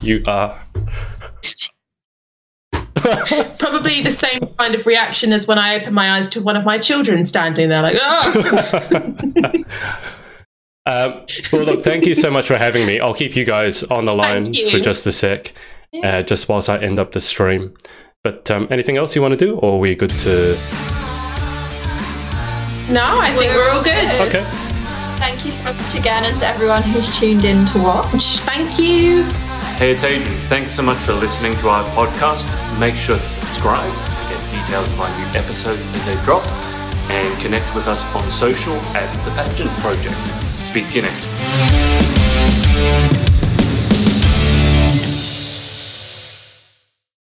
you 0.00 0.22
are 0.26 0.58
Probably 2.94 4.02
the 4.02 4.10
same 4.10 4.40
kind 4.58 4.74
of 4.74 4.86
reaction 4.86 5.32
as 5.32 5.48
when 5.48 5.58
I 5.58 5.76
open 5.76 5.92
my 5.92 6.12
eyes 6.12 6.28
to 6.30 6.40
one 6.40 6.56
of 6.56 6.64
my 6.64 6.78
children 6.78 7.24
standing 7.24 7.68
there, 7.68 7.82
like, 7.82 7.96
oh. 8.00 9.34
um, 10.86 11.26
well 11.52 11.64
look 11.64 11.82
thank 11.82 12.06
you 12.06 12.14
so 12.14 12.30
much 12.30 12.46
for 12.48 12.56
having 12.56 12.84
me 12.86 12.98
i'll 12.98 13.14
keep 13.14 13.36
you 13.36 13.44
guys 13.44 13.84
on 13.84 14.04
the 14.04 14.12
line 14.12 14.52
for 14.70 14.80
just 14.80 15.06
a 15.06 15.12
sec 15.12 15.52
uh, 16.02 16.22
just 16.22 16.48
whilst 16.48 16.68
i 16.68 16.76
end 16.82 16.98
up 16.98 17.12
the 17.12 17.20
stream 17.20 17.72
but 18.24 18.50
um, 18.50 18.66
anything 18.68 18.96
else 18.96 19.14
you 19.14 19.22
want 19.22 19.30
to 19.30 19.36
do 19.36 19.56
or 19.58 19.74
are 19.74 19.78
we 19.78 19.94
good 19.94 20.10
to 20.10 20.54
No, 22.90 23.20
I 23.20 23.32
think 23.38 23.54
we're 23.54 23.70
all 23.70 23.82
good. 23.82 24.10
okay 24.26 24.62
Thank 25.22 25.44
you 25.44 25.52
so 25.52 25.72
much 25.72 25.94
again, 25.96 26.24
and 26.24 26.36
to 26.40 26.46
everyone 26.48 26.82
who's 26.82 27.16
tuned 27.16 27.44
in 27.44 27.64
to 27.66 27.78
watch. 27.78 28.38
Thank 28.38 28.76
you. 28.80 29.22
Hey, 29.76 29.90
it's 29.90 30.04
Adrian. 30.04 30.38
Thanks 30.46 30.70
so 30.70 30.82
much 30.82 30.96
for 30.98 31.12
listening 31.12 31.54
to 31.56 31.68
our 31.68 31.82
podcast. 31.96 32.46
Make 32.78 32.94
sure 32.94 33.16
to 33.16 33.28
subscribe 33.28 33.92
to 33.92 34.32
get 34.32 34.40
details 34.50 34.86
of 34.88 35.00
our 35.00 35.08
new 35.18 35.26
episodes 35.38 35.84
as 35.86 36.06
they 36.06 36.14
drop 36.22 36.46
and 37.10 37.42
connect 37.42 37.74
with 37.74 37.88
us 37.88 38.04
on 38.14 38.30
social 38.30 38.74
at 38.94 39.12
The 39.24 39.32
Pageant 39.32 39.70
Project. 39.80 40.14
Speak 40.62 40.88
to 40.90 40.96
you 40.96 41.02
next. 41.02 41.28